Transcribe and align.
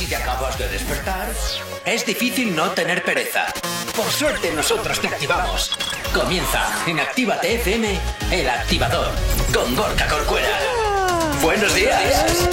si 0.00 0.06
te 0.06 0.16
acabas 0.16 0.56
de 0.56 0.66
despertar, 0.66 1.28
es 1.84 2.06
difícil 2.06 2.56
no 2.56 2.70
tener 2.70 3.04
pereza. 3.04 3.44
Por 3.94 4.06
suerte 4.06 4.50
nosotros 4.50 4.98
te 4.98 5.08
activamos. 5.08 5.72
Comienza 6.14 6.66
en 6.86 7.00
Actívate 7.00 7.56
FM, 7.56 8.00
el 8.30 8.48
activador, 8.48 9.10
con 9.52 9.76
Gorka 9.76 10.06
Corcuera. 10.06 10.48
Buenos 11.42 11.74
días. 11.74 12.48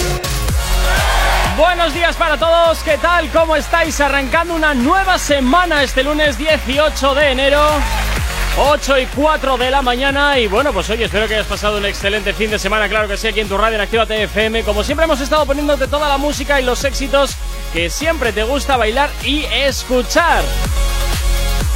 Buenos 1.56 1.94
días 1.94 2.16
para 2.16 2.36
todos, 2.36 2.80
¿qué 2.80 2.98
tal? 2.98 3.30
¿Cómo 3.30 3.56
estáis? 3.56 3.98
Arrancando 3.98 4.54
una 4.54 4.74
nueva 4.74 5.18
semana 5.18 5.82
este 5.82 6.04
lunes 6.04 6.36
18 6.36 7.14
de 7.14 7.30
enero. 7.30 7.66
8 8.60 8.98
y 8.98 9.06
4 9.06 9.56
de 9.56 9.70
la 9.70 9.82
mañana 9.82 10.36
y 10.38 10.48
bueno, 10.48 10.72
pues 10.72 10.90
hoy 10.90 11.00
espero 11.00 11.28
que 11.28 11.34
hayas 11.34 11.46
pasado 11.46 11.78
un 11.78 11.86
excelente 11.86 12.32
fin 12.32 12.50
de 12.50 12.58
semana, 12.58 12.88
claro 12.88 13.06
que 13.06 13.16
sí, 13.16 13.28
aquí 13.28 13.38
en 13.38 13.48
tu 13.48 13.56
radio 13.56 13.76
en 13.76 13.82
Actívate 13.82 14.24
FM. 14.24 14.64
Como 14.64 14.82
siempre 14.82 15.04
hemos 15.04 15.20
estado 15.20 15.46
poniéndote 15.46 15.86
toda 15.86 16.08
la 16.08 16.18
música 16.18 16.60
y 16.60 16.64
los 16.64 16.82
éxitos 16.82 17.36
que 17.72 17.88
siempre 17.88 18.32
te 18.32 18.42
gusta 18.42 18.76
bailar 18.76 19.10
y 19.24 19.44
escuchar. 19.44 20.42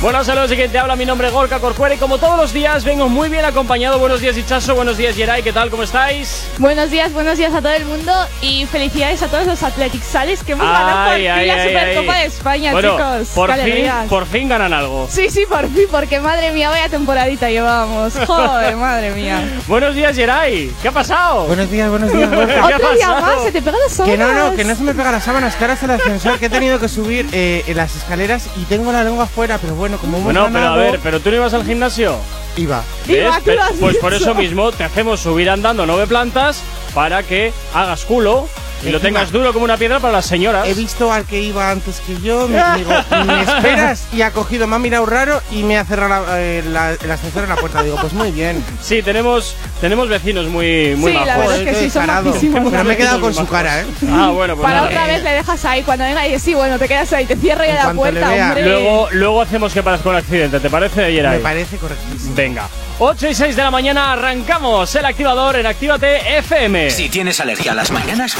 Bueno, 0.02 0.24
saludos 0.24 0.50
y 0.50 0.56
quien 0.56 0.72
te 0.72 0.80
habla, 0.80 0.96
mi 0.96 1.04
nombre 1.04 1.28
es 1.28 1.32
Gorka 1.32 1.60
Corcuera 1.60 1.94
y 1.94 1.98
como 1.98 2.18
todos 2.18 2.36
los 2.36 2.52
días 2.52 2.82
vengo 2.82 3.08
muy 3.08 3.28
bien 3.28 3.44
acompañado. 3.44 4.00
Buenos 4.00 4.20
días 4.20 4.36
Ichazo, 4.36 4.74
buenos 4.74 4.96
días 4.96 5.14
Yeray, 5.14 5.44
¿qué 5.44 5.52
tal? 5.52 5.70
¿Cómo 5.70 5.84
estáis? 5.84 6.44
Buenos 6.58 6.90
días, 6.90 7.12
buenos 7.12 7.38
días 7.38 7.54
a 7.54 7.60
todo 7.62 7.70
el 7.72 7.84
mundo 7.84 8.12
y 8.40 8.66
felicidades 8.66 9.22
a 9.22 9.28
todos 9.28 9.46
los 9.46 9.62
Athletic 9.62 10.02
Sales 10.02 10.42
que 10.42 10.52
hemos 10.52 10.66
ganado 10.66 11.04
por 11.04 11.12
Ay, 11.14 11.22
fin 11.22 11.30
ay, 11.30 11.46
la 11.46 11.54
ay, 11.54 11.68
Supercopa 11.68 12.12
ay. 12.14 12.20
de 12.20 12.26
España, 12.26 12.72
Bueno, 12.72 12.90
chicos. 12.96 13.28
Por 13.32 13.52
fin, 13.52 13.60
alegría. 13.62 14.04
por 14.08 14.26
fin 14.26 14.48
ganan 14.48 14.72
algo. 14.72 15.06
Sí, 15.08 15.30
sí, 15.30 15.44
por 15.48 15.68
fin, 15.72 15.84
porque 15.88 16.18
madre 16.18 16.50
mía, 16.50 16.68
vaya 16.70 16.88
temporadita 16.88 17.48
llevábamos. 17.48 18.12
Joder, 18.26 18.74
madre 18.76 19.12
mía. 19.12 19.40
Buenos 19.68 19.94
días 19.94 20.16
Yeray, 20.16 20.72
¿qué 20.82 20.88
ha 20.88 20.92
pasado? 20.92 21.44
Buenos 21.44 21.70
días, 21.70 21.88
buenos 21.88 22.12
días, 22.12 22.28
Gorka. 22.28 22.54
¿Qué 22.66 22.72
ha 22.72 22.76
Otro 22.76 22.92
día 22.94 23.06
pasado? 23.06 23.20
más, 23.36 23.42
se 23.44 23.52
te 23.52 23.62
pegan 23.62 23.80
las 23.80 23.92
sábanas. 23.92 24.18
Que 24.18 24.24
no, 24.34 24.50
no, 24.50 24.56
que 24.56 24.64
no 24.64 24.74
se 24.74 24.82
me 24.82 24.94
pega 24.94 25.12
las 25.12 25.22
sábanas, 25.22 25.54
que 25.54 25.62
ahora 25.62 25.74
es 25.74 25.82
el 25.84 25.90
ascensor, 25.92 26.40
que 26.40 26.46
he 26.46 26.50
tenido 26.50 26.80
que 26.80 26.88
subir 26.88 27.28
eh, 27.30 27.62
en 27.68 27.76
las 27.76 27.94
escaleras 27.94 28.48
y 28.56 28.64
tengo 28.64 28.90
la 28.90 29.04
lengua 29.04 29.24
afuera, 29.24 29.58
pero 29.62 29.76
bueno, 29.76 29.91
como 29.98 30.18
hemos 30.18 30.24
Bueno, 30.24 30.46
pero 30.52 30.58
a 30.58 30.60
ganado, 30.70 30.76
ver, 30.92 31.00
pero 31.02 31.20
tú 31.20 31.30
no 31.30 31.36
ibas 31.36 31.54
al 31.54 31.64
gimnasio. 31.64 32.16
iba. 32.56 32.82
Iba, 33.06 33.36
¿Ves? 33.36 33.44
tú 33.44 33.50
lo 33.52 33.62
has 33.62 33.72
Pues 33.80 33.96
por 33.96 34.12
dicho. 34.12 34.24
eso 34.24 34.34
mismo 34.40 34.70
te 34.72 34.84
hacemos 34.84 35.20
subir 35.20 35.48
andando 35.50 35.86
nueve 35.86 36.06
plantas 36.06 36.62
para 36.94 37.22
que 37.22 37.52
hagas 37.74 38.04
culo 38.04 38.46
y 38.84 38.90
lo 38.90 39.00
tengas 39.00 39.30
duro 39.32 39.52
como 39.52 39.64
una 39.64 39.76
piedra 39.76 40.00
para 40.00 40.12
las 40.14 40.26
señoras. 40.26 40.66
He 40.66 40.74
visto 40.74 41.12
al 41.12 41.24
que 41.24 41.40
iba 41.40 41.70
antes 41.70 42.00
que 42.00 42.20
yo, 42.20 42.48
me 42.48 42.58
digo, 42.76 42.90
me 43.26 43.42
esperas 43.42 44.04
y 44.12 44.22
ha 44.22 44.30
cogido, 44.32 44.66
me 44.66 44.76
ha 44.76 44.78
mirado 44.78 45.06
raro 45.06 45.40
y 45.50 45.62
me 45.62 45.78
ha 45.78 45.84
cerrado 45.84 46.26
la- 46.26 46.40
eh, 46.40 46.62
la- 46.66 46.92
el 46.92 47.10
ascensor 47.10 47.44
en 47.44 47.48
la 47.50 47.56
puerta. 47.56 47.82
Digo, 47.82 47.96
pues 48.00 48.12
muy 48.12 48.30
bien. 48.32 48.62
Sí, 48.80 49.02
tenemos, 49.02 49.54
tenemos 49.80 50.08
vecinos 50.08 50.46
muy, 50.46 50.94
muy 50.96 51.12
Sí, 51.12 51.18
la 51.24 51.38
verdad 51.38 51.56
es 51.62 51.68
que 51.68 51.74
sí, 51.84 51.90
son 51.90 52.06
majísimos. 52.06 52.70
Pero 52.70 52.84
me 52.84 52.94
he 52.94 52.96
quedado 52.96 53.20
con 53.20 53.34
su 53.34 53.46
cara, 53.46 53.80
¿eh? 53.80 53.86
Ah, 54.10 54.30
bueno, 54.34 54.54
pues 54.56 54.64
Para 54.64 54.76
nada. 54.76 54.88
otra 54.88 55.06
vez 55.06 55.22
le 55.22 55.30
dejas 55.30 55.64
ahí, 55.64 55.82
cuando 55.82 56.04
venga 56.04 56.26
y 56.26 56.38
sí, 56.38 56.54
bueno, 56.54 56.78
te 56.78 56.88
quedas 56.88 57.12
ahí, 57.12 57.24
te 57.26 57.36
cierro 57.36 57.64
ya 57.64 57.86
la 57.86 57.92
puerta, 57.94 58.30
hombre. 58.32 58.64
Luego, 58.64 59.08
luego 59.12 59.42
hacemos 59.42 59.72
que 59.72 59.82
parezca 59.82 60.08
un 60.08 60.16
accidente, 60.16 60.58
¿te 60.60 60.70
parece, 60.70 61.02
Me 61.02 61.12
Yeray? 61.12 61.40
parece 61.40 61.76
correctísimo. 61.76 62.34
Venga. 62.34 62.68
8 62.98 63.28
y 63.28 63.34
6 63.34 63.56
de 63.56 63.62
la 63.62 63.70
mañana 63.70 64.12
arrancamos 64.12 64.94
el 64.94 65.04
activador 65.04 65.56
en 65.56 65.66
Actívate 65.66 66.38
FM. 66.38 66.90
Si 66.90 67.08
tienes 67.08 67.40
alergia 67.40 67.72
a 67.72 67.74
las 67.74 67.90
mañanas, 67.90 68.36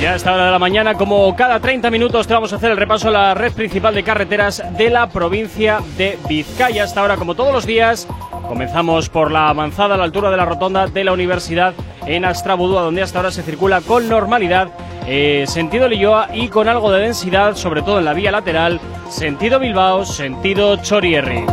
Ya 0.00 0.12
a 0.12 0.14
esta 0.14 0.32
hora 0.32 0.46
de 0.46 0.52
la 0.52 0.60
mañana, 0.60 0.94
como 0.94 1.34
cada 1.34 1.58
30 1.58 1.90
minutos, 1.90 2.28
te 2.28 2.32
vamos 2.32 2.52
a 2.52 2.56
hacer 2.56 2.70
el 2.70 2.76
repaso 2.76 3.08
a 3.08 3.10
la 3.10 3.34
red 3.34 3.52
principal 3.52 3.94
de 3.94 4.04
carreteras 4.04 4.62
de 4.76 4.90
la 4.90 5.08
provincia 5.08 5.80
de 5.96 6.16
Vizcaya. 6.28 6.84
Hasta 6.84 7.00
ahora, 7.00 7.16
como 7.16 7.34
todos 7.34 7.52
los 7.52 7.66
días, 7.66 8.06
comenzamos 8.48 9.08
por 9.08 9.30
la 9.30 9.50
avanzada 9.50 9.94
a 9.94 9.98
la 9.98 10.04
altura 10.04 10.30
de 10.30 10.36
la 10.36 10.44
rotonda 10.44 10.86
de 10.86 11.04
la 11.04 11.12
universidad 11.12 11.74
en 12.06 12.24
Astrabudúa, 12.24 12.82
donde 12.82 13.02
hasta 13.02 13.18
ahora 13.18 13.30
se 13.30 13.42
circula 13.42 13.80
con 13.82 14.08
normalidad. 14.08 14.68
eh, 15.06 15.44
sentido 15.46 15.88
Lilloa 15.88 16.28
y 16.34 16.48
con 16.48 16.68
algo 16.68 16.90
de 16.90 17.00
densidad, 17.00 17.54
sobre 17.54 17.80
todo 17.82 17.98
en 17.98 18.04
la 18.04 18.12
vía 18.12 18.30
lateral, 18.30 18.78
sentido 19.08 19.58
Bilbao, 19.58 20.04
sentido 20.04 20.76
Chorierri. 20.76 21.44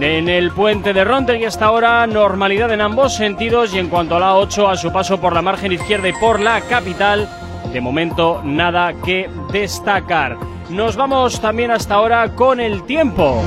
En 0.00 0.28
el 0.28 0.50
puente 0.50 0.92
de 0.92 1.04
Rontegui 1.04 1.44
hasta 1.44 1.66
ahora 1.66 2.06
normalidad 2.06 2.70
en 2.72 2.80
ambos 2.80 3.14
sentidos 3.14 3.74
y 3.74 3.78
en 3.78 3.88
cuanto 3.88 4.16
a 4.16 4.20
la 4.20 4.36
8 4.36 4.68
a 4.68 4.76
su 4.76 4.92
paso 4.92 5.20
por 5.20 5.32
la 5.32 5.42
margen 5.42 5.72
izquierda 5.72 6.08
y 6.08 6.12
por 6.12 6.40
la 6.40 6.60
capital, 6.60 7.28
de 7.72 7.80
momento 7.80 8.40
nada 8.44 8.92
que 9.04 9.28
destacar. 9.52 10.36
Nos 10.68 10.96
vamos 10.96 11.40
también 11.40 11.70
hasta 11.70 11.94
ahora 11.94 12.34
con 12.34 12.60
el 12.60 12.84
tiempo. 12.84 13.42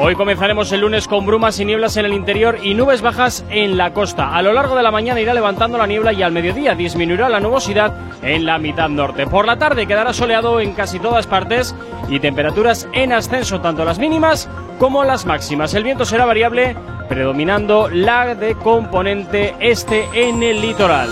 Hoy 0.00 0.14
comenzaremos 0.14 0.70
el 0.70 0.82
lunes 0.82 1.08
con 1.08 1.26
brumas 1.26 1.58
y 1.58 1.64
nieblas 1.64 1.96
en 1.96 2.06
el 2.06 2.12
interior 2.12 2.60
y 2.62 2.74
nubes 2.74 3.02
bajas 3.02 3.44
en 3.50 3.76
la 3.76 3.92
costa. 3.92 4.32
A 4.32 4.42
lo 4.42 4.52
largo 4.52 4.76
de 4.76 4.84
la 4.84 4.92
mañana 4.92 5.20
irá 5.20 5.34
levantando 5.34 5.76
la 5.76 5.88
niebla 5.88 6.12
y 6.12 6.22
al 6.22 6.30
mediodía 6.30 6.76
disminuirá 6.76 7.28
la 7.28 7.40
nubosidad 7.40 7.92
en 8.22 8.46
la 8.46 8.58
mitad 8.58 8.88
norte. 8.88 9.26
Por 9.26 9.44
la 9.44 9.58
tarde 9.58 9.88
quedará 9.88 10.12
soleado 10.12 10.60
en 10.60 10.72
casi 10.72 11.00
todas 11.00 11.26
partes 11.26 11.74
y 12.08 12.20
temperaturas 12.20 12.86
en 12.92 13.12
ascenso, 13.12 13.60
tanto 13.60 13.84
las 13.84 13.98
mínimas 13.98 14.48
como 14.78 15.02
las 15.02 15.26
máximas. 15.26 15.74
El 15.74 15.82
viento 15.82 16.04
será 16.04 16.26
variable, 16.26 16.76
predominando 17.08 17.88
la 17.88 18.36
de 18.36 18.54
componente 18.54 19.56
este 19.58 20.06
en 20.14 20.44
el 20.44 20.60
litoral. 20.60 21.10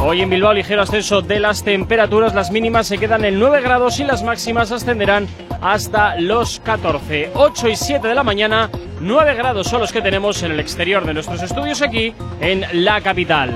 Hoy 0.00 0.22
en 0.22 0.30
Bilbao 0.30 0.52
ligero 0.52 0.82
ascenso 0.82 1.22
de 1.22 1.40
las 1.40 1.64
temperaturas, 1.64 2.34
las 2.34 2.50
mínimas 2.50 2.86
se 2.86 2.98
quedan 2.98 3.24
en 3.24 3.38
9 3.38 3.60
grados 3.60 3.98
y 3.98 4.04
las 4.04 4.22
máximas 4.22 4.70
ascenderán 4.70 5.26
hasta 5.60 6.20
los 6.20 6.60
14. 6.60 7.30
8 7.34 7.68
y 7.68 7.76
7 7.76 8.06
de 8.06 8.14
la 8.14 8.22
mañana, 8.22 8.70
9 9.00 9.34
grados 9.34 9.66
son 9.66 9.80
los 9.80 9.92
que 9.92 10.02
tenemos 10.02 10.42
en 10.42 10.52
el 10.52 10.60
exterior 10.60 11.04
de 11.04 11.14
nuestros 11.14 11.42
estudios 11.42 11.82
aquí 11.82 12.14
en 12.40 12.64
la 12.84 13.00
capital. 13.00 13.54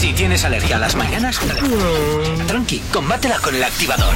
si 0.00 0.14
tienes 0.14 0.42
alergia 0.46 0.76
a 0.76 0.78
las 0.78 0.96
mañanas, 0.96 1.38
tranqui, 2.46 2.78
combátela 2.90 3.38
con 3.38 3.54
el 3.54 3.62
activador. 3.62 4.14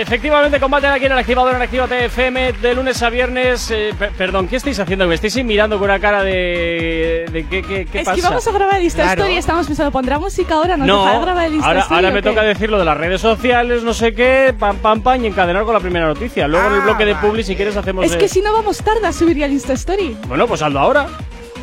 Efectivamente, 0.00 0.58
combaten 0.58 0.90
aquí 0.90 1.06
en 1.06 1.12
el 1.12 1.18
activador 1.18 1.54
en 1.54 1.62
Actívate 1.62 2.06
FM 2.06 2.52
de 2.54 2.74
lunes 2.74 3.02
a 3.02 3.10
viernes. 3.10 3.70
Eh, 3.70 3.94
per- 3.98 4.10
perdón, 4.12 4.48
¿qué 4.48 4.56
estáis 4.56 4.78
haciendo? 4.80 5.06
Me 5.06 5.14
estáis 5.14 5.42
mirando 5.44 5.78
con 5.78 5.84
una 5.90 6.00
cara 6.00 6.22
de. 6.24 7.26
de 7.30 7.46
¿Qué, 7.46 7.62
qué, 7.62 7.84
qué 7.86 7.98
es 8.00 8.04
pasa? 8.04 8.16
que 8.16 8.22
vamos 8.22 8.46
a 8.46 8.52
grabar 8.52 8.76
el 8.76 8.84
Insta 8.84 9.02
Claro. 9.02 9.22
Story, 9.22 9.36
estamos 9.38 9.66
pensando, 9.66 9.92
pondrá 9.92 10.18
música 10.18 10.54
ahora, 10.54 10.76
nos 10.76 10.86
No, 10.86 11.20
grabar 11.20 11.46
el 11.46 11.54
Insta 11.54 11.68
ahora, 11.68 11.80
Story. 11.80 11.96
ahora 11.96 12.10
me 12.14 12.22
qué? 12.22 12.28
toca 12.28 12.42
decir 12.42 12.70
lo 12.70 12.78
de 12.78 12.84
las 12.84 12.96
redes 12.96 13.20
sociales, 13.20 13.82
no 13.82 13.92
sé 13.94 14.14
qué, 14.14 14.54
pam, 14.58 14.76
pam, 14.78 15.02
pam, 15.02 15.22
y 15.24 15.26
encadenar 15.28 15.64
con 15.64 15.74
la 15.74 15.80
primera 15.80 16.06
noticia. 16.06 16.48
Luego 16.48 16.66
en 16.68 16.74
el 16.74 16.80
Ah, 16.80 16.84
bloque 16.84 17.04
de. 17.04 17.14
Publi, 17.16 17.44
si 17.44 17.54
quieres, 17.54 17.76
hacemos. 17.76 18.04
Es 18.06 18.12
eh, 18.12 18.18
que 18.18 18.28
si 18.28 18.40
no 18.40 18.52
vamos 18.52 18.78
tarde 18.78 19.06
a 19.06 19.12
subir 19.12 19.36
ya 19.36 19.46
el 19.46 19.52
Insta 19.52 19.74
Story. 19.74 20.16
Bueno, 20.26 20.46
pues 20.46 20.62
hazlo 20.62 20.80
ahora. 20.80 21.06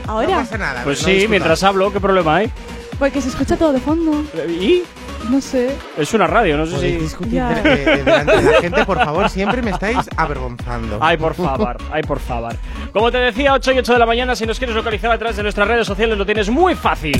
Ahora, 0.07 0.27
No 0.29 0.35
pasa 0.37 0.57
nada. 0.57 0.81
Pues 0.83 1.01
no 1.01 1.07
sí, 1.07 1.27
mientras 1.27 1.63
hablo, 1.63 1.91
¿qué 1.91 1.99
problema 1.99 2.37
hay? 2.37 2.51
porque 2.97 3.21
se 3.21 3.29
escucha 3.29 3.55
todo 3.55 3.71
de 3.71 3.79
fondo. 3.79 4.23
Y 4.49 4.83
No 5.29 5.39
sé. 5.41 5.75
es 5.97 6.13
una 6.13 6.25
radio, 6.27 6.57
no 6.57 6.65
sé 6.65 6.79
si. 6.79 6.91
discutir 6.97 7.41
de- 7.41 7.61
de- 7.85 8.03
delante 8.03 8.37
de 8.41 8.51
la 8.51 8.61
gente, 8.61 8.85
por 8.85 8.97
favor, 9.03 9.29
siempre 9.29 9.61
me 9.61 9.71
estáis 9.71 9.97
avergonzando. 10.17 10.97
Ay, 11.01 11.17
por 11.17 11.35
favor, 11.35 11.77
ay, 11.91 12.01
por 12.03 12.19
favor. 12.19 12.55
Como 12.91 13.11
te 13.11 13.17
decía, 13.19 13.53
8 13.53 13.71
y 13.73 13.77
8 13.79 13.93
de 13.93 13.99
la 13.99 14.05
mañana, 14.05 14.35
si 14.35 14.45
nos 14.45 14.57
quieres 14.57 14.75
localizar 14.75 15.11
a 15.11 15.17
través 15.17 15.37
de 15.37 15.43
nuestras 15.43 15.67
redes 15.67 15.85
sociales, 15.85 16.17
lo 16.17 16.25
tienes 16.25 16.49
muy 16.49 16.73
fácil. 16.75 17.19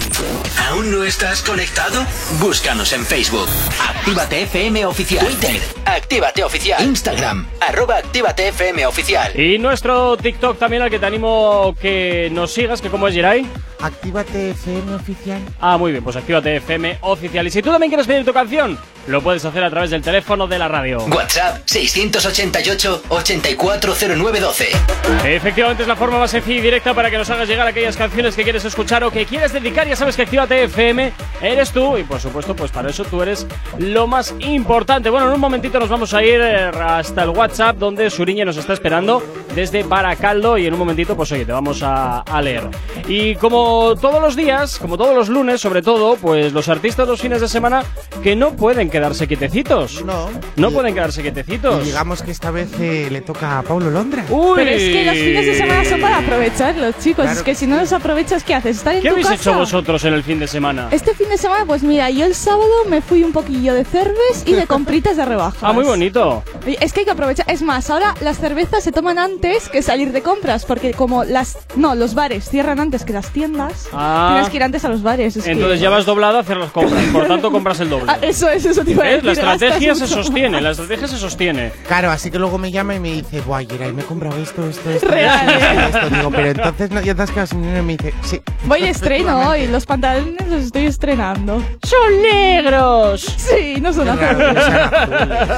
¿Aún 0.70 0.92
no 0.92 1.04
estás 1.04 1.42
conectado? 1.44 2.04
Búscanos 2.40 2.92
en 2.94 3.06
Facebook. 3.06 3.48
Actívate 3.96 4.42
FM 4.44 4.86
Oficial. 4.88 5.26
Twitter. 5.26 5.62
Actívate 5.96 6.44
Oficial. 6.44 6.84
Instagram. 6.84 7.48
Arroba 7.60 7.98
Actívate 7.98 8.50
FM 8.50 8.86
Oficial. 8.86 9.40
Y 9.40 9.58
nuestro 9.58 10.18
TikTok 10.18 10.58
también, 10.58 10.84
al 10.84 10.90
que 10.90 11.00
te 11.00 11.06
animo 11.06 11.76
que 11.80 12.30
nos 12.32 12.52
sigas, 12.54 12.82
que 12.82 12.90
como 12.90 13.08
es 13.08 13.14
Jirai. 13.14 13.46
Actívate 13.82 14.52
FM 14.52 14.96
oficial. 14.96 15.42
Ah, 15.60 15.78
muy 15.78 15.92
bien, 15.92 16.04
pues 16.04 16.16
actívate 16.16 16.58
FM 16.58 16.98
oficial. 17.02 17.48
Y 17.48 17.52
si 17.52 17.62
tú 17.62 17.72
también 17.72 17.90
quieres 17.90 18.08
pedir 18.08 18.26
tu 18.26 18.34
canción, 18.34 18.78
lo 19.08 19.22
puedes 19.22 19.44
hacer 19.46 19.64
a 19.64 19.70
través 19.70 19.90
del 19.90 20.02
teléfono 20.02 20.48
de 20.48 20.60
la 20.60 20.68
radio. 20.68 21.00
WhatsApp 21.06 21.66
688-840912. 21.66 24.66
Efectivamente 25.26 25.84
es 25.84 25.88
la 25.88 25.96
forma 25.96 26.20
más 26.20 26.32
sencilla 26.32 26.60
y 26.60 26.62
directa 26.62 26.94
para 26.94 27.10
que 27.10 27.18
nos 27.18 27.30
hagas 27.30 27.48
llegar 27.48 27.68
aquellas 27.68 27.98
canciones 27.98 28.36
que 28.36 28.44
quieres 28.44 28.66
escuchar 28.66 29.04
o 29.04 29.12
que 29.12 29.26
quieres 29.26 29.54
dedicar. 29.54 29.88
Ya 29.88 29.96
sabes 29.96 30.16
que 30.16 30.24
Actívate 30.24 30.64
FM 30.64 31.12
eres 31.42 31.72
tú 31.72 31.98
y 31.98 32.04
por 32.04 32.20
supuesto 32.20 32.56
pues 32.56 32.72
para 32.72 32.90
eso 32.90 33.04
tú 33.06 33.22
eres 33.22 33.46
lo 33.78 34.08
más 34.08 34.34
importante. 34.40 35.10
Bueno, 35.10 35.28
en 35.28 35.34
un 35.34 35.40
momentito 35.40 35.80
nos 35.80 35.90
vamos 35.90 36.14
a 36.14 36.24
ir 36.24 36.40
eh, 36.42 36.72
hasta 36.80 37.24
el 37.24 37.30
WhatsApp 37.30 37.78
donde 37.78 38.10
Suriñe 38.10 38.46
nos 38.46 38.58
está 38.58 38.74
esperando 38.74 39.24
desde 39.56 39.84
Baracaldo 39.84 40.58
y 40.58 40.68
en 40.68 40.74
un 40.74 40.80
momentito 40.80 41.16
pues 41.16 41.32
oye 41.32 41.46
te 41.46 41.52
vamos 41.52 41.82
a, 41.84 42.20
a 42.22 42.42
leer. 42.42 42.64
Y 43.08 43.36
como 43.36 43.96
todos 43.96 44.22
los 44.22 44.36
días, 44.36 44.78
como 44.80 44.98
todos 44.98 45.16
los 45.16 45.30
lunes 45.30 45.62
sobre 45.62 45.82
todo, 45.82 46.16
pues 46.16 46.54
los 46.54 46.70
artistas 46.70 47.08
los 47.08 47.22
fines 47.22 47.42
de 47.42 47.48
semana 47.48 47.84
que 48.24 48.36
no 48.36 48.56
pueden 48.56 48.89
pueden 48.90 49.02
quedarse 49.04 49.28
quietecitos. 49.28 50.04
No. 50.04 50.30
No 50.56 50.70
Y- 50.70 50.74
pueden 50.74 50.94
quedarse 50.94 51.20
y 51.22 51.24
quietecitos. 51.24 51.86
digamos 51.86 52.22
que 52.24 52.32
esta 52.32 52.50
vez 52.52 52.70
eh, 52.80 53.08
le 53.12 53.22
toca 53.22 53.60
a 53.60 53.62
Pablo 53.64 53.90
Londra. 53.92 54.26
Uy. 54.30 54.54
Pero 54.56 54.70
es 54.72 54.82
que 54.84 55.06
los 55.06 55.14
fines 55.16 55.46
de 55.46 55.58
semana 55.58 55.86
son 55.86 56.02
para 56.02 56.18
aprovecharlos, 56.20 56.96
chicos. 57.00 57.24
Claro 57.26 57.40
es 57.40 57.44
que 57.44 57.56
si 57.56 57.68
no 57.68 57.78
los 57.78 57.94
aprovechas, 57.94 58.44
¿qué 58.44 58.56
haces? 58.56 58.78
¿Estar 58.78 58.96
en 58.96 59.02
¿Qué 59.02 59.10
tu 59.10 59.14
habéis 59.16 59.28
casa? 59.28 59.42
hecho 59.52 59.54
vosotros 59.54 60.04
en 60.06 60.14
el 60.14 60.24
fin 60.24 60.40
de 60.40 60.48
semana? 60.48 60.88
Este 60.92 61.14
fin 61.14 61.30
de 61.30 61.38
semana, 61.38 61.66
pues 61.66 61.84
mira, 61.84 62.10
yo 62.10 62.26
el 62.26 62.34
sábado 62.36 62.70
me 62.90 63.02
fui 63.02 63.24
un 63.24 63.32
poquillo 63.32 63.74
de 63.74 63.86
cerves 63.86 64.44
y 64.46 64.54
de 64.54 64.66
compritas 64.68 65.18
de 65.18 65.26
rebajas. 65.26 65.60
Ah, 65.62 65.72
muy 65.74 65.84
bonito. 65.86 66.44
Es 66.82 66.92
que 66.94 67.02
hay 67.02 67.06
que 67.06 67.12
aprovechar. 67.12 67.46
Es 67.50 67.62
más, 67.62 67.90
ahora 67.90 68.16
las 68.22 68.40
cervezas 68.40 68.84
se 68.84 68.92
toman 68.92 69.20
antes 69.20 69.70
que 69.70 69.82
salir 69.82 70.12
de 70.12 70.22
compras, 70.22 70.66
porque 70.66 70.94
como 70.94 71.24
las. 71.24 71.58
No, 71.76 71.94
los 71.96 72.16
bares 72.16 72.50
cierran 72.50 72.80
antes 72.80 73.04
que 73.06 73.14
las 73.14 73.30
tiendas, 73.32 73.88
Ah. 73.94 74.30
tienes 74.34 74.50
que 74.50 74.58
ir 74.58 74.64
antes 74.64 74.84
a 74.86 74.90
los 74.90 75.04
bares. 75.04 75.36
es 75.38 75.44
que- 75.44 75.52
Entonces 75.52 75.80
ya 75.80 75.90
vas 75.90 76.06
doblado 76.06 76.38
a 76.38 76.42
hacer 76.42 76.58
las 76.58 76.72
compras, 76.72 77.04
por 77.12 77.28
tanto 77.28 77.52
compras 77.52 77.80
el 77.82 77.90
doble. 77.90 78.06
Ah, 78.10 78.18
eso 78.22 78.50
es, 78.50 78.66
eso 78.66 78.79
te 78.84 78.92
iba 78.92 79.04
a 79.04 79.08
¿Ves? 79.08 79.24
decir. 79.24 79.44
La 79.44 79.54
estrategia 79.54 79.96
se 79.96 80.08
sostiene, 80.08 80.50
más. 80.52 80.62
la 80.62 80.72
estrategia 80.72 81.08
se 81.08 81.18
sostiene. 81.18 81.72
Claro, 81.88 82.12
así 82.12 82.32
que 82.32 82.40
luego 82.40 82.58
me 82.58 82.72
llama 82.72 82.96
y 82.96 83.00
me 83.00 83.12
dice, 83.14 83.42
buah, 83.42 83.64
Geray, 83.68 83.94
me 83.94 84.02
he 84.02 84.06
comprado 84.06 84.38
esto, 84.42 84.68
esto, 84.68 84.90
esto, 84.90 85.08
Real, 85.08 85.50
esto, 85.50 85.60
¿eh? 85.66 85.86
esto, 85.86 85.98
esto". 86.00 86.16
Digo, 86.16 86.32
pero 86.32 86.48
entonces 86.48 86.92
no, 86.92 87.02
ya 87.02 87.16
te 87.16 87.22
has 87.24 87.32
quedado 87.32 87.48
sin 87.48 87.62
dinero 87.62 87.80
y 87.80 87.86
me 87.86 87.98
dice, 87.98 88.14
sí. 88.24 88.42
Voy 88.66 88.82
de 88.82 88.90
estreno 88.90 89.50
hoy, 89.50 89.68
los 89.68 89.86
pantalones 89.86 90.48
los 90.48 90.64
estoy 90.64 90.86
estrenando. 90.86 91.62
¡Son 91.84 92.22
negros! 92.22 93.22
Sí, 93.38 93.76
no 93.82 93.92
son 93.94 94.10
azules. 94.10 94.64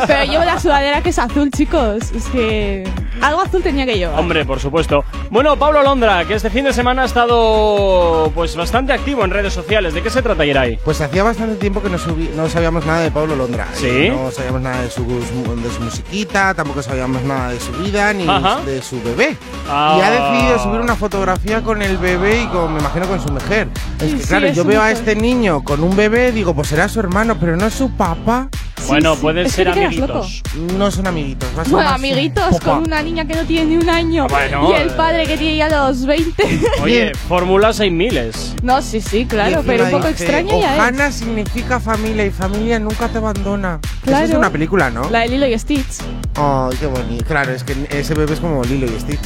Pero 0.07 0.24
llevo 0.31 0.44
la 0.45 0.59
sudadera 0.59 1.01
que 1.01 1.09
es 1.09 1.19
azul, 1.19 1.50
chicos. 1.51 2.12
Es 2.12 2.25
que. 2.27 2.88
Algo 3.21 3.41
azul 3.41 3.62
tenía 3.62 3.85
que 3.85 3.97
llevar. 3.97 4.19
Hombre, 4.19 4.45
por 4.45 4.59
supuesto. 4.59 5.03
Bueno, 5.29 5.56
Pablo 5.57 5.83
Londra, 5.83 6.25
que 6.25 6.33
este 6.33 6.50
fin 6.50 6.63
de 6.65 6.74
semana 6.74 7.03
ha 7.03 7.06
estado 7.06 8.31
pues 8.33 8.56
bastante 8.56 8.94
activo 8.94 9.24
en 9.24 9.31
redes 9.31 9.53
sociales. 9.53 9.94
¿De 9.94 10.01
qué 10.01 10.09
se 10.09 10.21
trata, 10.21 10.44
Yeray? 10.45 10.79
Pues 10.83 11.00
hacía 11.01 11.21
bastante 11.24 11.56
tiempo 11.56 11.81
que 11.83 11.89
no, 11.89 11.97
subí- 12.00 12.29
no 12.35 12.50
sabíamos 12.50 12.85
nada 12.85 13.01
de 13.01 13.11
Pablo 13.12 13.36
Londra. 13.36 13.68
¿Sí? 13.74 14.10
No 14.10 14.31
sabíamos 14.31 14.62
nada 14.62 14.81
de 14.81 14.90
su, 14.92 15.06
de 15.06 15.69
su 15.75 15.81
musiquita, 15.81 16.54
tampoco 16.54 16.81
sabíamos 16.81 17.22
nada 17.24 17.50
de 17.52 17.60
su 17.60 17.72
vida 17.74 18.13
ni 18.13 18.28
Ajá. 18.28 18.60
de 18.66 18.81
su 18.81 19.02
bebé. 19.02 19.38
Ah. 19.69 19.98
Y 19.98 20.02
ha 20.02 20.12
decidido 20.12 20.60
subir 20.63 20.81
una 20.81 20.96
fotografía 20.96 21.62
con 21.62 21.81
el 21.81 21.98
bebé 21.98 22.42
y 22.44 22.48
con, 22.48 22.74
me 22.74 22.80
imagino, 22.80 23.08
con 23.08 23.22
su 23.22 23.30
mujer. 23.31 23.68
Es 24.00 24.13
que 24.13 24.22
sí, 24.22 24.28
claro, 24.28 24.48
es 24.48 24.56
yo 24.56 24.63
veo 24.66 24.81
a 24.81 24.86
mujer. 24.90 24.98
este 24.98 25.16
niño 25.16 25.63
con 25.63 25.84
un 25.84 25.96
bebé, 25.96 26.31
digo, 26.31 26.54
pues 26.54 26.68
será 26.69 26.88
su 26.90 27.00
hermano, 27.00 27.38
pero 27.40 27.56
no 27.58 27.66
es 27.68 27.74
su 27.74 27.90
papá. 27.92 28.50
Sí, 28.78 28.88
bueno, 28.88 29.13
sí. 29.13 29.22
pueden 29.22 29.46
Es 29.46 29.52
ser 29.54 29.69
amiguitos. 29.69 30.42
No 30.75 30.90
son 30.90 31.06
amiguitos. 31.06 31.48
va 31.56 31.62
a 31.62 31.66
ser 31.66 31.74
Bueno, 31.74 31.90
amiguitos 31.92 32.60
con 32.62 32.80
una 32.80 33.04
niña 33.04 33.25
que 33.28 33.36
no 33.36 33.44
tiene 33.46 33.66
ni 33.68 33.78
un 33.78 33.88
año. 33.88 34.28
Bueno, 34.28 34.72
y 34.72 34.74
el 34.81 34.90
padre 34.96 35.28
que 35.28 35.38
tiene 35.38 35.58
ya 35.58 35.69
los 35.69 36.04
20. 36.08 36.60
Oye, 36.81 37.12
fórmulas 37.28 37.80
hay 37.80 37.92
miles. 37.92 38.56
no, 38.63 38.81
sí, 38.81 39.00
sí, 39.00 39.25
claro, 39.28 39.62
pero 39.63 39.86
un 39.86 39.92
poco 39.92 40.08
dice, 40.08 40.24
extraño 40.24 40.60
ya 40.60 40.74
es. 40.74 40.80
Ohana 40.80 41.12
significa 41.12 41.80
familia 41.80 42.25
y 42.25 42.31
familia 42.31 42.80
nunca 42.80 43.00
te 43.09 43.18
abandona. 43.18 43.80
Claro. 44.03 44.24
Eso 44.25 44.33
es 44.33 44.39
una 44.39 44.50
película, 44.50 44.89
¿no? 44.89 45.09
La 45.09 45.19
de 45.19 45.30
Lilo 45.30 45.48
y 45.48 45.57
Stitch. 45.57 46.00
Ay, 46.36 46.77
qué 46.80 46.88
bonito. 46.88 47.25
Claro, 47.25 47.51
es 47.51 47.63
que 47.63 47.75
ese 47.89 48.13
bebé 48.13 48.33
es 48.33 48.39
como 48.39 48.63
Lilo 48.63 48.86
y 48.88 49.00
Stitch. 49.00 49.19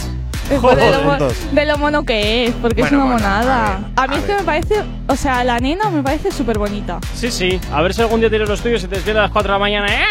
Joder, 0.61 0.77
de, 0.77 1.17
lo, 1.17 1.27
de 1.53 1.65
lo 1.65 1.77
mono 1.79 2.03
que 2.03 2.45
es, 2.45 2.51
porque 2.61 2.81
Bueno, 2.83 2.97
es 2.97 3.03
una 3.03 3.13
bueno, 3.13 3.27
monada. 3.27 3.65
a 3.65 3.77
ver, 3.79 3.87
A, 3.95 4.07
mí 4.07 4.15
a 4.15 4.19
es 4.19 4.25
que 4.25 4.35
me 4.35 4.43
parece, 4.43 4.75
o 5.07 5.15
sea, 5.15 5.43
la 5.43 5.59
nena 5.59 5.89
me 5.89 6.03
parece 6.03 6.31
súper 6.31 6.59
bonita. 6.59 6.99
Sí, 7.15 7.31
sí. 7.31 7.59
A 7.73 7.81
ver 7.81 7.95
si 7.95 8.01
algún 8.01 8.19
día 8.19 8.29
tienes 8.29 8.47
los 8.47 8.61
tuyos 8.61 8.83
y 8.83 8.87
te 8.87 8.93
despiertas 8.95 9.21
a 9.21 9.23
las 9.23 9.31
4 9.31 9.51
de 9.51 9.55
la 9.55 9.59
mañana. 9.59 9.87
¡Eh! 9.87 10.03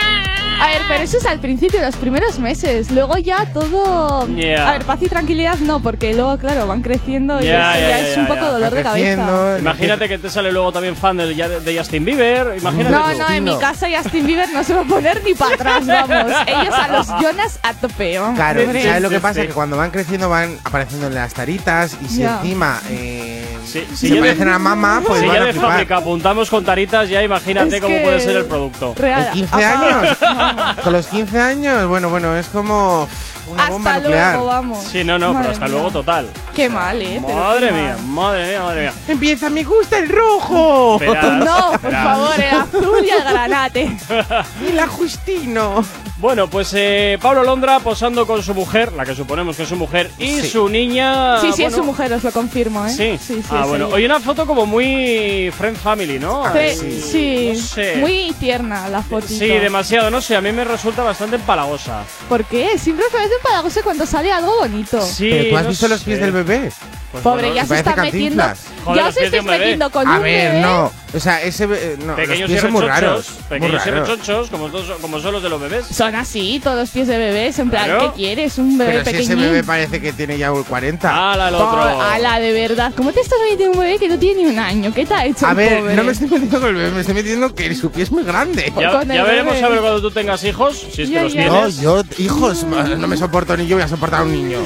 A 0.64 0.68
ver, 0.68 0.82
pero 0.88 1.04
eso 1.04 1.18
es 1.18 1.26
al 1.26 1.40
principio, 1.40 1.80
los 1.82 1.96
primeros 1.96 2.38
meses. 2.38 2.90
Luego 2.90 3.18
ya 3.18 3.46
todo. 3.52 4.26
Yeah. 4.28 4.68
A 4.68 4.72
ver, 4.72 4.84
paz 4.84 4.98
y 5.02 5.08
tranquilidad 5.08 5.58
no, 5.58 5.80
porque 5.80 6.14
luego, 6.14 6.38
claro, 6.38 6.66
van 6.66 6.82
creciendo 6.82 7.40
y 7.40 7.44
Ya, 7.46 7.78
eso 8.00 8.12
es 8.12 8.16
un 8.18 8.26
poco 8.26 8.46
dolor 8.50 8.72
de 8.74 8.82
cabeza. 8.82 9.56
Imagínate 9.58 10.08
que 10.08 10.18
te 10.18 10.30
sale 10.30 10.52
luego 10.52 10.72
también 10.72 10.96
fan 10.96 11.16
de, 11.16 11.34
de 11.34 11.78
Justin 11.78 12.04
Bieber. 12.04 12.56
Imagínate 12.58 12.90
No, 12.90 13.10
tú. 13.12 13.18
no, 13.18 13.28
en 13.30 13.44
mi 13.44 13.58
casa 13.58 13.86
Justin 13.94 14.26
Bieber 14.26 14.48
no 14.50 14.64
se 14.64 14.74
va 14.74 14.80
a 14.82 14.84
poner 14.84 15.22
ni 15.24 15.34
para 15.34 15.54
atrás, 15.54 15.86
vamos. 15.86 16.32
Ellos 16.46 16.74
a 16.74 16.88
los 16.88 17.06
Jonas 17.08 17.58
a 17.62 17.74
tope. 17.74 18.18
Claro. 18.34 18.60
¿sabes 18.64 19.02
lo 19.02 19.10
que 19.10 19.20
pasa? 19.20 19.40
sí. 19.42 19.46
Que 19.48 19.52
cuando 19.52 19.76
van 19.76 19.90
creciendo 19.90 20.28
van 20.28 20.56
apareciendo 20.64 21.06
en 21.08 21.14
las 21.14 21.34
taritas 21.34 21.96
y 22.02 22.08
si 22.08 22.22
encima 22.22 22.80
eh, 22.90 23.43
Se 23.66 23.86
sí, 23.96 24.08
ya 24.08 24.14
de- 24.16 24.20
parecen 24.20 24.48
a 24.48 24.58
mamá, 24.58 25.02
pues 25.06 25.20
si 25.20 25.26
van 25.26 25.36
ya 25.36 25.42
a 25.42 25.46
de 25.46 25.52
flipar. 25.52 25.70
fábrica 25.70 25.96
apuntamos 25.96 26.50
con 26.50 26.64
taritas, 26.64 27.08
ya 27.08 27.22
imagínate 27.22 27.76
Es 27.76 27.82
cómo 27.82 27.96
puede 28.02 28.20
ser 28.20 28.36
el 28.36 28.44
producto. 28.46 28.94
Real. 28.96 29.24
¿Con 29.24 29.32
15 29.34 29.54
Ajá. 29.64 30.00
años? 30.00 30.76
Con 30.84 30.92
los 30.92 31.06
15 31.06 31.40
años, 31.40 31.88
bueno, 31.88 32.08
bueno, 32.10 32.36
es 32.36 32.46
como 32.48 33.08
una 33.46 33.68
bomba 33.70 33.90
Hasta 33.92 34.02
nuclear. 34.02 34.32
luego, 34.34 34.46
vamos. 34.48 34.84
Sí, 34.84 35.04
no, 35.04 35.18
no, 35.18 35.32
Madre 35.32 35.38
pero 35.42 35.52
hasta 35.52 35.64
mía. 35.66 35.74
luego 35.74 35.90
total. 35.90 36.28
Qué 36.54 36.68
mal, 36.68 37.02
¿eh? 37.02 37.20
Madre 37.20 37.72
mía, 37.72 37.96
mal. 37.98 38.06
madre 38.06 38.46
mía, 38.48 38.62
madre 38.62 38.80
mía. 38.82 38.92
Empieza, 39.08 39.50
me 39.50 39.62
gusta 39.64 39.98
el 39.98 40.08
rojo. 40.08 40.98
No, 41.00 41.72
por 41.80 41.92
favor, 41.92 42.34
el 42.40 42.54
azul 42.60 43.04
y 43.04 43.10
el 43.10 43.24
granate. 43.24 43.96
Y 44.68 44.72
la 44.72 44.86
Justino. 44.86 45.84
Bueno, 46.24 46.48
pues 46.48 46.72
eh, 46.74 47.18
Pablo 47.20 47.44
Londra 47.44 47.80
posando 47.80 48.26
con 48.26 48.42
su 48.42 48.54
mujer, 48.54 48.94
la 48.94 49.04
que 49.04 49.14
suponemos 49.14 49.58
que 49.58 49.64
es 49.64 49.68
su 49.68 49.76
mujer, 49.76 50.10
y 50.18 50.40
Sí. 50.40 50.48
su 50.48 50.70
niña. 50.70 51.38
Sí, 51.38 51.48
sí, 51.52 51.64
es 51.64 51.70
bueno, 51.72 51.76
su 51.76 51.84
mujer, 51.84 52.12
os 52.14 52.24
lo 52.24 52.32
confirmo, 52.32 52.86
¿eh? 52.86 52.88
Sí, 52.88 53.18
sí, 53.22 53.42
sí. 53.42 53.48
Ah, 53.50 53.60
es 53.64 53.68
bueno. 53.68 53.88
Oye, 53.88 54.06
una 54.06 54.20
foto 54.20 54.46
como 54.46 54.64
muy 54.64 55.52
Friend 55.54 55.76
Family, 55.76 56.18
¿no? 56.18 56.42
Sí, 56.54 57.02
sí. 57.02 57.50
No 57.52 57.60
sé. 57.60 57.96
Muy 57.96 58.34
tierna 58.40 58.88
la 58.88 59.02
fotito. 59.02 59.34
Sí, 59.38 59.48
demasiado, 59.48 60.10
no 60.10 60.22
sé, 60.22 60.34
a 60.34 60.40
mí 60.40 60.50
me 60.50 60.64
resulta 60.64 61.02
bastante 61.02 61.36
empalagosa. 61.36 62.04
¿Por 62.26 62.42
qué? 62.46 62.78
Siempre 62.78 63.04
me 63.04 63.10
parece 63.18 63.34
empalagoso 63.34 63.80
cuando 63.84 64.06
sale 64.06 64.32
algo 64.32 64.60
bonito. 64.60 65.02
Sí, 65.02 65.28
Pero 65.30 65.50
tú 65.50 65.56
has 65.58 65.62
no 65.64 65.68
visto 65.68 65.88
los 65.88 65.98
sé. 66.00 66.06
pies 66.06 66.20
del 66.20 66.32
bebé. 66.32 66.72
Pues 67.12 67.22
Pobre, 67.22 67.42
bueno, 67.48 67.54
ya 67.56 67.66
se 67.66 67.76
está 67.76 67.96
metiendo. 67.96 68.42
Joder, 68.86 68.98
ya 68.98 69.06
los 69.08 69.14
os 69.18 69.22
estáis 69.22 69.44
metiendo 69.44 69.90
con 69.90 70.08
A 70.08 70.16
un 70.16 70.22
ver, 70.22 70.52
bebé. 70.52 70.62
no. 70.62 71.03
O 71.14 71.20
sea, 71.20 71.40
ese 71.42 71.66
bebé. 71.66 71.96
No, 72.04 72.16
Pequeños 72.16 72.40
los 72.40 72.50
pies 72.50 72.60
son 72.62 72.72
muy 72.72 72.82
raros. 72.82 73.30
Muy 73.30 73.42
pequeños 73.60 73.86
y 73.86 73.90
raros. 73.90 74.08
rechonchos, 74.08 74.50
como, 74.50 74.66
todos- 74.68 74.98
como 75.00 75.20
son 75.20 75.32
los 75.32 75.42
de 75.42 75.48
los 75.48 75.60
bebés. 75.60 75.86
Son 75.86 76.14
así, 76.16 76.60
todos 76.62 76.76
los 76.76 76.90
pies 76.90 77.06
de 77.06 77.16
bebés. 77.18 77.58
En 77.60 77.70
plan, 77.70 77.84
Claro. 77.84 78.12
¿qué 78.12 78.16
quieres? 78.16 78.58
Un 78.58 78.76
bebé 78.76 78.90
Pero 78.94 79.04
si 79.04 79.10
pequeñín. 79.12 79.30
ese 79.38 79.40
bebé 79.50 79.62
parece 79.64 80.00
que 80.00 80.12
tiene 80.12 80.36
ya 80.38 80.50
40. 80.50 81.32
¡Hala, 81.32 81.48
el 81.50 81.54
Oh, 81.54 81.68
otro! 81.68 82.00
ala, 82.02 82.40
de 82.40 82.52
verdad. 82.52 82.92
¿Cómo 82.96 83.12
te 83.12 83.20
estás 83.20 83.38
metiendo 83.50 83.78
un 83.78 83.84
bebé 83.84 83.98
que 83.98 84.08
no 84.08 84.18
tiene 84.18 84.42
ni 84.42 84.48
un 84.50 84.58
año? 84.58 84.92
¿Qué 84.92 85.06
te 85.06 85.14
ha 85.14 85.24
hecho 85.24 85.46
A 85.46 85.54
ver, 85.54 85.78
pobre? 85.80 85.94
no 85.94 86.04
me 86.04 86.12
estoy 86.12 86.28
metiendo 86.28 86.58
con 86.60 86.68
el 86.70 86.74
bebé, 86.74 86.90
me 86.90 87.00
estoy 87.00 87.14
metiendo 87.14 87.54
que 87.54 87.74
su 87.74 87.90
pie 87.92 88.02
es 88.02 88.10
muy 88.10 88.24
grande. 88.24 88.72
Ya, 88.76 89.02
ya 89.04 89.22
veremos 89.24 89.62
a 89.62 89.68
ver 89.68 89.80
cuando 89.80 90.00
tú 90.00 90.10
tengas 90.10 90.42
hijos, 90.44 90.76
si 90.92 91.02
es 91.02 91.08
que 91.08 91.14
Ya, 91.14 91.22
los 91.22 91.32
ya. 91.32 91.46
No, 91.46 91.52
tienes. 91.58 91.80
yo, 91.80 92.02
hijos, 92.18 92.64
no 92.64 93.06
me 93.06 93.16
soporto 93.16 93.56
ni 93.56 93.66
yo 93.66 93.76
voy 93.76 93.84
a 93.84 93.88
soportar 93.88 94.20
a 94.20 94.24
un 94.24 94.32
niño. 94.32 94.58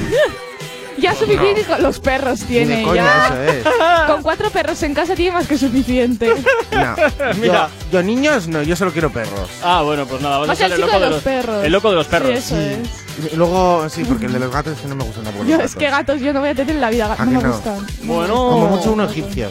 Ya 1.01 1.15
suficiente 1.15 1.63
con 1.63 1.81
los 1.83 1.99
perros 1.99 2.39
tiene. 2.41 2.83
coña 2.83 3.03
ya. 3.03 3.27
eso 3.27 3.59
es. 3.69 3.75
Con 4.07 4.21
cuatro 4.23 4.49
perros 4.49 4.81
en 4.83 4.93
casa 4.93 5.15
tiene 5.15 5.31
más 5.33 5.47
que 5.47 5.57
suficiente. 5.57 6.33
No. 6.71 6.95
Mira. 7.41 7.69
Yo, 7.91 7.99
yo 7.99 8.03
niños 8.03 8.47
no, 8.47 8.61
yo 8.61 8.75
solo 8.75 8.91
quiero 8.91 9.09
perros. 9.11 9.49
Ah, 9.63 9.81
bueno, 9.83 10.05
pues 10.05 10.21
nada, 10.21 10.37
vas 10.39 10.49
a 10.49 10.55
ser 10.55 10.67
el 10.67 10.73
el 10.73 10.77
chico 10.77 10.87
loco 10.91 11.03
de 11.03 11.09
los 11.09 11.23
perros. 11.23 11.65
El 11.65 11.71
loco 11.71 11.89
de 11.89 11.95
los 11.95 12.07
perros. 12.07 12.29
Sí, 12.29 12.35
eso 12.37 12.57
es. 12.57 13.33
Y 13.33 13.35
luego, 13.35 13.89
sí, 13.89 14.03
porque 14.05 14.27
el 14.27 14.33
de 14.33 14.39
los 14.39 14.51
gatos 14.51 14.73
es 14.73 14.81
que 14.81 14.87
no 14.87 14.95
me 14.95 15.03
gustan 15.03 15.23
tampoco 15.25 15.43
los 15.43 15.51
Yo, 15.51 15.57
gatos. 15.57 15.71
es 15.71 15.77
que 15.77 15.89
gatos 15.89 16.21
yo 16.21 16.31
no 16.31 16.39
voy 16.39 16.49
a 16.49 16.55
tener 16.55 16.75
en 16.75 16.81
la 16.81 16.89
vida, 16.89 17.15
¿A 17.17 17.25
no 17.25 17.31
que 17.31 17.37
me 17.37 17.43
no? 17.43 17.51
gustan. 17.53 17.87
Bueno. 18.03 18.33
Como 18.35 18.67
mucho 18.67 18.91
uno 18.93 19.03
egipcio. 19.05 19.49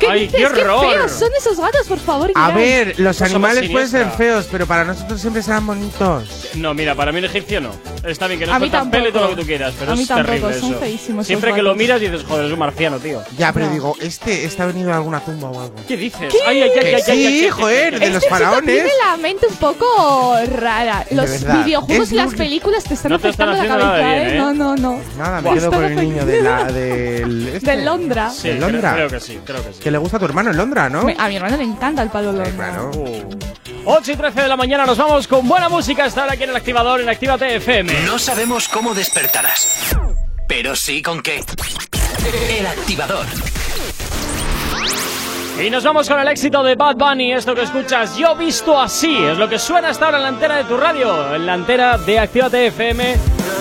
¿Qué 0.00 0.06
Ay, 0.08 0.20
dices? 0.26 0.40
qué 0.40 0.46
horror. 0.62 0.80
feos 0.92 1.12
son 1.12 1.28
esos 1.38 1.60
gatos, 1.60 1.86
por 1.86 1.98
favor. 1.98 2.32
A 2.34 2.50
ver, 2.52 2.98
los 2.98 3.20
animales 3.22 3.70
pueden 3.70 3.86
ser 3.88 4.00
siniestra. 4.00 4.16
feos, 4.26 4.48
pero 4.50 4.66
para 4.66 4.84
nosotros 4.84 5.20
siempre 5.20 5.42
serán 5.42 5.66
bonitos. 5.66 6.48
No, 6.54 6.72
mira, 6.74 6.94
para 6.94 7.12
mí 7.12 7.18
el 7.18 7.26
egipcio 7.26 7.60
no. 7.60 7.70
Está 8.04 8.26
bien 8.26 8.40
que 8.40 8.46
no 8.46 8.54
A 8.54 8.58
mí 8.58 8.66
y 8.66 8.70
todo 8.70 8.84
lo 8.84 8.90
tampoco. 8.90 9.28
que 9.28 9.40
tú 9.42 9.46
quieras, 9.46 9.74
pero 9.78 9.92
A 9.92 9.94
mí 9.94 10.02
es 10.02 10.08
tampoco, 10.08 10.32
terrible 10.32 10.60
son 10.60 10.70
eso. 10.70 10.80
feísimos 10.80 11.26
Siempre 11.26 11.50
esos 11.50 11.56
que 11.56 11.62
lo 11.62 11.68
gatos. 11.70 11.78
miras 11.78 12.00
dices, 12.00 12.22
joder, 12.26 12.46
es 12.46 12.52
un 12.52 12.58
marciano, 12.58 12.98
tío. 12.98 13.22
Ya, 13.36 13.52
pero 13.52 13.66
No. 13.66 13.72
digo, 13.72 13.96
este 14.00 14.44
está 14.46 14.64
venido 14.66 14.88
de 14.88 14.94
alguna 14.94 15.20
tumba 15.20 15.50
o 15.50 15.60
algo. 15.60 15.74
¿Qué 15.86 15.96
dices? 15.98 16.32
Ay, 16.46 16.62
ay, 16.62 16.70
ay, 16.74 16.80
ay, 16.86 16.94
ay, 16.94 17.02
sí, 17.02 17.10
ay, 17.10 17.26
ay, 17.26 17.40
ay, 17.44 17.50
joder, 17.50 17.94
ay, 17.94 18.00
de 18.00 18.06
ay. 18.06 18.12
los 18.12 18.22
Este 18.22 18.34
chico 18.34 18.44
faraones. 18.46 18.74
tiene 18.74 18.90
la 19.06 19.16
mente 19.18 19.46
un 19.48 19.56
poco 19.56 20.34
rara. 20.56 21.04
Los 21.10 21.30
verdad. 21.30 21.64
videojuegos 21.64 22.06
Es 22.06 22.12
y 22.12 22.16
las 22.16 22.26
muy- 22.28 22.36
películas 22.36 22.84
te 22.84 22.94
están 22.94 23.12
No 23.12 23.18
te 23.18 23.28
están 23.28 23.48
afectando 23.50 23.68
la 23.76 23.76
haciendo 23.76 23.92
cabeza, 23.92 24.08
nada 24.08 24.14
bien, 24.24 24.28
¿eh? 24.28 24.34
¿eh? 24.34 24.38
No, 24.38 24.54
no, 24.54 24.76
no. 24.76 25.00
Nada, 25.18 25.36
me 25.36 25.42
Buah. 25.42 25.54
quedo 25.54 25.70
con 25.70 25.84
el 25.84 25.96
niño 25.96 26.24
de 26.24 26.42
la, 26.42 26.64
del... 26.64 27.48
este, 27.48 27.70
De 27.76 27.84
Londra. 27.84 28.30
Sí, 28.30 28.48
¿En 28.50 28.56
creo- 28.58 28.68
Londra? 28.70 28.94
Creo 28.94 29.08
que 29.10 29.20
sí, 29.20 29.38
creo 29.44 29.62
que 29.62 29.72
sí. 29.74 29.80
Que 29.82 29.89
le 29.90 29.98
gusta 29.98 30.16
a 30.16 30.20
tu 30.20 30.26
hermano 30.26 30.50
en 30.50 30.56
Londra, 30.56 30.88
¿no? 30.88 31.02
Me- 31.04 31.16
A 31.18 31.28
mi 31.28 31.36
hermano 31.36 31.56
le 31.56 31.64
encanta 31.64 32.02
el 32.02 32.10
palo 32.10 32.30
Eh, 32.30 32.32
Londra. 32.34 32.52
claro. 32.70 32.90
Uh. 32.94 33.30
8 33.86 34.12
y 34.12 34.16
13 34.16 34.42
de 34.42 34.48
la 34.48 34.56
mañana 34.56 34.84
nos 34.86 34.98
vamos 34.98 35.26
con 35.26 35.48
buena 35.48 35.68
música. 35.68 36.04
Estar 36.06 36.30
aquí 36.30 36.42
en 36.44 36.50
el 36.50 36.56
activador 36.56 37.00
en 37.00 37.08
Actívate 37.08 37.56
FM. 37.56 37.92
No 38.04 38.18
sabemos 38.18 38.68
cómo 38.68 38.94
despertarás, 38.94 39.96
pero 40.46 40.76
sí 40.76 41.00
con 41.02 41.22
qué. 41.22 41.42
El 42.50 42.66
activador. 42.66 43.26
Y 45.64 45.68
nos 45.68 45.84
vamos 45.84 46.08
con 46.08 46.18
el 46.18 46.28
éxito 46.28 46.62
de 46.62 46.74
Bad 46.74 46.96
Bunny. 46.96 47.32
Esto 47.34 47.54
que 47.54 47.62
escuchas, 47.62 48.16
yo 48.16 48.34
visto 48.34 48.80
así. 48.80 49.16
Es 49.24 49.36
lo 49.36 49.48
que 49.48 49.58
suena 49.58 49.88
hasta 49.90 50.06
ahora 50.06 50.16
en 50.18 50.22
la 50.22 50.28
antena 50.30 50.56
de 50.56 50.64
tu 50.64 50.76
radio. 50.76 51.34
En 51.34 51.44
la 51.46 51.52
antena 51.54 51.98
de 51.98 52.18
Actívate 52.18 52.66
FM. 52.68 53.16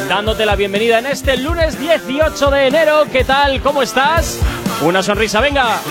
Dándote 0.08 0.46
la 0.46 0.56
bienvenida 0.56 1.00
en 1.00 1.08
este 1.08 1.36
lunes 1.38 1.78
18 1.80 2.50
de 2.52 2.68
enero. 2.68 3.04
¿Qué 3.12 3.24
tal? 3.26 3.62
¿Cómo 3.62 3.82
estás? 3.82 4.40
Una 4.82 5.04
sonrisa, 5.04 5.42
venga. 5.42 5.82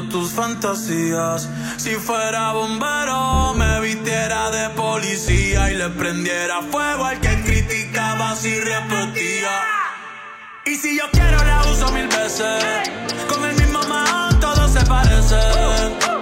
Tus 0.00 0.30
fantasías. 0.30 1.48
Si 1.76 1.90
fuera 1.96 2.52
bombero, 2.52 3.52
me 3.54 3.80
vistiera 3.82 4.50
de 4.50 4.70
policía 4.70 5.70
y 5.70 5.76
le 5.76 5.90
prendiera 5.90 6.62
fuego 6.62 7.04
al 7.04 7.20
que 7.20 7.42
criticaba 7.42 8.34
si 8.34 8.58
repetía. 8.58 9.50
Y 10.64 10.76
si 10.76 10.96
yo 10.96 11.04
quiero 11.12 11.44
la 11.44 11.60
uso 11.70 11.92
mil 11.92 12.08
veces, 12.08 12.90
con 13.28 13.44
el 13.44 13.54
mismo 13.56 13.80
man 13.88 14.40
todos 14.40 14.72
se 14.72 14.80
parecen. 14.86 16.21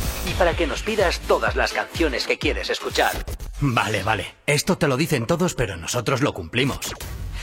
Para 0.41 0.55
que 0.55 0.65
nos 0.65 0.81
pidas 0.81 1.19
todas 1.27 1.55
las 1.55 1.71
canciones 1.71 2.25
que 2.25 2.39
quieres 2.39 2.71
escuchar. 2.71 3.11
Vale, 3.59 4.01
vale. 4.01 4.33
Esto 4.47 4.75
te 4.75 4.87
lo 4.87 4.97
dicen 4.97 5.27
todos, 5.27 5.53
pero 5.53 5.77
nosotros 5.77 6.21
lo 6.21 6.33
cumplimos. 6.33 6.79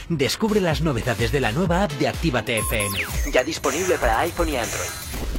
Descubre 0.08 0.60
las 0.60 0.80
novedades 0.80 1.30
de 1.30 1.38
la 1.38 1.52
nueva 1.52 1.84
app 1.84 1.92
de 1.92 2.08
Actívate 2.08 2.58
FM. 2.58 2.98
Ya 3.32 3.44
disponible 3.44 3.98
para 3.98 4.18
iPhone 4.18 4.48
y 4.48 4.56
Android. 4.56 5.37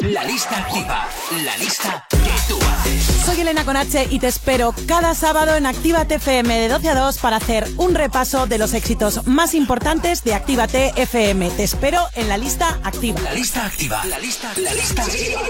La 0.00 0.24
lista 0.24 0.58
activa. 0.58 1.08
La 1.42 1.56
lista 1.56 2.06
que 2.10 2.18
tú 2.48 2.58
haces. 2.60 3.02
Soy 3.24 3.40
Elena 3.40 3.64
Conache 3.64 4.06
y 4.10 4.18
te 4.18 4.26
espero 4.26 4.74
cada 4.86 5.14
sábado 5.14 5.56
en 5.56 5.64
Actívate 5.64 6.16
FM 6.16 6.54
de 6.58 6.68
12 6.68 6.88
a 6.90 6.94
2 6.94 7.18
para 7.18 7.36
hacer 7.36 7.66
un 7.78 7.94
repaso 7.94 8.46
de 8.46 8.58
los 8.58 8.74
éxitos 8.74 9.26
más 9.26 9.54
importantes 9.54 10.22
de 10.22 10.34
Actívate 10.34 10.92
FM. 10.96 11.50
Te 11.50 11.64
espero 11.64 12.06
en 12.14 12.28
la 12.28 12.36
lista 12.36 12.78
activa. 12.84 13.20
La 13.20 13.32
lista 13.32 13.64
activa. 13.64 14.04
La 14.04 14.18
lista, 14.18 14.52
la 14.58 14.74
lista 14.74 15.02
activa. 15.02 15.40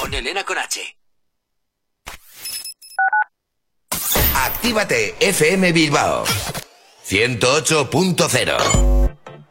Con 0.00 0.14
Elena 0.14 0.44
Conache. 0.44 0.96
Actívate 4.34 5.16
FM 5.20 5.72
Bilbao 5.72 6.24
108.0 7.06 8.99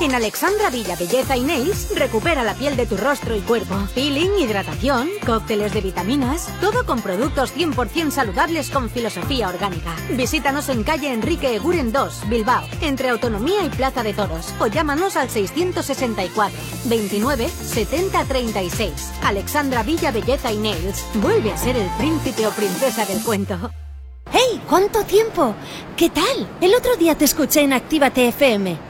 En 0.00 0.14
Alexandra 0.14 0.70
Villa 0.70 0.96
Belleza 0.96 1.36
y 1.36 1.42
Nails 1.42 1.94
recupera 1.94 2.42
la 2.42 2.54
piel 2.54 2.74
de 2.74 2.86
tu 2.86 2.96
rostro 2.96 3.36
y 3.36 3.40
cuerpo. 3.40 3.74
Peeling, 3.94 4.38
hidratación, 4.38 5.10
cócteles 5.26 5.74
de 5.74 5.82
vitaminas, 5.82 6.48
todo 6.62 6.86
con 6.86 7.02
productos 7.02 7.54
100% 7.54 8.10
saludables 8.10 8.70
con 8.70 8.88
filosofía 8.88 9.50
orgánica. 9.50 9.94
Visítanos 10.16 10.70
en 10.70 10.84
calle 10.84 11.12
Enrique 11.12 11.54
Eguren 11.54 11.92
2, 11.92 12.30
Bilbao, 12.30 12.62
entre 12.80 13.10
Autonomía 13.10 13.62
y 13.62 13.68
Plaza 13.68 14.02
de 14.02 14.14
Toros, 14.14 14.54
o 14.58 14.68
llámanos 14.68 15.16
al 15.16 15.28
664 15.28 16.58
29 16.86 17.48
70 17.48 18.24
36. 18.24 19.12
Alexandra 19.22 19.82
Villa 19.82 20.12
Belleza 20.12 20.50
y 20.50 20.56
Nails 20.56 21.04
vuelve 21.16 21.52
a 21.52 21.58
ser 21.58 21.76
el 21.76 21.90
príncipe 21.98 22.46
o 22.46 22.50
princesa 22.52 23.04
del 23.04 23.22
cuento. 23.22 23.70
¡Hey! 24.32 24.62
¿Cuánto 24.66 25.04
tiempo? 25.04 25.54
¿Qué 25.94 26.08
tal? 26.08 26.48
El 26.62 26.74
otro 26.74 26.96
día 26.96 27.18
te 27.18 27.26
escuché 27.26 27.60
en 27.60 27.74
Actívate 27.74 28.28
FM. 28.28 28.89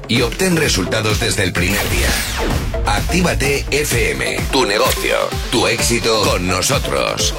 y 0.11 0.21
obtén 0.23 0.57
resultados 0.57 1.21
desde 1.21 1.43
el 1.43 1.53
primer 1.53 1.89
día. 1.89 2.09
Actívate 2.85 3.65
FM, 3.71 4.41
tu 4.51 4.65
negocio, 4.65 5.15
tu 5.51 5.67
éxito 5.67 6.21
con 6.23 6.45
nosotros. 6.47 7.33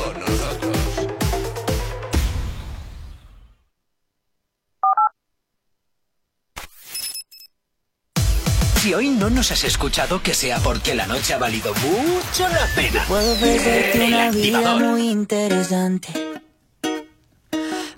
Si 8.80 8.94
hoy 8.94 9.10
no 9.10 9.28
nos 9.28 9.52
has 9.52 9.64
escuchado, 9.64 10.22
que 10.22 10.32
sea 10.32 10.58
porque 10.58 10.94
la 10.94 11.06
noche 11.06 11.34
ha 11.34 11.38
valido 11.38 11.74
mucho 11.74 12.48
la 12.48 12.66
pena. 12.74 13.04
Puedo 13.06 13.34
ofrecerte 13.34 14.02
El 14.06 14.14
una 14.14 14.30
vida 14.30 14.58
activador. 14.58 14.82
muy 14.82 15.10
interesante. 15.10 16.08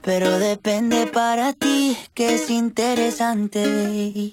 Pero 0.02 0.38
depende 0.40 1.07
para 1.07 1.52
ti 1.52 1.97
que 2.12 2.35
es 2.35 2.50
interesante. 2.50 4.33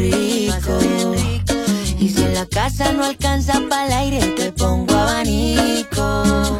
rico. 0.00 0.78
Y 1.98 2.08
si 2.08 2.22
en 2.22 2.34
la 2.34 2.46
casa 2.46 2.92
no 2.92 3.04
alcanza 3.04 3.60
para 3.68 3.86
el 3.86 3.92
aire, 3.92 4.20
te 4.36 4.52
pongo 4.52 4.94
abanico. 4.94 6.58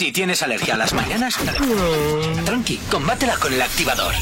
Si 0.00 0.12
tienes 0.12 0.42
alergia 0.42 0.72
a 0.72 0.76
las 0.78 0.94
mañanas, 0.94 1.36
tranqui, 2.46 2.78
combátela 2.90 3.36
con 3.36 3.52
el 3.52 3.60
activador. 3.60 4.14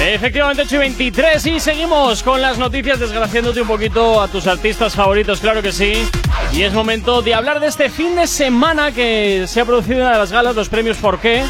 Efectivamente, 0.00 0.62
8 0.62 0.76
y 0.76 0.78
23 0.78 1.46
y 1.46 1.58
seguimos 1.58 2.22
con 2.22 2.40
las 2.40 2.56
noticias 2.56 3.00
desgraciándote 3.00 3.62
un 3.62 3.66
poquito 3.66 4.22
a 4.22 4.28
tus 4.28 4.46
artistas 4.46 4.94
favoritos, 4.94 5.40
claro 5.40 5.60
que 5.60 5.72
sí. 5.72 6.08
Y 6.52 6.62
es 6.62 6.72
momento 6.72 7.20
de 7.20 7.34
hablar 7.34 7.58
de 7.58 7.66
este 7.66 7.90
fin 7.90 8.14
de 8.14 8.28
semana 8.28 8.92
que 8.92 9.46
se 9.48 9.60
ha 9.60 9.64
producido 9.64 10.02
una 10.02 10.12
de 10.12 10.18
las 10.18 10.30
galas, 10.30 10.54
los 10.54 10.68
premios 10.68 10.96
¿Por 10.98 11.18
qué? 11.18 11.42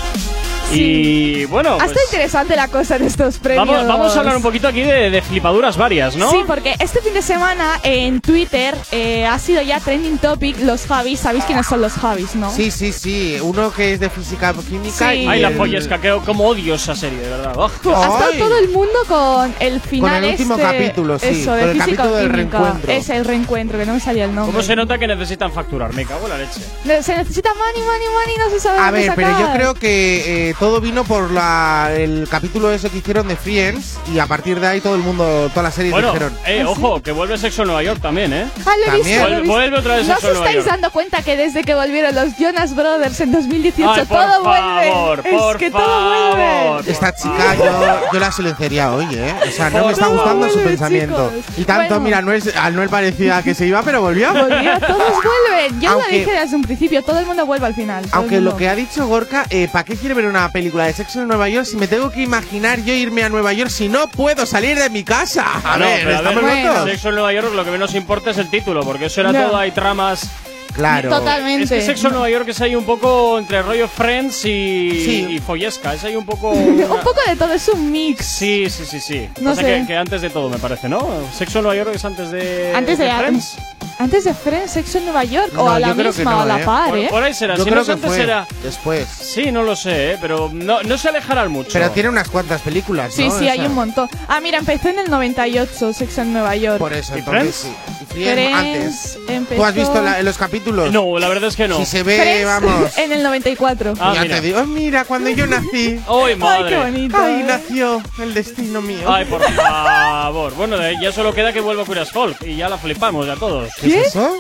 Y 0.73 1.45
bueno, 1.47 1.75
Ha 1.75 1.79
pues, 1.79 1.91
estado 1.91 2.07
interesante 2.11 2.57
la 2.57 2.69
cosa 2.69 2.99
de 2.99 3.07
estos 3.07 3.39
premios. 3.39 3.67
vamos, 3.67 3.87
vamos 3.87 4.17
a 4.17 4.19
hablar 4.21 4.37
un 4.37 4.43
poquito 4.43 4.69
aquí 4.69 4.83
de, 4.83 5.11
de 5.11 5.23
flipaduras 5.23 5.77
varias, 5.77 6.17
¿no? 6.17 6.31
Sí, 6.31 6.39
porque 6.47 6.75
este 6.81 7.01
fin 7.01 7.15
de 7.15 7.23
semana 7.23 7.79
en 7.83 8.21
Twitter 8.21 8.77
eh, 8.91 9.25
ha 9.27 9.39
sido 9.39 9.63
ya 9.63 9.79
trending 9.81 10.19
topic 10.19 10.59
los 10.61 10.87
Javis. 10.87 11.21
¿Sabéis 11.21 11.45
quiénes 11.45 11.67
son 11.67 11.81
los 11.81 11.93
Javis, 11.93 12.35
no? 12.35 12.51
Sí, 12.51 12.71
sí, 12.71 12.93
sí. 12.93 13.39
Uno 13.41 13.73
que 13.73 13.95
es 13.95 14.01
de 14.01 14.11
física 14.11 14.53
química 14.69 15.11
Sí. 15.13 15.19
y 15.21 15.27
Ay, 15.27 15.41
la 15.41 15.49
el- 15.49 15.57
polla 15.57 15.79
escaqueo, 15.79 16.23
como 16.25 16.47
odio 16.47 16.75
esa 16.75 16.95
serie, 16.97 17.19
de 17.21 17.29
verdad. 17.31 17.53
Oh. 17.57 17.65
Ha 17.67 18.07
estado 18.07 18.33
todo 18.39 18.59
el 18.59 18.69
mundo 18.71 18.99
con 19.07 19.55
el 19.61 19.81
final 19.81 20.25
último 20.25 20.55
este- 20.57 20.67
capítulo, 20.67 21.19
sí, 21.19 21.27
Eso, 21.29 21.51
con 21.51 21.57
de 21.59 21.63
el 21.65 21.71
física 21.73 21.97
capítulo 21.97 22.17
del 22.17 22.29
reencuentro. 22.31 22.93
Es 22.93 23.09
el 23.11 23.25
reencuentro, 23.25 23.79
que 23.79 23.87
no 23.87 23.95
me 23.95 24.01
salía 24.01 24.25
el 24.25 24.35
nombre. 24.35 24.53
¿Cómo 24.53 24.63
se 24.65 24.75
nota 24.77 24.99
que 24.99 25.07
necesitan 25.07 25.53
facturar? 25.53 25.93
Me 25.95 26.05
cago 26.05 26.25
en 26.27 26.31
la 26.31 26.39
leche. 26.39 26.61
Se 27.03 27.17
necesita 27.17 27.51
money, 27.55 27.83
money, 27.87 28.09
money, 28.13 28.37
no 28.39 28.51
se 28.51 28.61
sabe 28.61 28.79
A 28.81 28.85
dónde 28.91 29.01
ver, 29.07 29.13
pero 29.15 29.31
yo 29.39 29.53
creo 29.55 29.75
que 29.75 30.51
eh, 30.51 30.55
todo 30.59 30.81
vino 30.81 31.05
por 31.05 31.31
la, 31.31 31.91
el 31.95 32.27
capítulo 32.31 32.73
ese 32.73 32.89
que 32.89 32.99
hicieron 32.99 33.29
de 33.29 33.37
Friends 33.37 33.99
y 34.13 34.19
a 34.19 34.27
partir 34.27 34.59
de 34.59 34.67
ahí 34.67 34.81
todo 34.81 34.95
el 34.95 35.03
mundo, 35.03 35.51
toda 35.51 35.65
la 35.65 35.71
serie 35.71 35.91
Bueno, 35.91 36.09
dijeron. 36.13 36.33
eh, 36.47 36.65
ojo, 36.65 37.03
que 37.03 37.13
vuelve 37.13 37.37
Sexo 37.37 37.63
en 37.63 37.69
Nueva 37.69 37.83
York 37.83 38.01
también, 38.01 38.33
¿eh? 38.33 38.47
Ah, 38.65 38.71
lo 38.87 38.93
he 38.95 38.97
visto, 38.97 39.11
También. 39.11 39.21
lo 39.23 39.29
he 39.37 39.41
visto. 39.43 39.55
vuelve 39.55 39.79
otra 39.79 39.97
vez 39.97 40.07
¿No 40.09 40.15
Sexo 40.15 40.29
os 40.29 40.33
Nueva 40.35 40.47
estáis 40.47 40.65
York. 40.65 40.75
dando 40.75 40.91
cuenta 40.93 41.23
que 41.23 41.37
desde 41.37 41.63
que 41.63 41.75
volvieron 41.75 42.15
los 42.15 42.37
Jonas 42.39 42.75
Brothers 42.75 43.21
en 43.21 43.33
2018 43.33 43.91
Ay, 43.93 44.05
por 44.07 44.19
todo 44.19 44.45
favor, 44.45 44.45
vuelve? 44.45 44.91
por 44.93 45.53
es 45.53 45.57
que 45.59 45.71
todo 45.71 45.81
favor. 45.83 46.37
vuelve. 46.75 46.91
Esta 46.93 47.15
chica 47.15 47.55
yo, 47.55 48.01
yo 48.15 48.19
la 48.21 48.33
silenciaría 48.33 48.93
hoy, 48.93 49.07
¿eh? 49.13 49.35
O 49.47 49.51
sea, 49.51 49.69
no 49.71 49.87
me 49.87 49.93
está 49.93 50.07
Todo 50.07 50.15
gustando 50.17 50.49
su 50.49 50.61
pensamiento. 50.61 51.33
chicos. 51.37 51.59
Y 51.59 51.65
tanto, 51.65 51.87
Bueno. 51.97 52.01
mira, 52.01 52.23
no 52.23 52.33
es, 52.33 52.57
a 52.57 52.71
Noel 52.71 52.89
parecía 52.89 53.43
que 53.43 53.55
se 53.55 53.67
iba, 53.67 53.83
pero 53.83 54.01
volvió. 54.01 54.33
Volvió, 54.33 54.81
todos 54.81 55.13
vuelven. 55.23 55.81
Yo 55.81 55.91
Aunque- 55.91 56.13
lo 56.13 56.19
dije 56.19 56.33
desde 56.41 56.57
un 56.57 56.63
principio, 56.63 57.03
todo 57.03 57.19
el 57.19 57.27
mundo 57.27 57.45
vuelve 57.45 57.67
al 57.67 57.75
final. 57.75 58.05
todo 58.07 58.17
Aunque 58.17 58.41
lo 58.41 58.57
que 58.57 58.69
ha 58.71 58.75
dicho 58.75 59.07
Gorka, 59.07 59.45
eh, 59.51 59.69
¿para 59.71 59.85
qué 59.85 59.97
quiere 59.97 60.15
ver 60.15 60.25
una 60.27 60.46
película 60.51 60.87
de 60.87 60.93
sexo 60.93 61.21
en 61.23 61.29
Nueva 61.29 61.49
York 61.49 61.67
si 61.67 61.77
me 61.77 61.87
tengo 61.89 62.11
que 62.11 62.23
imaginar 62.23 62.83
yo 62.83 62.93
irme 62.93 63.23
a 63.25 63.29
Nueva 63.29 63.53
York 63.53 63.71
si 63.71 63.89
no 63.89 64.09
puedo 64.09 64.47
salir 64.47 64.79
de 64.79 64.91
mi 64.91 65.05
casa? 65.05 65.45
A 65.65 65.77
No, 65.79 65.85
ver, 65.87 66.01
pero 66.05 66.11
a 66.11 66.19
¿estamos 66.19 66.43
ver, 66.45 66.65
locos? 66.67 66.91
Sexo 66.91 67.09
en 67.09 67.15
Nueva 67.15 67.33
York 67.33 67.55
lo 67.55 67.65
que 67.65 67.71
menos 67.71 67.95
importa 67.95 68.31
es 68.31 68.39
el 68.39 68.49
título, 68.51 68.83
porque 68.85 69.07
eso 69.07 69.21
era 69.21 69.33
No. 69.33 69.47
todo, 69.49 69.57
hay 69.57 69.71
tramas. 69.73 70.29
Claro. 70.73 71.09
Totalmente. 71.09 71.65
Es 71.65 71.71
que 71.71 71.81
Sexo 71.81 72.09
en 72.09 72.13
Nueva 72.13 72.29
York 72.29 72.49
es 72.49 72.61
ahí 72.61 72.77
un 72.77 72.85
poco 72.85 73.39
entre 73.39 73.63
rollo 73.63 73.89
Friends 73.89 74.45
y, 74.45 74.91
Sí. 75.05 75.27
y 75.31 75.39
Follesca, 75.39 75.95
es 75.95 76.05
ahí 76.05 76.17
un 76.17 76.27
poco... 76.27 76.51
un 76.53 76.87
poco 77.03 77.15
de 77.27 77.35
todo, 77.37 77.55
es 77.55 77.67
un 77.69 77.91
mix. 77.91 78.27
Sí, 78.27 78.69
sí, 78.69 78.85
sí, 78.85 79.01
sí. 79.01 79.29
No 79.41 79.51
Pasa 79.51 79.63
sé. 79.63 79.67
Que, 79.81 79.87
que 79.87 79.97
antes 79.97 80.21
de 80.21 80.29
todo, 80.29 80.51
me 80.51 80.59
parece, 80.59 80.89
¿no? 80.91 81.09
Sexo 81.35 81.61
en 81.61 81.65
Nueva 81.65 81.83
York 81.83 81.93
es 81.95 82.05
antes 82.05 82.31
de, 82.31 82.75
Antes 82.77 82.99
de- 82.99 83.11
Friends. 83.11 83.57
Antes 83.99 84.25
de 84.25 84.35
Friends, 84.35 84.73
Sexo 84.73 84.99
en 84.99 85.05
Nueva 85.05 85.25
York, 85.25 85.53
o 85.57 85.65
No, 85.65 85.71
a 85.71 85.79
la 85.81 85.95
misma, 85.95 86.31
no, 86.33 86.39
o 86.39 86.41
a 86.43 86.45
la 86.45 86.61
¿eh? 86.61 86.65
par, 86.67 86.89
Por, 86.91 86.99
¿eh? 86.99 87.07
por 87.11 87.23
ahí 87.23 87.33
será, 87.33 87.57
Yo 87.57 87.65
si 87.65 87.71
creo 87.71 87.81
no 87.81 87.87
que 87.87 87.93
antes 87.93 88.07
fue 88.11 88.17
será... 88.17 88.47
después. 88.63 89.09
Sí, 89.09 89.51
no 89.51 89.63
lo 89.63 89.75
sé, 89.75 90.13
¿eh? 90.13 90.19
pero 90.21 90.51
no, 90.53 90.83
no 90.83 90.99
se 90.99 91.09
alejarán 91.09 91.51
mucho. 91.51 91.71
Pero 91.73 91.91
tiene 91.93 92.11
unas 92.11 92.29
cuantas 92.29 92.61
películas, 92.61 93.15
Sí, 93.15 93.29
¿no? 93.29 93.39
sí, 93.39 93.49
hay 93.49 93.61
Esa. 93.61 93.69
un 93.69 93.75
montón. 93.75 94.09
Ah, 94.29 94.41
mira, 94.41 94.59
empezó 94.59 94.91
en 94.91 94.99
el 94.99 95.09
98, 95.11 95.93
Sexo 95.95 96.21
en 96.23 96.33
Nueva 96.35 96.55
York. 96.57 96.79
Por 96.79 96.93
eso, 96.93 97.17
¿Y 97.17 97.21
entonces 97.21 97.43
Friends? 97.57 97.57
sí. 97.57 98.13
Friends 98.13 98.55
antes. 98.57 99.19
Empezó... 99.29 99.61
¿Tú 99.61 99.65
has 99.67 99.75
visto 99.75 100.03
la- 100.03 100.23
los 100.23 100.37
capítulos? 100.39 100.93
No, 100.93 101.19
la 101.19 101.29
verdad 101.29 101.49
es 101.49 101.57
que 101.57 101.67
no. 101.69 101.79
Si 101.79 101.87
se 101.87 102.03
ve, 102.03 102.19
Friends 102.19 102.45
vamos. 102.47 102.99
en 102.99 103.13
el 103.13 103.23
94. 103.23 103.95
Ah, 103.99 104.13
ya 104.15 104.23
mira. 104.23 104.37
te 104.37 104.41
digo, 104.43 104.65
mira, 104.67 105.05
cuando 105.05 105.31
yo 105.31 105.47
nací. 105.47 105.99
¡Ay, 106.09 106.23
Ay, 106.29 106.37
madre! 106.37 106.69
qué 106.69 106.77
bonito. 106.77 107.17
Ay, 107.19 107.35
¿eh? 107.41 107.45
nació 107.47 108.03
el 108.21 108.35
destino 108.35 108.81
mío. 108.83 109.11
Ay, 109.11 109.25
por 109.25 109.43
favor. 109.43 110.55
Bueno, 110.55 110.77
de- 110.79 110.97
ya 111.01 111.13
solo 111.13 111.33
queda 111.35 111.53
que 111.53 111.61
vuelva 111.61 111.85
Queen 111.85 111.99
as 111.99 112.11
Folk 112.13 112.43
y 112.47 112.57
ya 112.57 112.69
la 112.69 112.77
flipamos 112.79 113.27
ya 113.27 113.37
todos. 113.37 113.71
¿Qué 113.87 114.01
es 114.01 114.07
eso? 114.09 114.37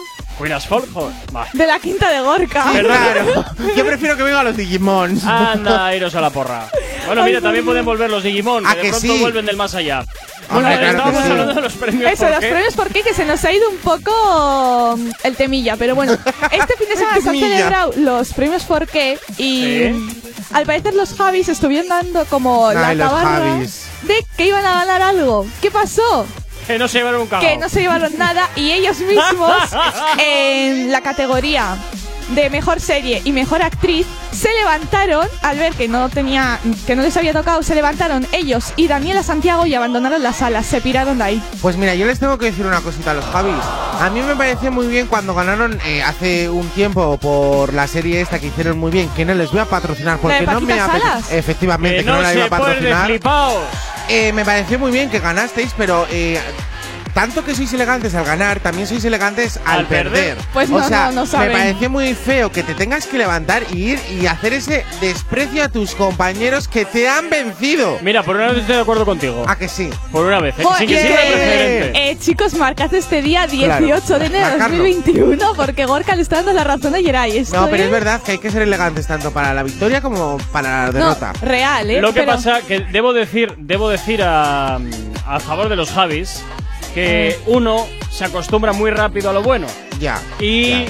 De 1.55 1.67
la 1.67 1.79
quinta 1.79 2.11
de 2.11 2.21
Gorka. 2.21 2.65
Claro. 2.79 3.45
Yo 3.77 3.87
prefiero 3.87 4.17
que 4.17 4.23
vengan 4.23 4.45
los 4.45 4.57
Digimons. 4.57 5.25
Anda, 5.25 5.95
iros 5.97 6.15
a 6.15 6.21
la 6.21 6.31
porra. 6.31 6.69
Bueno, 7.07 7.23
Ay, 7.23 7.29
mira, 7.31 7.41
también 7.41 7.65
pueden 7.65 7.85
volver 7.85 8.11
los 8.11 8.23
Digimon, 8.23 8.65
que 8.65 8.69
¿A 8.69 8.75
de 8.75 8.83
que 8.83 8.89
pronto 8.91 9.07
sí? 9.07 9.21
vuelven 9.21 9.47
del 9.47 9.57
más 9.57 9.75
allá. 9.75 10.05
Hombre, 10.51 10.51
Bueno, 10.51 10.69
claro 10.69 10.81
que 10.81 10.91
estábamos 10.91 11.23
sí. 11.25 11.31
hablando 11.31 11.55
de 11.55 11.61
los 11.63 11.73
premios. 11.75 12.13
Eso, 12.13 12.23
¿por 12.25 12.31
los 12.31 12.39
premios, 12.45 12.75
¿por 12.75 12.89
qué? 12.93 13.03
Que 13.03 13.15
se 13.15 13.25
nos 13.25 13.45
ha 13.45 13.53
ido 13.53 13.71
un 13.71 13.79
poco 13.79 14.97
mm, 14.99 15.11
el 15.25 15.37
temilla. 15.37 15.77
Pero 15.77 15.95
bueno, 15.95 16.13
este 16.13 16.77
fin 16.77 16.89
de 16.89 16.97
semana 16.97 17.21
se 17.21 17.29
han 17.31 17.39
celebrado 17.39 17.93
los 17.97 18.33
premios 18.33 18.63
¿por 18.65 18.87
qué? 18.87 19.19
Y 19.39 19.89
mm, 19.93 20.11
al 20.53 20.67
parecer 20.67 20.95
los 20.95 21.15
Javis 21.15 21.49
estuvieron 21.49 21.89
dando 21.89 22.25
como 22.27 22.73
la 22.73 22.89
Ay, 22.89 22.99
tabarra 22.99 23.57
de 23.57 24.27
que 24.37 24.47
iban 24.47 24.65
a 24.67 24.85
ganar 24.85 25.03
algo. 25.03 25.47
¿Qué 25.63 25.71
pasó? 25.71 26.27
Que 26.67 26.79
no 26.79 26.89
se 26.89 26.99
llevaron 26.99 27.23
un 27.23 27.27
cagao. 27.29 27.49
que 27.49 27.57
no 27.57 27.69
se 27.69 27.81
llevaron 27.81 28.17
nada 28.19 28.49
y 28.57 28.71
ellos 28.73 28.99
mismos 29.01 29.57
en 30.19 30.91
la 30.93 31.01
categoría 31.01 31.77
de 32.31 32.51
mejor 32.51 32.81
serie 32.81 33.23
y 33.25 33.31
mejor 33.31 33.63
actriz 33.63 34.05
se 34.33 34.49
levantaron 34.53 35.29
al 35.43 35.59
ver 35.59 35.75
que 35.75 35.87
no 35.87 36.09
tenía 36.09 36.59
que 36.85 36.97
no 36.97 37.03
les 37.03 37.17
había 37.17 37.33
tocado 37.33 37.63
se 37.63 37.73
levantaron 37.77 38.27
ellos 38.33 38.73
y 38.75 38.89
Daniela 38.89 39.23
Santiago 39.23 39.65
y 39.65 39.75
abandonaron 39.77 40.21
la 40.25 40.33
sala 40.33 40.65
se 40.65 40.81
piraron 40.81 41.19
de 41.19 41.25
ahí 41.25 41.43
Pues 41.63 41.77
mira, 41.77 41.95
yo 41.95 42.05
les 42.05 42.19
tengo 42.19 42.37
que 42.37 42.47
decir 42.47 42.67
una 42.67 42.81
cosita 42.81 43.13
a 43.13 43.15
los 43.15 43.25
Javis. 43.27 43.55
A 44.01 44.11
mí 44.11 44.21
me 44.23 44.35
pareció 44.35 44.73
muy 44.73 44.89
bien 44.89 45.07
cuando 45.07 45.35
ganaron 45.37 45.79
eh, 45.87 46.03
hace 46.03 46.49
un 46.49 46.69
tiempo 46.71 47.17
por 47.19 47.73
la 47.73 47.87
serie 47.87 48.21
esta 48.21 48.41
que 48.41 48.49
hicieron 48.49 48.77
muy 48.77 48.91
bien, 48.91 49.09
que 49.11 49.25
no 49.25 49.33
les 49.35 49.53
voy 49.53 49.61
a 49.61 49.65
patrocinar 49.67 50.19
porque 50.19 50.45
no 50.47 50.61
me. 50.61 50.77
Salas? 50.77 51.31
Efectivamente, 51.33 51.99
Que 51.99 52.05
que 52.05 52.11
no, 52.11 52.17
no 52.17 52.23
la 52.23 52.35
iba 52.35 52.49
se 52.49 52.55
a 52.55 52.59
puede 52.59 52.75
patrocinar. 52.75 53.21
Eh, 54.09 54.33
me 54.33 54.45
pareció 54.45 54.79
muy 54.79 54.93
bien 54.93 55.11
que 55.11 55.19
ganasteis, 55.19 55.75
pero 55.77 56.07
eh, 56.11 56.39
tanto 57.17 57.43
que 57.47 57.55
sois 57.55 57.73
elegantes 57.73 58.15
al 58.15 58.27
ganar, 58.27 58.61
también 58.61 58.87
sois 58.87 59.03
elegantes 59.07 59.59
al, 59.65 59.79
Al 59.81 59.87
perder. 59.87 60.37
Pues 60.53 60.69
o 60.69 60.79
no, 60.79 60.87
sea, 60.87 61.11
no, 61.13 61.25
no 61.25 61.39
me 61.39 61.51
pareció 61.51 61.89
muy 61.89 62.13
feo 62.13 62.53
que 62.53 62.63
te 62.63 62.75
tengas 62.75 63.07
que 63.07 63.17
levantar 63.17 63.63
y 63.73 63.93
ir 63.93 63.99
y 64.21 64.27
hacer 64.27 64.53
ese 64.53 64.85
desprecio 65.01 65.65
a 65.65 65.71
tus 65.71 65.95
compañeros 65.95 66.69
que 66.69 66.85
te 66.85 67.09
han 67.09 67.31
vencido. 67.31 67.99
Mira, 68.03 68.23
por 68.23 68.37
una 68.37 68.49
vez 68.49 68.59
estoy 68.59 68.77
de 68.77 68.83
acuerdo 68.83 69.07
contigo. 69.07 69.45
¿A 69.49 69.57
que 69.57 69.67
sí? 69.67 69.89
Por 70.13 70.27
una 70.27 70.41
vez, 70.41 70.57
¿eh? 70.59 70.63
Que 70.81 70.87
sirve 70.87 71.01
de 71.01 71.09
precedente. 71.33 72.11
eh, 72.11 72.19
chicos, 72.21 72.53
marcad 72.55 72.93
este 72.93 73.23
día 73.23 73.47
18 73.47 74.19
de 74.19 74.27
enero 74.27 74.45
de 74.45 74.51
marcarlo. 74.59 74.77
2021 74.77 75.53
porque 75.57 75.87
Gorka 75.87 76.15
le 76.17 76.21
está 76.23 76.37
dando 76.37 76.53
la 76.53 76.65
razón 76.65 76.95
a 76.95 77.01
Yeray. 77.01 77.39
Esto 77.39 77.57
No, 77.59 77.65
pero 77.69 77.79
es 77.79 77.87
es- 77.87 77.91
verdad 77.93 78.21
que 78.23 78.33
hay 78.33 78.39
que 78.39 78.51
ser 78.51 78.61
elegantes 78.61 79.07
tanto 79.07 79.31
para 79.33 79.55
la 79.55 79.63
victoria 79.63 80.03
como 80.03 80.37
para 80.53 80.69
la 80.69 80.87
No, 80.93 80.93
derrota. 81.15 81.33
real, 81.41 81.89
¿eh? 81.91 82.01
Lo 82.03 82.13
que 82.13 82.21
Pero- 82.21 82.33
pasa 82.33 82.61
que 82.61 82.81
debo 82.81 83.15
decir, 83.15 83.55
debo 83.57 83.89
decir 83.89 84.23
a, 84.23 84.77
a 85.27 85.41
favor 85.41 85.71
de 85.71 85.77
los 85.77 85.91
Javis 85.91 86.43
que 86.97 87.37
Mm. 87.47 87.51
uno 87.53 87.87
se 88.11 88.25
acostumbra 88.25 88.73
muy 88.73 88.91
rápido 88.91 89.29
a 89.29 89.33
lo 89.35 89.43
bueno 89.43 89.67
Ya. 90.01 90.19
y 90.41 90.71
ya. 90.71 90.87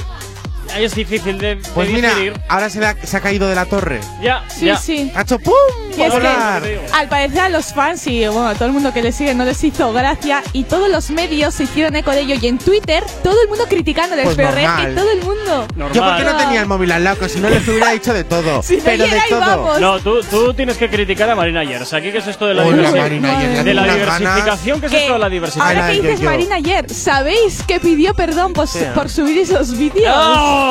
Es 0.78 0.94
difícil 0.94 1.38
de, 1.38 1.56
de 1.56 1.62
Pues 1.74 1.88
mira, 1.90 2.10
digerir. 2.10 2.32
ahora 2.48 2.68
se, 2.70 2.80
le 2.80 2.86
ha, 2.86 2.96
se 3.02 3.16
ha 3.16 3.20
caído 3.20 3.48
de 3.48 3.54
la 3.54 3.64
torre. 3.66 4.00
Ya, 4.22 4.44
Sí, 4.48 4.66
ya. 4.66 4.76
sí. 4.76 5.10
Ha 5.14 5.22
hecho 5.22 5.38
¡pum! 5.38 5.54
Y 5.96 6.02
es 6.02 6.12
volar. 6.12 6.62
que 6.62 6.80
al 6.92 7.08
parecer 7.08 7.40
a 7.40 7.48
los 7.48 7.72
fans 7.72 8.06
y 8.06 8.26
bueno, 8.26 8.48
a 8.48 8.54
todo 8.54 8.66
el 8.66 8.72
mundo 8.72 8.92
que 8.92 9.02
le 9.02 9.12
sigue 9.12 9.34
no 9.34 9.44
les 9.46 9.62
hizo 9.64 9.92
gracia 9.94 10.42
y 10.52 10.64
todos 10.64 10.90
los 10.90 11.08
medios 11.10 11.54
se 11.54 11.64
hicieron 11.64 11.96
eco 11.96 12.10
de 12.10 12.20
ello 12.20 12.34
y 12.40 12.46
en 12.48 12.58
Twitter 12.58 13.02
todo 13.22 13.40
el 13.42 13.48
mundo 13.48 13.64
criticándoles, 13.68 14.24
Pues 14.24 14.36
pero 14.36 14.50
real 14.52 14.66
normal. 14.76 14.88
que 14.94 15.00
todo 15.00 15.10
el 15.12 15.22
mundo. 15.22 15.66
Normal. 15.74 15.92
Yo 15.94 16.04
porque 16.04 16.24
no 16.24 16.32
No. 16.32 16.38
tenía 16.38 16.60
el 16.60 16.66
móvil 16.66 16.92
al 16.92 17.04
lado, 17.04 17.18
que 17.18 17.28
si 17.30 17.40
no 17.40 17.48
les 17.48 17.66
hubiera 17.66 17.90
dicho 17.92 18.12
de 18.12 18.24
todo. 18.24 18.62
Si 18.66 18.76
no 18.76 18.82
pero 18.84 19.04
de 19.04 19.10
llega 19.10 19.22
todo. 19.30 19.40
vamos. 19.40 19.80
No, 19.80 20.00
tú, 20.00 20.20
tú 20.22 20.52
tienes 20.54 20.76
que 20.76 20.90
criticar 20.90 21.30
a 21.30 21.34
Marina 21.34 21.64
Yers. 21.64 21.92
Aquí, 21.94 22.12
¿qué 22.12 22.18
es 22.18 22.26
esto 22.26 22.46
de 22.46 22.54
la, 22.54 22.64
Hola, 22.66 22.90
diversi- 22.90 22.98
Marina 22.98 23.42
ya 23.42 23.62
de 23.64 23.74
la 23.74 23.82
tengo 23.84 23.96
unas 23.96 24.18
diversificación? 24.18 24.80
¿Qué 24.80 24.86
es 24.86 24.92
esto 24.92 25.12
de 25.14 25.18
la 25.18 25.28
diversificación? 25.30 25.78
Ahora 25.78 25.90
que 25.92 25.96
yo, 25.96 26.02
dices 26.02 26.20
yo. 26.20 26.30
Marina 26.30 26.56
ayer, 26.56 26.90
¿sabéis 26.92 27.62
que 27.62 27.80
pidió 27.80 28.12
perdón 28.14 28.52
por, 28.52 28.68
por 28.94 29.08
subir 29.08 29.38
esos 29.38 29.76
vídeos? 29.76 30.14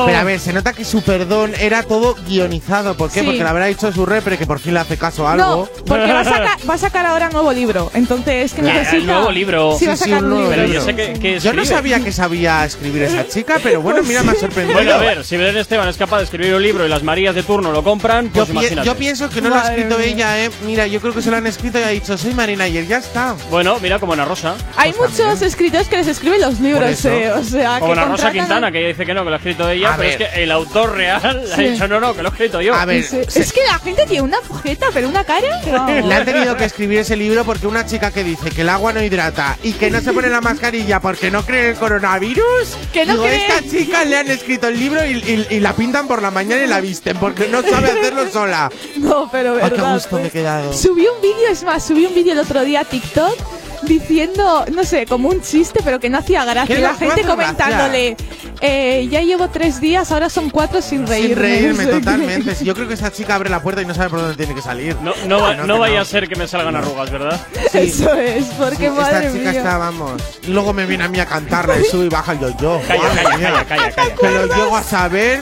Pero 0.06 0.18
a 0.18 0.24
ver, 0.24 0.40
se 0.40 0.54
nota 0.54 0.74
que 0.74 0.86
su 0.86 1.02
perdón 1.02 1.54
era 1.60 1.84
todo 1.84 2.16
guionizado. 2.28 2.96
¿Por 2.96 3.10
qué? 3.12 3.20
Sí. 3.22 3.26
Porque 3.26 3.44
le 3.44 3.50
habrá 3.50 3.66
dicho 3.66 3.92
su 3.92 4.06
repre 4.06 4.38
que 4.38 4.46
por 4.46 4.60
fin 4.60 4.74
le 4.74 4.80
hace 4.82 4.98
caso 4.98 5.28
a 5.28 5.36
No, 5.36 5.44
algo. 5.44 5.70
porque 5.86 6.12
va 6.12 6.20
a, 6.22 6.24
sacar, 6.24 6.58
va 6.70 6.74
a 6.74 6.78
sacar 6.78 7.06
ahora 7.06 7.30
nuevo 7.30 7.52
libro. 7.54 7.92
Entonces, 7.94 8.54
que 8.54 8.62
necesita. 8.62 8.96
el 8.98 9.06
nuevo 9.08 9.32
libro. 9.32 9.76
Sí, 9.78 9.86
va 9.86 9.94
a 9.94 9.98
Sí, 9.98 10.04
sí, 10.06 10.10
sacar 10.10 10.24
un 10.24 10.30
nuevo 10.32 10.50
libro. 10.52 10.62
Pero 10.64 10.74
yo 10.74 10.82
sé 10.82 10.96
que, 10.96 11.20
que 11.20 11.40
Yo 11.40 11.54
no 11.54 11.66
sabía 11.66 12.00
que 12.00 12.12
sabía 12.12 12.66
escribir 12.66 13.04
esa 13.04 13.28
chica, 13.28 13.60
pero 13.62 13.82
bueno, 13.82 14.02
mira, 14.04 14.24
me 14.24 14.32
ha 14.32 14.36
sorprendido. 14.36 14.78
Bueno, 14.78 14.94
a 14.94 14.98
ver, 14.98 15.24
si 15.26 15.38
Belén 15.38 15.58
Esteban 15.58 15.88
es 15.90 15.98
capaz 15.98 16.18
de 16.20 16.24
escribir 16.26 16.54
un 16.56 16.62
libro 16.64 16.86
y 16.86 16.90
las 16.90 17.04
Marías 17.04 17.36
de 17.36 17.44
turno 17.44 17.72
lo 17.72 17.84
compran, 17.84 18.26
Yo, 18.28 18.32
pues 18.34 18.46
pi- 18.48 18.52
imagínate. 18.54 18.86
yo 18.88 18.96
pienso 18.96 19.30
que 19.30 19.42
no 19.42 19.50
lo 19.50 19.56
ha 19.56 19.68
escrito 19.70 19.98
mía. 19.98 20.06
ella, 20.08 20.46
¿eh? 20.46 20.52
Mira, 20.66 20.88
yo 20.88 21.00
creo 21.02 21.14
que 21.14 21.22
se 21.22 21.32
lo 21.32 21.38
han 21.38 21.48
escrito 21.48 21.80
y 21.80 21.84
ha 21.84 21.88
dicho, 21.90 22.18
soy 22.18 22.34
Marina 22.34 22.66
Ayer, 22.66 22.86
ya 22.88 22.98
está. 22.98 23.36
Bueno, 23.50 23.78
mira 23.82 24.00
como 24.00 24.14
Ana 24.14 24.26
Rosa. 24.26 24.56
Hay 24.78 24.92
Pues 24.94 25.12
muchos 25.12 25.26
también. 25.26 25.48
escritores 25.48 25.88
que 25.88 25.98
les 25.98 26.08
escriben 26.08 26.42
los 26.42 26.60
libros, 26.60 27.06
eh, 27.06 27.32
o 27.32 27.44
sea, 27.44 27.80
Como 27.80 27.94
que 27.94 28.00
Ana 28.00 28.12
Rosa 28.12 28.32
Quintana, 28.32 28.72
que 28.72 28.80
ella 28.80 28.88
dice 28.90 29.06
que 29.06 29.14
no, 29.14 29.24
que 29.24 29.30
lo 29.30 29.34
ha 29.36 29.38
escrito 29.38 29.70
ella, 29.70 29.75
A 29.84 29.96
pero 29.98 30.10
es 30.10 30.18
ver. 30.20 30.32
que 30.32 30.44
el 30.44 30.52
autor 30.52 30.96
real 30.96 31.44
ha 31.54 31.58
dicho 31.58 31.88
no, 31.88 32.00
no, 32.00 32.14
que 32.16 32.22
lo 32.24 32.30
he 32.30 32.32
escrito 32.32 32.62
yo. 32.62 32.74
A 32.74 32.86
ver, 32.86 33.04
Sí, 33.04 33.18
se- 33.28 33.42
Es 33.42 33.52
que 33.54 33.62
la 33.66 33.80
gente 33.80 34.06
tiene 34.06 34.22
una 34.22 34.40
fujeta, 34.42 34.88
pero 34.94 35.08
una 35.10 35.24
cara. 35.24 35.48
No. 35.66 35.88
Le 36.08 36.14
han 36.16 36.26
tenido 36.26 36.56
que 36.56 36.66
escribir 36.66 37.00
ese 37.00 37.16
libro 37.16 37.44
porque 37.44 37.68
una 37.68 37.86
chica 37.86 38.12
que 38.12 38.24
dice 38.24 38.50
que 38.52 38.62
el 38.62 38.70
agua 38.70 38.94
no 38.94 39.02
hidrata 39.04 39.58
y 39.64 39.74
que 39.74 39.90
no 39.92 40.00
se 40.02 40.14
pone 40.14 40.30
la 40.30 40.42
mascarilla 40.42 41.00
porque 41.00 41.30
no 41.32 41.44
cree 41.46 41.66
en 41.66 41.70
el 41.72 41.76
coronavirus. 41.76 42.78
Que 42.94 43.06
no 43.06 43.14
digo, 43.14 43.24
cree. 43.26 43.48
esta 43.48 43.62
chica 43.70 44.04
le 44.06 44.18
han 44.18 44.30
escrito 44.30 44.68
el 44.68 44.80
libro 44.80 45.04
y, 45.06 45.12
y- 45.18 45.48
y 45.56 45.60
la 45.60 45.74
pintan 45.74 46.08
por 46.08 46.22
la 46.22 46.32
mañana 46.32 46.64
y 46.64 46.68
la 46.68 46.80
visten 46.82 47.18
porque 47.18 47.48
no 47.48 47.62
sabe 47.62 47.92
hacerlo 47.92 48.30
sola. 48.32 48.72
No, 48.98 49.30
pero 49.32 49.56
qué 49.56 49.64
verdad. 49.64 49.94
gusto 49.96 50.18
me 50.18 50.28
he 50.28 50.32
quedado. 50.32 50.74
Subí 50.74 51.06
un 51.08 51.22
vídeo, 51.22 51.50
es 51.52 51.64
más, 51.64 51.86
subí 51.86 52.06
un 52.06 52.16
vídeo 52.16 52.34
el 52.34 52.40
otro 52.40 52.64
día 52.64 52.82
a 52.82 52.86
TikTok 52.86 53.36
diciendo, 53.84 54.66
no 54.74 54.84
sé, 54.84 55.06
como 55.06 55.30
un 55.30 55.42
chiste, 55.42 55.80
pero 55.84 56.00
que 56.00 56.10
no 56.10 56.18
hacía 56.20 56.44
gracia. 56.46 56.76
¿Qué 56.76 56.80
Y 56.80 56.84
la 56.84 56.94
gente 56.96 57.14
hace 57.22 57.24
comentándole, 57.24 58.16
eh, 58.62 59.08
ya 59.10 59.22
llevo 59.22 59.50
tres 59.50 59.80
días, 59.82 60.12
ahora 60.12 60.30
son 60.30 60.50
cuatro 60.50 60.82
sin 60.82 61.06
reírme. 61.08 61.28
Sin 61.36 61.40
reírme 61.42 61.86
totalmente. 62.00 62.56
Yo 62.64 62.74
creo 62.74 62.88
que 62.88 62.94
esa 62.96 63.12
chica 63.12 63.36
abre 63.36 63.50
la 63.50 63.62
puerta 63.62 63.82
y 63.82 63.86
no 63.86 63.94
sabe 63.94 64.10
por 64.10 64.20
dónde 64.22 64.36
tiene 64.36 64.54
que 64.56 64.62
salir. 64.62 64.96
No, 65.02 65.14
no, 65.28 65.40
va- 65.42 65.56
No, 65.56 65.66
no 65.68 65.80
vaya 65.80 65.96
no. 65.98 66.02
a 66.02 66.06
ser 66.06 66.28
que 66.28 66.36
me 66.36 66.48
salgan 66.48 66.76
arrugas, 66.76 67.10
¿verdad? 67.12 67.40
Sí. 67.72 67.78
Eso 67.96 68.14
es, 68.16 68.46
porque 68.58 68.86
Sí, 68.86 68.90
madre 68.90 69.28
esta 69.28 69.38
chica 69.38 69.52
mía. 69.52 69.60
está, 69.60 69.78
vamos. 69.78 70.22
Y 70.44 70.52
luego 70.52 70.74
me 70.74 70.86
viene 70.86 71.04
a 71.04 71.08
mí 71.08 71.20
a 71.20 71.26
cantarla 71.26 71.78
y 71.80 71.84
sube 71.86 72.06
y 72.06 72.10
baja 72.10 72.34
el 72.34 72.40
yo-yo. 72.40 72.82
Calla, 72.88 73.02
calla, 73.10 73.66
calla, 73.66 73.66
calla, 73.66 74.16
calla. 74.16 74.32
Lo 74.46 74.56
llego 74.56 74.76
a 74.78 74.84
saber. 74.84 75.42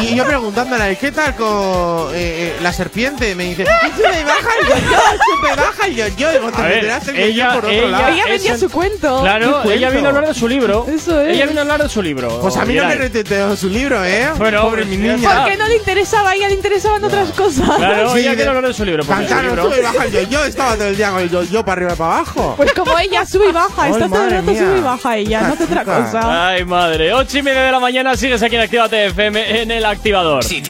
Y 0.00 0.14
yo 0.14 0.24
preguntándole, 0.24 0.96
¿qué 0.96 1.12
tal 1.12 1.34
con 1.36 2.14
eh, 2.14 2.54
eh, 2.54 2.56
la 2.62 2.72
serpiente? 2.72 3.34
Me 3.34 3.44
dice, 3.44 3.64
sube 3.96 4.20
y 4.20 4.24
baja 4.24 4.48
el 4.60 4.66
yo-yo, 4.68 4.98
sube 5.00 5.52
y 5.52 5.56
baja 5.56 5.86
el 5.86 5.94
yo-yo. 5.96 6.32
Digo, 6.32 6.50
te 6.52 6.62
A 6.62 6.64
ver, 6.66 6.74
meterás 6.76 7.08
el 7.08 7.16
ella- 7.52 7.60
yo-yo 7.60 7.60
por 7.60 7.64
otro 7.70 7.70
ella- 7.70 7.88
lado. 7.98 8.12
Ella 8.14 8.24
vendía 8.26 8.58
su 8.58 8.70
cuento. 8.70 9.20
Claro, 9.22 9.60
¿Qué 9.62 9.74
ella 9.74 9.90
vino 9.90 10.06
a 10.06 10.08
hablar 10.08 10.26
de 10.28 10.34
su 10.34 10.48
libro. 10.48 10.86
Eso 10.88 11.20
es. 11.20 11.34
Ella 11.36 11.46
vino 11.46 11.60
a 11.60 11.62
hablar 11.62 11.82
de 11.82 11.88
su 11.88 12.02
libro. 12.02 12.40
Pues 12.40 12.56
a 12.56 12.64
mí 12.64 12.74
no 12.74 12.84
me 12.86 12.94
retuiteó 12.94 13.56
su 13.56 13.68
libro, 13.68 14.04
¿eh? 14.04 14.30
Bueno, 14.36 14.62
Pobre 14.62 14.84
pues 14.84 14.96
mi 14.98 15.08
niña. 15.08 15.40
Porque 15.42 15.56
no 15.56 15.68
le 15.68 15.76
interesaba, 15.76 16.30
a 16.30 16.34
ella 16.34 16.48
le 16.48 16.54
interesaban 16.54 17.02
otras 17.04 17.30
cosas. 17.32 17.68
Claro, 17.76 18.12
Sí, 18.12 18.20
ella 18.20 18.30
de- 18.30 18.36
quiere 18.36 18.48
hablar 18.50 18.66
de 18.66 18.74
su 18.74 18.84
libro. 18.84 19.04
Porque 19.04 19.22
su 19.24 19.28
Pantano, 19.28 19.48
libro 19.48 19.64
sube 19.64 19.78
y 19.78 19.82
baja 19.82 20.04
el 20.04 20.12
yo-yo. 20.12 20.44
Estaba 20.44 20.74
todo 20.76 20.86
el 20.88 20.96
día 20.96 21.10
con 21.10 21.20
el 21.20 21.30
yo-yo 21.30 21.64
para 21.64 21.72
arriba 21.72 21.92
y 21.94 21.96
para 21.96 22.14
abajo. 22.16 22.54
Pues 22.56 22.72
como 22.72 22.98
ella 22.98 23.24
sube 23.26 23.48
y 23.48 23.52
baja, 23.52 23.88
está 23.88 24.08
todo 24.08 24.24
el 24.24 24.30
rato 24.30 24.54
sube 24.54 24.78
y 24.78 24.80
baja 24.82 25.16
ella, 25.16 25.40
no 25.42 25.52
hace 25.54 25.64
otra 25.64 25.84
cosa. 25.84 26.48
Ay, 26.48 26.64
madre. 26.64 27.12
Ocho 27.14 27.38
y 27.38 27.42
media 27.42 27.62
de 27.62 27.72
la 27.72 27.80
mañana 27.80 28.16
sigues 28.16 28.42
aquí 28.42 28.56
en 28.56 28.62
Actívate 28.62 29.06
FM 29.06 29.62
en 29.62 29.70
el 29.70 29.84
activador. 29.84 30.44
Sí. 30.44 30.62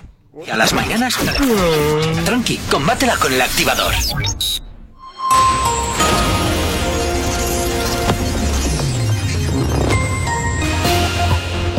Y 0.46 0.50
a 0.50 0.56
las 0.56 0.72
mañanas, 0.72 1.14
tranqui, 2.24 2.56
combátela 2.70 3.16
con 3.16 3.32
el 3.32 3.40
activador. 3.42 3.92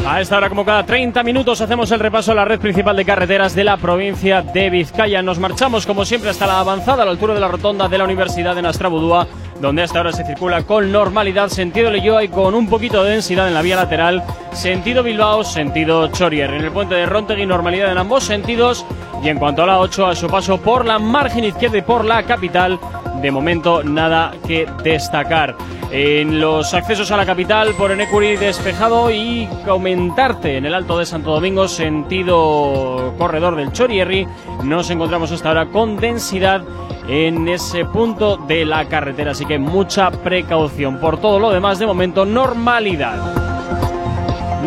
A 0.06 0.20
esta 0.20 0.36
hora, 0.36 0.50
como 0.50 0.66
cada 0.66 0.86
30 0.86 1.24
minutos, 1.24 1.62
hacemos 1.62 1.90
el 1.92 2.00
repaso 2.00 2.34
a 2.34 2.36
la 2.36 2.44
red 2.44 2.60
principal 2.60 2.96
de 2.98 3.06
carreteras 3.06 3.56
de 3.56 3.64
la 3.64 3.78
provincia 3.78 4.42
de 4.42 4.70
Vizcaya. 4.70 5.22
Nos 5.22 5.40
marchamos, 5.40 5.86
como 5.86 6.04
siempre, 6.04 6.30
hasta 6.30 6.46
la 6.46 6.60
avanzada 6.60 7.04
a 7.04 7.06
la 7.06 7.12
altura 7.12 7.34
de 7.34 7.40
la 7.40 7.48
rotonda 7.48 7.88
de 7.88 7.98
la 7.98 8.04
Universidad 8.04 8.54
de 8.54 8.62
Nastrabudúa, 8.62 9.28
donde 9.60 9.84
hasta 9.84 10.00
ahora 10.00 10.12
se 10.12 10.26
circula 10.26 10.64
con 10.64 10.92
normalidad, 10.92 11.50
sentido 11.50 11.90
Leyoa 11.92 12.24
y 12.24 12.28
con 12.30 12.54
un 12.56 12.68
poquito 12.68 13.04
de 13.04 13.12
densidad 13.12 13.48
en 13.48 13.54
la 13.54 13.62
vía 13.62 13.76
lateral, 13.76 14.24
sentido 14.52 15.04
Bilbao, 15.04 15.44
sentido 15.44 16.08
Chorier. 16.08 16.54
En 16.54 16.64
el 16.64 16.72
puente 16.72 16.96
de 16.96 17.06
Rontegui, 17.06 17.46
normalidad 17.46 17.92
en 17.92 17.98
ambos 17.98 18.24
sentidos. 18.24 18.86
Y 19.24 19.30
en 19.30 19.40
cuanto 19.40 19.64
a 19.64 19.68
la 19.68 19.80
8, 19.80 20.08
a 20.08 20.16
su 20.16 20.28
paso 20.28 20.60
por 20.60 20.86
la 20.86 21.00
margen 21.00 21.46
izquierda 21.46 21.78
y 21.78 21.82
por 21.82 22.04
la 22.04 22.24
capital, 22.24 22.78
de 23.22 23.32
momento 23.32 23.82
nada 23.84 24.34
que 24.46 24.68
destacar. 24.84 25.56
En 25.92 26.42
los 26.42 26.74
accesos 26.74 27.12
a 27.12 27.18
la 27.18 27.26
capital 27.26 27.74
por 27.76 27.92
Enecuri 27.92 28.36
despejado 28.36 29.12
y 29.12 29.48
comentarte 29.66 30.58
en 30.58 30.66
el 30.66 30.74
Alto 30.74 30.98
de 30.98 31.06
Santo 31.06 31.32
Domingo, 31.32 31.68
sentido 31.68 33.14
corredor 33.18 33.56
del 33.56 33.72
Chorierri, 33.72 34.28
nos 34.64 34.90
encontramos 34.90 35.32
hasta 35.32 35.50
ahora 35.50 35.68
con 35.68 35.98
densidad 35.98 36.64
en 37.08 37.48
ese 37.48 37.86
punto 37.86 38.38
de 38.38 38.66
la 38.66 38.86
carretera, 38.86 39.32
así 39.32 39.46
que 39.46 39.60
mucha 39.60 40.12
precaución. 40.12 41.00
Por 41.00 41.20
todo 41.20 41.40
lo 41.40 41.52
demás, 41.52 41.80
de 41.80 41.86
momento, 41.86 42.26
normalidad. 42.26 43.44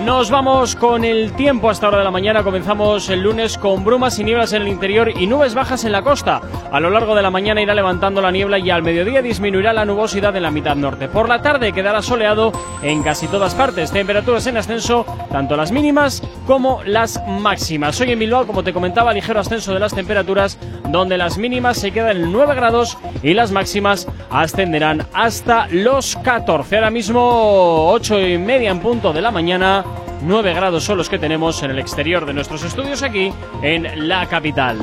Nos 0.07 0.31
vamos 0.31 0.77
con 0.77 1.05
el 1.05 1.33
tiempo 1.33 1.69
hasta 1.69 1.89
hora 1.89 1.99
de 1.99 2.05
la 2.05 2.13
mañana. 2.13 2.45
Comenzamos 2.45 3.09
el 3.09 3.23
lunes 3.23 3.59
con 3.59 3.83
brumas 3.83 4.17
y 4.21 4.23
nieblas 4.23 4.53
en 4.53 4.63
el 4.63 4.69
interior 4.69 5.11
y 5.11 5.27
nubes 5.27 5.55
bajas 5.55 5.85
en 5.85 5.91
la 5.91 6.03
costa. 6.03 6.41
A 6.71 6.79
lo 6.79 6.91
largo 6.91 7.17
de 7.17 7.23
la 7.23 7.33
mañana 7.33 7.61
irá 7.61 7.75
levantando 7.75 8.23
la 8.23 8.31
niebla 8.31 8.61
y 8.61 8.71
al 8.71 8.85
mediodía 8.85 9.21
disminuirá 9.21 9.73
la 9.73 9.85
nubosidad 9.85 10.37
en 10.37 10.45
la 10.45 10.53
mitad 10.53 10.77
norte. 10.77 11.09
Por 11.09 11.29
la 11.29 11.43
tarde 11.43 11.73
quedará 11.73 12.03
soleado 12.03 12.53
en 12.83 13.03
casi 13.03 13.27
todas 13.27 13.57
partes. 13.57 13.91
Temperaturas 13.91 14.47
en 14.47 14.59
ascenso, 14.59 15.05
tanto 15.33 15.57
las 15.57 15.73
mínimas 15.73 16.23
como 16.47 16.85
las 16.85 17.21
máximas. 17.27 18.01
Hoy 18.01 18.13
en 18.13 18.21
Bilbao, 18.21 18.47
como 18.47 18.63
te 18.63 18.73
comentaba, 18.73 19.13
ligero 19.13 19.41
ascenso 19.41 19.75
de 19.75 19.81
las 19.81 19.93
temperaturas, 19.93 20.57
donde 20.91 21.19
las 21.19 21.39
mínimas 21.39 21.79
se 21.79 21.91
quedan 21.91 22.17
en 22.17 22.33
9 22.33 22.55
grados 22.55 22.97
y 23.23 23.35
las 23.35 23.53
máximas 23.53 24.07
ascenderán 24.31 25.07
hasta 25.13 25.67
los 25.71 26.17
14. 26.17 26.77
Ahora 26.77 26.91
mismo 26.91 27.91
8 27.91 28.21
y 28.21 28.39
media 28.39 28.71
en 28.71 28.81
punto 28.81 29.13
de 29.13 29.21
la 29.21 29.31
mañana. 29.31 29.85
9 30.23 30.55
grados 30.55 30.85
son 30.85 30.97
los 30.99 31.09
que 31.09 31.19
tenemos 31.19 31.63
en 31.63 31.71
el 31.71 31.79
exterior 31.79 32.27
de 32.27 32.33
nuestros 32.33 32.65
estudios 32.65 33.03
aquí 33.03 33.33
en 33.63 34.09
la 34.09 34.27
capital. 34.27 34.79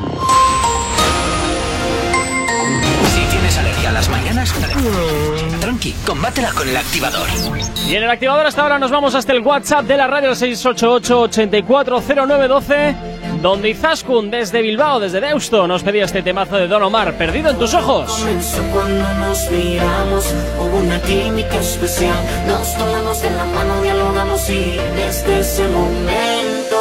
Si 3.07 3.21
tienes 3.31 3.57
alergia 3.57 3.89
a 3.89 3.93
las 3.93 4.07
mañanas, 4.09 4.53
tranqui, 5.59 5.93
combátela 6.05 6.51
con 6.51 6.69
el 6.69 6.77
activador. 6.77 7.27
Y 7.87 7.95
en 7.95 8.03
el 8.03 8.09
activador 8.09 8.45
hasta 8.45 8.61
ahora 8.61 8.77
nos 8.79 8.91
vamos 8.91 9.15
hasta 9.15 9.33
el 9.33 9.41
WhatsApp 9.41 9.85
de 9.85 9.97
la 9.97 10.07
radio 10.07 10.31
688-840912, 10.31 12.95
donde 13.43 13.69
Izaskun 13.69 14.31
desde 14.31 14.61
Bilbao, 14.61 15.01
desde 15.01 15.19
Deusto, 15.19 15.67
nos 15.67 15.83
pedía 15.83 16.05
este 16.05 16.23
temazo 16.23 16.55
de 16.55 16.69
Don 16.69 16.81
Omar, 16.81 17.17
Perdido 17.17 17.49
en 17.49 17.57
tus 17.59 17.73
ojos. 17.73 18.09
Comenzó 18.09 18.63
cuando 18.71 19.13
nos 19.15 19.51
miramos, 19.51 20.33
hubo 20.57 20.77
una 20.77 21.01
química 21.01 21.57
especial. 21.59 22.15
Nos 22.47 22.73
tomamos 22.77 23.21
de 23.21 23.29
la 23.31 23.43
mano, 23.43 23.81
dialogamos 23.81 24.49
y 24.49 24.77
desde 24.95 25.41
ese 25.41 25.67
momento 25.67 26.72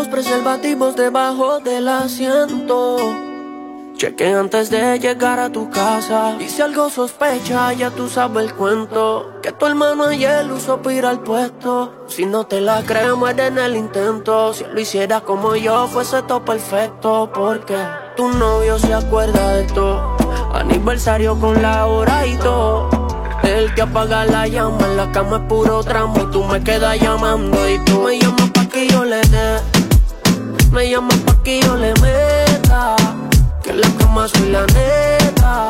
los 0.00 0.08
preservativos 0.08 0.96
debajo 0.96 1.60
del 1.60 1.86
asiento. 1.86 2.96
Cheque 3.98 4.32
antes 4.32 4.70
de 4.70 4.98
llegar 4.98 5.38
a 5.38 5.52
tu 5.52 5.68
casa. 5.68 6.36
Y 6.40 6.48
si 6.48 6.62
algo 6.62 6.88
sospecha, 6.88 7.70
ya 7.74 7.90
tú 7.90 8.08
sabes 8.08 8.46
el 8.46 8.54
cuento. 8.54 9.34
Que 9.42 9.52
tu 9.52 9.66
hermano 9.66 10.04
ayer 10.04 10.50
usó 10.50 10.80
para 10.80 10.96
ir 10.96 11.04
al 11.04 11.20
puesto. 11.20 12.06
Si 12.06 12.24
no 12.24 12.46
te 12.46 12.62
la 12.62 12.82
crees, 12.82 13.14
muere 13.14 13.48
en 13.48 13.58
el 13.58 13.76
intento. 13.76 14.54
Si 14.54 14.64
lo 14.64 14.80
hicieras 14.80 15.20
como 15.20 15.54
yo, 15.54 15.86
fuese 15.88 16.22
todo 16.22 16.46
perfecto. 16.46 17.30
Porque 17.34 17.76
tu 18.16 18.30
novio 18.30 18.78
se 18.78 18.94
acuerda 18.94 19.48
de 19.50 19.64
todo. 19.64 20.16
Aniversario 20.54 21.38
con 21.38 21.60
la 21.60 21.86
hora 21.86 22.26
y 22.26 22.36
todo. 22.36 22.88
Él 23.42 23.74
te 23.74 23.82
apaga 23.82 24.24
la 24.26 24.46
llama, 24.46 24.78
en 24.86 24.96
la 24.96 25.10
cama 25.12 25.38
es 25.38 25.42
puro 25.48 25.82
tramo 25.82 26.14
y 26.22 26.30
tú 26.30 26.44
me 26.44 26.62
quedas 26.62 27.00
llamando 27.00 27.68
y 27.68 27.78
tú 27.84 28.02
me 28.02 28.18
llamas 28.18 28.50
pa' 28.50 28.66
que 28.66 28.86
yo 28.86 29.04
le 29.04 29.20
dé, 29.22 29.59
me 30.72 30.88
llamas 30.88 31.16
pa' 31.18 31.42
que 31.42 31.60
yo 31.60 31.76
le 31.76 31.92
meta, 32.00 32.96
que 33.62 33.70
en 33.70 33.80
la 33.80 33.88
cama 33.98 34.28
soy 34.28 34.50
la 34.50 34.66
neta, 34.66 35.68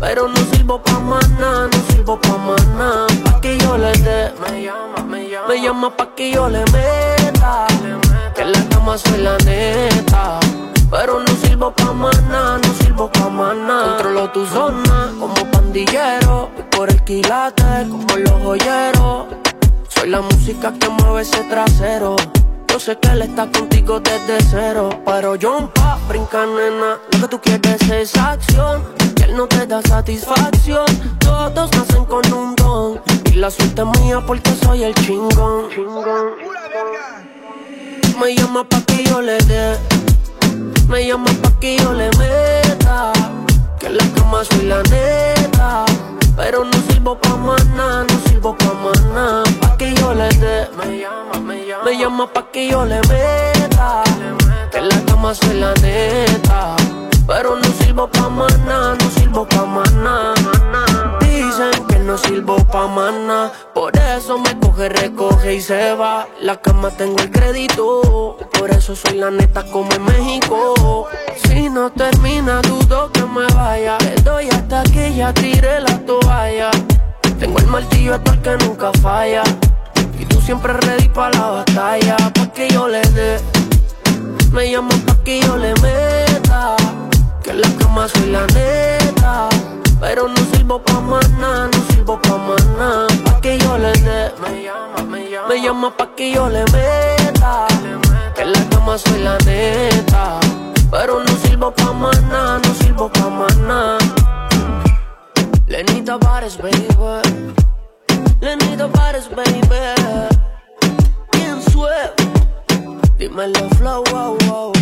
pero 0.00 0.28
no 0.28 0.40
sirvo 0.52 0.82
pa' 0.82 1.00
nada, 1.00 1.68
no 1.72 1.92
sirvo 1.92 2.20
pa' 2.20 2.36
nada, 2.76 3.06
pa' 3.24 3.40
que 3.40 3.58
yo 3.58 3.78
le 3.78 3.92
dé, 3.92 4.32
me 4.40 4.62
llama, 4.62 5.04
me 5.08 5.28
llama, 5.28 5.48
me 5.48 5.62
llama 5.62 5.96
pa' 5.96 6.14
que 6.14 6.32
yo 6.32 6.48
le 6.48 6.64
meta, 6.72 7.66
que 8.34 8.42
en 8.42 8.52
la 8.52 8.68
cama 8.68 8.98
soy 8.98 9.18
la 9.22 9.36
neta. 9.38 10.40
Pero 10.90 11.20
no 11.20 11.32
sirvo 11.36 11.70
pa' 11.72 11.92
nada, 11.94 12.58
no 12.58 12.74
sirvo 12.80 13.08
pa' 13.12 13.54
nada. 13.54 13.92
Controlo 13.92 14.30
tu 14.30 14.44
zona 14.44 15.12
como 15.20 15.48
pandillero. 15.52 16.50
Y 16.58 16.62
por 16.74 16.90
el 16.90 17.00
quilate 17.04 17.86
como 17.88 18.16
los 18.16 18.42
joyeros. 18.42 19.26
Soy 19.88 20.10
la 20.10 20.20
música 20.20 20.72
que 20.72 20.88
mueve 20.88 21.22
ese 21.22 21.44
trasero. 21.44 22.16
Yo 22.70 22.78
sé 22.78 22.96
que 22.98 23.08
él 23.08 23.22
está 23.22 23.50
contigo 23.50 23.98
desde 23.98 24.38
cero. 24.48 24.90
Pero 25.04 25.34
yo 25.34 25.70
pa' 25.74 25.98
brinca, 26.08 26.46
nena. 26.46 26.98
Lo 27.12 27.20
que 27.20 27.28
tú 27.28 27.40
quieres 27.40 27.82
es 27.90 28.16
acción. 28.16 28.84
Y 29.18 29.22
él 29.24 29.36
no 29.36 29.48
te 29.48 29.66
da 29.66 29.82
satisfacción. 29.82 30.86
Todos 31.18 31.70
nacen 31.72 32.04
con 32.04 32.32
un 32.32 32.54
don. 32.54 33.00
Y 33.24 33.32
la 33.34 33.50
suerte 33.50 33.82
es 33.82 34.00
mía 34.00 34.22
porque 34.24 34.52
soy 34.62 34.84
el 34.84 34.94
chingón. 34.94 35.66
Me 38.20 38.36
llama 38.36 38.62
pa' 38.64 38.82
que 38.82 39.02
yo 39.04 39.20
le 39.20 39.38
dé. 39.38 39.76
Me 40.88 41.06
llama 41.06 41.30
pa' 41.42 41.58
que 41.58 41.76
yo 41.76 41.92
le 41.92 42.08
meta. 42.18 43.12
Que 43.80 43.86
en 43.86 43.96
la 43.96 44.04
cama 44.14 44.44
soy 44.44 44.66
la 44.66 44.80
neta. 44.84 45.84
Pero 46.36 46.64
no 46.64 46.72
sirvo 46.88 47.18
pa' 47.18 47.36
nada, 47.74 48.04
no 48.04 48.28
sirvo 48.28 48.56
pa'. 48.56 48.70
Pa' 49.59 49.59
que 49.80 49.94
yo 49.94 50.12
le 50.12 50.28
dé. 50.28 50.68
Me 50.76 50.98
llama, 50.98 51.40
me 51.40 51.66
llama. 51.66 51.84
Me 51.84 51.98
llama 51.98 52.26
pa' 52.30 52.50
que 52.52 52.68
yo 52.68 52.84
le 52.84 53.00
meta. 53.08 54.02
Que 54.70 54.76
en 54.76 54.88
la 54.90 55.00
cama 55.06 55.34
soy 55.34 55.54
la 55.54 55.72
neta. 55.76 56.76
Pero 57.26 57.56
no 57.56 57.68
sirvo 57.78 58.06
pa' 58.08 58.28
nada, 58.66 58.94
no 59.00 59.10
sirvo 59.10 59.46
pa' 59.48 59.64
nada. 60.04 60.34
Dicen 61.20 61.86
que 61.88 61.98
no 62.00 62.18
sirvo 62.18 62.56
pa' 62.66 62.88
nada. 62.88 63.52
Por 63.74 63.96
eso 63.96 64.38
me 64.38 64.52
coge, 64.60 64.90
recoge 64.90 65.54
y 65.54 65.62
se 65.62 65.94
va. 65.94 66.26
La 66.42 66.60
cama 66.60 66.90
tengo 66.90 67.18
el 67.18 67.30
crédito. 67.30 68.36
Por 68.58 68.70
eso 68.70 68.94
soy 68.94 69.16
la 69.16 69.30
neta 69.30 69.64
como 69.72 69.90
en 69.92 70.04
México. 70.04 71.08
Si 71.42 71.70
no 71.70 71.90
termina, 71.90 72.60
dudo 72.60 73.10
que 73.12 73.22
me 73.22 73.46
vaya. 73.54 73.96
Le 74.00 74.16
doy 74.16 74.46
hasta 74.50 74.82
que 74.82 75.14
ya 75.14 75.32
tire 75.32 75.80
la 75.80 75.98
toalla. 76.04 76.70
Tengo 77.38 77.58
el 77.58 77.66
martillo 77.68 78.16
hasta 78.16 78.32
el 78.32 78.42
que 78.42 78.56
nunca 78.58 78.92
falla. 79.00 79.42
Siempre 80.50 80.72
ready 80.72 81.08
pa' 81.08 81.30
la 81.30 81.46
batalla. 81.46 82.16
Pa' 82.34 82.48
que 82.52 82.68
yo 82.70 82.88
le 82.88 83.02
dé. 83.14 83.38
Me 84.50 84.66
llamo 84.72 84.90
pa' 85.06 85.14
que 85.22 85.40
yo 85.42 85.56
le 85.56 85.72
meta. 85.74 86.74
Que 87.40 87.50
en 87.50 87.60
la 87.60 87.68
cama 87.78 88.08
soy 88.08 88.30
la 88.32 88.44
neta. 88.48 89.48
Pero 90.00 90.26
no 90.26 90.40
sirvo 90.50 90.82
pa' 90.82 91.00
nada, 91.38 91.68
no 91.72 91.78
sirvo 91.88 92.20
pa' 92.20 92.56
nada. 92.76 93.06
Pa' 93.24 93.40
que 93.40 93.58
yo 93.58 93.78
le 93.78 93.92
dé. 93.92 94.32
Me 94.42 94.64
llama, 94.64 95.02
me 95.08 95.30
llama. 95.30 95.48
Me 95.50 95.62
llama 95.62 95.96
pa' 95.96 96.16
que 96.16 96.32
yo 96.32 96.48
le 96.48 96.64
meta. 96.72 97.68
Que 98.34 98.42
en 98.42 98.52
la 98.52 98.68
cama 98.70 98.98
soy 98.98 99.20
la 99.22 99.38
neta. 99.46 100.40
Pero 100.90 101.22
no 101.22 101.32
sirvo 101.44 101.70
pa' 101.70 101.92
nada, 101.92 102.58
no 102.58 102.74
sirvo 102.74 103.08
pa' 103.08 103.54
nada. 103.68 103.98
Lenita 105.68 106.16
Bares, 106.16 106.58
baby. 106.58 106.88
Lenita 108.40 108.86
Bares, 108.86 109.28
baby. 109.28 109.60
Bien 111.32 111.62
suave. 111.70 112.12
Dímelo, 113.18 113.68
flow, 113.76 114.02
wow, 114.10 114.38
wow. 114.46 114.72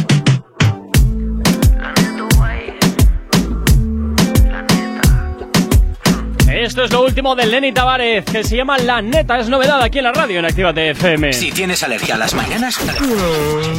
Esto 6.48 6.84
es 6.84 6.92
lo 6.92 7.02
último 7.04 7.36
del 7.36 7.50
Lenny 7.50 7.72
Tavares, 7.72 8.24
que 8.24 8.42
se 8.42 8.56
llama 8.56 8.78
La 8.78 9.00
Neta, 9.00 9.38
es 9.38 9.48
novedad 9.48 9.80
aquí 9.80 9.98
en 9.98 10.04
la 10.04 10.12
radio 10.12 10.40
en 10.40 10.44
Actívate 10.44 10.90
FM. 10.90 11.32
Si 11.32 11.52
tienes 11.52 11.82
alergia 11.82 12.16
a 12.16 12.18
las 12.18 12.34
mañanas, 12.34 12.78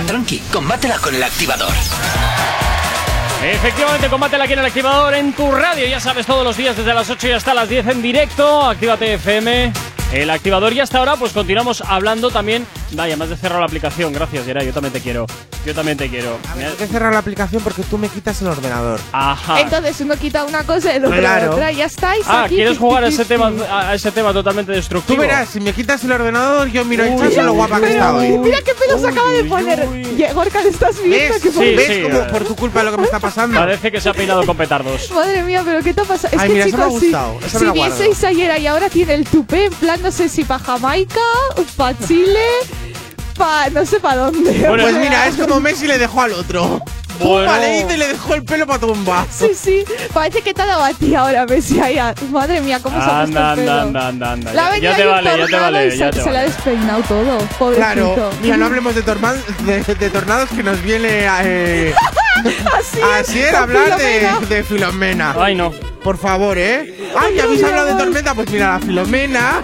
tranqui, 0.08 0.40
combátela 0.52 0.98
con 0.98 1.14
el 1.14 1.24
activador. 1.24 1.74
Efectivamente, 3.42 4.10
combátela 4.10 4.44
aquí 4.44 4.54
en 4.54 4.60
el 4.60 4.66
activador 4.66 5.14
en 5.14 5.32
tu 5.32 5.50
radio. 5.52 5.88
Ya 5.88 6.02
sabes, 6.02 6.26
todos 6.26 6.44
los 6.44 6.58
días 6.58 6.76
desde 6.76 6.94
las 6.94 7.10
8 7.10 7.30
y 7.30 7.32
hasta 7.32 7.54
las 7.54 7.70
10 7.70 7.88
en 7.88 8.02
directo. 8.02 8.64
Actívate 8.66 9.14
FM. 9.14 9.72
El 10.12 10.30
activador 10.30 10.74
y 10.74 10.80
hasta 10.80 10.98
ahora 10.98 11.16
pues 11.16 11.34
continuamos 11.34 11.82
hablando 11.82 12.32
también 12.32 12.66
Vaya, 12.92 13.16
más 13.18 13.30
de 13.30 13.38
cerrar 13.38 13.60
la 13.60 13.66
aplicación, 13.66 14.12
gracias 14.12 14.46
Geray, 14.46 14.66
yo 14.66 14.74
también 14.74 14.92
te 14.92 15.00
quiero 15.00 15.28
Yo 15.64 15.76
también 15.76 15.96
te 15.98 16.10
quiero 16.10 16.38
Tengo 16.58 16.76
que 16.76 16.88
cerrar 16.88 17.14
la 17.14 17.20
aplicación 17.20 17.62
porque 17.62 17.84
tú 17.84 17.98
me 18.00 18.10
quitas 18.10 18.42
el 18.42 18.48
ordenador. 18.48 19.00
Ajá 19.12 19.62
Entonces 19.62 20.02
uno 20.02 20.16
quita 20.18 20.44
una 20.46 20.64
cosa 20.64 20.92
y 20.94 20.98
el 20.98 21.06
otro 21.06 21.20
Claro. 21.20 21.52
otra. 21.52 21.72
Ya 21.72 21.86
estáis 21.86 22.26
Ah, 22.28 22.46
aquí. 22.46 22.56
¿quieres 22.56 22.78
jugar 22.80 23.04
a 23.04 23.08
ese 23.10 23.26
tema, 23.26 23.52
a 23.72 23.94
ese 23.94 24.12
tema 24.12 24.34
totalmente 24.34 24.72
Tú 24.72 24.76
destructivo? 24.78 25.22
verás, 25.22 25.50
si 25.50 25.60
me 25.60 25.72
quitas 25.74 26.04
el 26.04 26.12
ordenador, 26.14 26.68
yo 26.70 26.84
miro 26.86 27.04
el 27.04 27.16
chat 27.18 27.30
Mira, 27.30 27.44
lo 27.44 27.54
guapa 27.54 27.76
que 27.80 27.88
mira, 27.88 27.94
está 28.00 28.16
hoy. 28.16 28.38
Mira 28.40 28.58
qué 28.66 28.74
pelo 28.74 28.98
se 29.00 29.08
acaba 29.08 29.30
de 29.30 29.44
poner. 29.44 29.90
Ye- 30.18 30.34
Gorka, 30.34 30.62
¿le 30.64 30.70
estás 30.70 30.96
viendo? 31.04 31.34
¿Ves? 31.34 31.42
Que 31.44 31.52
Sí, 31.52 31.76
¿Ves 31.76 31.88
sí, 31.88 32.02
cómo 32.04 32.20
eh. 32.20 32.28
por 32.32 32.44
tu 32.46 32.56
culpa 32.56 32.80
es 32.80 32.86
lo 32.86 32.92
que 32.92 32.98
me 32.98 33.04
está 33.04 33.20
pasando? 33.20 33.60
Parece 33.60 33.92
que 33.92 34.02
se 34.02 34.10
ha 34.10 34.14
peinado 34.14 34.44
con 34.46 34.58
petardos 34.58 35.12
Madre 35.14 35.44
mía, 35.44 35.62
pero 35.64 35.84
¿qué 35.84 35.94
te 35.94 36.02
ha 36.02 36.06
pasado? 36.06 36.34
Es 36.36 36.42
Ay, 36.42 36.48
que 36.48 36.54
mira, 36.54 36.66
eso 36.66 36.78
me 36.78 36.84
ha 36.84 36.88
chicos, 36.88 37.00
si, 37.02 37.06
gustado, 37.08 37.40
eso 37.46 37.54
me 37.54 37.60
si 37.60 37.66
lo 37.66 37.74
guardo. 37.76 37.96
vieseis 37.96 38.24
ayer 38.24 38.60
y 38.62 38.68
ahora 38.68 38.90
tiene 38.90 39.14
el 39.14 39.26
tupé, 39.26 39.66
en 39.66 39.74
plan, 39.74 40.02
no 40.02 40.12
sé 40.12 40.28
si 40.30 40.44
pa' 40.44 40.58
Jamaica, 40.60 41.20
pa' 41.78 41.94
Chile, 42.08 42.40
pa' 43.40 43.70
no 43.72 43.86
sé 43.86 44.00
pa' 44.00 44.16
dónde. 44.16 44.52
Bueno, 44.68 44.84
Pues 44.84 44.96
mira, 44.98 45.26
es 45.28 45.36
como 45.36 45.60
Messi 45.60 45.88
le 45.88 45.98
dejó 45.98 46.22
al 46.22 46.34
otro. 46.34 46.82
Bueno. 47.20 47.48
Pumba, 47.52 47.60
le 47.60 47.80
hizo 47.80 47.94
y 47.94 47.98
le 47.98 48.08
dejó 48.08 48.34
el 48.34 48.44
pelo 48.46 48.66
para 48.66 48.80
tumba. 48.80 49.26
Sí, 49.30 49.52
sí, 49.54 49.84
parece 50.14 50.42
que 50.42 50.54
te 50.54 50.62
ha 50.62 50.66
dado 50.66 50.84
a 50.86 50.94
ti 50.94 51.14
ahora, 51.16 51.46
Messi. 51.46 51.78
ahí, 51.80 51.98
a- 51.98 52.14
Madre 52.32 52.62
mía, 52.62 52.80
cómo 52.82 52.98
se 52.98 53.10
ha 53.10 53.24
puesto 53.24 53.40
Anda, 53.40 53.54
el 53.54 53.60
pelo. 53.60 53.72
anda, 53.74 54.08
anda, 54.08 54.32
anda, 54.32 54.52
ha 54.52 54.78
Ya, 54.78 54.92
ya 54.92 54.96
te 54.96 55.06
vale, 55.06 55.30
ya 55.38 55.46
te 55.46 55.56
vale, 55.58 55.98
ya 55.98 56.06
se, 56.06 56.18
te 56.18 56.24
se 56.24 56.30
le 56.32 56.38
ha 56.38 56.42
vale 56.42 56.46
despeinado 56.54 57.02
todo, 57.04 57.38
pobrecito. 57.58 57.76
Claro, 57.76 58.30
mira, 58.42 58.56
no 58.58 58.66
hablemos 58.68 58.96
de, 58.96 59.02
de, 59.02 59.96
de 59.96 60.10
tornados 60.10 60.50
que 60.50 60.64
nos 60.64 60.82
viene 60.82 61.28
eh, 61.44 61.94
Así 62.80 63.00
así 63.20 63.40
era 63.42 63.64
hablar 63.64 63.98
de 63.98 64.64
Filomena. 64.64 65.36
Ay, 65.38 65.56
no 65.56 65.74
Por 66.04 66.18
favor, 66.18 66.58
¿eh? 66.58 66.96
Ay, 67.18 67.36
¿ya 67.36 67.44
habéis 67.44 67.64
hablado 67.64 67.88
de 67.88 67.94
tormenta? 67.96 68.34
Pues 68.34 68.50
mira, 68.52 68.74
la 68.74 68.80
Filomena. 68.80 69.62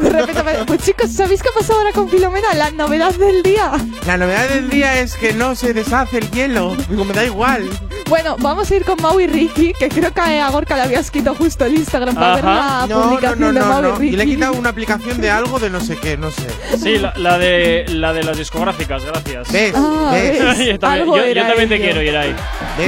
Pues 0.67 0.81
chicos, 0.83 1.11
¿sabéis 1.11 1.41
qué 1.41 1.49
ha 1.49 1.53
pasado 1.53 1.79
ahora 1.79 1.91
con 1.93 2.09
Filomena? 2.09 2.53
La 2.55 2.71
novedad 2.71 3.13
del 3.15 3.41
día. 3.41 3.71
La 4.05 4.17
novedad 4.17 4.49
del 4.49 4.69
día 4.69 4.99
es 4.99 5.15
que 5.15 5.33
no 5.33 5.55
se 5.55 5.73
deshace 5.73 6.17
el 6.17 6.29
hielo. 6.31 6.75
Digo, 6.89 7.05
me 7.05 7.13
da 7.13 7.23
igual. 7.23 7.69
Bueno, 8.09 8.35
vamos 8.39 8.69
a 8.69 8.75
ir 8.75 8.83
con 8.83 9.01
Mau 9.01 9.19
y 9.19 9.25
Ricky, 9.27 9.73
que 9.73 9.89
creo 9.89 10.13
que 10.13 10.21
a 10.21 10.49
Gorka 10.51 10.75
le 10.75 10.83
habías 10.83 11.09
quitado 11.09 11.35
justo 11.35 11.65
el 11.65 11.75
Instagram 11.75 12.13
para 12.13 12.35
ver 12.35 12.43
la 12.43 12.85
No, 12.87 12.95
no, 12.99 13.03
publicación 13.09 13.39
no, 13.39 13.47
de 13.53 13.59
no, 13.59 13.65
Mau 13.65 13.81
no. 13.81 13.89
y 13.89 13.91
Ricky. 13.99 14.13
Y 14.13 14.17
le 14.17 14.23
he 14.23 14.27
quitado 14.27 14.53
una 14.53 14.69
aplicación 14.69 15.21
de 15.21 15.31
algo 15.31 15.57
de 15.57 15.69
no 15.71 15.79
sé 15.79 15.95
qué, 15.97 16.15
no 16.17 16.29
sé. 16.31 16.45
Sí, 16.77 16.97
la, 16.99 17.13
la 17.15 17.37
de, 17.39 17.85
la 17.89 18.13
de 18.13 18.23
las 18.23 18.37
discográficas, 18.37 19.03
gracias 19.05 19.51
¿Ves? 19.51 19.73
Ah, 19.75 20.11
¿Ves? 20.13 20.39
¿ves? 20.43 20.57
yo 20.67 20.79
también, 20.79 21.01
Algo 21.01 21.17
yo- 21.17 21.25
yo 21.27 21.41
también 21.47 21.69
te 21.69 21.77
quiero. 21.79 22.01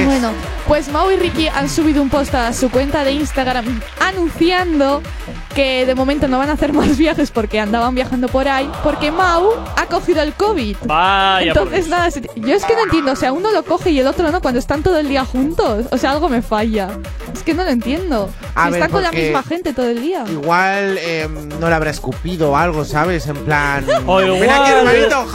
Bueno, 0.04 0.32
pues 0.68 0.88
Mau 0.88 1.10
y 1.10 1.16
Ricky 1.16 1.48
han 1.48 1.68
subido 1.68 2.00
un 2.02 2.10
post 2.10 2.34
a 2.34 2.52
su 2.52 2.70
cuenta 2.70 3.02
de 3.02 3.12
Instagram 3.12 3.37
anunciando 4.00 5.02
que 5.54 5.86
de 5.86 5.94
momento 5.94 6.28
no 6.28 6.38
van 6.38 6.50
a 6.50 6.52
hacer 6.52 6.72
más 6.72 6.96
viajes 6.96 7.30
porque 7.30 7.58
andaban 7.58 7.94
viajando 7.94 8.28
por 8.28 8.46
ahí, 8.48 8.70
porque 8.84 9.10
Mau 9.10 9.50
ha 9.76 9.86
cogido 9.86 10.22
el 10.22 10.32
COVID. 10.34 10.76
Vaya 10.84 11.52
por 11.52 11.62
Entonces, 11.64 11.88
nada, 11.88 12.08
yo 12.36 12.54
es 12.54 12.64
que 12.64 12.74
no 12.74 12.84
entiendo, 12.84 13.12
o 13.12 13.16
sea, 13.16 13.32
uno 13.32 13.50
lo 13.50 13.64
coge 13.64 13.90
y 13.90 13.98
el 14.00 14.06
otro 14.06 14.30
no 14.30 14.40
cuando 14.40 14.60
están 14.60 14.82
todo 14.82 14.98
el 14.98 15.08
día 15.08 15.24
juntos. 15.24 15.86
O 15.90 15.98
sea, 15.98 16.12
algo 16.12 16.28
me 16.28 16.42
falla. 16.42 16.88
Es 17.32 17.42
que 17.42 17.54
no 17.54 17.64
lo 17.64 17.70
entiendo. 17.70 18.30
A 18.54 18.66
Si 18.66 18.72
ver, 18.72 18.82
están 18.82 18.90
con 18.92 19.02
la 19.02 19.12
misma 19.12 19.42
gente 19.42 19.72
todo 19.72 19.88
el 19.88 20.00
día. 20.00 20.24
Igual 20.30 20.96
eh, 21.00 21.28
no 21.60 21.68
le 21.68 21.74
habrá 21.74 21.90
escupido 21.90 22.56
algo, 22.56 22.84
¿sabes? 22.84 23.26
En 23.26 23.36
plan. 23.36 23.84
O 24.06 24.18
aquí, 24.18 24.28
igual, 24.28 24.86
hermanito. 24.86 25.26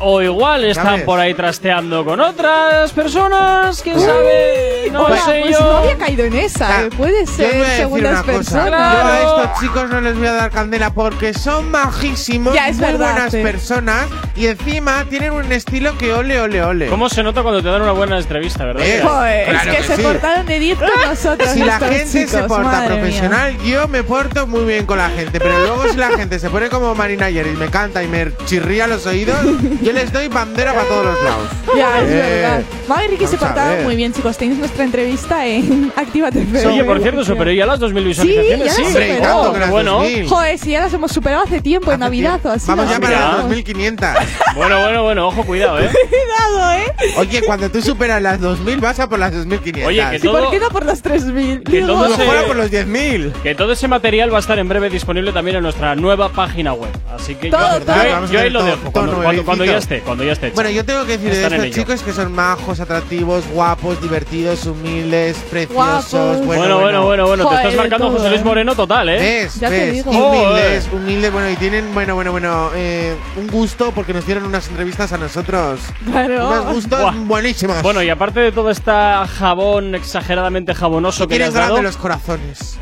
o 0.00 0.20
igual 0.20 0.64
están 0.64 0.84
¿Sabes? 0.86 1.04
por 1.04 1.18
ahí 1.18 1.32
trasteando 1.32 2.04
con 2.04 2.20
otras 2.20 2.92
personas, 2.92 3.80
quién 3.82 3.98
sabe, 3.98 4.88
no 4.92 5.04
Hola, 5.04 5.24
sé 5.24 5.40
pues 5.42 5.58
yo. 5.58 5.64
no 5.64 5.76
había 5.78 5.96
caído 5.96 6.24
en 6.24 6.34
esa, 6.34 6.82
eh. 6.82 6.90
Puede 6.96 7.22
os 7.22 7.30
ser 7.48 7.56
voy 7.56 7.60
a 7.60 7.68
decir 7.68 7.76
segundas 7.84 8.12
una 8.12 8.22
cosa. 8.22 8.32
personas. 8.64 8.94
Yo 8.94 9.06
a 9.08 9.18
estos 9.44 9.60
chicos 9.60 9.90
no 9.90 10.00
les 10.00 10.16
voy 10.18 10.26
a 10.26 10.32
dar 10.32 10.50
candela 10.50 10.90
porque 10.92 11.34
son 11.34 11.70
majísimos, 11.70 12.54
Ya, 12.54 12.68
es 12.68 12.76
muy 12.76 12.86
verdad, 12.86 13.12
buenas 13.14 13.32
sí. 13.32 13.42
personas 13.42 14.06
y 14.36 14.46
encima 14.46 15.04
tienen 15.08 15.32
un 15.32 15.50
estilo 15.52 15.96
que 15.98 16.12
ole, 16.12 16.40
ole, 16.40 16.62
ole. 16.62 16.86
¿Cómo 16.86 17.08
se 17.08 17.22
nota 17.22 17.42
cuando 17.42 17.62
te 17.62 17.68
dan 17.68 17.82
una 17.82 17.92
buena 17.92 18.18
entrevista, 18.18 18.64
verdad? 18.64 18.82
Eh, 18.86 19.00
Joder, 19.02 19.48
Claro 19.48 19.70
es 19.70 19.76
que, 19.76 19.82
que 19.82 19.88
se 19.88 19.96
sí. 19.96 20.02
portaron 20.02 20.46
de 20.46 20.58
10 20.58 20.78
con 20.78 20.88
nosotros. 21.08 21.50
Si 21.50 21.58
la 21.60 21.74
estos 21.74 21.88
gente 21.90 22.06
se 22.06 22.26
chicos, 22.26 22.42
porta 22.42 22.62
madre 22.62 22.88
mía. 22.88 23.00
profesional, 23.00 23.56
yo 23.64 23.88
me 23.88 24.02
porto 24.02 24.46
muy 24.46 24.64
bien 24.64 24.86
con 24.86 24.98
la 24.98 25.10
gente. 25.10 25.38
Pero 25.40 25.58
luego 25.60 25.88
si 25.88 25.96
la 25.96 26.08
gente 26.10 26.38
se 26.38 26.48
pone 26.50 26.68
como 26.68 26.94
Marina 26.94 27.26
ayer 27.26 27.46
y 27.46 27.56
me 27.56 27.68
canta 27.68 28.02
y 28.02 28.08
me 28.08 28.30
chirría 28.46 28.86
los 28.86 29.06
oídos, 29.06 29.38
yo 29.82 29.92
les 29.92 30.12
doy 30.12 30.28
bandera 30.28 30.72
para 30.72 30.84
todos 30.88 31.04
los 31.06 31.22
lados. 31.22 31.48
Ya, 31.76 32.00
es 32.00 32.08
Eh, 32.10 32.42
verdad. 32.42 32.62
Y 33.04 33.08
Ricky 33.08 33.26
se 33.26 33.36
vamos 33.36 33.42
a 33.42 33.46
portaron 33.46 33.76
ver. 33.76 33.84
muy 33.84 33.96
bien, 33.96 34.12
chicos. 34.12 34.36
Tenéis 34.36 34.58
nuestra 34.58 34.84
entrevista 34.84 35.46
en 35.46 35.92
Actívate 35.96 36.46
Oye, 36.66 36.84
por 36.84 37.00
cierto, 37.00 37.24
superó 37.32 37.52
ya 37.52 37.66
las 37.66 37.80
2.000 37.80 38.04
visualizaciones. 38.04 38.64
ya 38.66 38.72
Sí, 38.74 38.82
las. 39.20 39.34
Oh, 39.34 39.52
que 39.52 39.58
las 39.58 39.70
bueno. 39.70 39.92
2000. 39.94 40.28
Joder, 40.28 40.58
si 40.58 40.70
ya 40.70 40.80
las 40.80 40.92
hemos 40.94 41.12
superado 41.12 41.44
hace 41.44 41.60
tiempo, 41.60 41.92
en 41.92 42.00
Navidad 42.00 42.40
o 42.44 42.50
así. 42.50 42.66
Vamos 42.68 42.88
ya 42.90 42.98
para 43.00 43.10
las 43.12 43.20
superamos. 43.20 43.42
2500. 43.50 44.08
Bueno, 44.56 44.80
bueno, 44.82 45.02
bueno, 45.04 45.28
ojo, 45.28 45.44
cuidado, 45.44 45.78
eh. 45.78 45.88
Cuidado, 46.10 46.72
¿eh? 46.72 46.92
Oye, 47.18 47.42
cuando 47.42 47.70
tú 47.70 47.80
superas 47.80 48.20
las 48.20 48.40
2000 48.40 48.78
vas 48.80 48.98
a 48.98 49.08
por 49.08 49.18
las 49.18 49.32
2500. 49.32 49.86
Oye, 49.88 50.04
que 50.10 50.16
¿Y 50.16 50.28
por 50.28 50.40
todo- 50.40 50.50
qué 50.50 50.58
no 50.58 50.68
por 50.70 50.84
las 50.84 51.02
3.000? 51.04 51.62
Que 51.62 51.72
Digo, 51.72 51.86
todo 51.86 52.16
se- 52.16 52.24
por 52.46 52.56
los 52.56 52.70
10.000. 52.70 53.32
Que 53.42 53.54
todo 53.54 53.72
ese 53.72 53.86
material 53.88 54.32
va 54.32 54.38
a 54.38 54.40
estar 54.40 54.58
en 54.58 54.68
breve 54.68 54.90
disponible 54.90 55.32
también 55.32 55.56
en 55.58 55.62
nuestra 55.62 55.94
nueva 55.94 56.30
página 56.30 56.72
web. 56.72 56.90
Así 57.14 57.36
que 57.36 57.50
Todo, 57.50 57.78
yo, 57.78 57.84
todo. 57.84 57.94
ahí 58.40 58.50
lo 58.50 58.58
todo- 58.58 58.66
dejo. 58.68 58.78
todo 58.90 59.22
Cuando, 59.22 59.44
cuando- 59.44 59.64
ya 59.64 59.76
esté, 59.78 60.00
cuando 60.00 60.24
ya 60.24 60.32
esté. 60.32 60.48
hecho. 60.48 60.54
Bueno, 60.56 60.70
yo 60.70 60.84
tengo 60.84 61.04
que 61.06 61.12
decir 61.18 61.30
de 61.30 61.42
Están 61.44 61.64
estos 61.64 61.70
chicos 61.76 62.02
que 62.02 62.12
son 62.12 62.32
majos, 62.32 62.80
atractivos, 62.80 63.44
guapos, 63.52 64.00
divertidos, 64.02 64.66
humildes, 64.66 65.36
preciosos. 65.50 66.10
Guapos. 66.12 66.46
Bueno, 66.46 66.62
bueno, 66.62 66.80
bueno, 66.80 67.04
bueno, 67.06 67.19
te 67.24 67.42
Joder, 67.42 67.58
estás 67.58 67.76
marcando 67.76 68.06
todo, 68.06 68.16
José 68.16 68.28
Luis 68.30 68.40
eh. 68.40 68.44
Moreno 68.44 68.74
total, 68.74 69.08
¿eh? 69.08 69.18
¿Ves? 69.18 69.60
Ya 69.60 69.68
te 69.68 69.78
¿Ves? 69.78 69.92
digo. 69.92 70.10
Humildes, 70.10 70.88
humildes, 70.92 71.32
bueno, 71.32 71.50
y 71.50 71.56
tienen, 71.56 71.94
bueno, 71.94 72.14
bueno, 72.14 72.32
bueno, 72.32 72.70
eh, 72.74 73.14
un 73.36 73.46
gusto 73.48 73.92
porque 73.92 74.12
nos 74.12 74.26
dieron 74.26 74.44
unas 74.44 74.68
entrevistas 74.68 75.12
a 75.12 75.18
nosotros. 75.18 75.80
Claro. 76.04 76.48
Unos 76.48 76.74
gustos 76.74 77.00
Buah. 77.00 77.12
buenísimos. 77.12 77.82
Bueno, 77.82 78.02
y 78.02 78.10
aparte 78.10 78.40
de 78.40 78.52
todo 78.52 78.70
este 78.70 78.90
jabón 78.90 79.94
exageradamente 79.94 80.74
jabonoso 80.74 81.26
que 81.26 81.34
le 81.38 81.44
tienen 81.44 81.62
has 81.62 81.68
dado, 81.68 81.82
los 81.82 81.96
corazones. 81.96 82.78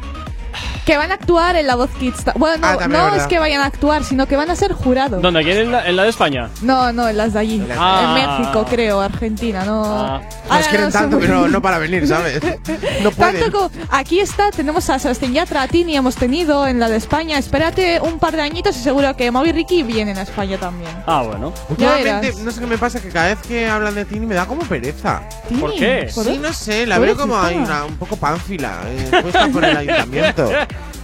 Que 0.88 0.96
van 0.96 1.10
a 1.10 1.16
actuar 1.16 1.54
en 1.56 1.66
la 1.66 1.74
voz 1.76 1.90
Kids. 2.00 2.24
Bueno, 2.36 2.66
Ah, 2.66 2.72
no, 2.72 2.78
también, 2.78 3.02
no 3.02 3.14
es 3.14 3.26
que 3.26 3.38
vayan 3.38 3.60
a 3.60 3.66
actuar, 3.66 4.04
sino 4.04 4.26
que 4.26 4.36
van 4.36 4.48
a 4.50 4.56
ser 4.56 4.72
jurados. 4.72 5.20
¿dónde? 5.20 5.40
¿Aquí 5.40 5.50
en 5.50 5.70
la, 5.70 5.86
en 5.86 5.96
la 5.96 6.04
de 6.04 6.08
España? 6.08 6.48
No, 6.62 6.94
no, 6.94 7.06
en 7.06 7.18
las 7.18 7.34
de 7.34 7.40
allí. 7.40 7.62
Ah. 7.78 8.16
En 8.16 8.38
México, 8.40 8.64
creo, 8.70 8.98
Argentina, 9.02 9.66
no. 9.66 9.84
Ah. 9.84 10.22
Ahora 10.48 10.58
Nos 10.60 10.68
quieren 10.68 10.86
no 10.86 10.92
tanto 10.92 11.18
que 11.18 11.28
no, 11.28 11.60
para 11.60 11.76
venir, 11.76 12.08
¿sabes? 12.08 12.40
No 13.02 13.10
pueden. 13.10 13.38
Tanto 13.38 13.52
como 13.52 13.70
aquí 13.90 14.18
está, 14.18 14.50
tenemos 14.50 14.88
a 14.88 14.98
Sebastián 14.98 15.34
Yatra, 15.34 15.60
a 15.60 15.68
Tini 15.68 15.94
hemos 15.94 16.16
tenido 16.16 16.66
en 16.66 16.80
la 16.80 16.88
de 16.88 16.96
España. 16.96 17.36
Espérate 17.36 18.00
un 18.00 18.18
par 18.18 18.34
de 18.34 18.40
añitos 18.40 18.74
y 18.74 18.80
seguro 18.80 19.14
que 19.14 19.30
Mau 19.30 19.44
y 19.44 19.52
Ricky 19.52 19.82
vienen 19.82 20.16
a 20.16 20.22
España 20.22 20.56
también. 20.56 20.90
Ah, 21.06 21.22
bueno. 21.22 21.52
Últimamente, 21.68 22.32
no 22.42 22.50
sé 22.50 22.60
qué 22.60 22.66
me 22.66 22.78
pasa, 22.78 22.98
que 22.98 23.10
cada 23.10 23.26
vez 23.26 23.38
que 23.46 23.68
hablan 23.68 23.94
de 23.94 24.06
Tini 24.06 24.24
me 24.24 24.34
da 24.34 24.46
como 24.46 24.62
pereza. 24.62 25.20
Tini, 25.48 25.60
¿Por 25.60 25.74
qué? 25.74 26.08
Sí, 26.10 26.38
no 26.40 26.52
sé, 26.54 26.86
la 26.86 26.98
veo 26.98 27.14
como 27.14 27.34
una, 27.34 27.84
un 27.84 27.98
poco 27.98 28.16
pánfila. 28.16 28.72
Eh, 28.86 29.10
puesta 29.20 29.48
por 29.48 29.62
el 29.62 29.76
ayuntamiento. 29.76 30.50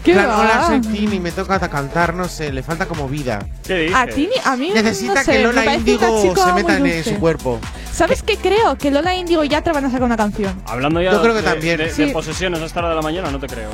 ¿Qué 0.04 0.12
Plan, 0.12 0.28
va? 0.28 0.40
hola, 0.40 0.66
soy 0.66 0.80
Tini, 0.82 1.18
me 1.18 1.32
toca 1.32 1.58
cantar, 1.70 2.12
no 2.14 2.28
sé, 2.28 2.52
le 2.52 2.62
falta 2.62 2.84
como 2.84 3.08
vida. 3.08 3.38
¿Qué 3.66 3.74
dices? 3.74 3.96
A 3.96 4.06
Tini, 4.06 4.34
a 4.44 4.54
mí 4.54 4.70
Necesita 4.74 5.14
no 5.14 5.24
sé, 5.24 5.32
que 5.32 5.38
Lola 5.42 5.62
chica 5.82 6.08
se 6.44 6.52
meta 6.52 6.76
en, 6.76 7.04
su 7.04 7.14
cuerpo. 7.18 7.58
¿Sabes 7.90 8.22
qué 8.22 8.36
creo? 8.36 8.76
Que 8.76 8.90
Lola 8.90 9.14
Indigo 9.14 9.42
y 9.44 9.48
Yatra 9.48 9.72
van 9.72 9.86
a 9.86 9.88
sacar 9.88 10.02
una 10.04 10.18
canción. 10.18 10.60
Hablando 10.66 11.00
ya 11.00 11.12
Yo 11.12 11.22
creo 11.22 11.32
que 11.32 11.40
de, 11.40 11.48
también. 11.48 11.78
de- 11.78 11.84
de 11.86 11.90
Sí. 11.92 12.06
posesiones 12.12 12.60
a 12.60 12.66
esta 12.66 12.80
hora 12.80 12.90
de 12.90 12.96
la 12.96 13.02
mañana, 13.02 13.30
no 13.30 13.38
te 13.40 13.46
creo. 13.46 13.70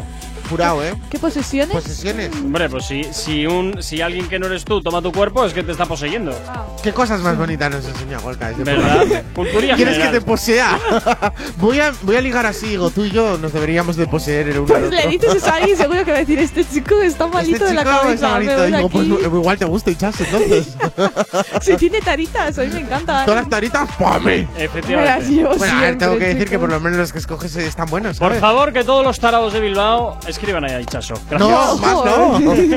Jurado, 0.50 0.84
¿eh? 0.84 0.94
¿Qué 1.10 1.18
posesiones? 1.18 1.74
Posesiones. 1.74 2.30
Hombre, 2.34 2.68
pues 2.68 2.84
si, 2.86 3.04
si, 3.12 3.46
un, 3.46 3.80
si 3.82 4.00
alguien 4.02 4.28
que 4.28 4.38
no 4.38 4.46
eres 4.46 4.64
tú 4.64 4.82
toma 4.82 5.00
tu 5.00 5.12
cuerpo, 5.12 5.44
es 5.46 5.52
que 5.52 5.62
te 5.62 5.70
está 5.72 5.86
poseyendo. 5.86 6.36
¿Qué 6.82 6.92
cosas 6.92 7.20
más 7.20 7.38
bonitas 7.38 7.70
nos 7.70 7.84
enseña 7.86 8.18
Golka? 8.18 8.50
¿Verdad? 8.58 9.22
Cultura 9.34 9.76
¿Quieres 9.76 9.96
que 9.96 10.02
general. 10.02 10.12
te 10.12 10.20
posea? 10.20 10.78
voy, 11.58 11.78
a, 11.78 11.92
voy 12.02 12.16
a 12.16 12.20
ligar 12.20 12.46
así, 12.46 12.66
digo, 12.68 12.90
tú 12.90 13.04
y 13.04 13.10
yo 13.12 13.38
nos 13.38 13.52
deberíamos 13.52 13.96
de 13.96 14.06
poseer 14.08 14.48
el 14.48 14.58
uno 14.58 14.74
al 14.74 14.80
Pues 14.82 14.92
otro. 14.94 14.98
le 15.04 15.06
dices 15.16 15.34
eso 15.36 15.46
a 15.46 15.54
alguien 15.54 15.76
seguro 15.76 16.04
que 16.04 16.10
va 16.10 16.16
a 16.16 16.20
decir 16.20 16.38
este 16.40 16.64
chico 16.64 17.00
está 17.00 17.26
malito 17.28 17.56
este 17.56 17.68
de 17.68 17.74
la 17.74 17.84
cabeza. 17.84 18.14
está 18.14 18.28
malito. 18.30 18.66
Digo, 18.66 18.88
pues 18.88 19.06
aquí. 19.10 19.24
igual 19.24 19.58
te 19.58 19.64
gusta 19.66 19.90
hinchazo 19.90 20.24
entonces. 20.24 20.76
Si 21.60 21.76
tiene 21.76 22.00
taritas, 22.00 22.58
a 22.58 22.62
mí 22.62 22.68
me 22.72 22.80
encanta. 22.80 23.24
Todas 23.24 23.42
las 23.42 23.50
taritas, 23.50 23.88
¡para 23.98 24.18
mí! 24.18 24.46
Efectivamente. 24.56 25.44
Bueno, 25.56 25.78
a 25.78 25.80
ver, 25.82 25.98
tengo 25.98 26.18
que 26.18 26.26
decir 26.26 26.48
que 26.48 26.58
por 26.58 26.70
lo 26.70 26.80
menos 26.80 26.98
los 26.98 27.12
que 27.12 27.18
escoges 27.18 27.54
están 27.56 27.86
buenos, 27.86 28.18
Por 28.18 28.28
¿sabes? 28.28 28.40
favor, 28.40 28.72
que 28.72 28.82
todos 28.84 29.04
los 29.04 29.20
tarados 29.20 29.52
de 29.52 29.60
Bilbao 29.60 30.18
escriban 30.40 30.64
ahí 30.64 30.72
a 30.72 30.80
Hichaso. 30.80 31.14
Gracias. 31.28 31.50
No, 31.50 31.76
más 31.76 31.94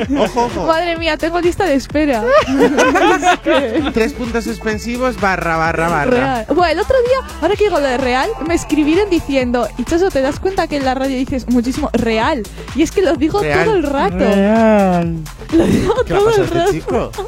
no. 0.09 0.23
Ojo, 0.23 0.45
ojo. 0.45 0.67
Madre 0.67 0.97
mía, 0.97 1.17
tengo 1.17 1.39
lista 1.39 1.63
de 1.63 1.75
espera. 1.75 2.23
Tres 3.93 4.13
puntos 4.13 4.43
suspensivos, 4.43 5.19
barra, 5.19 5.55
barra, 5.57 5.87
barra. 5.87 6.11
Real. 6.11 6.45
Bueno, 6.49 6.65
el 6.73 6.79
otro 6.79 6.95
día, 7.07 7.37
ahora 7.41 7.55
que 7.55 7.63
digo 7.65 7.79
lo 7.79 7.87
de 7.87 7.97
real, 7.97 8.29
me 8.45 8.53
escribieron 8.53 9.09
diciendo, 9.09 9.67
Ichazo, 9.77 10.09
¿te 10.09 10.21
das 10.21 10.39
cuenta 10.39 10.67
que 10.67 10.77
en 10.77 10.85
la 10.85 10.93
radio 10.93 11.17
dices 11.17 11.47
muchísimo 11.49 11.89
real? 11.93 12.43
Y 12.75 12.81
es 12.83 12.91
que 12.91 13.01
lo 13.01 13.15
digo 13.15 13.41
Real. 13.41 13.65
todo 13.65 13.75
el 13.75 13.83
rato. 13.83 14.17
Real. 14.17 15.17
Lo 15.53 15.65
digo 15.65 15.93
¿Qué 16.05 16.13
todo 16.13 16.35
el 16.35 16.41
este 16.43 16.57
rato. 16.59 16.71
chico? 16.71 17.11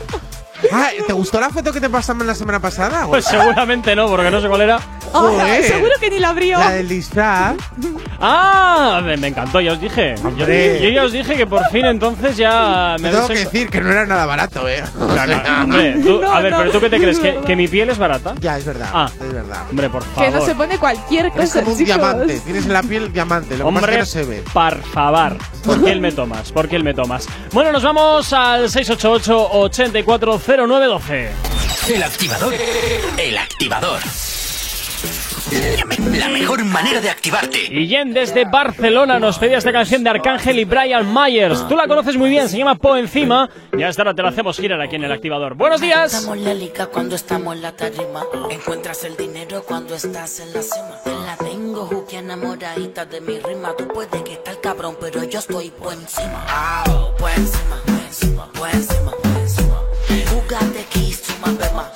Ah, 0.72 0.90
¿te 1.06 1.14
gustó 1.14 1.40
la 1.40 1.50
foto 1.50 1.72
que 1.72 1.80
te 1.82 1.90
pasamos 1.90 2.26
la 2.26 2.36
semana 2.36 2.60
pasada? 2.60 3.06
Pues 3.08 3.26
seguramente 3.26 3.96
no, 3.96 4.08
porque 4.08 4.30
no 4.32 4.42
sé 4.42 4.48
cuál 4.48 4.62
era. 4.62 4.76
Ah, 5.14 5.20
Joder. 5.20 5.64
seguro 5.64 5.92
que 6.00 6.10
ni 6.10 6.20
la 6.20 6.30
abrió. 6.30 6.60
La 6.60 6.72
del 6.72 6.88
disfraz. 6.90 7.56
¡Ah! 8.20 9.02
Me, 9.04 9.18
me 9.18 9.28
encantó, 9.28 9.60
ya 9.62 9.74
os 9.74 9.80
dije. 9.82 10.16
Yo, 10.22 10.28
Hombre. 10.28 10.82
yo 10.82 10.90
ya 10.90 11.04
os 11.04 11.12
dije 11.12 11.36
que 11.36 11.46
por 11.48 11.64
fin 11.70 11.86
entonces 11.86 12.38
ya 12.38 12.96
Te 12.98 13.04
me 13.04 13.12
tengo 13.12 13.28
que 13.28 13.34
decir 13.40 13.70
que 13.70 13.82
no 13.82 13.92
era 13.92 14.06
nada 14.06 14.26
barato, 14.26 14.68
¿eh? 14.68 14.84
No, 14.98 15.08
no, 15.08 15.14
hombre, 15.64 15.94
tú- 16.04 16.22
No, 16.22 16.32
a 16.34 16.42
ver, 16.42 16.52
no, 16.52 16.58
pero 16.60 16.72
¿tú 16.72 16.80
qué 16.80 16.90
te 16.90 16.96
es 16.98 17.02
crees? 17.02 17.20
¿Que, 17.20 17.36
que 17.46 17.56
mi 17.56 17.68
piel 17.68 17.90
es 17.90 17.98
barata? 17.98 18.36
Ya, 18.40 18.58
es 18.58 18.66
verdad. 18.66 18.90
Ah. 18.94 19.10
Es 19.20 19.34
verdad. 19.34 19.64
Hombre, 19.70 19.90
por 19.90 20.04
Que 20.04 20.10
favor. 20.16 20.32
no 20.34 20.46
se 20.46 20.56
pone 20.56 20.78
cualquier 20.78 21.28
Es 21.28 21.34
cosa, 21.34 21.60
como 21.62 21.72
un 21.74 21.78
chicos. 21.78 21.96
diamante. 21.96 22.40
Tienes 22.40 22.66
en 22.66 22.74
la 22.74 22.84
piel 22.84 23.14
diamante. 23.14 23.58
Lo 23.58 23.66
que 23.66 23.72
pasa 23.74 23.78
Hombre, 23.78 23.92
que 23.94 24.00
no 24.00 24.06
se 24.06 24.24
ve. 24.24 24.44
por 24.54 24.82
favor. 24.84 25.38
¿Por 25.66 25.84
qué 25.84 25.92
él 25.92 26.02
me 26.02 26.12
tomas? 26.12 26.52
¿Por 26.52 26.68
qué 26.68 26.76
él 26.76 26.84
me 26.84 26.94
tomas? 26.94 27.28
Bueno, 27.52 27.72
nos 27.72 27.84
vamos 27.84 28.32
al 28.34 28.70
688-840912. 30.56 31.30
El 31.90 32.04
activador. 32.04 32.54
El 33.18 33.38
activador. 33.38 34.02
La 36.18 36.30
mejor 36.30 36.64
manera 36.66 37.00
de 37.02 37.10
activarte. 37.10 37.66
Y 37.70 37.88
Jen 37.88 38.14
desde 38.14 38.46
Barcelona 38.46 39.20
nos 39.20 39.38
pedía 39.38 39.58
esta 39.58 39.72
canción 39.72 40.04
de 40.04 40.10
Arcángel 40.10 40.60
y 40.60 40.66
Brian 40.66 41.14
Myers. 41.14 41.68
Tú 41.68 41.76
la 41.76 41.88
conoces 41.88 42.18
muy 42.18 42.30
bien, 42.30 42.50
se 42.50 42.58
llama 42.58 42.76
Po 42.76 42.96
Encima. 42.96 43.50
Y 43.78 43.84
hasta 43.84 44.02
ahora 44.02 44.16
te 44.16 44.24
la 44.24 44.30
hacemos 44.30 44.58
girar 44.58 44.82
aquí 44.82 44.96
en 44.96 45.04
el 45.04 45.12
activador. 45.12 45.54
¡Buenos 45.56 45.82
días! 45.82 46.14
Estamos 46.14 46.38
la 46.40 46.54
liga 46.54 46.88
cuando 46.88 47.16
estamos 47.16 47.56
en 47.56 47.62
la 47.62 47.72
tarima. 47.74 48.24
Encuentras 48.50 49.04
el 49.04 49.16
dinero 49.16 49.64
cuando 49.68 49.94
estás 49.96 50.40
en 50.40 50.54
la 50.54 50.64
cima. 50.64 51.02
Te 51.04 51.12
la 51.12 51.38
tengo, 51.38 51.86
Juki, 51.86 52.16
enamoradita 52.16 53.06
de 53.06 53.22
mi 53.22 53.38
rima. 53.40 53.76
Tú 53.78 53.88
puedes 53.88 54.22
que 54.24 54.34
estar 54.34 54.60
cabrón, 54.62 54.98
pero 55.00 55.24
yo 55.24 55.40
estoy 55.40 55.70
por 55.70 55.94
encima. 55.94 56.44
Ah, 56.48 56.84
por 57.20 57.30
encima, 57.30 57.82
por 57.86 58.00
encima, 58.00 58.52
por 58.54 58.70
encima. 58.70 59.25
Jugate 60.56 60.86
kiss, 60.90 61.22
tu 61.22 61.34
bema. 61.58 61.92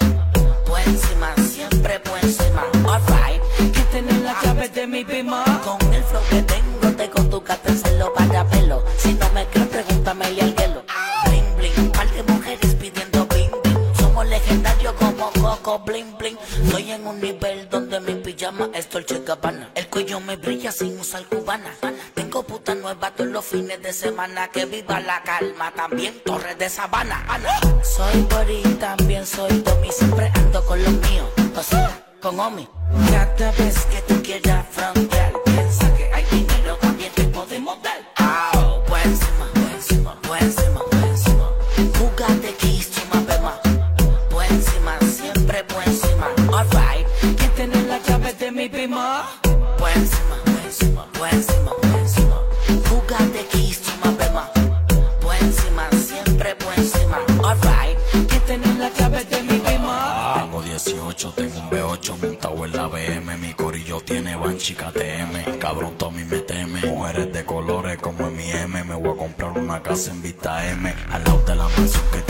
Encima, 0.86 1.34
siempre 1.36 2.02
encima. 2.22 2.66
Alright, 2.86 3.42
que 3.72 3.82
tener 3.92 4.20
la 4.22 4.36
llave 4.44 4.68
de 4.68 4.86
mi 4.86 5.04
bima. 5.06 5.46
Con 5.64 5.94
el 5.94 6.04
flow 6.04 6.22
que 6.30 6.42
tengo, 6.42 6.92
te 6.98 7.10
con 7.10 7.30
tu 7.30 7.42
celo 7.84 8.14
para 8.14 8.44
pelo. 8.50 8.84
Si 8.98 9.14
no 9.14 9.30
me 9.32 9.46
crees, 9.46 9.68
pregúntame 9.68 10.26
al 10.26 10.36
hielo. 10.36 10.84
Bling, 11.26 11.56
bling, 11.56 11.92
par 11.92 12.12
de 12.12 12.24
mujeres 12.24 12.76
pidiendo 12.76 13.26
bling, 13.28 13.52
bling. 13.64 13.96
Somos 13.98 14.28
legendarios 14.28 14.94
como 14.94 15.32
Coco, 15.42 15.80
bling, 15.80 16.18
bling. 16.18 16.38
Estoy 16.66 16.92
en 16.92 17.08
un 17.08 17.22
nivel 17.22 17.70
donde 17.70 18.02
mi 18.02 18.16
pijama 18.16 18.70
es 18.74 18.90
Dolce 18.90 19.22
Gabbana. 19.26 19.70
El 19.74 19.88
cuello 19.88 20.20
me 20.20 20.36
brilla 20.36 20.74
sin 20.74 21.00
usar 21.00 21.24
cubana. 21.28 21.72
Puta 22.48 22.74
nueva 22.74 23.12
todos 23.12 23.30
los 23.30 23.46
fines 23.46 23.82
de 23.82 23.94
semana. 23.94 24.48
Que 24.48 24.66
viva 24.66 25.00
la 25.00 25.22
calma, 25.24 25.72
también 25.72 26.22
Torres 26.26 26.58
de 26.58 26.70
Sabana. 26.70 27.26
Soy 27.84 28.22
Bori, 28.24 28.64
también 28.80 29.26
soy 29.26 29.62
Tommy. 29.62 29.92
Siempre 29.92 30.32
ando 30.34 30.66
con 30.66 30.82
los 30.82 30.94
míos, 30.94 31.28
o 31.38 32.22
con 32.22 32.40
Omi. 32.40 32.68
Cada 33.12 33.52
vez 33.52 33.86
que 33.86 34.02
tú 34.08 34.22
quieras 34.24 34.66
frontear, 34.72 35.34
piensa 35.46 35.94
que 35.96 36.12
hay 36.14 36.24
dinero, 36.32 36.78
también 36.82 37.12
te 37.14 37.24
podemos 37.26 37.78
dar. 37.84 38.00
Au, 38.18 38.84
por 38.86 39.00
encima, 39.00 39.46
por 39.54 39.72
encima, 39.76 40.22
por 40.22 40.38
encima, 40.42 40.80
por 40.80 41.04
encima. 41.08 41.50
Jugate 42.00 42.54
kiss, 42.56 42.92
chuma, 42.92 43.22
bema. 43.28 43.60
Por 44.30 44.44
encima, 44.46 44.98
siempre 45.02 45.64
por 45.66 45.84
encima. 45.84 46.28
Alright, 46.58 47.08
¿quién 47.38 47.52
tiene 47.56 47.82
la 47.84 48.00
llave 48.00 48.34
de 48.34 48.52
mi 48.52 48.68
bima? 48.68 49.30
Por 49.78 49.90
encima, 49.90 50.36
por 50.46 50.60
encima, 50.66 51.06
por 51.14 51.28
encima, 51.30 51.72
KTM. 64.92 65.60
Cabrón, 65.60 65.96
Tommy 65.98 66.24
me 66.24 66.40
teme. 66.40 66.82
Mujeres 66.82 67.32
de 67.32 67.46
colores 67.46 67.98
como 67.98 68.28
en 68.28 68.36
mi 68.36 68.50
M. 68.50 68.84
Me 68.84 68.96
voy 68.96 69.12
a 69.12 69.18
comprar 69.18 69.52
una 69.52 69.82
casa 69.82 70.12
en 70.12 70.22
Vista 70.22 70.68
M. 70.70 70.94
Al 71.12 71.24
lado 71.24 71.44
de 71.46 71.56
la 71.56 71.64
mansión 71.64 72.04
que 72.12 72.29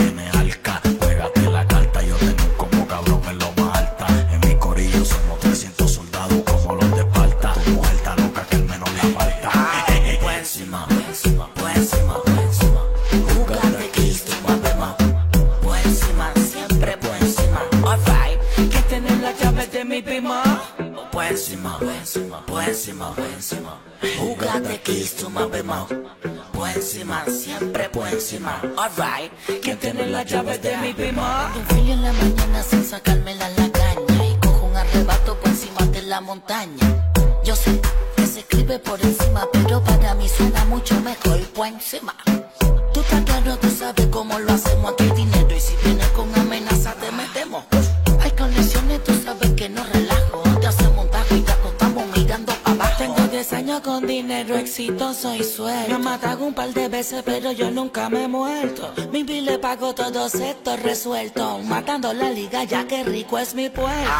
todos 60.12 60.34
estos 60.34 60.80
resueltos. 60.80 61.64
Matando 61.64 62.12
la 62.12 62.30
liga, 62.30 62.64
ya 62.64 62.86
que 62.86 63.04
rico 63.04 63.38
es 63.38 63.54
mi 63.54 63.68
pueblo. 63.68 64.10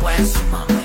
Por 0.00 0.12
encima, 0.12 0.64
por 0.66 0.76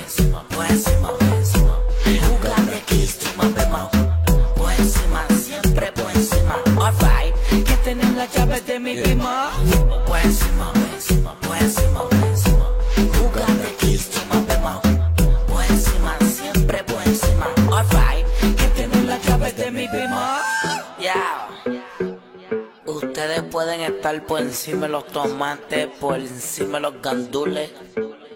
encima 24.59 24.89
los 24.89 25.07
tomates, 25.07 25.87
por 26.01 26.19
encima 26.19 26.81
los 26.81 27.01
gandules, 27.01 27.71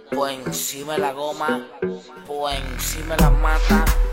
por 0.10 0.30
encima 0.30 0.98
la 0.98 1.12
goma, 1.12 1.68
por 2.26 2.50
encima 2.54 3.18
la 3.18 3.30
mata. 3.30 4.13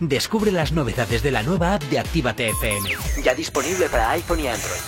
Descubre 0.00 0.50
las 0.50 0.72
novedades 0.72 1.22
de 1.22 1.30
la 1.30 1.42
nueva 1.42 1.74
app 1.74 1.82
de 1.84 1.98
Actívate 1.98 2.48
FM. 2.48 2.90
Ya 3.22 3.34
disponible 3.34 3.88
para 3.88 4.10
iPhone 4.10 4.40
y 4.40 4.48
Android. 4.48 4.80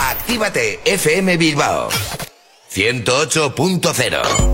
Actívate 0.00 0.80
FM 0.84 1.36
Bilbao 1.36 1.88
108.0 2.70 4.53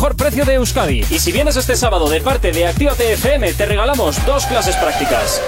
precio 0.09 0.45
de 0.45 0.55
Euskadi. 0.55 1.05
Y 1.09 1.19
si 1.19 1.31
vienes 1.31 1.55
este 1.55 1.75
sábado 1.75 2.09
de 2.09 2.21
parte 2.21 2.51
de 2.51 2.67
Actívate 2.67 3.13
FM, 3.13 3.53
te 3.53 3.65
regalamos 3.65 4.25
dos 4.25 4.45
clases 4.47 4.75
prácticas. 4.75 5.41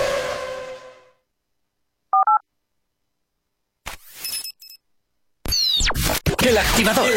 El 6.46 6.58
activador. 6.58 7.10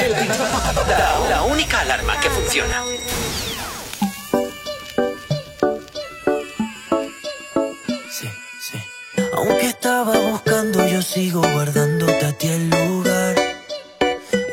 La, 0.88 1.28
la 1.28 1.42
única 1.42 1.80
alarma 1.80 2.18
que 2.20 2.30
funciona. 2.30 2.84
Aunque 9.34 9.66
estaba 9.66 10.18
buscando, 10.30 10.86
yo 10.86 11.02
sigo 11.02 11.40
guardándote 11.40 12.24
a 12.24 12.32
ti 12.32 12.48
el 12.48 12.70
lugar. 12.70 13.34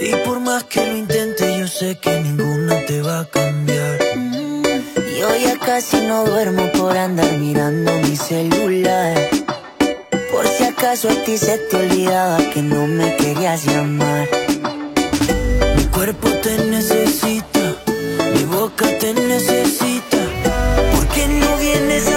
Y 0.02 0.16
por 0.26 0.40
más 0.42 0.66
que 0.66 0.86
lo 0.86 0.98
intente, 0.98 1.24
yo 1.24 1.33
sé 1.80 1.98
que 1.98 2.20
ninguna 2.20 2.86
te 2.86 3.02
va 3.02 3.22
a 3.22 3.26
cambiar. 3.26 3.98
Yo 5.20 5.36
ya 5.36 5.58
casi 5.58 5.98
no 6.02 6.24
duermo 6.24 6.72
por 6.74 6.96
andar 6.96 7.32
mirando 7.40 7.92
mi 8.02 8.16
celular. 8.16 9.18
Por 10.32 10.48
si 10.48 10.66
acaso 10.66 11.10
a 11.10 11.16
ti 11.24 11.36
se 11.38 11.58
te 11.58 11.78
olvidaba 11.78 12.38
que 12.52 12.62
no 12.62 12.86
me 12.86 13.16
querías 13.16 13.66
llamar. 13.66 14.28
Mi 15.76 15.86
cuerpo 15.86 16.30
te 16.44 16.58
necesita, 16.66 17.66
mi 18.34 18.44
boca 18.44 18.86
te 19.00 19.14
necesita. 19.14 20.20
¿Por 20.94 21.08
qué 21.08 21.28
no 21.28 21.58
vienes 21.58 22.13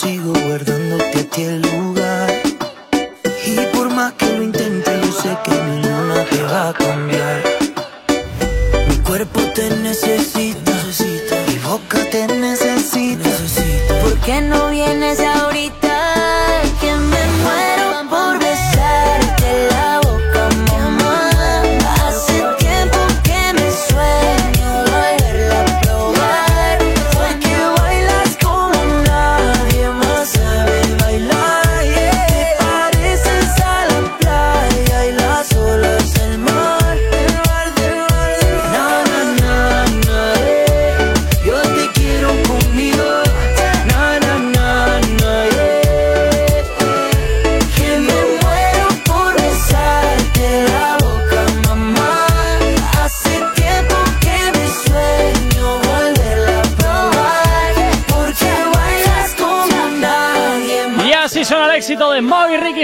sigo 0.00 0.32
guardándote 0.32 1.18
a 1.20 1.24
ti 1.30 1.42
el 1.42 1.60
lugar. 1.60 2.30
Y 3.44 3.56
por 3.74 3.90
más 3.90 4.12
que 4.14 4.26
lo 4.34 4.42
intente, 4.42 4.90
yo 5.02 5.12
sé 5.12 5.36
que 5.44 5.50
ninguna 5.50 6.24
te 6.24 6.42
va 6.42 6.68
a 6.70 6.72
cambiar. 6.72 7.42
Mi 8.88 8.96
cuerpo 9.08 9.40
te 9.54 9.68
necesita, 9.88 10.72
mi 11.48 11.56
boca 11.68 11.98
te 12.10 12.26
necesita. 12.28 13.28
¿Por 14.02 14.18
qué 14.20 14.40
no 14.40 14.70
vienes 14.70 15.20
ahorita? 15.20 15.89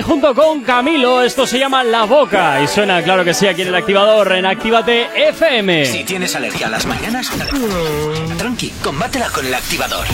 Junto 0.02 0.34
con 0.34 0.62
Camilo. 0.62 1.22
Esto 1.22 1.46
se 1.46 1.58
llama 1.58 1.84
La 1.84 2.04
Boca. 2.04 2.60
Y 2.62 2.66
suena, 2.66 3.02
claro 3.02 3.24
que 3.24 3.34
sí, 3.34 3.46
aquí 3.46 3.62
en 3.62 3.68
el 3.68 3.74
activador, 3.74 4.32
en 4.32 4.46
Actívate 4.46 5.28
FM. 5.28 5.86
Si 5.86 6.04
tienes 6.04 6.34
alergia 6.34 6.66
a 6.66 6.70
las 6.70 6.86
mañanas, 6.86 7.30
tranqui, 8.36 8.70
combátela 8.82 9.28
con 9.30 9.46
el 9.46 9.54
activador. 9.54 10.06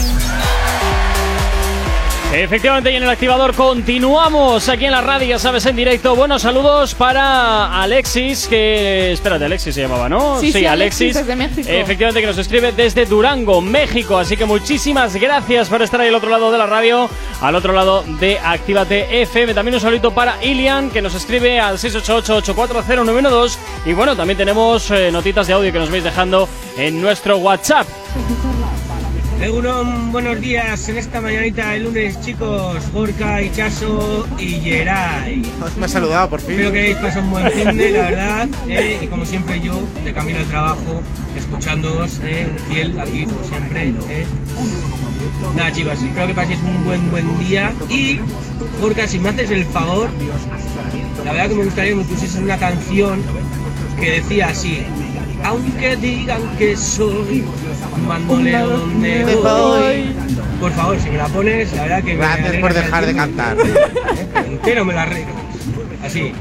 Efectivamente, 2.33 2.91
y 2.91 2.97
en 2.97 3.03
el 3.03 3.11
activador 3.11 3.53
continuamos 3.55 4.66
aquí 4.70 4.87
en 4.87 4.93
la 4.93 5.03
radio, 5.03 5.26
ya 5.26 5.39
sabes, 5.39 5.66
en 5.66 5.76
directo. 5.76 6.16
Buenos 6.16 6.41
saludos 6.41 6.95
para 6.95 7.83
Alexis, 7.83 8.49
que. 8.49 9.12
Espérate, 9.12 9.45
Alexis 9.45 9.74
se 9.74 9.83
llamaba, 9.83 10.09
¿no? 10.09 10.41
Sí, 10.41 10.51
sí, 10.51 10.64
Alexis, 10.64 11.14
desde 11.14 11.37
México. 11.37 11.68
Efectivamente, 11.68 12.22
que 12.22 12.26
nos 12.26 12.39
escribe 12.39 12.72
desde 12.72 13.05
Durango, 13.05 13.61
México. 13.61 14.16
Así 14.16 14.39
que 14.39 14.47
muchísimas 14.47 15.14
gracias 15.16 15.68
por 15.68 15.83
estar 15.83 16.01
ahí 16.01 16.09
al 16.09 16.14
otro 16.14 16.30
lado 16.30 16.51
de 16.51 16.57
la 16.57 16.64
radio, 16.64 17.11
al 17.43 17.55
otro 17.55 17.74
lado 17.74 18.03
de 18.18 18.39
Actívate 18.39 19.22
FM. 19.22 19.53
También 19.53 19.74
un 19.74 19.80
saludito 19.83 20.14
para 20.14 20.43
Ilian, 20.43 20.89
que 20.89 21.03
nos 21.03 21.14
escribe 21.14 21.61
al 21.61 21.76
688-840-912. 21.76 23.59
Y 23.85 23.93
bueno, 23.93 24.16
también 24.16 24.39
tenemos 24.39 24.91
eh, 24.91 25.12
notitas 25.12 25.47
de 25.47 25.53
audio 25.53 25.70
que 25.70 25.78
nos 25.78 25.91
vais 25.91 26.03
dejando 26.03 26.49
en 26.78 27.03
nuestro 27.03 27.37
WhatsApp. 27.37 27.87
Egunon, 29.43 30.12
buenos 30.12 30.40
días 30.40 30.88
en 30.88 30.99
esta 30.99 31.20
mañanita 31.20 31.70
de 31.70 31.80
lunes, 31.80 32.20
chicos. 32.20 32.76
Gorka, 32.93 33.43
Ichaso 33.43 34.24
y 34.38 34.51
Geray. 34.61 35.43
Me 35.78 35.86
ha 35.86 35.88
saludado 35.88 36.30
por 36.30 36.40
fin. 36.40 36.53
Espero 36.53 36.70
que 36.72 36.78
hayáis 36.80 36.97
pasado 36.99 37.24
un 37.24 37.30
buen 37.32 37.51
fin 37.51 37.76
de, 37.76 37.90
la 37.90 38.03
verdad. 38.03 38.49
eh, 38.68 39.01
y 39.03 39.07
como 39.09 39.26
siempre, 39.26 39.61
yo, 39.61 39.82
de 40.05 40.12
camino 40.12 40.38
al 40.38 40.45
trabajo, 40.47 41.03
escuchándoos, 41.36 42.20
eh, 42.22 42.47
fiel 42.68 42.99
aquí, 43.01 43.24
como 43.24 43.43
siempre. 43.43 43.88
eh. 44.11 44.26
Nada, 45.57 45.72
chicos, 45.72 46.01
espero 46.01 46.26
que 46.28 46.34
paséis 46.34 46.61
un 46.61 46.84
buen, 46.84 47.11
buen 47.11 47.38
día. 47.40 47.72
Y, 47.90 48.20
Gorka, 48.80 49.09
si 49.09 49.18
me 49.18 49.30
haces 49.30 49.51
el 49.51 49.64
favor, 49.64 50.09
la 51.24 51.32
verdad 51.32 51.49
que 51.49 51.55
me 51.57 51.64
gustaría 51.64 51.90
que 51.90 51.97
me 51.97 52.05
pusieses 52.05 52.40
una 52.40 52.59
canción 52.59 53.20
que 53.99 54.11
decía 54.20 54.49
así. 54.51 54.84
Aunque 55.45 55.97
digan 55.97 56.57
que 56.57 56.76
soy 56.76 57.45
bandolero 58.07 58.68
donde 58.78 59.18
¿Dónde 59.20 59.34
voy. 59.36 59.43
voy? 59.43 60.14
Por 60.61 60.72
favor, 60.72 61.01
si 61.01 61.11
me 61.11 61.18
la 61.18 61.26
pones, 61.26 61.72
la 61.72 61.82
verdad 61.82 61.99
que 62.05 62.14
me 62.14 62.16
Gracias 62.16 62.57
por 62.57 62.74
dejar 62.74 63.07
de 63.07 63.14
cantar. 63.14 63.57
Entero 64.47 64.84
me 64.84 64.95
la 64.95 65.03
arreglas. 65.03 65.34
Así. 66.05 66.32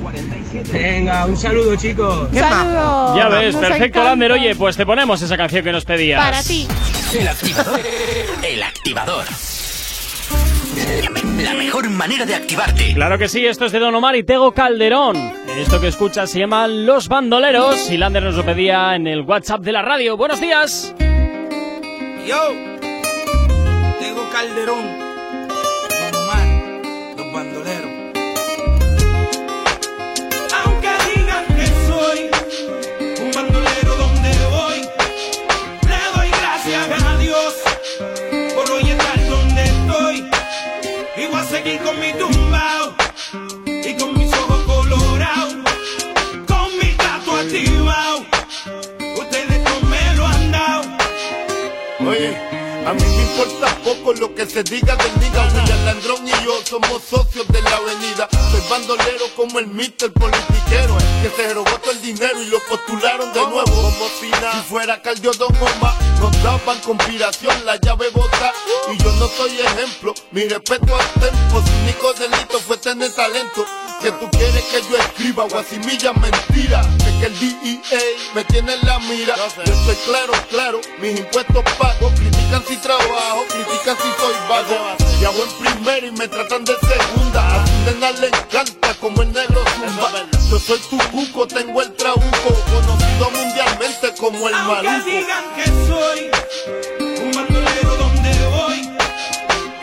Venga, 0.72 1.26
un 1.26 1.38
saludo, 1.38 1.76
chicos. 1.76 2.30
Saludos. 2.34 3.18
Ya 3.18 3.30
ves, 3.30 3.54
Nos 3.54 3.64
perfecto. 3.64 4.04
Lander. 4.04 4.32
Oye, 4.32 4.56
pues 4.56 4.76
te 4.76 4.86
ponemos 4.86 5.22
esa 5.22 5.38
canción 5.38 5.64
que 5.64 5.72
nos 5.72 5.86
pedías. 5.86 6.20
Para 6.24 6.44
ti. 6.44 6.68
El 7.18 7.28
activador. 7.28 7.80
El 8.44 8.64
activador. 8.64 9.26
La 11.42 11.54
mejor 11.54 11.90
manera 11.90 12.26
de 12.26 12.36
activarte. 12.36 12.94
Claro 12.94 13.18
que 13.18 13.30
sí, 13.30 13.46
esto 13.46 13.66
es 13.66 13.72
de 13.72 13.80
Don 13.80 13.96
Omar 13.96 14.16
y 14.16 14.24
Tego 14.24 14.52
Calderón. 14.52 15.16
Esto 15.58 15.80
que 15.80 15.88
escuchas 15.88 16.30
se 16.30 16.40
llama 16.40 16.68
Los 16.68 17.08
Bandoleros 17.08 17.90
y 17.90 17.98
Lander 17.98 18.24
nos 18.24 18.36
lo 18.36 18.46
pedía 18.46 18.96
en 18.96 19.08
el 19.08 19.22
WhatsApp 19.22 19.62
de 19.62 19.72
la 19.72 19.82
radio. 19.82 20.18
Buenos 20.18 20.42
días. 20.42 20.94
Yo, 22.28 22.50
tengo 24.00 24.30
Calderón, 24.32 25.01
con 54.04 54.20
lo 54.20 54.34
que 54.34 54.46
se 54.46 54.64
diga 54.64 54.96
del 54.96 55.20
niga. 55.20 55.48
William 55.54 55.86
Landrón 55.86 56.28
y 56.28 56.32
yo 56.44 56.54
somos 56.64 57.02
socios 57.10 57.48
de 57.48 57.62
la 57.62 57.76
avenida. 57.78 58.28
Soy 58.52 58.62
bandolero 58.70 59.26
como 59.36 59.60
el 59.60 59.68
mister 59.68 60.12
politiquero. 60.12 60.98
Que 61.22 61.30
se 61.36 61.54
robó 61.54 61.72
todo 61.80 61.92
el 61.92 62.02
dinero 62.02 62.42
y 62.42 62.48
lo 62.48 62.60
postularon 62.60 63.32
de 63.34 63.42
nuevo. 63.42 63.66
Como 63.66 64.10
si 64.20 64.30
nada. 64.30 64.64
Fuera 64.64 65.02
Caldio 65.02 65.32
Don 65.34 65.56
Omar, 65.56 65.96
nos 66.20 66.44
daban 66.44 66.80
conspiración, 66.80 67.66
la 67.66 67.78
llave 67.78 68.10
bota. 68.10 68.54
Y 68.94 68.98
yo 68.98 69.12
no 69.14 69.28
soy 69.28 69.60
ejemplo. 69.60 70.14
Mi 70.32 70.48
respeto 70.48 70.96
al 70.96 71.22
tempo. 71.22 71.62
Su 71.62 71.74
único 71.84 72.14
delito 72.14 72.60
fue 72.60 72.78
tener 72.78 73.14
talento. 73.14 73.66
Que 74.02 74.12
tú 74.12 74.30
quieres 74.32 74.64
que 74.64 74.82
yo 74.90 74.98
escriba 74.98 75.46
guasimilla 75.48 76.14
mentira. 76.14 76.82
Que 77.22 77.28
el 77.28 77.40
DEA 77.40 78.02
me 78.34 78.44
tiene 78.46 78.74
en 78.74 78.82
la 78.84 78.98
mira. 78.98 79.36
Yo 79.36 79.74
estoy 79.74 79.96
claro, 80.08 80.34
claro, 80.50 80.82
mis 81.00 81.20
impuestos 81.20 81.64
pago. 81.78 82.10
Critican 82.16 82.64
si 82.68 82.78
trabajo, 82.78 83.46
critican 83.48 83.96
si 83.98 84.10
soy 84.20 84.34
vago. 84.50 84.76
Y 85.22 85.26
hago 85.26 85.44
en 85.44 85.52
primera 85.64 86.08
y 86.08 86.12
me 86.14 86.28
tratan 86.28 86.66
de 86.66 86.74
segunda. 86.80 87.62
A 87.62 87.64
tu 87.64 87.72
nena 87.92 88.12
le 88.14 88.28
encanta 88.28 88.96
como 89.00 89.22
el 89.22 89.32
negro 89.34 89.64
zumba. 89.76 90.12
Yo 90.50 90.58
soy 90.58 90.80
tu 90.90 90.98
cuco, 91.12 91.46
tengo 91.46 91.84
el 91.84 91.94
trabuco. 91.94 92.56
Conocido 92.74 93.30
mundialmente 93.30 94.14
como 94.18 94.48
el 94.50 94.56
Aunque 94.56 94.88
maluco. 94.90 95.06
digan 95.06 95.44
que 95.56 95.66
soy 95.88 96.32
un 97.24 97.32
bandolero 97.34 97.98
donde 97.98 98.48
voy, 98.50 98.82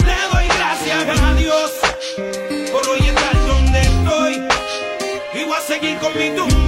le 0.04 0.16
doy 0.32 0.48
gracias 0.56 1.20
a 1.22 1.34
Dios 1.34 1.70
por 2.72 2.88
hoy 2.88 2.98
estar 2.98 3.46
donde 3.46 3.80
estoy. 3.80 4.48
Y 5.40 5.44
voy 5.44 5.56
a 5.56 5.60
seguir 5.60 5.98
con 5.98 6.18
mi 6.18 6.30
tumbao 6.30 6.67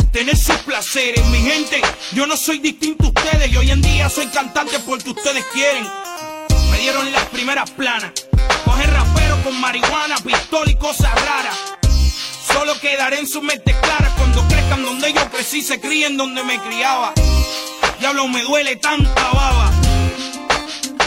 Tener 0.11 0.35
sus 0.35 0.57
placeres, 0.57 1.25
mi 1.27 1.37
gente, 1.37 1.81
yo 2.11 2.27
no 2.27 2.35
soy 2.35 2.59
distinto 2.59 3.05
a 3.05 3.07
ustedes 3.07 3.49
y 3.49 3.55
hoy 3.55 3.71
en 3.71 3.81
día 3.81 4.09
soy 4.09 4.27
cantante 4.27 4.77
porque 4.79 5.11
ustedes 5.11 5.45
quieren. 5.53 5.87
Me 6.69 6.79
dieron 6.79 7.09
las 7.13 7.25
primeras 7.29 7.71
planas. 7.71 8.11
Coger 8.65 8.91
rapero 8.91 9.41
con 9.41 9.59
marihuana, 9.61 10.17
pistola 10.17 10.69
y 10.69 10.75
cosas 10.75 11.13
raras. 11.15 11.57
Solo 12.45 12.77
quedaré 12.81 13.19
en 13.19 13.27
sus 13.27 13.41
mentes 13.41 13.73
claras 13.77 14.11
cuando 14.17 14.45
crezcan 14.49 14.83
donde 14.83 15.13
yo 15.13 15.29
crecí, 15.31 15.61
se 15.61 15.79
críen 15.79 16.17
donde 16.17 16.43
me 16.43 16.59
criaba. 16.59 17.13
Diablo, 17.99 18.27
me 18.27 18.43
duele 18.43 18.75
tanta 18.75 19.29
baba. 19.31 19.71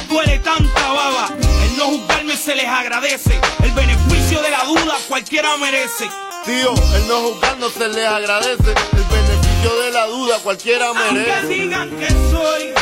Duele 0.08 0.38
tanta 0.38 0.92
baba. 0.92 1.28
El 1.62 1.76
no 1.76 1.84
juzgarme 1.88 2.38
se 2.38 2.54
les 2.54 2.68
agradece. 2.68 3.38
El 3.62 3.72
beneficio 3.72 4.40
de 4.40 4.50
la 4.50 4.64
duda 4.64 4.96
cualquiera 5.08 5.58
merece. 5.58 6.08
Tío, 6.44 6.74
el 6.96 7.08
no 7.08 7.20
juzgar 7.20 7.56
no 7.58 7.70
se 7.70 7.88
les 7.88 8.06
agradece. 8.06 8.70
El 8.70 9.04
beneficio 9.04 9.76
de 9.82 9.90
la 9.92 10.06
duda 10.06 10.38
cualquiera 10.42 10.88
Aunque 10.88 11.12
merece. 11.12 11.46
digan 11.46 11.90
que 11.90 12.08
soy 12.08 12.74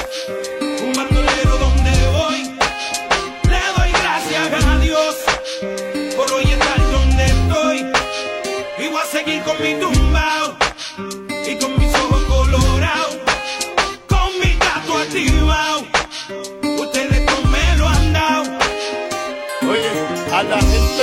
un 0.82 0.92
bandolero 0.94 1.58
donde 1.58 1.90
voy, 2.18 2.42
le 3.48 3.60
doy 3.76 3.92
gracias 4.02 4.64
a 4.64 4.78
Dios 4.78 5.14
por 6.16 6.32
hoy 6.32 6.44
estar 6.44 6.90
donde 6.90 7.24
estoy. 7.24 7.92
Y 8.84 8.88
voy 8.88 9.00
a 9.00 9.06
seguir 9.06 9.42
con 9.42 9.62
mi 9.62 9.74
tumbao 9.74 10.01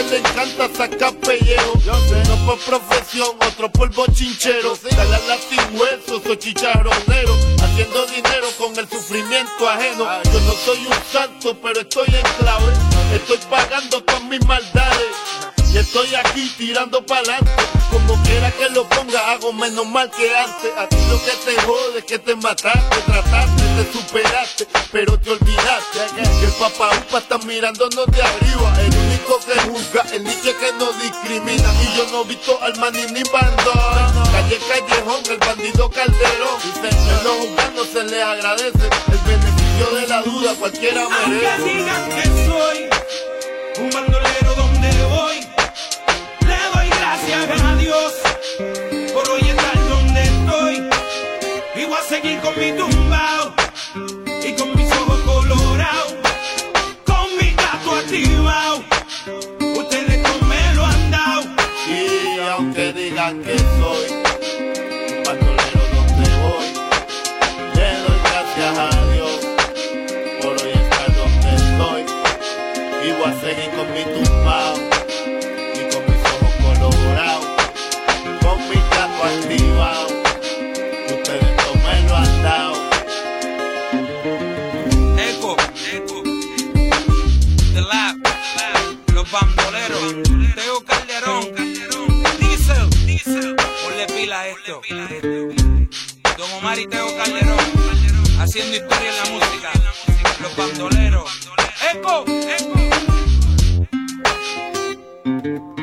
le 0.10 0.18
encanta 0.18 0.70
sacar 0.76 1.14
pellejo. 1.16 1.74
Yo 1.86 1.94
sé, 2.08 2.24
no 2.28 2.46
por 2.46 2.60
profesión, 2.60 3.30
otro 3.48 3.72
por 3.72 3.94
bochinchero. 3.94 4.78
Dale 4.92 5.16
a 5.16 5.20
latín 5.20 5.80
hueso, 5.80 6.22
soy 6.24 6.38
chicharronero. 6.38 7.34
Haciendo 7.62 8.06
dinero 8.08 8.48
con 8.58 8.78
el 8.78 8.90
sufrimiento 8.90 9.70
ajeno. 9.70 10.06
Yo 10.24 10.40
no 10.42 10.54
soy 10.66 10.80
un 10.86 11.12
santo, 11.12 11.58
pero 11.62 11.82
estoy 11.82 12.08
en 12.08 12.44
clave. 12.44 12.74
Estoy 13.14 13.38
pagando 13.50 14.04
con 14.06 14.30
mis 14.30 14.44
maldades. 14.46 15.49
Y 15.72 15.78
estoy 15.78 16.14
aquí 16.16 16.52
tirando 16.58 17.06
pa'lante. 17.06 17.52
Como 17.92 18.22
quiera 18.24 18.52
que 18.52 18.70
lo 18.70 18.88
ponga, 18.88 19.32
hago 19.32 19.52
menos 19.54 19.86
mal 19.88 20.10
que 20.12 20.36
antes. 20.36 20.72
A 20.78 20.88
ti 20.88 20.98
lo 21.10 21.18
que 21.24 21.32
te 21.46 21.62
jode 21.62 22.06
que 22.06 22.20
te 22.20 22.36
mataste, 22.36 23.02
trataste, 23.06 23.64
te 23.78 23.94
superaste, 23.94 24.68
pero 24.92 25.20
te 25.20 25.32
olvidaste. 25.32 26.00
Que 26.16 26.46
el 26.46 26.52
papá 26.54 26.90
upa 26.98 27.18
está 27.20 27.38
mirándonos 27.40 28.06
de 28.08 28.22
arriba. 28.22 28.74
El 28.82 28.96
único 28.96 29.40
que 29.46 29.60
juzga, 29.70 30.06
el 30.14 30.24
niche 30.24 30.56
que 30.56 30.72
no 30.74 30.92
discrimina. 30.94 31.70
Y 31.84 31.98
yo 31.98 32.08
no 32.12 32.22
he 32.22 32.28
visto 32.28 32.60
al 32.62 32.76
maní 32.78 33.06
ni 33.12 33.24
bandón. 33.32 34.30
Calle 34.32 34.60
Callejón, 34.68 35.22
el 35.30 35.38
bandido 35.38 35.90
Calderón. 35.90 36.60
No 37.24 37.32
juzgar 37.32 37.74
no 37.74 37.84
se 37.86 38.04
le 38.04 38.22
agradece. 38.24 38.90
El 39.12 39.18
beneficio 39.20 39.96
de 39.96 40.08
la 40.08 40.22
duda 40.24 40.56
cualquiera 40.56 41.04
Aunque 41.04 41.28
merece. 41.30 41.64
digan 41.64 42.10
que 42.10 42.24
soy 42.46 42.90
un 43.80 44.09
Por 47.90 49.30
hoy 49.32 49.50
estar 49.50 49.90
donde 49.90 50.22
estoy. 50.22 50.90
Y 51.76 51.86
voy 51.86 51.96
a 51.96 52.04
seguir 52.04 52.40
con 52.40 52.54
mi 52.60 52.72
tumbao 52.74 53.54
y 54.48 54.54
con 54.54 54.76
mis 54.76 54.92
ojos 54.92 55.20
colorados, 55.22 56.14
con 57.04 57.36
mi 57.40 57.52
gato 57.56 57.96
activado. 57.96 58.84
Ustedes 59.76 60.22
no 60.22 60.48
me 60.48 60.76
lo 60.76 60.86
han 60.86 61.10
dado. 61.10 61.44
Y 61.88 62.40
aunque 62.42 62.94
digan 62.94 63.44
que 63.44 63.59
Teo 90.10 90.84
Calderón, 90.86 91.54
Diesel, 92.40 92.90
Diesel, 93.06 93.56
ponle 93.56 94.08
pila 94.08 94.40
a 94.40 94.48
esto. 94.48 94.82
Don 96.36 96.52
Omar 96.54 96.80
y 96.80 96.88
Teo 96.88 97.16
Calderón, 97.16 97.60
haciendo 98.40 98.78
historia 98.78 99.12
en 99.12 99.18
la 99.18 99.26
música. 99.30 99.72
Los 100.42 100.56
Bandoleros, 100.56 101.30
Eco, 101.94 102.26
Eco. 105.38 105.76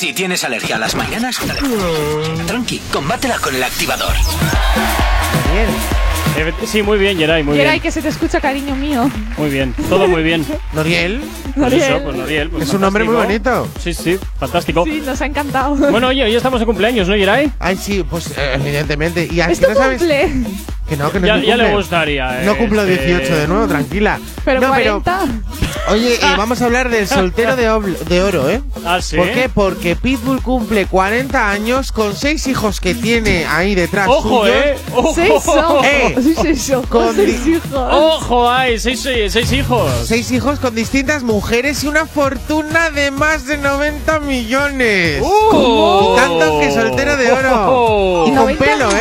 Si 0.00 0.14
tienes 0.14 0.42
alergia 0.44 0.76
a 0.76 0.78
las 0.78 0.94
mañanas, 0.94 1.36
tranqui, 2.46 2.80
combátela 2.90 3.36
con 3.38 3.54
el 3.54 3.62
activador. 3.62 4.14
Eh, 5.54 5.66
Sí, 6.64 6.82
muy 6.82 6.96
bien, 6.96 7.18
Geray, 7.18 7.42
muy 7.42 7.54
Geray, 7.54 7.72
bien. 7.72 7.82
que 7.82 7.90
se 7.90 8.00
te 8.00 8.08
escucha, 8.08 8.40
cariño 8.40 8.74
mío. 8.74 9.10
Muy 9.36 9.50
bien, 9.50 9.74
todo 9.90 10.08
muy 10.08 10.22
bien. 10.22 10.46
Noriel. 10.72 11.20
Pues 11.44 11.56
Noriel. 11.58 11.82
eso, 11.82 12.02
pues 12.02 12.16
Noriel. 12.16 12.48
pues 12.48 12.62
Es 12.68 12.72
un 12.72 12.80
nombre 12.80 13.04
muy 13.04 13.14
bonito. 13.14 13.68
Sí, 13.78 13.92
sí, 13.92 14.18
fantástico. 14.38 14.84
Sí, 14.86 15.02
nos 15.04 15.20
ha 15.20 15.26
encantado. 15.26 15.74
Bueno, 15.74 16.08
oye, 16.08 16.24
hoy 16.24 16.34
estamos 16.34 16.60
de 16.60 16.64
cumpleaños, 16.66 17.06
¿no, 17.06 17.14
Geray? 17.14 17.52
Ay, 17.58 17.76
sí, 17.76 18.02
pues 18.08 18.28
eh, 18.38 18.54
evidentemente. 18.54 19.28
Y 19.30 19.42
aquí 19.42 19.52
¿Es 19.52 19.60
tu 19.60 19.68
no 19.68 19.74
sabes. 19.74 19.98
cumple? 19.98 20.30
Que 20.90 20.96
no, 20.96 21.10
que 21.12 21.20
no 21.20 21.26
Ya, 21.28 21.36
ya 21.36 21.56
le 21.56 21.62
cumple. 21.64 21.76
gustaría. 21.76 22.40
No 22.42 22.52
eh, 22.52 22.56
cumplo 22.58 22.82
este- 22.82 23.06
18 23.06 23.36
de 23.36 23.46
nuevo, 23.48 23.66
tranquila. 23.68 24.18
Pero 24.44 24.60
no, 24.60 24.68
40. 24.68 25.20
Oye, 25.88 26.14
eh, 26.16 26.18
vamos 26.36 26.60
a 26.60 26.64
hablar 26.66 26.90
del 26.90 27.06
soltero 27.08 27.54
de, 27.56 27.62
de 28.08 28.22
oro, 28.22 28.50
¿eh? 28.50 28.60
¿Ah, 28.84 29.00
sí? 29.00 29.16
¿Por 29.16 29.30
qué? 29.30 29.48
Porque 29.48 29.94
Pitbull 29.96 30.42
cumple 30.42 30.86
40 30.86 31.48
años 31.50 31.92
con 31.92 32.14
seis 32.16 32.46
hijos 32.48 32.80
que 32.80 32.94
tiene 32.94 33.46
ahí 33.46 33.74
detrás. 33.76 34.08
Ojo, 34.08 34.40
suyos. 34.42 34.56
eh. 34.56 34.76
Ojo. 34.94 35.12
Seis 35.14 35.30
ojos. 35.46 35.86
Eh, 35.86 36.16
Seis 36.42 36.70
ojos. 36.70 36.86
con 36.88 37.14
seis 37.14 37.44
di- 37.44 37.52
hijos. 37.52 37.70
Ojo, 37.72 38.50
hay 38.50 38.78
seis, 38.78 39.00
seis 39.28 39.52
hijos. 39.52 39.90
Seis 40.06 40.30
hijos 40.32 40.58
con 40.58 40.74
distintas 40.74 41.22
mujeres 41.22 41.82
y 41.84 41.88
una 41.88 42.04
fortuna 42.06 42.90
de 42.90 43.10
más 43.12 43.46
de 43.46 43.56
90 43.58 44.20
millones. 44.20 45.22
Uh. 45.22 46.12
Y 46.12 46.16
tanto 46.16 46.60
que 46.60 46.72
soltero 46.72 47.16
de 47.16 47.32
oro. 47.32 47.50
Oh. 47.68 48.24
Y 48.26 48.30
con 48.30 48.36
90 48.36 48.64
pelo, 48.64 48.90
¿eh? 48.90 49.00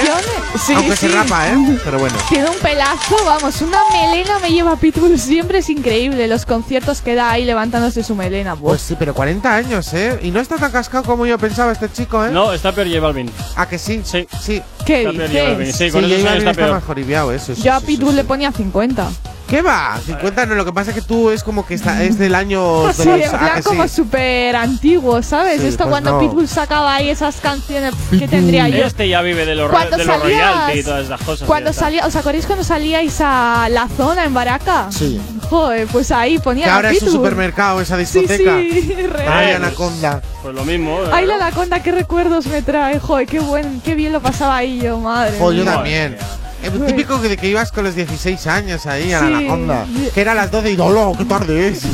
Sí, 0.66 0.74
Aunque 0.74 0.96
sí. 0.96 1.08
se 1.08 1.16
rapa, 1.16 1.48
¿eh? 1.50 1.80
Pero 1.84 2.00
bueno. 2.00 2.16
Tiene 2.30 2.50
un 2.50 2.58
pelazo, 2.58 3.16
vamos, 3.26 3.62
una 3.62 3.80
melena 3.92 4.40
me 4.40 4.50
lleva 4.52 4.76
Pitbull 4.76 5.18
siempre, 5.18 5.60
es 5.60 5.70
increíble. 5.70 6.28
Los 6.28 6.46
conciertos 6.46 7.02
que 7.02 7.16
da 7.16 7.32
ahí 7.32 7.46
levantándose 7.46 8.04
su 8.04 8.14
melena. 8.16 8.54
buah. 8.56 8.72
Pues 8.72 8.82
sí, 8.82 8.96
pero 9.00 9.14
40 9.14 9.56
años, 9.56 9.94
¿eh? 9.94 10.20
Y 10.22 10.32
no 10.32 10.40
está 10.40 10.58
tan 10.58 10.72
cascado 10.72 11.04
como 11.04 11.26
yo 11.26 11.38
pensaba 11.38 11.72
este 11.72 11.92
chico, 11.92 12.24
¿eh? 12.26 12.30
No, 12.32 12.52
está 12.54 12.72
peor 12.72 12.88
J 12.88 13.00
Balvin. 13.00 13.32
¿A 13.56 13.68
que 13.68 13.78
sí? 13.80 14.02
Sí. 14.04 14.28
Sí. 14.42 14.62
¿Qué 14.86 15.00
Está 15.04 15.12
peor 15.14 15.30
J 15.32 15.44
Balvin. 15.44 15.74
Sí, 15.74 15.92
con 15.92 16.04
sí, 16.06 16.14
esos 16.14 16.26
años 16.26 16.38
está 16.40 16.50
está 16.52 16.62
peor. 16.64 16.76
más 16.76 16.84
joribiado, 16.84 17.32
eso. 17.32 17.56
sí, 17.56 17.62
Yo 17.62 17.74
a 17.74 17.80
sí, 17.80 17.86
Pitbull 17.88 18.12
sí, 18.12 18.16
le 18.18 18.24
ponía 18.26 18.52
50. 18.52 19.08
¿Qué 19.50 19.62
va? 19.64 20.00
50 20.06 20.46
no, 20.46 20.54
lo 20.56 20.64
que 20.64 20.72
pasa 20.72 20.92
es 20.92 20.96
que 20.96 21.02
tú 21.02 21.32
es 21.32 21.44
como 21.44 21.66
que 21.66 21.74
está, 21.74 22.04
es 22.04 22.20
del 22.20 22.36
año 22.36 22.88
de 22.88 22.94
Sí, 22.94 23.06
los- 23.10 23.20
en 23.22 23.36
¿a 23.36 23.40
plan 23.40 23.56
que 23.56 23.62
sí? 23.64 23.68
como 23.70 23.88
súper 23.88 24.56
antiguo, 24.56 25.24
¿sabes? 25.24 25.62
Sí, 25.62 25.68
Esto 25.68 25.86
pues 25.86 25.90
cuando 25.92 26.12
no. 26.12 26.20
Pitbull 26.20 26.48
sacaba 26.48 26.94
ahí 26.94 27.10
esas 27.10 27.38
canciones 27.38 27.94
que 28.12 28.28
tendría 28.28 28.70
yo. 28.70 28.86
Este 28.86 29.10
ya 29.10 29.22
vive 29.22 29.46
de 29.46 29.56
los, 29.56 29.72
Cuando 29.72 29.98
de 29.98 30.06
los 30.06 30.16
salías- 30.18 30.54
royalty 30.56 30.80
y 30.80 30.84
todas 30.84 31.06
esas 31.06 31.22
cosas. 31.22 31.48
Cuando 31.48 31.74
salía, 31.74 32.06
¿os 32.06 32.16
acordáis 32.16 32.46
cuando 32.46 32.64
salíais 32.64 33.18
a 33.22 33.68
la 33.72 33.88
zona 33.88 34.24
en 34.26 34.34
Baraca? 34.36 34.88
Sí. 34.92 35.20
Joder, 35.50 35.88
pues 35.88 36.12
ahí 36.12 36.38
ponía 36.38 36.66
Que 36.66 36.70
ahora 36.72 36.92
es 36.92 37.02
un 37.02 37.08
Pitbull. 37.08 37.16
supermercado 37.24 37.82
esa 37.82 37.96
Sí, 38.06 38.20
discoteca. 38.20 38.58
sí, 38.60 38.96
real. 39.12 39.34
Ay, 39.34 39.52
Anaconda. 39.54 40.22
Pues 40.44 40.54
lo 40.54 40.64
mismo. 40.64 41.00
Ay, 41.12 41.26
la 41.26 41.36
anaconda, 41.36 41.82
qué 41.82 41.92
recuerdos 41.92 42.46
me 42.48 42.62
trae. 42.62 43.00
Joder, 43.00 43.26
qué 43.28 43.40
buen, 43.40 43.82
qué 43.82 43.96
bien 43.96 44.14
lo 44.14 44.22
pasaba 44.22 44.58
ahí 44.58 44.80
yo, 44.80 44.98
madre. 45.00 45.38
Oh, 45.42 45.52
yo 45.52 45.64
mía. 45.82 46.16
También. 46.62 46.84
Eh, 46.84 46.88
típico 46.88 47.18
de 47.18 47.38
que 47.38 47.48
ibas 47.48 47.72
con 47.72 47.84
los 47.84 47.96
16 47.96 48.48
años 48.48 48.86
ahí 48.86 49.12
a 49.14 49.22
la 49.22 49.28
Sí. 49.28 49.34
Anaconda. 49.34 49.86
Que 50.14 50.22
era 50.22 50.32
a 50.34 50.36
las 50.36 50.52
12 50.52 50.72
y 50.72 50.80
¡Hola, 50.80 51.12
qué 51.18 51.26
tarde 51.26 51.68
es! 51.70 51.82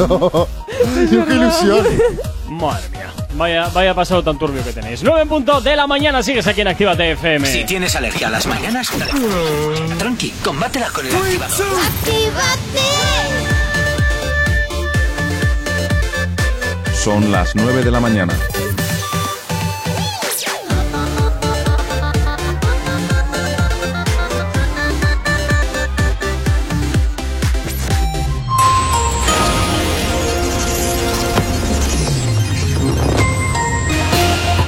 ¡Qué 1.09 1.34
ilusión! 1.34 1.86
Madre 2.49 2.89
mía. 2.89 3.11
Vaya, 3.36 3.68
vaya 3.74 3.93
pasado 3.93 4.24
tan 4.24 4.38
turbio 4.39 4.63
que 4.63 4.72
tenéis. 4.72 5.03
9 5.03 5.22
en 5.24 5.28
punto 5.28 5.59
de 5.59 5.76
la 5.76 5.88
mañana, 5.88 6.24
sigues 6.24 6.47
aquí 6.47 6.61
en 6.61 6.70
Activa 6.70 6.95
TFM. 6.95 7.45
Si 7.45 7.66
tienes 7.66 7.93
alergia 7.95 8.28
a 8.28 8.32
las 8.32 8.47
mañanas, 8.47 8.89
tranqui, 9.97 10.30
combátela 10.43 10.88
con 10.89 11.05
el 11.05 11.13
activador. 11.13 11.57
Son 16.93 17.32
las 17.32 17.55
9 17.55 17.84
de 17.84 17.91
la 17.91 17.99
mañana. 17.99 18.34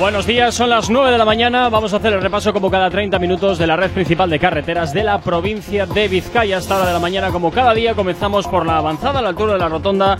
Buenos 0.07 0.25
días, 0.25 0.55
son 0.55 0.69
las 0.69 0.89
9 0.89 1.11
de 1.11 1.17
la 1.17 1.25
mañana. 1.25 1.67
Vamos 1.67 1.91
a 1.91 1.97
hacer 1.97 2.13
el 2.13 2.21
repaso 2.21 2.53
como 2.53 2.71
cada 2.71 2.89
30 2.89 3.19
minutos 3.19 3.57
de 3.57 3.67
la 3.67 3.75
red 3.75 3.91
principal 3.91 4.29
de 4.29 4.39
carreteras 4.39 4.93
de 4.93 5.03
la 5.03 5.19
provincia 5.19 5.85
de 5.85 6.07
Vizcaya. 6.07 6.59
Hasta 6.59 6.77
hora 6.77 6.85
de 6.87 6.93
la 6.93 6.99
mañana, 6.99 7.29
como 7.29 7.51
cada 7.51 7.73
día, 7.73 7.93
comenzamos 7.93 8.47
por 8.47 8.65
la 8.65 8.77
avanzada 8.77 9.19
a 9.19 9.21
la 9.21 9.27
altura 9.27 9.51
de 9.51 9.59
la 9.59 9.67
rotonda 9.67 10.17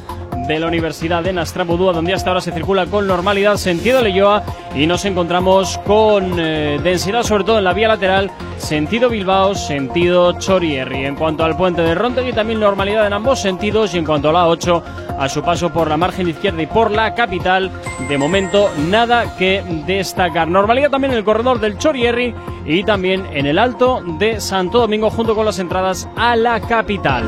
de 0.47 0.59
la 0.59 0.67
Universidad 0.67 1.23
de 1.23 1.33
Nastrabudúa, 1.33 1.93
donde 1.93 2.13
hasta 2.13 2.29
ahora 2.29 2.41
se 2.41 2.51
circula 2.51 2.85
con 2.85 3.05
normalidad 3.05 3.57
sentido 3.57 4.01
Leyoa 4.01 4.43
y 4.75 4.87
nos 4.87 5.03
encontramos 5.05 5.77
con 5.79 6.39
eh, 6.39 6.79
densidad, 6.81 7.23
sobre 7.23 7.43
todo 7.43 7.57
en 7.57 7.63
la 7.63 7.73
vía 7.73 7.89
lateral, 7.89 8.31
sentido 8.57 9.09
Bilbao, 9.09 9.55
sentido 9.55 10.39
Chorierri. 10.39 11.05
En 11.05 11.15
cuanto 11.15 11.43
al 11.43 11.57
puente 11.57 11.81
de 11.81 11.95
Rontegui, 11.95 12.33
también 12.33 12.59
normalidad 12.59 13.05
en 13.05 13.13
ambos 13.13 13.41
sentidos 13.41 13.93
y 13.93 13.97
en 13.97 14.05
cuanto 14.05 14.29
a 14.29 14.33
la 14.33 14.47
8, 14.47 14.83
a 15.19 15.27
su 15.29 15.41
paso 15.43 15.69
por 15.71 15.89
la 15.89 15.97
margen 15.97 16.29
izquierda 16.29 16.61
y 16.61 16.67
por 16.67 16.91
la 16.91 17.13
capital, 17.13 17.69
de 18.07 18.17
momento 18.17 18.69
nada 18.89 19.35
que 19.37 19.63
destacar. 19.85 20.47
Normalidad 20.47 20.89
también 20.89 21.11
en 21.11 21.17
el 21.17 21.25
corredor 21.25 21.59
del 21.59 21.77
Chorierri 21.77 22.33
y 22.65 22.83
también 22.83 23.25
en 23.33 23.45
el 23.45 23.59
alto 23.59 24.01
de 24.17 24.39
Santo 24.39 24.79
Domingo 24.79 25.09
junto 25.09 25.35
con 25.35 25.45
las 25.45 25.59
entradas 25.59 26.07
a 26.15 26.35
la 26.35 26.59
capital. 26.61 27.25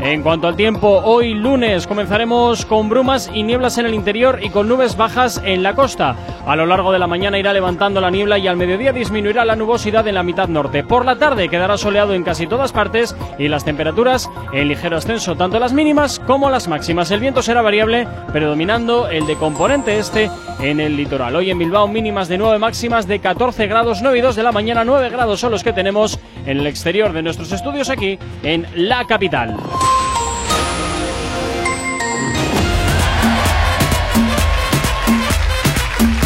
En 0.00 0.22
cuanto 0.22 0.46
al 0.46 0.56
tiempo, 0.56 1.02
hoy 1.04 1.34
lunes 1.34 1.86
comenzaremos 1.86 2.64
con 2.64 2.88
brumas 2.88 3.28
y 3.34 3.42
nieblas 3.42 3.78
en 3.78 3.86
el 3.86 3.94
interior 3.94 4.38
y 4.40 4.48
con 4.48 4.68
nubes 4.68 4.96
bajas 4.96 5.42
en 5.44 5.62
la 5.62 5.74
costa. 5.74 6.14
A 6.46 6.54
lo 6.54 6.66
largo 6.66 6.92
de 6.92 7.00
la 7.00 7.08
mañana 7.08 7.38
irá 7.38 7.52
levantando 7.52 8.00
la 8.00 8.10
niebla 8.10 8.38
y 8.38 8.46
al 8.46 8.56
mediodía 8.56 8.92
disminuirá 8.92 9.44
la 9.44 9.56
nubosidad 9.56 10.06
en 10.06 10.14
la 10.14 10.22
mitad 10.22 10.48
norte. 10.48 10.84
Por 10.84 11.04
la 11.04 11.16
tarde 11.16 11.48
quedará 11.48 11.76
soleado 11.76 12.14
en 12.14 12.22
casi 12.22 12.46
todas 12.46 12.72
partes 12.72 13.16
y 13.38 13.48
las 13.48 13.64
temperaturas 13.64 14.30
en 14.52 14.68
ligero 14.68 14.96
ascenso, 14.96 15.36
tanto 15.36 15.58
las 15.58 15.72
mínimas 15.72 16.20
como 16.20 16.48
las 16.48 16.68
máximas. 16.68 17.10
El 17.10 17.20
viento 17.20 17.42
será 17.42 17.60
variable, 17.60 18.06
predominando 18.32 19.08
el 19.08 19.26
de 19.26 19.34
componente 19.34 19.98
este 19.98 20.30
en 20.60 20.80
el 20.80 20.96
litoral. 20.96 21.34
Hoy 21.34 21.50
en 21.50 21.58
Bilbao 21.58 21.88
mínimas 21.88 22.28
de 22.28 22.38
9 22.38 22.58
máximas 22.58 23.06
de 23.08 23.18
14 23.18 23.66
grados, 23.66 24.00
9 24.00 24.18
y 24.18 24.20
2 24.20 24.36
de 24.36 24.42
la 24.42 24.52
mañana, 24.52 24.84
9 24.84 25.10
grados 25.10 25.40
son 25.40 25.50
los 25.50 25.64
que 25.64 25.72
tenemos 25.72 26.18
en 26.48 26.58
el 26.58 26.66
exterior 26.66 27.12
de 27.12 27.22
nuestros 27.22 27.52
estudios 27.52 27.90
aquí 27.90 28.18
en 28.42 28.66
la 28.74 29.06
capital. 29.06 29.54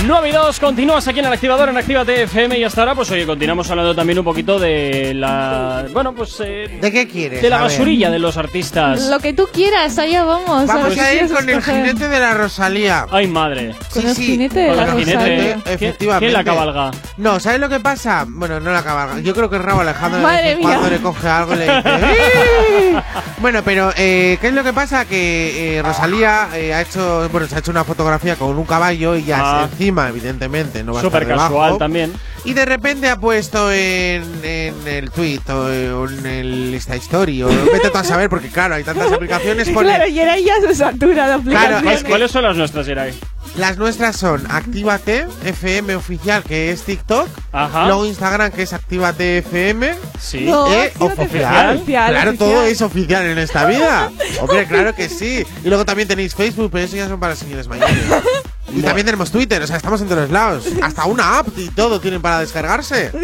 Nueve 0.05 0.31
y 0.31 0.33
2, 0.33 0.59
continúas 0.59 1.07
aquí 1.07 1.21
en 1.21 1.27
el 1.27 1.33
activador 1.33 1.69
en 1.69 1.79
Actívate 1.79 2.25
FM 2.25 2.59
y 2.59 2.65
hasta 2.65 2.81
ahora, 2.81 2.95
pues 2.97 3.09
oye, 3.13 3.25
continuamos 3.25 3.71
hablando 3.71 3.95
también 3.95 4.19
un 4.19 4.25
poquito 4.25 4.59
de 4.59 5.15
la. 5.15 5.85
Bueno, 5.93 6.13
pues. 6.13 6.35
eh, 6.45 6.79
¿De 6.81 6.91
qué 6.91 7.07
quieres? 7.07 7.41
de 7.41 7.49
la 7.49 7.59
A 7.59 7.63
ver. 7.63 7.71
basurilla 7.71 8.11
de 8.11 8.19
los 8.19 8.37
artistas. 8.37 9.03
Lo 9.09 9.21
que 9.21 9.33
tú 9.33 9.47
quieras, 9.53 9.97
allá 9.99 10.25
vamos. 10.25 10.67
Vamos 10.67 10.99
a 10.99 11.15
ir 11.15 11.33
con 11.33 11.49
el 11.49 11.63
jinete 11.63 12.09
de 12.09 12.19
la 12.19 12.35
Rosalía. 12.35 13.07
Ay, 13.13 13.29
madre. 13.29 13.77
Con 13.95 14.05
el 14.05 14.15
Sí, 14.17 14.23
sí, 14.25 14.27
jinete 14.33 14.59
de 14.61 14.69
con 14.69 14.77
la. 14.77 14.87
Rosalía. 14.87 15.19
¿Quién- 15.25 15.63
Efectivamente. 15.67 16.27
quién 16.27 16.33
la 16.33 16.45
cabalga? 16.45 16.91
No, 17.17 17.39
¿sabes 17.39 17.61
lo 17.61 17.69
que 17.69 17.79
pasa? 17.79 18.25
Bueno, 18.29 18.59
no 18.59 18.73
la 18.73 18.83
cabalga. 18.83 19.21
Yo 19.21 19.33
creo 19.35 19.49
que 19.49 19.59
Rabo 19.59 19.83
Alejandro 19.83 20.21
Madre 20.21 20.57
mía. 20.57 20.67
cuando 20.69 20.91
le 20.91 20.99
coge 20.99 21.29
algo 21.29 21.55
le 21.55 21.63
dice. 21.65 21.83
"¡Eh!". 21.87 23.01
bueno, 23.39 23.63
pero 23.65 23.93
eh, 23.97 24.37
¿qué 24.41 24.49
es 24.49 24.53
lo 24.53 24.65
que 24.65 24.73
pasa? 24.73 25.05
Que 25.05 25.77
eh, 25.79 25.83
Rosalía 25.83 26.49
eh, 26.55 26.75
ha 26.75 26.81
hecho, 26.83 27.29
bueno, 27.31 27.47
se 27.47 27.55
ha 27.55 27.59
hecho 27.61 27.71
una 27.71 27.85
fotografía 27.85 28.35
con 28.35 28.59
un 28.59 28.65
caballo 28.65 29.15
y 29.15 29.25
ya 29.25 29.39
Ah. 29.63 29.69
encima, 29.71 29.92
evidentemente, 30.01 30.83
no 30.83 30.93
va 30.95 31.01
a 31.01 31.03
Súper 31.03 31.23
estar 31.23 31.37
debajo. 31.37 31.55
casual 31.55 31.79
también. 31.79 32.13
Y 32.45 32.55
de 32.55 32.65
repente 32.65 33.09
ha 33.09 33.17
puesto 33.21 33.71
en, 33.73 34.25
en 34.43 34.75
el 34.87 35.11
tweet 35.11 35.41
o 35.49 36.09
en 36.09 36.27
el 36.27 36.75
Insta 36.75 36.97
Story 36.97 37.43
o 37.43 37.49
vete 37.49 37.91
tú 37.91 37.99
a 37.99 38.05
saber 38.05 38.29
porque 38.29 38.49
claro, 38.49 38.75
hay 38.75 38.83
tantas 38.85 39.13
aplicaciones 39.13 39.69
pone- 39.75 39.89
Claro, 39.91 40.07
y 40.09 40.19
era 40.19 40.37
ya 40.39 40.55
se 40.61 40.75
satura 40.75 41.29
la 41.29 41.39
Claro, 41.39 41.41
aplicación. 41.77 41.89
es 41.93 42.03
que- 42.03 42.09
¿Cuáles 42.09 42.31
son 42.33 42.43
las 42.45 42.57
nuestras, 42.57 42.89
Irai? 42.89 43.15
Las 43.57 43.77
nuestras 43.77 44.17
son 44.17 44.45
Actívate 44.51 45.27
FM 45.45 45.95
oficial 45.97 46.43
que 46.43 46.71
es 46.71 46.83
TikTok, 46.83 47.29
Ajá. 47.53 47.87
luego 47.87 48.07
Instagram 48.07 48.51
que 48.51 48.63
es 48.63 48.73
Actívate 48.73 49.39
FM, 49.39 49.95
Sí. 50.19 50.41
No, 50.47 50.73
eh, 50.73 50.87
Actívate 50.87 51.23
oficial. 51.23 51.77
oficial, 51.77 52.11
Claro, 52.13 52.31
oficial. 52.31 52.49
todo 52.51 52.65
es 52.65 52.81
oficial 52.83 53.27
en 53.27 53.39
esta 53.39 53.67
vida. 53.67 54.11
Hombre, 54.41 54.65
claro 54.67 54.95
que 54.95 55.09
sí. 55.09 55.45
Y 55.65 55.69
luego 55.69 55.85
también 55.85 56.09
tenéis 56.09 56.35
Facebook, 56.35 56.71
pero 56.73 56.85
eso 56.87 56.97
ya 56.97 57.09
son 57.09 57.21
para 57.21 57.37
señores 57.37 57.69
mayores. 57.69 57.95
Y 58.75 58.83
también 58.83 59.05
tenemos 59.05 59.31
Twitter, 59.31 59.63
o 59.63 59.67
sea, 59.67 59.77
estamos 59.77 60.01
en 60.01 60.09
todos 60.09 60.31
lados. 60.31 60.65
Hasta 60.83 61.05
una 61.05 61.39
app 61.39 61.49
y 61.57 61.69
todo 61.71 62.01
tienen 62.01 62.23
para 62.23 62.41
descargarse. 62.41 63.11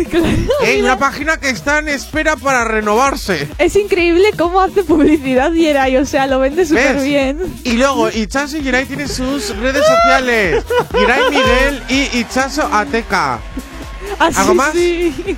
Eh, 0.65 0.83
una 0.83 0.99
página 0.99 1.37
que 1.39 1.51
está 1.51 1.79
en 1.79 1.89
espera 1.89 2.37
para 2.37 2.65
renovarse. 2.65 3.49
Es 3.59 3.77
increíble 3.77 4.31
cómo 4.37 4.61
hace 4.61 4.83
publicidad 4.83 5.53
Yeray, 5.53 5.97
o 5.97 6.05
sea, 6.05 6.27
lo 6.27 6.41
vende 6.41 6.67
súper 6.67 7.01
bien. 7.01 7.61
Y 7.65 7.73
luego, 7.75 8.11
Ichazo 8.11 8.57
y 8.59 8.63
Yirai 8.63 8.87
tienen 8.87 9.09
sus 9.09 9.57
redes 9.57 9.85
sociales. 9.87 10.65
Yirai 10.99 11.31
Miguel 11.31 11.83
y 11.89 12.19
Ichazo 12.19 12.63
Ateca. 12.73 13.39
Así 14.19 14.41
¿Algo 14.41 14.55
más? 14.55 14.73
sí. 14.73 15.37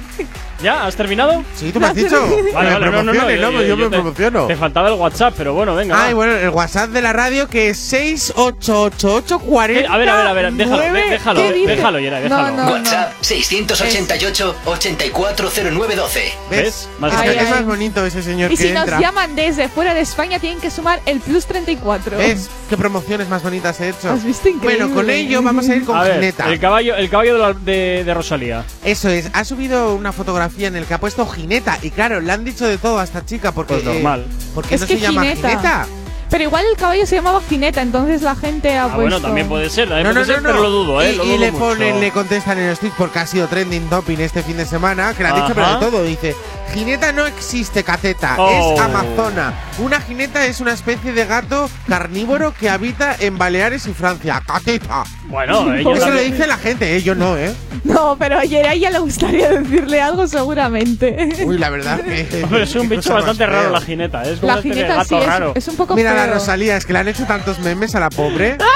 ¿Ya? 0.62 0.86
¿Has 0.86 0.94
terminado? 0.96 1.42
Sí, 1.56 1.72
tú 1.72 1.80
me 1.80 1.86
has 1.86 1.94
dicho. 1.94 2.20
Vale, 2.54 2.72
vale, 2.72 2.86
no, 2.90 3.02
no, 3.02 3.12
no. 3.12 3.30
yo- 3.30 3.62
yo, 3.62 3.76
me 3.76 3.84
te- 3.84 3.90
promociono. 3.90 4.46
Te 4.46 4.56
faltaba 4.56 4.88
el 4.88 4.94
WhatsApp, 4.94 5.34
pero 5.36 5.54
bueno, 5.54 5.74
venga. 5.74 5.94
Ah, 5.98 6.06
y 6.11 6.12
va. 6.12 6.16
bueno, 6.16 6.34
el 6.34 6.48
WhatsApp 6.50 6.90
de 6.90 7.02
la 7.02 7.12
radio 7.12 7.48
que 7.48 7.70
es 7.70 7.78
68884. 7.78 9.74
Eh, 9.80 9.86
A 9.88 9.96
ver, 9.96 10.08
a 10.08 10.16
ver, 10.16 10.26
a 10.26 10.32
ver, 10.32 10.52
déjalo, 10.52 10.82
de- 10.82 10.90
déjalo, 11.11 11.40
¿Qué 11.40 11.52
dice? 11.52 11.76
déjalo, 11.76 12.00
No, 12.00 12.20
déjalo. 12.20 12.56
no. 12.56 12.70
WhatsApp 12.72 13.12
688-840912. 13.22 16.20
¿Ves? 16.50 16.88
Más 16.98 17.12
es, 17.12 17.18
Ay, 17.20 17.28
es 17.30 17.38
ay. 17.44 17.50
más 17.50 17.64
bonito 17.64 18.04
ese 18.04 18.22
señor 18.22 18.52
Y 18.52 18.56
que 18.56 18.62
si 18.62 18.68
entra. 18.68 18.86
nos 18.96 19.00
llaman 19.00 19.34
desde 19.36 19.68
fuera 19.68 19.94
de 19.94 20.00
España, 20.00 20.38
tienen 20.38 20.61
que 20.61 20.70
sumar 20.70 21.00
el 21.06 21.20
plus 21.20 21.46
34. 21.46 22.18
¿Ves? 22.18 22.48
¿Qué 22.68 22.76
promociones 22.76 23.28
más 23.28 23.42
bonitas 23.42 23.80
he 23.80 23.90
hecho? 23.90 24.11
Has 24.11 24.24
visto 24.24 24.48
increíble. 24.48 24.84
Bueno, 24.84 24.94
con 24.94 25.11
ello 25.11 25.42
vamos 25.42 25.68
a 25.68 25.74
ir 25.74 25.84
con 25.84 25.96
A 25.96 26.02
ver, 26.02 26.14
Gineta. 26.14 26.48
el 26.50 26.58
caballo, 26.61 26.96
el 26.96 27.08
caballo 27.11 27.34
de, 27.34 27.40
la- 27.40 27.52
de- 27.54 28.04
de 28.04 28.14
Rosalía. 28.14 28.64
Eso 28.84 29.08
es, 29.08 29.30
ha 29.32 29.44
subido 29.44 29.94
una 29.94 30.12
fotografía 30.12 30.49
fotografía 30.51 30.68
en 30.68 30.76
el 30.76 30.86
que 30.86 30.94
ha 30.94 31.01
puesto 31.01 31.26
Gineta. 31.26 31.78
Y 31.82 31.90
claro, 31.90 32.20
le 32.20 32.32
han 32.32 32.44
dicho 32.44 32.66
de 32.66 32.78
todo 32.78 32.98
a 32.98 33.05
esta 33.05 33.24
chica 33.24 33.53
porque. 33.53 33.74
Pues 33.74 33.84
normal. 33.84 34.20
eh, 34.28 34.44
¿Por 34.55 34.66
qué 34.66 34.74
Es 34.74 34.80
no 34.80 34.86
que 34.86 34.94
se 34.94 35.01
llama. 35.01 35.22
Gineta? 35.22 35.86
Pero 36.31 36.45
igual 36.45 36.64
el 36.70 36.76
caballo 36.76 37.07
se 37.07 37.16
llamaba 37.16 37.41
Gineta, 37.49 37.83
entonces 37.83 38.22
la 38.22 38.37
gente 38.37 38.78
ha 38.78 38.85
Ah, 38.85 38.87
puesto. 38.87 39.01
bueno, 39.03 39.20
también 39.20 39.49
puede 39.49 39.68
ser, 39.68 39.89
también 39.89 40.07
No, 40.07 40.12
puede 40.14 40.26
no, 40.26 40.33
ser, 40.33 40.43
no, 40.43 40.49
pero 40.51 40.62
lo 40.62 40.70
dudo, 40.70 41.03
¿eh? 41.03 41.12
Y, 41.12 41.16
lo 41.16 41.24
y 41.24 41.28
dudo 41.28 41.39
le 41.39 41.51
mucho. 41.53 41.64
ponen, 41.64 42.01
le 42.01 42.11
contestan 42.12 42.59
en 42.59 42.68
los 42.70 42.78
tweets 42.78 42.95
porque 42.97 43.18
ha 43.18 43.26
sido 43.26 43.49
trending 43.49 43.89
topping 43.91 44.20
este 44.20 44.43
fin 44.43 44.57
de 44.57 44.64
semana, 44.64 45.12
que 45.14 45.22
le 45.24 45.28
han 45.31 45.35
dicho 45.35 45.53
pero 45.55 45.68
de 45.74 45.76
todo. 45.81 46.03
Dice, 46.05 46.37
jineta 46.72 47.11
no 47.12 47.26
existe, 47.26 47.83
cateta, 47.83 48.37
Oh. 48.39 48.74
es 48.74 48.81
amazona. 48.81 49.55
Una 49.78 50.01
jineta 50.01 50.47
es 50.47 50.61
una 50.61 50.72
especie 50.72 51.12
de 51.12 51.26
gato 51.26 51.68
carnívoro 51.89 52.55
que 52.59 52.70
habita 52.70 53.16
en 53.18 53.37
Baleares 53.37 53.87
y 53.89 53.93
Francia. 53.93 54.41
Cateta. 54.47 55.03
Bueno, 55.24 55.74
ellos 55.74 55.99
Eso 55.99 56.11
lo 56.11 56.20
dice 56.20 56.47
la 56.47 56.57
gente, 56.59 56.97
¿eh? 56.97 57.03
Yo 57.03 57.14
no, 57.16 57.37
¿eh? 57.37 57.53
No, 57.83 58.16
pero 58.18 58.39
ayer 58.39 58.66
a 58.66 58.74
ella 58.74 58.91
le 58.91 58.99
gustaría 58.99 59.49
decirle 59.49 60.01
algo 60.03 60.26
seguramente. 60.26 61.31
Uy, 61.45 61.57
la 61.59 61.70
verdad 61.70 62.01
que... 62.01 62.43
Hombre, 62.45 62.64
es 62.64 62.74
un 62.74 62.89
bicho 62.89 63.14
bastante 63.14 63.47
raro 63.47 63.70
la 63.70 63.81
jineta, 63.81 64.22
¿eh? 64.24 64.33
es 64.35 64.41
como 64.41 64.53
La 64.53 64.57
de 64.57 64.62
jineta 64.62 64.95
gato 64.97 65.09
sí 65.09 65.14
es, 65.16 65.26
raro. 65.26 65.53
es 65.55 65.68
un 65.68 65.76
poco 65.76 65.95
Mira 65.95 66.12
la. 66.27 66.35
Rosalía, 66.35 66.77
es 66.77 66.87
que 66.87 66.93
le 66.93 66.99
han 67.01 67.09
hecho 67.09 67.25
tantos 67.27 67.59
memes 67.61 67.95
a 67.95 68.01
la 68.01 68.11
pobre. 68.11 68.57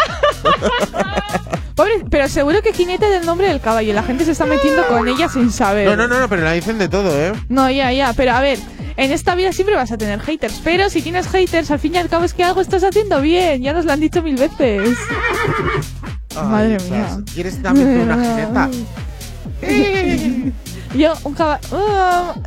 Pobre, 1.74 2.04
pero 2.08 2.28
seguro 2.28 2.62
que 2.62 2.72
Gineta 2.72 3.08
es 3.08 3.20
el 3.20 3.26
nombre 3.26 3.48
del 3.48 3.60
caballo. 3.60 3.92
La 3.94 4.04
gente 4.04 4.24
se 4.24 4.30
está 4.30 4.46
metiendo 4.46 4.86
con 4.86 5.08
ella 5.08 5.28
sin 5.28 5.50
saber. 5.50 5.88
No, 5.88 5.96
no, 5.96 6.06
no, 6.06 6.20
no, 6.20 6.28
pero 6.28 6.42
la 6.42 6.52
dicen 6.52 6.78
de 6.78 6.88
todo, 6.88 7.20
¿eh? 7.20 7.32
No, 7.48 7.68
ya, 7.68 7.90
ya. 7.90 8.12
Pero 8.12 8.30
a 8.30 8.40
ver, 8.40 8.60
en 8.96 9.10
esta 9.10 9.34
vida 9.34 9.52
siempre 9.52 9.74
vas 9.74 9.90
a 9.90 9.98
tener 9.98 10.20
haters. 10.20 10.60
Pero 10.62 10.88
si 10.88 11.02
tienes 11.02 11.26
haters, 11.26 11.72
al 11.72 11.80
fin 11.80 11.96
y 11.96 11.98
al 11.98 12.08
cabo 12.08 12.24
es 12.24 12.32
que 12.32 12.44
algo 12.44 12.60
estás 12.60 12.84
haciendo 12.84 13.20
bien. 13.20 13.60
Ya 13.60 13.72
nos 13.72 13.86
lo 13.86 13.92
han 13.92 13.98
dicho 13.98 14.22
mil 14.22 14.36
veces. 14.36 14.96
Madre 16.36 16.78
mía. 16.88 17.18
¿Quieres 17.34 17.60
también 17.60 18.02
una 18.02 18.14
jineta? 18.24 18.70
Yo, 20.94 21.12
un 21.24 21.34
caballo. 21.34 21.60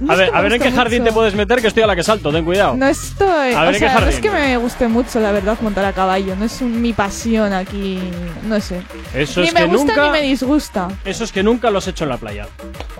A 0.08 0.16
ver, 0.16 0.32
a 0.34 0.42
ver 0.42 0.54
en 0.54 0.62
qué 0.62 0.72
jardín 0.72 1.04
te 1.04 1.12
puedes 1.12 1.36
meter, 1.36 1.62
que 1.62 1.68
estoy 1.68 1.84
a 1.84 1.88
la 1.88 1.96
que 1.96 2.04
salto, 2.04 2.32
ten 2.32 2.46
cuidado. 2.46 2.76
No 2.76 2.88
estoy. 2.88 3.54
A 3.54 3.62
ver, 3.62 3.64
o 3.64 3.66
¿en 3.68 3.74
qué 3.74 3.80
sea, 3.80 3.88
no 3.90 3.94
jardín? 4.00 4.14
es 4.16 4.20
que 4.22 4.30
me 4.32 4.58
guste 4.58 4.88
mucho, 4.88 5.20
la 5.20 5.32
verdad, 5.32 5.58
montar 5.62 5.86
a 5.86 5.94
caballo. 5.94 6.36
No 6.36 6.46
es 6.46 6.62
un- 6.62 6.82
mi 6.82 6.94
pasión 6.94 7.52
aquí. 7.54 8.00
No 8.48 8.60
sé. 8.62 8.82
Eso 9.14 9.42
ni 9.42 9.48
es 9.48 9.54
me 9.54 9.60
que 9.62 9.66
gusta 9.68 9.96
nunca- 9.96 10.04
ni 10.06 10.10
me 10.12 10.22
disgusta. 10.22 10.88
Eso 11.04 11.24
es 11.24 11.32
que 11.32 11.44
nunca 11.44 11.70
lo 11.70 11.80
has 11.80 11.88
hecho 11.88 12.06
en 12.06 12.10
la 12.10 12.18
playa. 12.18 12.48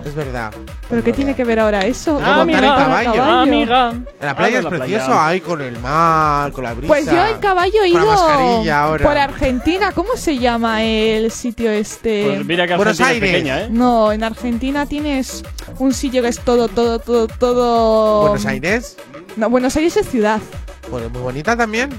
Es 0.04 0.14
verdad. 0.14 0.52
¿Pero 0.88 1.02
qué 1.02 1.12
tiene 1.12 1.34
que 1.34 1.44
ver 1.44 1.58
ahora 1.60 1.80
eso? 1.80 2.20
Ah, 2.22 2.38
montar 2.44 2.64
en 2.64 2.70
caballo. 2.70 3.22
Amiga. 3.22 3.90
En 3.90 4.06
la 4.26 4.36
playa 4.36 4.58
Ah, 4.58 4.60
es 4.60 4.66
precioso, 4.66 5.18
ahí 5.20 5.40
con 5.40 5.60
el 5.60 5.78
mar, 5.78 6.52
con 6.52 6.64
la 6.64 6.74
brisa. 6.74 6.88
Pues 6.88 7.06
yo 7.06 7.26
en 7.26 7.38
caballo 7.38 7.82
he 7.84 7.88
ido 7.88 8.98
por 9.02 9.16
Argentina. 9.18 9.92
¿Cómo 9.92 10.16
se 10.16 10.38
llama 10.38 10.82
el 10.82 11.30
sitio 11.30 11.70
este? 11.70 12.24
Pues 12.26 12.44
mira 12.44 12.66
que 12.66 12.76
Buenos 12.76 13.00
Argentina 13.00 13.26
es 13.26 13.32
pequeña, 13.32 13.60
¿eh? 13.62 13.68
No, 13.70 14.12
en 14.12 14.22
Argentina 14.24 14.86
tienes 14.86 15.37
un 15.78 15.92
sitio 15.94 16.22
que 16.22 16.28
es 16.28 16.40
todo, 16.40 16.68
todo, 16.68 16.98
todo, 16.98 17.28
todo. 17.28 18.20
Buenos 18.22 18.46
Aires, 18.46 18.96
No, 19.36 19.50
Buenos 19.50 19.76
Aires 19.76 19.96
es 19.96 20.08
ciudad. 20.08 20.40
Pues 20.90 21.10
muy 21.10 21.20
bonita 21.22 21.56
también. 21.56 21.90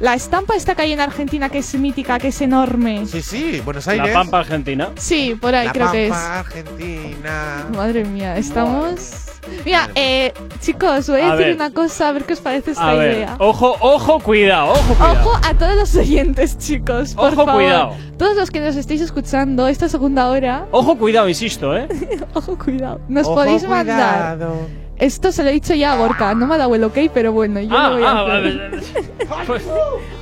La 0.00 0.14
estampa 0.14 0.54
esta 0.56 0.74
que 0.74 0.82
hay 0.82 0.92
en 0.92 1.00
Argentina 1.00 1.48
que 1.48 1.58
es 1.58 1.74
mítica, 1.74 2.18
que 2.18 2.28
es 2.28 2.40
enorme. 2.40 3.06
Sí, 3.06 3.22
sí, 3.22 3.60
Buenos 3.64 3.86
Aires. 3.88 4.06
La 4.08 4.12
Pampa 4.14 4.38
Argentina. 4.40 4.90
Sí, 4.96 5.36
por 5.40 5.54
ahí 5.54 5.66
La 5.66 5.72
creo 5.72 5.90
que 5.92 6.06
es. 6.06 6.10
Pampa, 6.12 6.38
Argentina. 6.40 7.66
Madre 7.74 8.04
mía, 8.04 8.36
estamos. 8.36 9.26
Mira, 9.64 9.90
eh, 9.94 10.32
chicos, 10.60 10.90
os 11.00 11.08
voy 11.08 11.20
a, 11.22 11.32
A 11.32 11.36
decir 11.36 11.46
ver. 11.46 11.54
una 11.56 11.72
cosa, 11.72 12.08
a 12.10 12.12
ver 12.12 12.24
qué 12.24 12.34
os 12.34 12.40
parece 12.40 12.72
esta 12.72 12.90
A 12.90 12.94
ver, 12.94 13.16
idea. 13.16 13.36
ojo, 13.38 13.74
ojo, 13.80 14.20
cuidado, 14.20 14.72
ojo, 14.72 14.94
cuidado. 14.94 15.20
Ojo 15.30 15.40
a 15.42 15.54
todos 15.54 15.76
los 15.76 15.94
oyentes, 15.96 16.58
chicos. 16.58 17.14
Por 17.14 17.28
Ojo, 17.32 17.36
favor. 17.46 17.54
cuidado. 17.54 17.94
Todos 18.18 18.36
los 18.36 18.50
que 18.50 18.60
nos 18.60 18.76
estéis 18.76 19.00
escuchando 19.00 19.66
esta 19.66 19.88
segunda 19.88 20.28
hora, 20.28 20.66
Ojo, 20.70 20.96
cuidado, 20.98 21.28
insisto, 21.28 21.74
¿eh? 21.76 21.88
ojo, 22.34 22.56
cuidado. 22.58 23.00
Nos 23.08 23.26
Ojo, 23.26 23.36
podéis 23.36 23.62
mandar. 23.66 24.36
cuidado. 24.36 24.54
Esto 25.00 25.32
se 25.32 25.42
lo 25.42 25.48
he 25.48 25.52
dicho 25.52 25.72
ya 25.74 25.94
a 25.94 25.96
Gorka, 25.96 26.34
no 26.34 26.46
me 26.46 26.54
ha 26.54 26.58
dado 26.58 26.74
el 26.74 26.84
ok, 26.84 26.98
pero 27.12 27.32
bueno, 27.32 27.58
yo 27.60 27.74
ah, 27.76 27.88
lo 27.88 27.94
voy 27.94 28.04
a 28.04 28.10
ah, 28.10 28.36
hacer. 28.36 28.82
ah, 29.30 29.42
pues, 29.46 29.62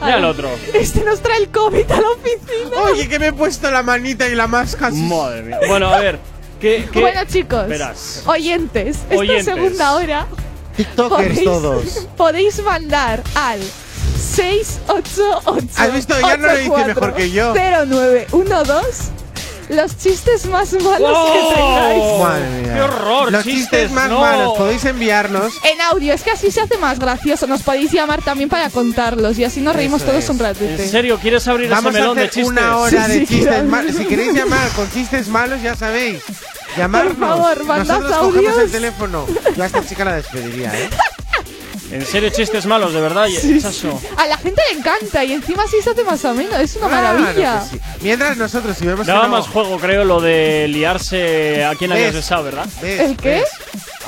mira 0.00 0.18
el 0.18 0.24
otro. 0.24 0.48
Este 0.72 1.04
nos 1.04 1.20
trae 1.20 1.38
el 1.38 1.48
COVID 1.48 1.90
a 1.90 2.00
la 2.00 2.10
oficina. 2.10 2.82
Oye, 2.84 3.08
que 3.08 3.18
me 3.18 3.26
he 3.28 3.32
puesto 3.32 3.70
la 3.72 3.82
manita 3.82 4.28
y 4.28 4.36
la 4.36 4.46
máscara. 4.46 4.94
Madre 4.94 5.42
mía. 5.42 5.58
Bueno, 5.66 5.88
a 5.88 5.98
ver. 5.98 6.20
¿qué, 6.60 6.88
qué- 6.92 7.00
Bueno, 7.00 7.20
chicos, 7.26 7.66
Verás. 7.66 8.22
oyentes, 8.26 8.98
esta 9.10 9.16
Oyentes. 9.16 9.44
segunda 9.46 9.94
hora 9.94 10.26
TikTokers 10.76 11.42
todos. 11.44 12.08
podéis 12.16 12.62
mandar 12.62 13.22
al 13.34 13.60
688 14.16 15.68
¿Has 15.76 15.92
visto? 15.92 16.14
Ya 16.20 16.36
no 16.36 16.46
lo 16.46 16.56
dice 16.56 16.84
mejor 16.86 17.14
que 17.14 17.30
yo. 17.32 17.52
0912 17.52 19.18
los 19.68 19.96
chistes 19.98 20.46
más 20.46 20.72
malos 20.72 21.10
¡Oh! 21.14 21.32
que 21.32 21.54
tengáis. 21.54 22.20
Madre 22.20 22.48
mía. 22.62 22.74
¡Qué 22.74 22.80
horror, 22.82 23.32
Los 23.32 23.44
chistes, 23.44 23.60
chistes, 23.60 23.90
más 23.92 24.08
no! 24.08 24.20
malos 24.20 24.56
podéis 24.58 24.84
enviarnos. 24.84 25.52
En 25.64 25.80
audio, 25.80 26.12
es 26.14 26.22
que 26.22 26.30
así 26.30 26.50
se 26.50 26.60
hace 26.60 26.78
más 26.78 26.98
gracioso. 26.98 27.46
Nos 27.46 27.62
podéis 27.62 27.92
llamar 27.92 28.22
también 28.22 28.48
para 28.48 28.70
contarlos 28.70 29.38
y 29.38 29.44
así 29.44 29.60
nos 29.60 29.74
reímos 29.76 30.02
Eso 30.02 30.10
todos 30.10 30.24
es. 30.24 30.30
un 30.30 30.38
ratito. 30.38 30.82
¿En 30.82 30.88
serio 30.88 31.18
quieres 31.20 31.46
abrir 31.48 31.68
Vamos 31.70 31.94
ese 31.94 32.02
a 32.04 32.14
de 32.14 32.22
chistes? 32.24 32.44
una 32.46 32.78
hora 32.78 33.08
de 33.08 33.14
Sí, 33.20 33.26
chistes 33.26 33.46
claro. 33.48 33.64
malos. 33.68 33.96
Si 33.96 34.04
queréis 34.06 34.32
llamar 34.34 34.68
con 34.70 34.90
chistes 34.90 35.28
malos, 35.28 35.62
ya 35.62 35.76
sabéis. 35.76 36.22
Llamarnos. 36.76 37.14
Por 37.16 37.26
favor, 37.28 37.64
mandad 37.64 38.00
Nosotros 38.00 38.18
cogemos 38.18 38.44
el 38.52 38.52
audios. 38.54 38.72
teléfono. 38.72 39.26
Yo 39.56 39.62
a 39.62 39.66
esta 39.66 39.84
chica 39.86 40.04
la 40.04 40.14
despediría, 40.16 40.78
¿eh? 40.78 40.90
¿En 41.90 42.04
serio 42.04 42.28
chistes 42.30 42.66
malos, 42.66 42.92
de 42.92 43.00
verdad? 43.00 43.26
Sí, 43.28 43.60
Chaso? 43.60 44.00
A 44.16 44.26
la 44.26 44.36
gente 44.36 44.60
le 44.72 44.78
encanta 44.78 45.24
y 45.24 45.32
encima 45.32 45.62
así 45.64 45.76
se 45.82 45.90
hace 45.90 46.04
más 46.04 46.22
ameno. 46.24 46.56
Es 46.58 46.76
una 46.76 46.88
Claro 46.88 47.18
maravilla. 47.20 47.62
que 47.70 47.76
sí. 47.78 47.82
Mientras 48.02 48.36
nosotros, 48.36 48.76
si 48.76 48.86
vemos 48.86 49.06
que 49.06 49.12
Daba 49.12 49.24
no- 49.26 49.36
más 49.38 49.46
juego, 49.48 49.78
creo, 49.78 50.04
lo 50.04 50.20
de 50.20 50.66
liarse 50.68 51.64
a 51.64 51.74
habías 51.94 52.08
¿Ves? 52.12 52.22
besado, 52.22 52.44
¿verdad? 52.44 52.66
¿Ves? 52.82 53.00
¿El 53.00 53.16
qué? 53.16 53.28
¿Ves? 53.30 53.48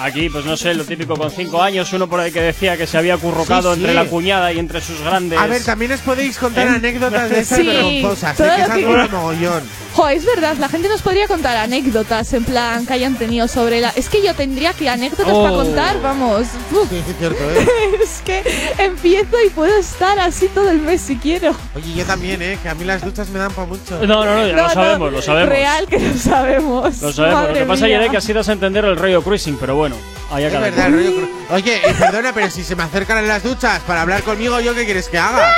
Aquí, 0.01 0.31
pues 0.31 0.45
no 0.47 0.57
sé, 0.57 0.73
lo 0.75 0.85
típico 0.85 1.15
con 1.17 1.31
cinco 1.31 1.63
años, 1.63 1.93
uno 1.93 2.09
por 2.09 2.21
ahí 2.21 2.33
que 2.33 2.41
decía 2.41 2.77
que 2.77 2.87
se 2.87 2.97
había 2.97 3.17
currocado 3.19 3.75
Sí, 3.75 3.81
sí. 3.81 3.81
entre 3.87 3.95
la 3.95 4.07
cuñada 4.07 4.53
y 4.53 4.59
entre 4.59 4.81
sus 4.81 5.01
grandes. 5.03 5.39
A 5.39 5.47
ver, 5.47 5.63
también 5.63 5.93
os 5.93 6.01
podéis 6.01 6.39
contar 6.39 6.67
¿Eh? 6.69 6.71
anécdotas 6.77 7.29
de 7.29 7.41
esas 7.41 7.59
Sí, 7.59 7.67
vergonzosas, 7.67 8.37
todo 8.37 8.47
¿eh? 8.47 8.67
que 8.75 8.81
es 8.81 9.11
mogollón. 9.13 9.63
Jo, 9.93 10.09
es 10.09 10.25
verdad, 10.25 10.57
la 10.59 10.69
gente 10.69 10.89
nos 10.89 11.03
podría 11.03 11.27
contar 11.27 11.57
anécdotas 11.57 12.33
en 12.33 12.45
plan 12.45 12.87
que 12.87 12.93
hayan 12.95 13.17
tenido 13.19 13.47
sobre 13.49 13.81
la. 13.81 13.91
Es 13.91 14.09
que 14.09 14.23
yo 14.25 14.35
tendría 14.35 14.73
que 14.73 14.89
anécdotas 14.89 15.27
Oh. 15.35 15.43
para 15.43 15.55
contar, 15.57 16.01
vamos. 16.01 16.43
Es 16.43 17.17
cierto, 17.19 17.43
¿eh? 17.51 17.67
es 18.03 18.23
que 18.25 18.43
empiezo 18.79 19.37
y 19.45 19.51
puedo 19.51 19.77
estar 19.77 20.19
así 20.21 20.47
todo 20.49 20.71
el 20.71 20.79
mes 20.79 21.01
si 21.03 21.17
quiero. 21.17 21.55
Oye, 21.75 21.93
yo 21.95 22.05
también, 22.07 22.41
¿eh? 22.41 22.59
Que 22.63 22.69
a 22.69 22.75
mí 22.75 22.85
las 22.85 23.03
duchas 23.05 23.29
me 23.31 23.39
dan 23.39 23.53
para 23.53 23.67
mucho. 23.67 23.99
No, 24.07 24.25
no, 24.25 24.25
no, 24.25 24.47
ya 24.47 24.53
No, 24.55 24.63
lo 24.63 24.69
no, 24.69 24.71
sabemos, 24.75 25.13
lo 25.13 25.23
sabemos. 25.23 25.49
Real 25.51 25.87
que 25.89 25.99
lo 25.99 26.17
sabemos. 26.17 27.03
Lo 27.03 27.13
sabemos. 27.13 27.41
Madre 27.43 27.53
lo 27.55 27.59
que 27.61 27.67
pasa. 27.67 27.89
Yere, 27.89 28.09
que 28.09 28.17
así 28.17 28.33
das 28.33 28.49
a 28.49 28.53
entender 28.53 28.85
el 28.85 28.97
rollo 28.97 29.23
cruising, 29.23 29.57
pero 29.59 29.75
bueno, 29.75 29.90
ahí 30.31 30.45
Es 30.45 30.53
verdad, 30.53 30.91
rollo 30.91 31.11
cru- 31.11 31.31
Oye, 31.51 31.77
eh, 31.89 31.95
perdona, 31.99 32.33
pero 32.33 32.51
si 32.51 32.65
se 32.65 32.77
me 32.77 32.83
acercan 32.83 33.19
en 33.19 33.29
las 33.29 33.43
duchas 33.43 33.81
para 33.81 34.03
hablar 34.03 34.23
conmigo, 34.23 34.61
¿yo 34.61 34.75
qué 34.75 34.85
quieres 34.85 35.09
que 35.09 35.19
haga? 35.19 35.53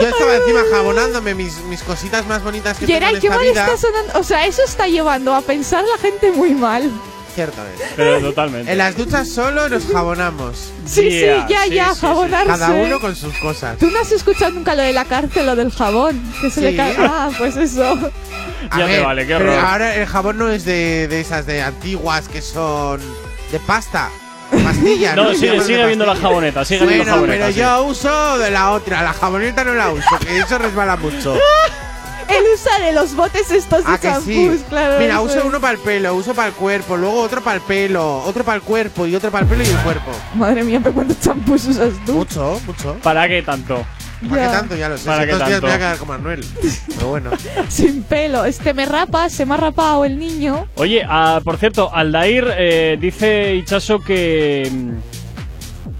Yo 0.00 0.06
estaba 0.08 0.36
encima 0.36 0.60
jabonándome 0.70 1.34
mis, 1.34 1.58
mis 1.64 1.82
cositas 1.82 2.24
más 2.26 2.42
bonitas 2.42 2.78
que 2.78 2.86
tengo 2.86 2.98
en 3.08 3.20
qué 3.20 3.26
esta 3.26 3.36
mal 3.36 3.44
vida. 3.46 3.64
está 3.66 3.76
sonando. 3.76 4.18
O 4.18 4.22
sea, 4.22 4.46
eso 4.46 4.62
está 4.62 4.86
llevando 4.86 5.34
a 5.34 5.40
pensar 5.40 5.84
la 5.84 5.98
gente 5.98 6.30
muy 6.30 6.50
mal. 6.54 6.90
Cierto 7.38 7.62
es. 7.62 7.82
Pero 7.96 8.20
totalmente. 8.20 8.72
En 8.72 8.78
las 8.78 8.96
duchas 8.96 9.28
solo 9.28 9.68
nos 9.68 9.86
jabonamos. 9.86 10.72
Sí, 10.84 11.02
sí, 11.02 11.08
Yeah, 11.20 11.46
ya, 11.48 11.62
sí, 11.64 11.70
ya, 11.74 11.94
sí, 11.94 12.00
jabonarse. 12.00 12.46
Cada 12.48 12.70
uno 12.72 12.98
con 13.00 13.14
sus 13.14 13.32
cosas. 13.38 13.78
¿Tú 13.78 13.88
no 13.92 14.00
has 14.00 14.10
escuchado 14.10 14.50
nunca 14.50 14.74
lo 14.74 14.82
de 14.82 14.92
la 14.92 15.04
cárcel, 15.04 15.46
lo 15.46 15.54
del 15.54 15.70
jabón? 15.70 16.20
Que 16.40 16.50
se 16.50 16.56
Sí. 16.56 16.60
le 16.62 16.76
cae. 16.76 16.96
Ah, 16.98 17.30
pues 17.38 17.56
eso. 17.56 17.92
A 18.70 18.78
Ya 18.78 18.86
me 18.86 18.92
ver, 18.92 19.04
vale, 19.04 19.24
qué 19.26 19.36
pero 19.36 19.52
horror. 19.52 19.64
ahora 19.64 19.94
el 19.94 20.06
jabón 20.06 20.38
no 20.38 20.48
es 20.50 20.64
de, 20.64 21.06
de 21.06 21.20
esas 21.20 21.46
de 21.46 21.62
antiguas 21.62 22.26
que 22.28 22.42
son 22.42 23.00
de 23.52 23.60
pasta. 23.60 24.10
Pastilla. 24.64 25.14
No, 25.14 25.28
Se 25.30 25.36
sigue, 25.36 25.60
sigue 25.60 25.86
viendo 25.86 26.06
la 26.06 26.16
jaboneta, 26.16 26.64
sigue 26.64 26.80
viendo 26.86 27.04
Bueno, 27.04 27.12
jaboneta. 27.12 27.38
pero 27.44 27.52
sí. 27.54 27.60
yo 27.60 27.82
uso 27.84 28.38
de 28.38 28.50
la 28.50 28.70
otra. 28.72 29.02
La 29.02 29.12
jaboneta 29.12 29.62
no 29.62 29.74
la 29.74 29.90
uso, 29.90 30.18
que 30.26 30.38
eso 30.38 30.58
resbala 30.58 30.96
mucho. 30.96 31.38
Él 32.38 32.44
usa 32.54 32.78
de 32.84 32.92
los 32.92 33.14
botes 33.16 33.50
estos 33.50 33.84
de 33.84 33.90
Ah, 33.92 33.98
que 33.98 34.08
sí. 34.20 34.34
champús, 34.46 34.60
claro. 34.68 34.98
Mira, 35.00 35.20
es. 35.22 35.44
uno 35.44 35.60
para 35.60 35.72
el 35.74 35.78
pelo, 35.80 36.14
uso 36.14 36.34
para 36.34 36.48
el 36.48 36.54
cuerpo, 36.54 36.96
luego 36.96 37.20
otro 37.20 37.42
para 37.42 37.56
el 37.56 37.62
pelo, 37.62 38.18
otro 38.24 38.44
para 38.44 38.56
el 38.56 38.62
cuerpo 38.62 39.06
y 39.06 39.14
otro 39.14 39.30
para 39.30 39.44
el 39.44 39.48
pelo 39.50 39.62
y 39.64 39.66
el 39.68 39.76
cuerpo. 39.78 40.10
Madre 40.34 40.62
mía, 40.64 40.80
pero 40.82 40.94
¿cuántos 40.94 41.20
champús 41.20 41.64
usas 41.66 41.92
tú? 42.06 42.12
Mucho, 42.14 42.60
mucho. 42.66 42.94
¿Para 43.02 43.26
qué 43.28 43.42
tanto? 43.42 43.84
¿Para 44.28 44.42
Ya. 44.42 44.50
qué 44.50 44.56
tanto? 44.56 44.76
Ya 44.76 44.88
lo 44.88 44.98
sé. 44.98 45.06
¿Para 45.06 45.20
Si 45.22 45.26
qué 45.26 45.32
dos 45.32 45.38
días 45.46 45.50
tanto? 45.60 45.66
me 45.66 45.72
voy 45.72 45.74
a 45.76 45.78
quedar 45.78 45.98
como 45.98 46.12
Manuel. 46.12 46.44
Pero 46.94 47.08
bueno. 47.08 47.30
Sin 47.68 48.02
pelo. 48.02 48.44
Este 48.44 48.74
me 48.74 48.84
rapa, 48.84 49.28
se 49.30 49.46
me 49.46 49.54
ha 49.54 49.56
rapado 49.58 50.04
el 50.04 50.18
niño. 50.18 50.66
Oye, 50.74 51.04
ah, 51.08 51.40
por 51.44 51.56
cierto, 51.56 51.94
Aldair 51.94 52.46
eh, 52.58 52.96
dice 53.00 53.54
Ichaso 53.54 54.00
que. 54.00 54.68
mm, 54.72 54.98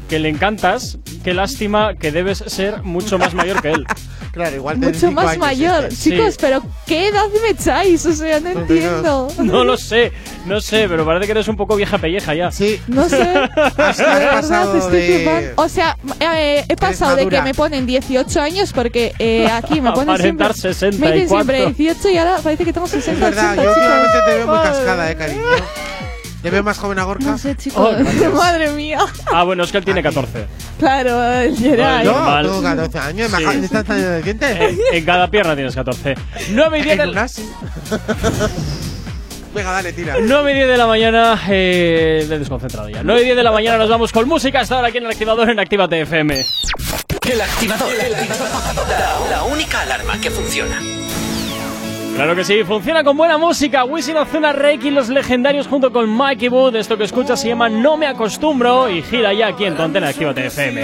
que 0.09 0.18
le 0.18 0.28
encantas. 0.28 0.98
Qué 1.24 1.34
lástima 1.34 1.94
que 1.94 2.11
debes 2.12 2.38
ser 2.46 2.82
mucho 2.82 3.18
más 3.18 3.34
mayor 3.34 3.61
que 3.62 3.70
él. 3.72 3.84
Claro, 4.30 4.54
igual 4.54 4.76
Mucho 4.76 5.11
más 5.11 5.24
años 5.30 5.38
mayor. 5.38 5.84
este. 5.86 6.11
Chicos, 6.11 6.34
Sí. 6.34 6.38
pero 6.42 6.62
¿qué 6.86 7.09
edad 7.09 7.24
me 7.42 7.48
echáis? 7.48 8.04
O 8.06 8.12
sea, 8.12 8.38
no 8.38 8.50
entiendo. 8.50 9.28
No 9.38 9.64
lo 9.64 9.76
sé, 9.76 10.12
no 10.46 10.61
sé, 10.61 10.86
pero 10.86 11.04
parece 11.04 11.24
que 11.26 11.32
eres 11.32 11.48
un 11.48 11.56
poco 11.56 11.74
vieja 11.74 11.98
pelleja 11.98 12.34
ya. 12.34 12.52
Sí. 12.52 12.78
No 12.86 13.09
sé. 13.09 13.16
Verdad, 13.76 14.76
estoy 14.76 15.00
de. 15.00 15.52
O 15.56 15.68
sea, 15.68 15.96
eh, 16.20 16.62
he 16.68 16.76
pasado 16.76 17.16
de 17.16 17.26
que 17.26 17.40
me 17.42 17.54
ponen 17.54 17.86
18 17.86 18.40
años 18.40 18.72
porque 18.72 19.12
eh, 19.18 19.48
aquí 19.50 19.80
me 19.80 19.90
ponen 19.92 20.16
siempre, 20.18 20.44
Aparentar 20.46 20.54
60 20.54 20.98
me 21.00 21.09
y 21.09 21.12
dicen 21.14 21.28
siempre 21.30 21.62
cuánto. 21.62 21.78
18 21.78 22.09
y 22.11 22.18
ahora 22.18 22.36
parece 22.42 22.64
que 22.64 22.72
tengo 22.72 22.86
60 22.86 23.11
Es 23.12 23.20
verdad, 23.34 23.52
80, 23.59 23.62
yo 23.64 23.70
últimamente 23.70 24.18
te 24.26 24.34
veo 24.34 24.46
muy 24.46 24.59
cascada, 24.59 25.11
eh, 25.11 25.16
cariño. 25.16 25.42
¿Le 26.43 26.51
veo 26.51 26.62
más 26.62 26.78
joven 26.78 26.99
a 27.01 27.05
Gorka? 27.05 27.24
No 27.24 27.39
sé, 27.39 27.57
chicos. 27.57 27.97
Oh. 27.99 28.30
Madre 28.36 28.70
mía. 28.70 29.01
Ah, 29.32 29.43
bueno, 29.43 29.64
es 29.64 29.72
que 29.72 29.78
él 29.78 29.84
tiene 29.84 30.03
14. 30.05 30.47
Claro, 30.78 31.24
el 31.32 31.57
Geray. 31.57 32.05
Yo 32.05 32.12
normal. 32.12 32.45
tengo 32.47 32.62
14 32.62 32.99
años, 32.99 33.30
me 33.30 33.36
Sí. 33.39 33.45
acabo 33.45 33.59
de 33.59 33.66
estar 33.66 33.86
saliendo 33.86 34.11
de 34.12 34.22
dientes. 34.22 34.57
En, 34.61 34.78
en 34.93 35.05
cada 35.05 35.28
pierna 35.28 35.55
tienes 35.57 35.74
14. 35.74 36.14
9 36.51 36.78
y 36.78 36.82
10 36.82 36.93
En 36.93 36.99
del-. 36.99 37.14
Venga, 39.55 39.72
dale, 39.72 39.93
tira. 39.93 40.16
9 40.20 40.53
y 40.53 40.55
10 40.55 40.68
de 40.68 40.76
la 40.76 40.86
mañana, 40.86 41.41
eh, 41.49 42.24
me 42.28 42.34
he 42.36 42.39
desconcentrado 42.39 42.89
ya. 42.89 43.03
9 43.03 43.20
y 43.22 43.24
10 43.24 43.36
de 43.36 43.43
la 43.43 43.51
mañana 43.51 43.78
nos 43.78 43.89
vamos 43.89 44.12
con 44.12 44.28
música 44.28 44.61
hasta 44.61 44.76
ahora 44.76 44.89
aquí 44.89 44.99
en 44.99 45.05
el 45.07 45.11
activador 45.11 45.49
en 45.51 45.59
Actívate 45.59 46.01
FM. 46.03 46.45
El 47.28 47.41
activador. 47.41 47.89
La, 48.89 49.36
la 49.36 49.43
única 49.45 49.80
alarma 49.80 50.20
que 50.20 50.30
funciona. 50.30 50.80
Claro 52.18 52.34
que 52.34 52.42
sí, 52.42 52.64
funciona 52.64 53.04
con 53.04 53.16
buena 53.16 53.38
música. 53.38 53.84
Wisin 53.84 54.16
Ozuna, 54.16 54.50
Reiki 54.52 54.90
los 54.90 55.08
legendarios 55.08 55.68
junto 55.68 55.92
con 55.92 56.10
Mikey 56.10 56.48
Wood. 56.48 56.74
Esto 56.74 56.98
que 56.98 57.04
escuchas 57.04 57.40
se 57.40 57.46
llama 57.46 57.68
No 57.68 57.96
me 57.96 58.08
acostumbro 58.08 58.90
y 58.90 59.02
gira 59.02 59.32
ya 59.32 59.46
aquí 59.46 59.66
en 59.66 59.76
tu 59.76 59.82
antena 59.82 60.08
Actívate 60.08 60.48
FM. 60.48 60.82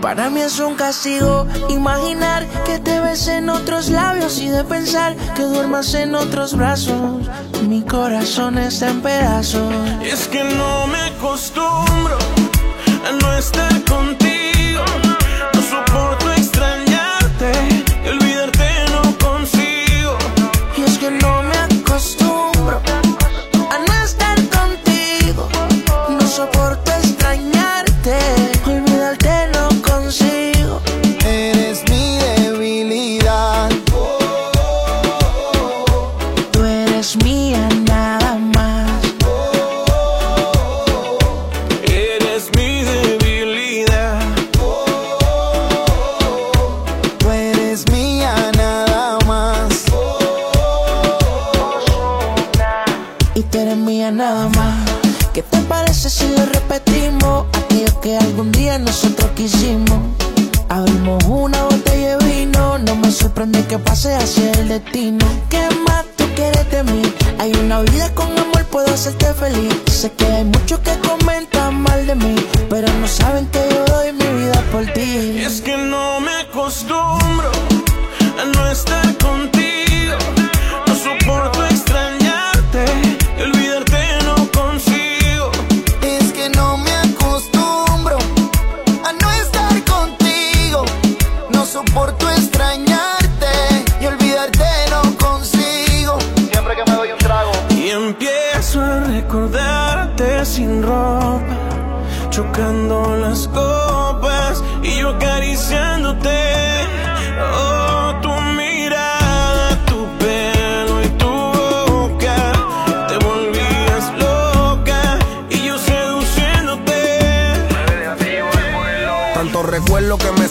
Para 0.00 0.30
mí 0.30 0.40
es 0.40 0.60
un 0.60 0.74
castigo 0.74 1.46
imaginar 1.68 2.46
que 2.64 2.78
te 2.78 3.00
ves 3.00 3.26
en 3.28 3.48
otros 3.48 3.88
labios 3.88 4.38
y 4.38 4.48
de 4.48 4.64
pensar 4.64 5.16
que 5.34 5.42
duermas 5.42 5.92
en 5.94 6.14
otros 6.14 6.54
brazos. 6.54 7.26
Mi 7.62 7.82
corazón 7.82 8.58
está 8.58 8.90
en 8.90 9.02
pedazos. 9.02 9.72
Es 10.02 10.28
que 10.28 10.44
no 10.44 10.86
me 10.86 10.98
acostumbro 10.98 12.18
a 13.06 13.12
no 13.20 13.38
estar 13.38 13.84
contigo. 13.84 14.37
Que 63.68 63.78
pase 63.78 64.14
hacia 64.14 64.50
el 64.52 64.68
destino. 64.68 65.26
¿Qué 65.50 65.60
más 65.86 66.04
tú 66.16 66.24
quieres 66.34 66.70
de 66.70 66.82
mí? 66.84 67.02
Hay 67.38 67.52
una 67.52 67.80
vida 67.82 68.12
con 68.14 68.26
amor, 68.38 68.64
puedo 68.70 68.86
hacerte 68.94 69.26
feliz. 69.34 69.74
Sé 69.90 70.10
que 70.12 70.24
hay 70.24 70.44
muchos 70.44 70.78
que 70.80 70.98
comentan 71.06 71.82
mal 71.82 72.06
de 72.06 72.14
mí, 72.14 72.34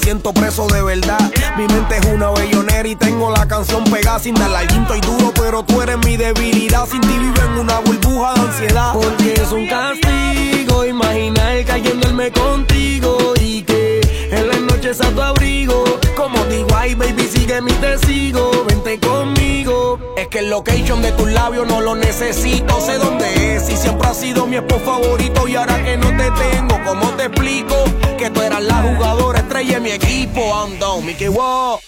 siento 0.08 0.32
preso 0.32 0.68
de 0.68 0.82
verdad. 0.82 1.20
Mi 1.58 1.68
mente 1.68 1.98
es 1.98 2.06
una 2.06 2.30
bellonera 2.32 2.88
y 2.88 2.96
tengo 2.96 3.30
la 3.30 3.46
canción 3.46 3.84
pegada 3.84 4.18
sin 4.20 4.36
darle 4.36 4.56
al 4.60 4.68
y 4.72 5.02
duro, 5.02 5.34
pero 5.36 5.64
tú 5.64 5.82
eres 5.82 5.98
mi 6.06 6.16
debilidad. 6.16 6.88
Sin 6.88 7.02
ti 7.02 7.18
vivo 7.20 7.36
en 7.46 7.60
una 7.60 7.80
burbuja 7.80 8.36
de 8.36 8.40
ansiedad. 8.40 8.94
Porque 8.94 9.34
es 9.34 9.52
un 9.52 9.68
castigo 9.68 10.86
imaginar 10.86 11.66
cayéndome 11.66 12.32
contigo 12.32 13.34
y 13.42 13.64
que 13.64 14.00
en 14.32 14.48
las 14.48 14.62
noches 14.62 15.02
a 15.02 15.10
tu 15.12 15.22
abrigo. 15.22 15.84
Como 16.16 16.42
digo, 16.46 16.70
ay 16.74 16.96
baby, 16.96 17.28
sigue 17.28 17.62
mi 17.62 17.74
testigo, 17.74 18.64
vente 18.66 19.02
conmigo. 19.02 20.00
Es 20.16 20.30
que 20.30 20.40
el 20.40 20.50
location 20.50 21.02
de 21.02 21.12
tus 21.12 21.30
labios 21.30 21.68
no 21.68 21.82
lo 21.82 21.96
necesito, 21.98 22.80
sé 22.80 22.98
dónde 22.98 23.58
es. 23.58 23.70
Y 23.70 23.76
siempre 23.76 24.08
has 24.08 24.16
sido 24.16 24.48
mi 24.48 24.56
esposo 24.56 24.86
favorito. 24.86 25.50
Y 25.50 25.58
ahora 25.58 25.84
que 25.84 25.98
no 25.98 26.08
te 26.16 26.32
tengo, 26.32 26.80
¿cómo 26.86 27.10
te 27.18 27.26
explico? 27.26 27.76
Que 28.18 28.32
tú 28.32 28.42
eras 28.42 28.64
la 28.64 28.82
jugadora 28.82 29.40
estrella 29.40 29.76
de 29.76 29.80
mi 29.80 29.92
equipo. 29.92 30.42
I'm 30.42 30.80
down, 30.80 31.06
Mickey 31.06 31.28
Wow. 31.28 31.80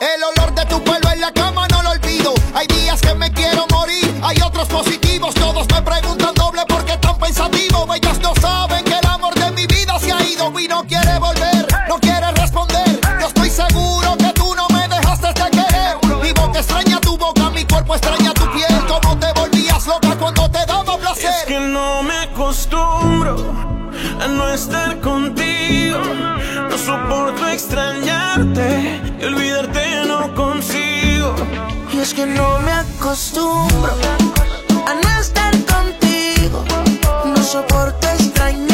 El 0.00 0.22
olor 0.22 0.54
de 0.54 0.64
tu 0.64 0.82
pelo 0.82 1.10
en 1.12 1.20
la 1.20 1.30
cama 1.30 1.68
no 1.68 1.82
lo 1.82 1.90
olvido. 1.90 2.32
Hay 2.54 2.66
días 2.68 3.02
que 3.02 3.14
me 3.14 3.30
quiero 3.30 3.66
morir, 3.70 4.18
hay 4.22 4.38
otros 4.40 4.66
positivos. 4.68 5.34
Todos 5.34 5.66
me 5.68 5.82
preguntan 5.82 6.34
doble 6.36 6.62
por 6.66 6.86
qué 6.86 6.96
tan 6.96 7.18
pensativo. 7.18 7.86
Ellos 7.94 8.18
no 8.20 8.34
saben 8.40 8.82
que 8.84 8.98
el 8.98 9.06
amor 9.06 9.34
de 9.34 9.50
mi 9.50 9.66
vida 9.66 9.98
se 9.98 10.10
ha 10.10 10.22
ido 10.22 10.58
y 10.58 10.68
no 10.68 10.84
quiere 10.84 11.18
volver, 11.18 11.66
no 11.86 11.98
quiere 11.98 12.32
responder. 12.32 13.00
Yo 13.20 13.26
estoy 13.26 13.50
seguro 13.50 14.16
que 14.16 14.32
tú 14.32 14.54
no 14.54 14.66
me 14.68 14.88
dejaste 14.88 15.28
de 15.28 15.50
querer. 15.50 15.96
Mi 16.22 16.32
boca 16.32 16.60
extraña 16.60 16.98
tu 17.00 17.18
boca, 17.18 17.50
mi 17.50 17.64
cuerpo 17.66 17.94
extraña 17.94 18.32
tu 18.32 18.50
piel. 18.52 18.86
Como 18.88 19.18
te 19.18 19.30
volvías 19.34 19.86
loca 19.86 20.16
cuando 20.18 20.50
te 20.50 20.64
daba 20.64 20.96
placer. 20.96 21.30
Es 21.30 21.44
que 21.44 21.60
no 21.60 22.02
me 22.02 22.16
acostumbro 22.20 23.36
a 24.18 24.26
no 24.28 24.48
estar 24.48 24.98
contigo. 25.00 25.43
No 26.70 26.78
soporto 26.78 27.48
extrañarte 27.48 29.00
y 29.20 29.24
olvidarte 29.24 30.04
no 30.06 30.34
consigo. 30.34 31.34
Y 31.92 31.98
es 31.98 32.12
que 32.14 32.26
no 32.26 32.58
me 32.60 32.72
acostumbro 32.72 33.92
a 34.86 34.94
no 34.94 35.20
estar 35.20 35.52
contigo. 35.64 36.64
No 37.24 37.42
soporto 37.42 38.08
extrañarte, 38.08 38.73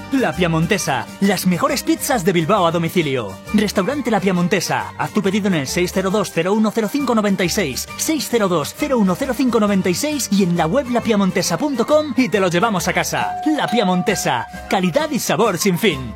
La 0.11 0.33
Piamontesa, 0.33 1.07
las 1.21 1.47
mejores 1.47 1.83
pizzas 1.83 2.25
de 2.25 2.33
Bilbao 2.33 2.67
a 2.67 2.71
domicilio. 2.71 3.31
Restaurante 3.53 4.11
La 4.11 4.19
Piamontesa, 4.19 4.93
haz 4.97 5.11
tu 5.11 5.21
pedido 5.21 5.47
en 5.47 5.53
el 5.53 5.67
602-010596, 5.67 7.87
602-010596 7.97 10.27
y 10.31 10.43
en 10.43 10.57
la 10.57 10.67
web 10.67 10.89
lapiamontesa.com 10.89 12.13
y 12.17 12.27
te 12.27 12.41
lo 12.41 12.49
llevamos 12.49 12.89
a 12.89 12.93
casa. 12.93 13.37
La 13.45 13.67
Piamontesa, 13.67 14.45
calidad 14.69 15.09
y 15.11 15.19
sabor 15.19 15.57
sin 15.57 15.79
fin. 15.79 16.13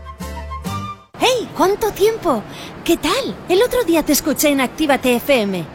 ¡Hey! 1.19 1.47
¿Cuánto 1.55 1.91
tiempo? 1.91 2.43
¿Qué 2.83 2.97
tal? 2.97 3.33
El 3.47 3.63
otro 3.63 3.85
día 3.85 4.03
te 4.03 4.11
escuché 4.11 4.49
en 4.49 4.59
Actívate 4.59 5.15
FM. 5.15 5.74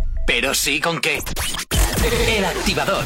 pero 0.25 0.53
sí 0.53 0.79
con 0.79 0.99
qué. 0.99 1.21
El 2.27 2.45
activador. 2.45 3.05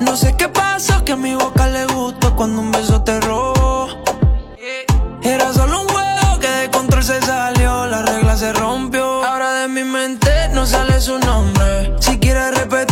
No 0.00 0.16
sé 0.16 0.36
qué 0.36 0.48
pasó, 0.48 1.04
que 1.04 1.12
a 1.12 1.16
mi 1.16 1.34
boca 1.34 1.66
le 1.68 1.84
gustó 1.86 2.34
cuando 2.36 2.60
un 2.60 2.70
beso 2.70 3.02
te 3.02 3.20
robó. 3.20 3.88
Era 5.22 5.52
solo 5.52 5.80
un 5.80 5.88
juego 5.88 6.38
que 6.40 6.48
de 6.48 6.70
control 6.70 7.02
se 7.02 7.20
salió, 7.20 7.86
la 7.86 8.02
regla 8.02 8.36
se 8.36 8.52
rompió. 8.52 9.24
Ahora 9.24 9.52
de 9.54 9.68
mi 9.68 9.82
mente 9.82 10.30
no 10.52 10.64
sale 10.66 11.00
su 11.00 11.18
nombre. 11.18 11.94
Si 12.00 12.18
quiere 12.18 12.50
repetir, 12.52 12.85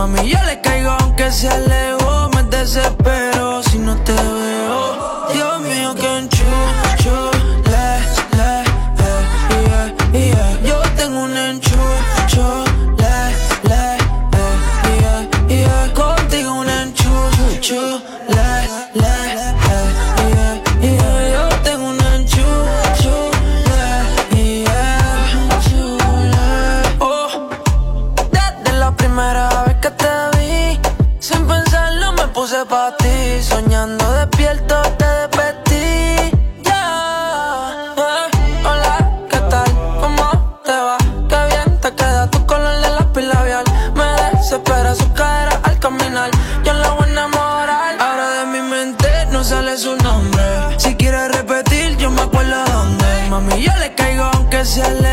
Mami, 0.00 0.30
yo 0.30 0.38
le 0.46 0.58
caigo 0.62 0.92
aunque 0.92 1.30
se 1.30 1.46
alejó, 1.46 2.30
me 2.34 2.42
desespero 2.44 3.62
si 3.62 3.78
no 3.78 3.94
te 3.98 4.14
veo. 4.14 5.28
Dios 5.34 5.60
mío, 5.60 5.94
que 5.94 6.08
aunque 54.82 55.09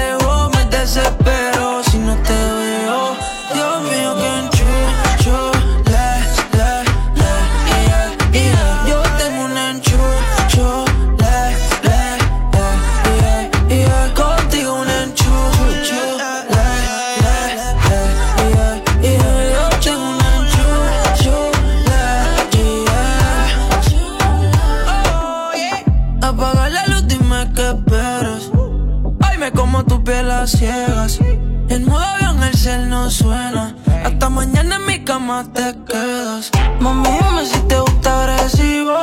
Mami, 35.28 37.10
dime 37.20 37.46
si 37.46 37.60
te 37.68 37.78
gusta 37.78 38.24
agresivo 38.24 38.96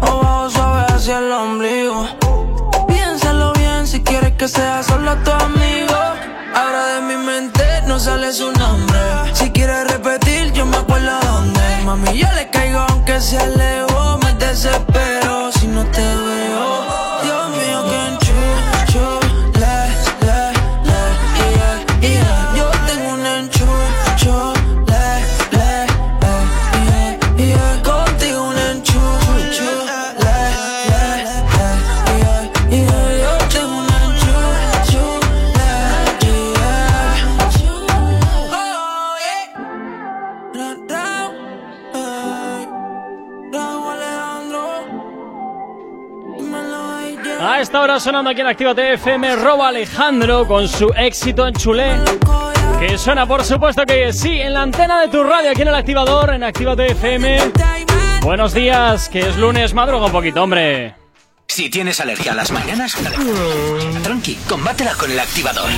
o 0.00 0.18
bajo 0.18 0.50
suave 0.50 0.86
hacia 0.92 1.18
el 1.18 1.30
ombligo. 1.30 2.08
Piénsalo 2.88 3.52
bien 3.52 3.86
si 3.86 4.02
quieres 4.02 4.32
que 4.32 4.48
sea 4.48 4.82
solo 4.82 5.16
tu 5.18 5.30
amigo. 5.30 5.94
Ahora 6.52 6.86
de 6.94 7.02
mi 7.02 7.14
mente 7.14 7.62
no 7.86 8.00
sale 8.00 8.32
su 8.32 8.50
nombre. 8.50 8.98
Si 9.34 9.50
quieres 9.52 9.88
repetir, 9.88 10.52
yo 10.52 10.66
me 10.66 10.78
acuerdo 10.78 11.12
dónde. 11.30 11.60
Mami, 11.84 12.18
yo 12.18 12.26
le 12.34 12.50
caigo 12.50 12.80
aunque 12.88 13.20
sea 13.20 13.46
lejos. 13.46 14.18
Me 14.24 14.34
desespero 14.34 14.91
sonando 48.02 48.30
aquí 48.30 48.40
en 48.40 48.48
Activa 48.48 48.72
FM, 48.72 49.36
Robo 49.36 49.62
Alejandro 49.62 50.44
con 50.44 50.66
su 50.66 50.88
éxito 50.96 51.46
en 51.46 51.54
Chulé. 51.54 52.00
Que 52.80 52.98
suena, 52.98 53.26
por 53.26 53.44
supuesto 53.44 53.86
que 53.86 54.12
sí, 54.12 54.40
en 54.40 54.54
la 54.54 54.62
antena 54.62 55.00
de 55.00 55.06
tu 55.06 55.22
radio, 55.22 55.52
aquí 55.52 55.62
en 55.62 55.68
el 55.68 55.74
activador, 55.76 56.34
en 56.34 56.42
Activa 56.42 56.72
FM. 56.72 57.38
Buenos 58.22 58.54
días, 58.54 59.08
que 59.08 59.20
es 59.20 59.36
lunes, 59.36 59.72
madruga 59.72 60.06
un 60.06 60.12
poquito, 60.12 60.42
hombre. 60.42 60.96
Si 61.46 61.70
tienes 61.70 62.00
alergia 62.00 62.32
a 62.32 62.34
las 62.34 62.50
mañanas, 62.50 62.96
tranqui, 64.02 64.34
combátela 64.48 64.94
con 64.94 65.08
el 65.08 65.20
activador. 65.20 65.70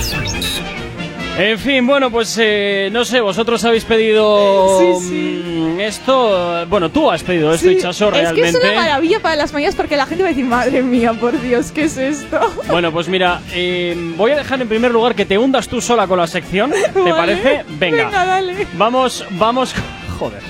En 1.37 1.59
fin, 1.59 1.85
bueno, 1.85 2.09
pues 2.09 2.37
eh, 2.41 2.87
no 2.93 3.03
sé, 3.03 3.19
vosotros 3.19 3.61
habéis 3.65 3.83
pedido 3.83 4.89
mm, 5.01 5.79
esto. 5.81 6.65
Bueno, 6.69 6.89
tú 6.89 7.11
has 7.11 7.23
pedido 7.23 7.53
esto, 7.53 7.67
Sí, 7.67 7.75
Hichazo, 7.75 8.07
Es 8.07 8.13
que 8.13 8.19
es 8.21 8.53
realmente. 8.53 8.57
una 8.59 8.73
maravilla 8.73 9.19
para 9.19 9.35
las 9.35 9.51
mañanas 9.51 9.75
porque 9.75 9.97
la 9.97 10.05
gente 10.05 10.23
va 10.23 10.29
a 10.29 10.31
decir, 10.31 10.45
madre 10.45 10.81
mía, 10.81 11.11
por 11.13 11.39
Dios, 11.41 11.71
¿qué 11.73 11.83
es 11.83 11.97
esto? 11.97 12.39
Bueno, 12.69 12.91
pues 12.93 13.09
mira, 13.09 13.41
eh, 13.53 13.95
voy 14.15 14.31
a 14.31 14.37
dejar 14.37 14.61
en 14.61 14.69
primer 14.69 14.91
lugar 14.91 15.13
que 15.13 15.25
te 15.25 15.37
hundas 15.37 15.67
tú 15.67 15.81
sola 15.81 16.07
con 16.07 16.17
la 16.19 16.27
sección. 16.27 16.71
¿Te 16.71 16.99
Vale. 16.99 17.13
parece? 17.13 17.65
Venga. 17.67 18.05
Venga, 18.05 18.25
dale. 18.25 18.67
Vamos, 18.73 19.25
vamos. 19.31 19.75
Joder. 20.17 20.41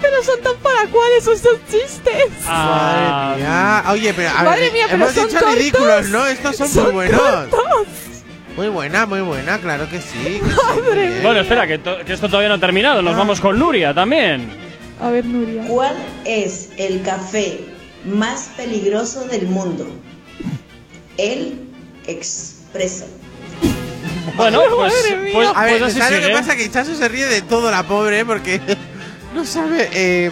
Pero 0.00 0.22
son 0.22 0.40
tan 0.42 0.56
para 0.56 0.88
cuáles 0.90 1.26
esos 1.26 1.58
chistes. 1.70 2.24
Ah, 2.46 3.34
Madre 3.36 3.42
mía. 3.42 3.84
Oye, 3.90 4.14
pero 4.14 4.30
a 4.30 4.42
Madre 4.44 4.60
ver, 4.62 4.72
mía, 4.72 4.84
pero 4.88 4.96
hemos 5.02 5.12
son 5.14 5.26
dicho 5.28 5.38
cortos. 5.38 5.54
ridículos, 5.58 6.08
¿no? 6.08 6.26
Estos 6.26 6.56
son, 6.56 6.68
Son 6.68 6.84
muy 6.84 6.92
buenos. 6.94 7.20
cortos. 7.20 7.86
Muy 8.56 8.68
buena, 8.68 9.04
muy 9.06 9.20
buena, 9.20 9.58
claro 9.58 9.88
que 9.90 10.00
sí. 10.00 10.40
que 10.40 10.40
Madre. 10.42 11.20
Bueno, 11.22 11.40
espera, 11.40 11.66
que, 11.66 11.78
to- 11.78 11.98
que 12.04 12.12
esto 12.14 12.28
todavía 12.28 12.48
no 12.48 12.54
ha 12.54 12.58
terminado. 12.60 13.00
Ah. 13.00 13.02
Nos 13.02 13.16
vamos 13.16 13.40
con 13.40 13.58
Nuria 13.58 13.92
también. 13.92 14.48
A 15.02 15.10
ver, 15.10 15.24
Nuria. 15.26 15.64
¿Cuál 15.68 15.96
es 16.24 16.70
el 16.78 17.02
café 17.02 17.60
más 18.04 18.50
peligroso 18.56 19.26
del 19.28 19.46
mundo? 19.46 19.86
El 21.18 21.60
expreso. 22.82 23.06
Bueno, 24.36 24.60
pues, 24.76 24.92
pues, 25.32 25.48
A 25.54 25.64
ver, 25.64 25.78
pues 25.80 25.90
así 25.92 25.98
¿sabes 25.98 26.12
lo 26.12 26.16
sigue. 26.18 26.28
que 26.28 26.38
pasa? 26.38 26.56
Que 26.56 26.70
Chaso 26.70 26.94
se 26.94 27.08
ríe 27.08 27.26
de 27.26 27.42
todo, 27.42 27.70
la 27.70 27.82
pobre, 27.82 28.24
porque 28.24 28.60
no 29.34 29.44
sabe. 29.44 29.88
Eh, 29.92 30.30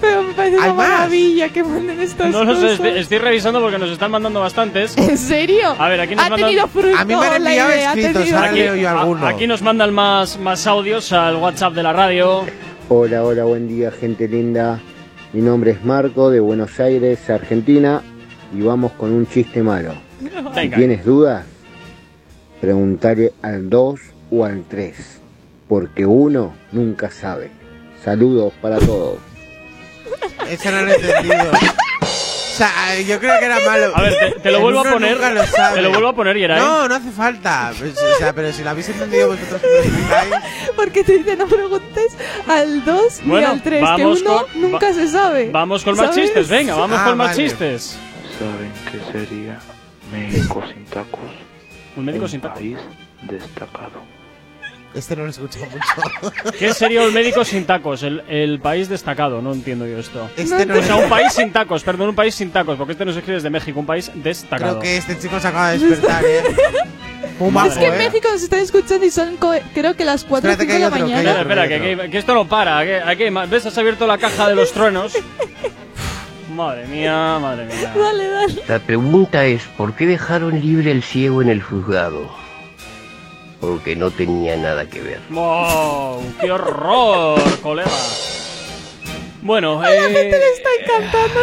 Pero 0.00 0.22
me 0.22 0.32
parece 0.34 0.56
¿Hay 0.56 0.70
una 0.70 0.74
más? 0.74 0.88
maravilla 0.90 1.48
que 1.48 1.64
manden 1.64 2.00
estas 2.00 2.30
No 2.30 2.44
lo 2.44 2.54
sé, 2.54 2.60
cosas. 2.62 2.72
estoy, 2.74 2.98
estoy 2.98 3.18
revisando 3.18 3.60
porque 3.60 3.78
nos 3.78 3.90
están 3.90 4.10
mandando 4.10 4.40
bastantes. 4.40 4.96
¿En 4.96 5.18
serio? 5.18 5.74
A 5.78 5.88
ver, 5.88 6.00
aquí 6.02 6.14
nos 6.14 6.24
ha 6.26 6.28
mandan- 6.30 6.48
tenido 6.50 6.68
fruto 6.68 6.96
A 6.96 7.04
mí 7.04 7.16
me 7.16 7.26
han 7.26 7.42
la 7.44 7.50
enviado 7.50 7.70
idea, 7.72 7.90
ha 7.90 7.94
escritos, 7.94 8.12
tenido- 8.22 8.36
ahora 8.38 8.50
Aquí, 8.50 8.58
leo 8.60 8.74
yo 8.76 8.88
a- 8.88 9.00
alguno. 9.00 9.26
aquí 9.26 9.46
nos 9.46 9.62
mandan 9.62 9.94
más, 9.94 10.38
más 10.38 10.66
audios 10.66 11.12
al 11.12 11.36
WhatsApp 11.36 11.72
de 11.74 11.82
la 11.82 11.92
radio. 11.92 12.44
Hola, 12.90 13.24
hola, 13.24 13.44
buen 13.44 13.66
día, 13.66 13.90
gente 13.90 14.28
linda. 14.28 14.78
Mi 15.32 15.40
nombre 15.40 15.70
es 15.72 15.84
Marco 15.84 16.30
de 16.30 16.38
Buenos 16.40 16.78
Aires, 16.78 17.28
Argentina, 17.30 18.02
y 18.56 18.60
vamos 18.60 18.92
con 18.92 19.10
un 19.12 19.26
chiste 19.26 19.62
malo. 19.62 19.94
Si 20.20 20.28
Venga. 20.54 20.76
tienes 20.76 21.04
dudas, 21.04 21.44
preguntarle 22.62 23.32
al 23.42 23.68
2 23.68 24.00
o 24.30 24.44
al 24.46 24.64
3, 24.70 24.94
porque 25.68 26.06
uno 26.06 26.54
nunca 26.72 27.10
sabe. 27.10 27.50
Saludos 28.02 28.52
para 28.62 28.78
todos. 28.78 29.18
Eso 30.48 30.70
no 30.70 30.80
lo 30.82 30.92
he 30.92 30.94
entendido. 30.94 31.50
O 32.02 32.54
sea, 32.54 33.00
yo 33.00 33.18
creo 33.18 33.38
que 33.40 33.46
era 33.46 33.58
malo. 33.60 33.92
A 33.96 34.02
ver, 34.02 34.14
te, 34.34 34.40
te 34.40 34.50
lo 34.50 34.58
El 34.58 34.62
vuelvo 34.62 34.80
a 34.80 34.84
poner. 34.84 35.16
lo 35.18 35.46
sabe. 35.46 35.76
Te 35.76 35.82
lo 35.82 35.90
vuelvo 35.90 36.08
a 36.08 36.14
poner, 36.14 36.36
Yeray. 36.36 36.60
No, 36.60 36.86
no 36.88 36.94
hace 36.94 37.10
falta. 37.10 37.72
Pues, 37.78 37.96
o 37.96 38.18
sea, 38.18 38.32
pero 38.34 38.52
si 38.52 38.62
lo 38.62 38.70
habéis 38.70 38.88
entendido 38.90 39.28
vosotros. 39.28 39.60
Porque 40.76 41.02
te 41.02 41.18
dice 41.18 41.36
no 41.36 41.46
preguntes 41.46 42.12
al 42.46 42.84
2 42.84 43.20
ni 43.24 43.28
Bueno, 43.30 43.48
al 43.48 43.62
3, 43.62 43.84
que 43.96 44.06
uno 44.06 44.46
con- 44.52 44.60
nunca 44.60 44.86
va- 44.88 44.94
se 44.94 45.08
sabe. 45.08 45.50
Vamos 45.50 45.82
con 45.82 45.96
más 45.96 46.06
¿Sabes? 46.10 46.24
chistes, 46.24 46.48
venga, 46.48 46.74
vamos 46.76 46.98
Ah, 47.00 47.04
con 47.08 47.18
más 47.18 47.28
vale. 47.30 47.42
chistes. 47.48 47.96
¿Saben 48.38 48.72
qué 48.90 49.12
sería 49.18 49.58
México 50.12 50.62
sin 50.72 50.84
tacos? 50.84 51.20
Un 51.96 52.04
médico 52.04 52.24
Un 52.24 52.30
sin 52.30 52.40
tacos. 52.40 52.58
país 52.58 52.78
destacado. 53.22 54.12
Este 54.94 55.16
no 55.16 55.22
lo 55.22 55.28
he 55.28 55.30
escuchado 55.30 55.64
mucho. 55.66 56.52
¿Qué 56.58 56.74
sería 56.74 57.02
un 57.02 57.14
médico 57.14 57.44
sin 57.46 57.64
tacos? 57.64 58.02
El, 58.02 58.22
el 58.28 58.60
país 58.60 58.90
destacado, 58.90 59.40
no 59.40 59.52
entiendo 59.54 59.86
yo 59.86 59.98
esto. 59.98 60.28
Este 60.36 60.66
no 60.66 60.78
O 60.78 60.82
sea, 60.82 60.96
un 60.96 61.08
país 61.08 61.32
sin 61.32 61.50
tacos, 61.50 61.82
perdón, 61.82 62.10
un 62.10 62.14
país 62.14 62.34
sin 62.34 62.50
tacos, 62.50 62.76
porque 62.76 62.92
este 62.92 63.04
no 63.06 63.12
se 63.12 63.20
escribe 63.20 63.36
desde 63.36 63.48
México, 63.48 63.80
un 63.80 63.86
país 63.86 64.10
destacado. 64.14 64.80
Creo 64.80 64.82
que 64.82 64.96
este 64.98 65.18
chico 65.18 65.40
se 65.40 65.48
acaba 65.48 65.70
de 65.70 65.78
despertar, 65.78 66.22
¿eh? 66.24 66.42
Muy 67.38 67.66
es 67.68 67.74
que 67.78 67.86
en 67.86 67.94
¿eh? 67.94 67.98
México 67.98 68.28
nos 68.30 68.42
están 68.42 68.60
escuchando 68.60 69.04
y 69.06 69.10
son 69.10 69.36
creo 69.74 69.96
que 69.96 70.04
las 70.04 70.24
4 70.24 70.48
o 70.48 70.52
Espérate 70.52 70.62
5 70.62 70.66
que 70.66 70.72
de 70.74 70.78
la 70.80 70.86
otro, 70.88 70.96
que 70.98 71.02
hay 71.04 71.24
mañana. 71.24 71.40
Espera, 71.40 71.64
espera, 71.64 71.80
que, 71.96 71.96
que- 72.02 72.10
que 72.10 72.18
esto 72.18 72.34
no 72.34 72.46
para. 72.46 72.80
¿Ves? 73.46 73.66
Has 73.66 73.78
abierto 73.78 74.06
la 74.06 74.18
caja 74.18 74.48
de 74.48 74.54
los 74.54 74.72
truenos. 74.72 75.14
madre 76.54 76.86
mía, 76.86 77.38
madre 77.40 77.66
mía. 77.66 77.92
Dale, 77.96 78.28
dale. 78.28 78.62
La 78.68 78.78
pregunta 78.78 79.44
es, 79.46 79.62
¿por 79.76 79.94
qué 79.94 80.06
dejaron 80.06 80.60
libre 80.60 80.90
el 80.90 81.02
ciego 81.02 81.42
en 81.42 81.48
el 81.48 81.62
juzgado? 81.62 82.28
Porque 83.60 83.94
no 83.94 84.10
tenía 84.10 84.56
nada 84.56 84.86
que 84.88 85.00
ver. 85.00 85.20
¡Wow! 85.30 86.22
¡Qué 86.40 86.50
horror, 86.50 87.40
colega! 87.62 87.90
Bueno, 89.42 89.80
A 89.80 89.88
la 89.90 90.02
gente 90.02 90.36
eh, 90.36 90.40
le 90.40 90.48
está 90.50 90.68
encantando. 90.80 91.40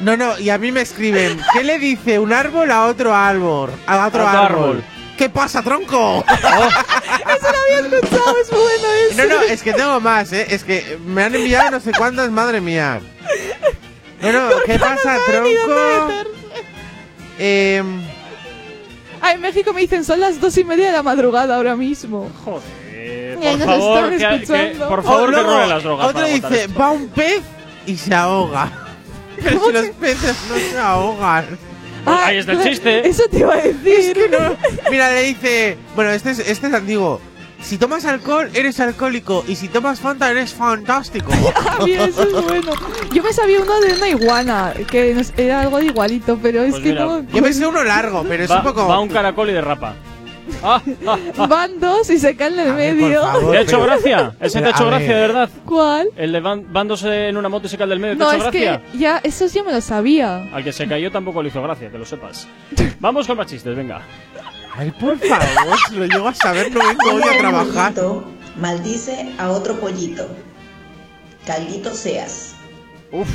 No, 0.00 0.16
no, 0.16 0.38
y 0.38 0.48
a 0.48 0.56
mí 0.56 0.72
me 0.72 0.80
escriben, 0.80 1.38
¿qué 1.52 1.62
le 1.62 1.78
dice 1.78 2.18
un 2.18 2.32
árbol 2.32 2.70
a 2.70 2.86
otro 2.86 3.14
árbol? 3.14 3.70
A 3.86 4.06
otro 4.06 4.26
A 4.26 4.28
otro 4.28 4.42
árbol. 4.42 4.64
árbol. 4.70 4.84
¿Qué 5.20 5.28
pasa, 5.28 5.60
tronco? 5.60 6.24
Eso 6.30 6.48
lo 6.48 7.76
había 7.76 7.98
escuchado, 7.98 8.36
es 8.40 8.50
bueno 8.50 8.88
eso. 9.10 9.16
No, 9.18 9.28
no, 9.28 9.40
es 9.42 9.62
que 9.62 9.74
tengo 9.74 10.00
más, 10.00 10.32
¿eh? 10.32 10.46
Es 10.48 10.64
que 10.64 10.98
me 11.04 11.22
han 11.22 11.34
enviado 11.34 11.72
no 11.72 11.80
sé 11.80 11.92
cuántas, 11.92 12.30
madre 12.30 12.62
mía. 12.62 13.02
No, 14.22 14.32
no, 14.32 14.48
¿qué 14.64 14.78
pasa, 14.78 15.18
tronco? 15.26 16.08
Eh, 17.38 17.82
Ah, 19.20 19.32
en 19.32 19.42
México 19.42 19.74
me 19.74 19.82
dicen 19.82 20.06
son 20.06 20.20
las 20.20 20.40
2 20.40 20.56
y 20.56 20.64
media 20.64 20.86
de 20.86 20.92
la 20.92 21.02
madrugada 21.02 21.56
ahora 21.56 21.76
mismo. 21.76 22.30
Joder, 22.42 23.34
por 23.36 23.58
nos 23.58 23.66
favor, 23.66 24.12
están 24.14 24.40
que, 24.40 24.76
por 24.78 25.02
favor, 25.04 25.22
o 25.22 25.26
que 25.26 25.32
luego, 25.32 25.66
las 25.66 25.82
drogas. 25.82 26.08
Otro 26.08 26.24
dice, 26.24 26.64
esto. 26.64 26.80
va 26.80 26.90
un 26.92 27.08
pez 27.08 27.42
y 27.84 27.94
se 27.94 28.14
ahoga. 28.14 28.72
Pero 29.42 29.66
si 29.66 29.72
los 29.72 29.86
peces 29.88 30.36
no 30.48 30.56
se 30.56 30.78
ahogan. 30.78 31.69
Ahí 32.06 32.38
está 32.38 32.52
el 32.52 32.62
chiste. 32.62 33.08
Eso 33.08 33.24
te 33.30 33.38
iba 33.40 33.54
a 33.54 33.58
decir. 33.58 33.98
Es 33.98 34.12
que 34.14 34.28
no. 34.28 34.56
Mira, 34.90 35.10
le 35.12 35.22
dice. 35.22 35.78
Bueno, 35.94 36.10
este 36.10 36.30
es, 36.30 36.38
este 36.40 36.66
es 36.68 36.74
antiguo. 36.74 37.20
si 37.62 37.76
tomas 37.78 38.04
alcohol, 38.06 38.50
eres 38.54 38.80
alcohólico. 38.80 39.44
Y 39.46 39.56
si 39.56 39.68
tomas 39.68 40.00
Fanta, 40.00 40.30
eres 40.30 40.54
fantástico. 40.54 41.30
Ah, 41.54 41.78
mira, 41.84 42.04
eso 42.04 42.22
es 42.22 42.44
bueno. 42.44 42.72
Yo 43.12 43.22
me 43.22 43.32
sabía 43.32 43.60
uno 43.60 43.80
de 43.80 43.92
una 43.94 44.08
iguana, 44.08 44.72
que 44.90 45.14
era 45.36 45.60
algo 45.60 45.78
de 45.78 45.86
igualito, 45.86 46.38
pero 46.42 46.62
es 46.62 46.70
Pues 46.72 46.82
que 46.82 46.88
mira, 46.90 47.04
no. 47.04 47.22
Yo 47.32 47.42
me 47.42 47.52
sé 47.52 47.66
uno 47.66 47.82
largo, 47.84 48.24
pero 48.28 48.44
es 48.44 48.50
un 48.50 48.62
poco. 48.62 48.86
va 48.88 48.98
un 49.00 49.08
caracol 49.08 49.50
y 49.50 49.52
derrapa. 49.52 49.94
Ah, 50.62 50.82
ah, 51.06 51.18
ah. 51.38 51.46
Van 51.46 51.78
dos 51.80 52.10
y 52.10 52.18
se 52.18 52.36
caen 52.36 52.54
en 52.58 52.68
el 52.68 52.74
ver, 52.74 52.94
medio. 52.94 53.22
favor. 53.22 53.50
¿Te 53.52 53.58
ha 53.58 53.60
hecho 53.62 53.70
pero- 53.78 53.84
gracia? 53.84 54.32
¿Ese 54.40 54.60
te 54.60 54.66
ha 54.66 54.70
hecho 54.70 54.86
gracia 54.86 55.08
de 55.14 55.20
verdad? 55.20 55.50
¿Cuál? 55.64 56.08
¿El 56.16 56.32
de 56.32 56.40
van, 56.40 56.72
vándose 56.72 57.28
en 57.28 57.36
una 57.36 57.48
moto 57.48 57.66
y 57.66 57.70
se 57.70 57.78
cae 57.78 57.86
del 57.86 57.98
medio? 58.00 58.14
¿Te 58.14 58.18
No, 58.20 58.30
ha 58.30 58.36
es 58.36 58.42
hecho 58.42 58.50
gracia? 58.50 58.82
que 58.92 58.98
ya, 58.98 59.20
eso 59.22 59.46
ya 59.46 59.62
me 59.62 59.72
lo 59.72 59.80
sabía. 59.80 60.48
Al 60.52 60.62
que 60.64 60.72
se 60.72 60.86
cayó 60.86 61.10
tampoco 61.10 61.42
le 61.42 61.48
hizo 61.48 61.62
gracia, 61.62 61.90
que 61.90 61.98
lo 61.98 62.04
sepas. 62.04 62.46
Vamos 63.00 63.26
con 63.26 63.36
más 63.36 63.46
chistes, 63.46 63.74
venga. 63.76 64.02
Ay, 64.76 64.90
por 64.92 65.18
favor, 65.18 65.78
si 65.88 65.96
lo 65.96 66.06
llego 66.06 66.28
a 66.28 66.34
saber, 66.34 66.70
no 66.72 66.80
vengo 66.80 67.14
hoy 67.16 67.22
a 67.34 67.38
trabajar. 67.38 67.92
pollito 67.94 68.24
maldice 68.58 69.32
a 69.38 69.50
otro 69.50 69.74
pollito. 69.80 70.28
Caldito 71.46 71.92
seas. 71.94 72.54
¿Pero 73.12 73.26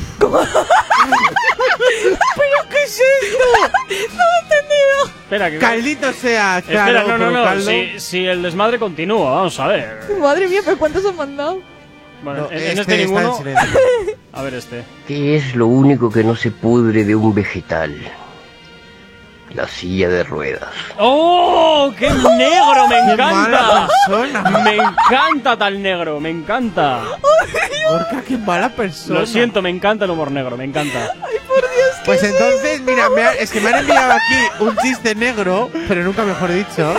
qué 2.69 2.83
es 2.83 2.99
esto? 2.99 3.45
no 4.15 4.23
he 4.23 4.43
entendido. 4.43 5.05
Espera, 5.23 5.51
que. 5.51 5.57
Caldito 5.59 6.13
sea, 6.13 6.59
Espera, 6.59 6.85
claro, 6.85 7.17
no, 7.17 7.19
no, 7.29 7.31
no. 7.31 7.43
caldo- 7.43 7.69
Si, 7.69 7.99
si 7.99 8.25
el 8.25 8.41
desmadre 8.41 8.79
continúa, 8.79 9.31
vamos 9.31 9.59
a 9.59 9.67
ver. 9.67 9.99
Madre 10.19 10.47
mía, 10.47 10.61
pero 10.63 10.77
¿cuántos 10.77 11.05
han 11.05 11.15
mandado? 11.15 11.61
Bueno, 12.23 12.41
No, 12.43 12.51
en, 12.51 12.57
en 12.57 12.63
este 12.63 12.81
este 12.81 12.93
en 12.95 12.99
ninguno. 13.07 13.39
A 14.33 14.41
ver, 14.41 14.53
este. 14.55 14.83
¿Qué 15.07 15.35
es 15.35 15.55
lo 15.55 15.67
único 15.67 16.09
que 16.09 16.23
no 16.23 16.35
se 16.35 16.51
pudre 16.51 17.03
de 17.03 17.15
un 17.15 17.33
vegetal? 17.33 17.95
La 19.55 19.67
silla 19.69 20.09
de 20.09 20.23
ruedas. 20.23 20.69
¡Oh! 20.99 21.89
¡Qué 21.97 22.09
negro! 22.09 22.87
¡Me 22.89 22.95
Qué 23.15 23.15
mala 23.21 23.47
encanta! 23.47 23.87
persona. 24.05 24.41
Me 24.63 24.75
encanta 24.75 25.57
tal 25.57 25.81
negro, 25.81 26.19
me 26.19 26.29
encanta. 26.29 27.01
Gorka, 27.89 28.21
qué 28.27 28.37
mala 28.37 28.69
persona. 28.69 29.21
Lo 29.21 29.25
siento, 29.25 29.61
me 29.61 29.69
encanta 29.69 30.03
el 30.05 30.11
humor 30.11 30.29
negro, 30.31 30.57
me 30.57 30.65
encanta. 30.65 31.13
Pues 32.03 32.21
entonces, 32.23 32.81
mira, 32.81 33.09
me 33.09 33.21
ha- 33.23 33.33
es 33.35 33.49
que 33.49 33.61
me 33.61 33.69
han 33.69 33.79
enviado 33.79 34.11
aquí 34.13 34.63
un 34.63 34.75
chiste 34.77 35.15
negro, 35.15 35.69
pero 35.87 36.03
nunca 36.03 36.23
mejor 36.23 36.51
dicho. 36.51 36.93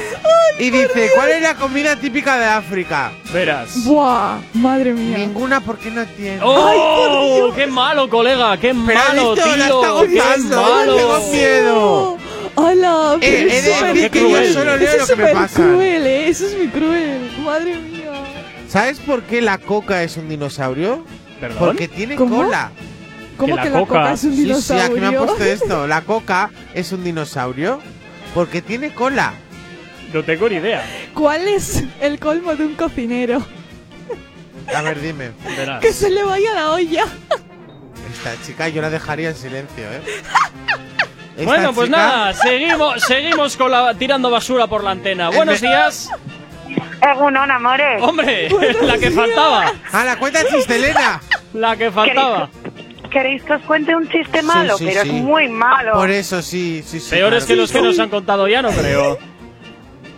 Y 0.59 0.71
dice, 0.71 1.11
¿cuál 1.15 1.33
es 1.33 1.43
la 1.43 1.55
comida 1.57 1.97
típica 1.97 2.39
de 2.39 2.47
África? 2.47 3.13
Verás. 3.33 3.85
Buah, 3.85 4.39
madre 4.55 4.93
mía. 4.95 5.19
Ninguna 5.19 5.61
porque 5.61 5.91
no 5.91 6.07
tiene. 6.07 6.41
¡Oh! 6.43 7.53
¡Qué 7.55 7.67
malo, 7.67 8.09
colega! 8.09 8.57
¡Qué 8.57 8.69
Pero 8.75 8.99
malo, 8.99 9.35
visto, 9.35 9.45
tío! 9.51 9.55
está 9.55 10.07
¡Qué 10.07 10.19
gozando, 10.19 10.57
tengo 10.97 11.13
malo! 11.13 11.21
miedo. 11.31 12.19
¡Hola! 12.57 13.19
Eh, 13.21 13.21
pero 13.21 13.51
he 13.51 13.59
es 13.59 13.65
súper 13.65 13.95
decir 13.95 14.11
que 14.11 14.21
yo 14.21 14.27
cruel. 14.29 14.53
solo 14.53 14.77
leo 14.77 14.89
Eso 14.89 14.97
lo 14.97 15.03
es 15.03 15.09
que 15.11 15.17
me 15.17 15.23
súper 15.29 15.33
pasa. 15.35 15.63
cruel, 15.63 16.07
¿eh? 16.07 16.29
Eso 16.29 16.47
es 16.47 16.57
muy 16.59 16.69
cruel. 16.69 17.31
Madre 17.45 17.77
mía. 17.77 18.13
¿Sabes 18.69 18.99
por 19.01 19.23
qué 19.23 19.41
la 19.43 19.59
coca 19.59 20.03
es 20.03 20.17
un 20.17 20.29
dinosaurio? 20.29 21.05
¿Perdón? 21.41 21.59
Porque 21.59 21.87
tiene 21.89 22.17
¿Cómo? 22.17 22.43
cola. 22.45 22.71
¿Cómo 23.37 23.55
la 23.57 23.63
que 23.63 23.71
la 23.71 23.79
coca- 23.81 23.95
coca 24.01 24.13
es 24.15 24.25
un 24.25 24.31
Sí, 24.31 24.37
sí, 24.39 24.43
dinosaurio? 24.45 24.85
aquí 24.87 25.01
me 25.01 25.07
han 25.07 25.17
puesto 25.27 25.45
esto. 25.45 25.87
La 25.87 26.01
coca 26.03 26.51
es 26.75 26.93
un 26.93 27.05
dinosaurio 27.05 27.81
porque 28.35 28.63
tiene 28.63 28.95
cola. 28.95 29.35
No 30.13 30.23
tengo 30.25 30.49
ni 30.49 30.57
idea. 30.57 30.83
¿Cuál 31.15 31.47
es 31.49 31.85
el 32.01 32.19
colmo 32.19 32.55
de 32.57 32.65
un 32.65 32.75
cocinero? 32.75 33.45
A 34.75 34.81
ver, 34.83 35.01
dime. 35.01 35.31
Verás. 35.57 35.81
Que 35.83 35.93
se 35.93 36.09
le 36.11 36.23
vaya 36.25 36.55
la 36.55 36.71
olla. 36.71 37.05
Esta 38.13 38.35
chica 38.47 38.69
yo 38.69 38.81
la 38.81 38.89
dejaría 38.89 39.29
en 39.31 39.37
silencio, 39.37 39.85
¿eh? 39.85 40.01
Esta 41.37 41.45
Bueno, 41.45 41.73
pues 41.75 41.89
chica- 41.89 41.99
nada, 41.99 42.33
seguimos, 42.33 43.03
seguimos 43.03 43.57
con 43.57 43.71
la, 43.71 43.95
tirando 43.95 44.31
basura 44.31 44.67
por 44.67 44.83
la 44.83 44.93
antena. 44.93 45.29
Buenos 45.31 45.61
días. 45.61 46.11
Egunon, 47.03 47.51
amores. 47.51 48.01
Hombre, 48.03 48.49
la 48.83 48.95
que 48.95 49.11
días. 49.11 49.15
faltaba. 49.15 49.73
¡Ah, 49.93 50.05
la 50.05 50.17
cuenta 50.19 50.41
chiste, 50.49 50.77
Elena! 50.77 51.21
La 51.53 51.77
que 51.77 51.91
faltaba. 51.91 52.49
¿Queréis 53.11 53.43
que 53.45 53.53
os 53.55 53.63
cuente 53.63 53.95
un 53.95 54.09
chiste 54.09 54.43
malo? 54.43 54.77
sí, 54.79 54.87
pero 54.87 55.03
sí. 55.03 55.09
es 55.09 55.15
muy 55.23 55.49
malo. 55.49 55.93
Por 55.93 56.11
eso 56.11 56.43
sí, 56.43 56.83
sí, 56.85 57.01
sí. 57.01 57.11
Peores 57.11 57.45
claro 57.45 57.47
que 57.47 57.57
los 57.61 57.73
que 57.73 57.83
nos 57.83 57.99
han 57.99 58.09
contado 58.11 58.49
ya, 58.49 58.63
no 58.63 58.71
creo. 58.71 59.19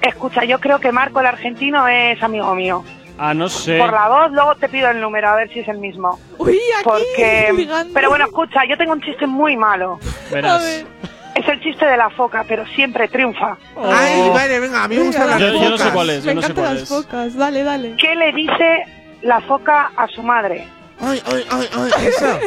Escucha, 0.00 0.44
yo 0.44 0.58
creo 0.60 0.78
que 0.78 0.90
Marco 0.92 1.20
el 1.20 1.26
argentino 1.26 1.86
es 1.88 2.22
amigo 2.22 2.54
mío. 2.54 2.84
Ah, 3.18 3.34
no 3.34 3.48
sé. 3.48 3.78
Por 3.78 3.92
la 3.92 4.08
voz, 4.08 4.30
luego 4.32 4.54
te 4.54 4.68
pido 4.68 4.88
el 4.90 5.00
número 5.00 5.28
a 5.28 5.34
ver 5.34 5.52
si 5.52 5.58
es 5.60 5.68
el 5.68 5.78
mismo. 5.78 6.18
Uy, 6.38 6.58
aquí. 6.76 6.84
Porque. 6.84 7.52
ligando. 7.56 7.92
Pero 7.92 8.08
bueno, 8.10 8.26
escucha, 8.26 8.60
yo 8.68 8.76
tengo 8.78 8.92
un 8.92 9.00
chiste 9.02 9.26
muy 9.26 9.56
malo. 9.56 9.98
A 10.30 10.34
Verás. 10.34 10.62
ver. 10.62 10.86
Es 11.34 11.48
el 11.48 11.60
chiste 11.60 11.84
de 11.86 11.96
la 11.96 12.10
foca, 12.10 12.44
pero 12.48 12.66
siempre 12.68 13.06
triunfa. 13.08 13.56
Oh. 13.76 13.84
Ay, 13.92 14.28
vale, 14.30 14.58
venga, 14.60 14.84
a 14.84 14.88
mí 14.88 14.96
me 14.96 15.04
gustan 15.04 15.26
Venga, 15.26 15.38
las 15.38 15.52
Yo- 15.52 15.62
yo 15.62 15.70
no 15.70 15.78
sé 15.78 15.90
cuál 15.90 16.10
es. 16.10 16.24
Me 16.24 16.34
no 16.34 16.40
sé 16.42 16.46
encantan 16.48 16.64
cuál 16.64 16.74
las 16.74 16.82
es. 16.82 16.88
focas. 16.88 17.34
Dale, 17.36 17.62
dale. 17.64 17.94
¿Qué 17.96 18.14
le 18.16 18.32
dice 18.32 18.84
la 19.22 19.40
foca 19.42 19.90
a 19.96 20.06
su 20.08 20.22
madre? 20.22 20.66
Ay, 21.00 21.22
ay, 21.32 21.44
ay, 21.50 21.68
ay, 21.76 22.06
eso. 22.06 22.38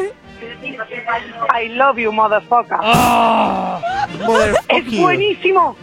I 1.58 1.68
love 1.68 1.96
you, 1.98 2.12
motherfucker. 2.12 2.76
¡Ah! 2.82 4.06
Mother 4.26 4.56
es 4.68 4.98
buenísimo. 5.00 5.76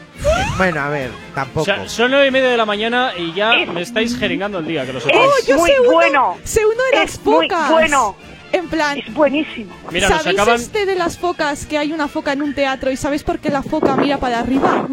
Bueno, 0.57 0.81
a 0.81 0.89
ver, 0.89 1.09
O 1.11 1.35
tampoco. 1.35 1.65
sea, 1.65 1.87
son 1.87 2.11
nueve 2.11 2.27
y 2.27 2.31
media 2.31 2.49
de 2.49 2.57
la 2.57 2.65
mañana 2.65 3.11
y 3.17 3.33
ya 3.33 3.53
Es- 3.53 3.69
me 3.69 3.81
estáis 3.81 4.17
jeringando 4.17 4.59
el 4.59 4.67
día, 4.67 4.85
que 4.85 4.93
lo 4.93 4.99
sepáis. 4.99 5.21
Oh, 5.25 5.47
yo 5.47 5.57
muy 5.57 5.69
sé 5.69 5.79
uno. 5.79 5.91
bueno. 5.91 6.37
Sé 6.43 6.65
uno 6.65 6.83
de 6.91 6.97
las 6.97 7.13
Es 7.13 7.25
muy 7.25 7.47
focas. 7.47 7.71
bueno. 7.71 8.15
En 8.51 8.67
plan, 8.67 8.97
Es 8.97 9.13
buenísimo. 9.13 9.73
Mira, 9.91 10.09
nos 10.09 10.17
¿sabéis 10.23 10.39
acaban. 10.39 10.59
este 10.59 10.85
de 10.87 10.95
las 10.95 11.17
focas 11.19 11.65
que 11.67 11.77
hay 11.77 11.93
una 11.93 12.07
foca 12.07 12.33
en 12.33 12.41
un 12.41 12.53
teatro 12.55 12.89
y 12.91 12.97
sabéis 12.97 13.23
por 13.23 13.37
qué 13.39 13.49
la 13.49 13.61
foca 13.61 13.95
mira 13.95 14.17
para 14.17 14.39
arriba? 14.39 14.87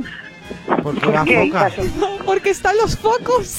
Porque 0.83 1.07
la 1.11 1.25
¿Qué? 1.25 1.47
foca. 1.51 1.71
Porque 2.27 2.51
están 2.51 2.77
los 2.77 2.97
focos. 2.99 3.57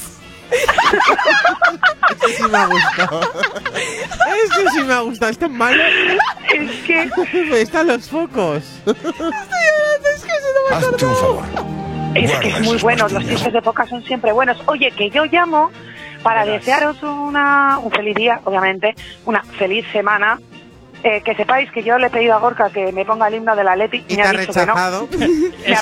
Ese 0.51 2.37
sí 2.37 2.43
me 2.49 2.57
ha 2.57 2.65
gustado. 2.67 3.21
Ese 3.75 4.69
sí 4.71 4.83
me 4.83 4.93
ha 4.93 4.99
gustado. 5.01 5.31
¿Es 5.31 5.37
tan 5.37 5.57
malo? 5.57 5.83
Es 6.53 6.71
que 6.85 7.61
Están 7.61 7.87
los 7.87 8.09
focos. 8.09 8.63
Es 8.85 8.93
que 10.23 10.31
se 10.31 10.53
no 10.53 10.69
me 10.69 10.75
Hazte 10.75 11.05
un 11.05 11.15
favor. 11.15 11.43
Es 12.15 12.29
Guarda 12.31 12.39
que 12.39 12.49
es 12.49 12.61
muy 12.61 12.77
bueno, 12.77 13.07
los 13.09 13.27
chistes 13.27 13.53
de 13.53 13.61
foca 13.61 13.85
son 13.87 14.03
siempre 14.03 14.31
buenos. 14.31 14.57
Oye, 14.65 14.91
que 14.91 15.09
yo 15.09 15.25
llamo 15.25 15.71
para 16.23 16.45
desearos 16.45 17.01
una, 17.03 17.77
un 17.79 17.91
feliz 17.91 18.15
día, 18.15 18.41
obviamente, 18.43 18.95
una 19.25 19.43
feliz 19.43 19.85
semana. 19.91 20.39
Eh, 21.03 21.21
que 21.23 21.35
sepáis 21.35 21.71
que 21.71 21.83
yo 21.83 21.97
le 21.99 22.07
he 22.07 22.09
pedido 22.09 22.33
a 22.33 22.39
Gorka 22.39 22.69
que 22.71 22.91
me 22.91 23.05
ponga 23.05 23.27
el 23.27 23.35
himno 23.35 23.55
del 23.55 23.67
Atleti 23.67 24.03
Y 24.07 24.13
y 24.13 24.17
me 24.17 24.23
ha 24.23 24.31
dicho 24.33 24.51
que 24.51 24.65
no. 24.65 24.73
rechazado. 24.73 25.07
Me 25.17 25.25
Es 25.25 25.31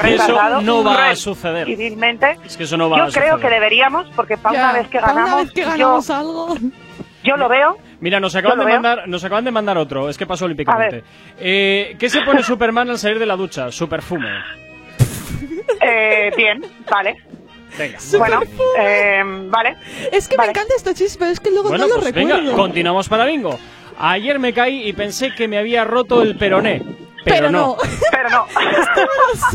ha 0.01 0.03
que 0.05 0.15
eso 0.15 0.27
rechazado 0.27 0.61
no 0.61 0.83
va 0.83 1.09
a 1.09 1.15
suceder. 1.15 1.65
Civilmente. 1.67 2.37
Es 2.45 2.57
que 2.57 2.63
eso 2.63 2.75
no 2.75 2.89
va 2.89 2.97
Yo 2.97 3.03
a 3.03 3.05
suceder. 3.07 3.29
creo 3.29 3.39
que 3.39 3.49
deberíamos, 3.49 4.07
porque 4.15 4.35
para 4.37 4.55
Ya, 4.55 4.63
una 4.65 4.73
vez 4.73 4.87
que 4.89 4.99
ganamos, 4.99 5.27
una 5.31 5.43
vez 5.43 5.51
que 5.53 5.61
yo- 5.61 5.67
ganamos 5.67 6.09
algo. 6.09 6.55
yo, 7.23 7.37
lo 7.37 7.47
veo. 7.49 7.77
Mira, 8.01 8.19
nos 8.19 8.35
acaban, 8.35 8.57
Yo 8.57 8.65
de 8.65 8.71
veo. 8.71 8.75
mandar, 8.81 9.07
nos 9.07 9.23
acaban 9.23 9.45
de 9.45 9.51
mandar 9.51 9.77
otro, 9.77 10.09
es 10.09 10.17
que 10.17 10.25
pasó 10.27 10.45
olímpicamente. 10.45 11.03
Eh, 11.39 11.95
¿Qué 11.97 12.09
se 12.09 12.21
pone 12.21 12.43
Superman 12.43 12.89
al 12.89 12.99
salir 12.99 13.17
de 13.17 13.25
la 13.25 13.37
ducha? 13.37 13.71
Su 13.71 13.87
perfume. 13.87 14.27
Eh, 15.81 16.31
bien, 16.35 16.61
vale. 16.91 17.15
Venga. 17.77 17.97
Bueno, 18.17 18.41
eh, 18.79 19.21
vale. 19.49 19.75
Es 20.11 20.27
que 20.29 20.37
Vale. 20.37 20.47
me 20.47 20.51
encanta 20.51 20.73
este 20.77 20.93
chiste, 20.93 21.17
pero 21.19 21.31
es 21.31 21.39
que 21.39 21.51
luego 21.51 21.69
Bueno, 21.69 21.85
no 21.87 21.95
lo 21.95 22.01
pues 22.01 22.13
recuerdo. 22.13 22.37
venga, 22.41 22.55
continuamos 22.55 23.09
para 23.09 23.25
bingo. 23.25 23.59
Ayer 23.97 24.39
me 24.39 24.53
caí 24.53 24.87
y 24.87 24.93
pensé 24.93 25.33
que 25.33 25.47
me 25.47 25.57
había 25.57 25.83
roto 25.83 26.21
el 26.21 26.37
peroné. 26.37 26.81
Pero, 27.23 27.37
pero 27.37 27.51
no. 27.51 27.59
no. 27.59 27.77
Pero 28.11 28.29
no. 28.29 28.47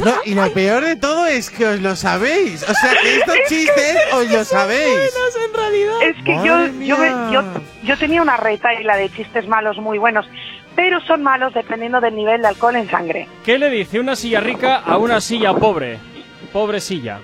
No, 0.04 0.14
y 0.24 0.34
lo 0.34 0.52
peor 0.52 0.84
de 0.84 0.96
todo 0.96 1.26
es 1.26 1.50
que 1.50 1.66
os 1.66 1.80
lo 1.80 1.94
sabéis. 1.94 2.62
O 2.68 2.74
sea, 2.74 2.92
que 3.00 3.16
estos 3.18 3.36
chistes 3.48 3.96
os 4.12 4.30
lo 4.30 4.44
sabéis. 4.44 5.12
Buenos, 5.12 5.36
en 5.46 5.54
realidad. 5.54 5.94
Es 6.02 6.24
que 6.24 6.34
yo, 6.34 6.66
yo, 6.84 7.30
yo, 7.30 7.42
yo 7.84 7.96
tenía 7.98 8.22
una 8.22 8.36
retaila 8.36 8.96
de 8.96 9.08
chistes 9.10 9.46
malos 9.46 9.78
muy 9.78 9.98
buenos, 9.98 10.26
pero 10.74 11.00
son 11.02 11.22
malos 11.22 11.54
dependiendo 11.54 12.00
del 12.00 12.16
nivel 12.16 12.42
de 12.42 12.48
alcohol 12.48 12.76
en 12.76 12.90
sangre. 12.90 13.28
¿Qué 13.44 13.58
le 13.58 13.70
dice 13.70 14.00
una 14.00 14.16
silla 14.16 14.40
rica 14.40 14.76
a 14.76 14.98
una 14.98 15.20
silla 15.20 15.54
pobre? 15.54 15.98
Pobre 16.52 16.80
silla. 16.80 17.20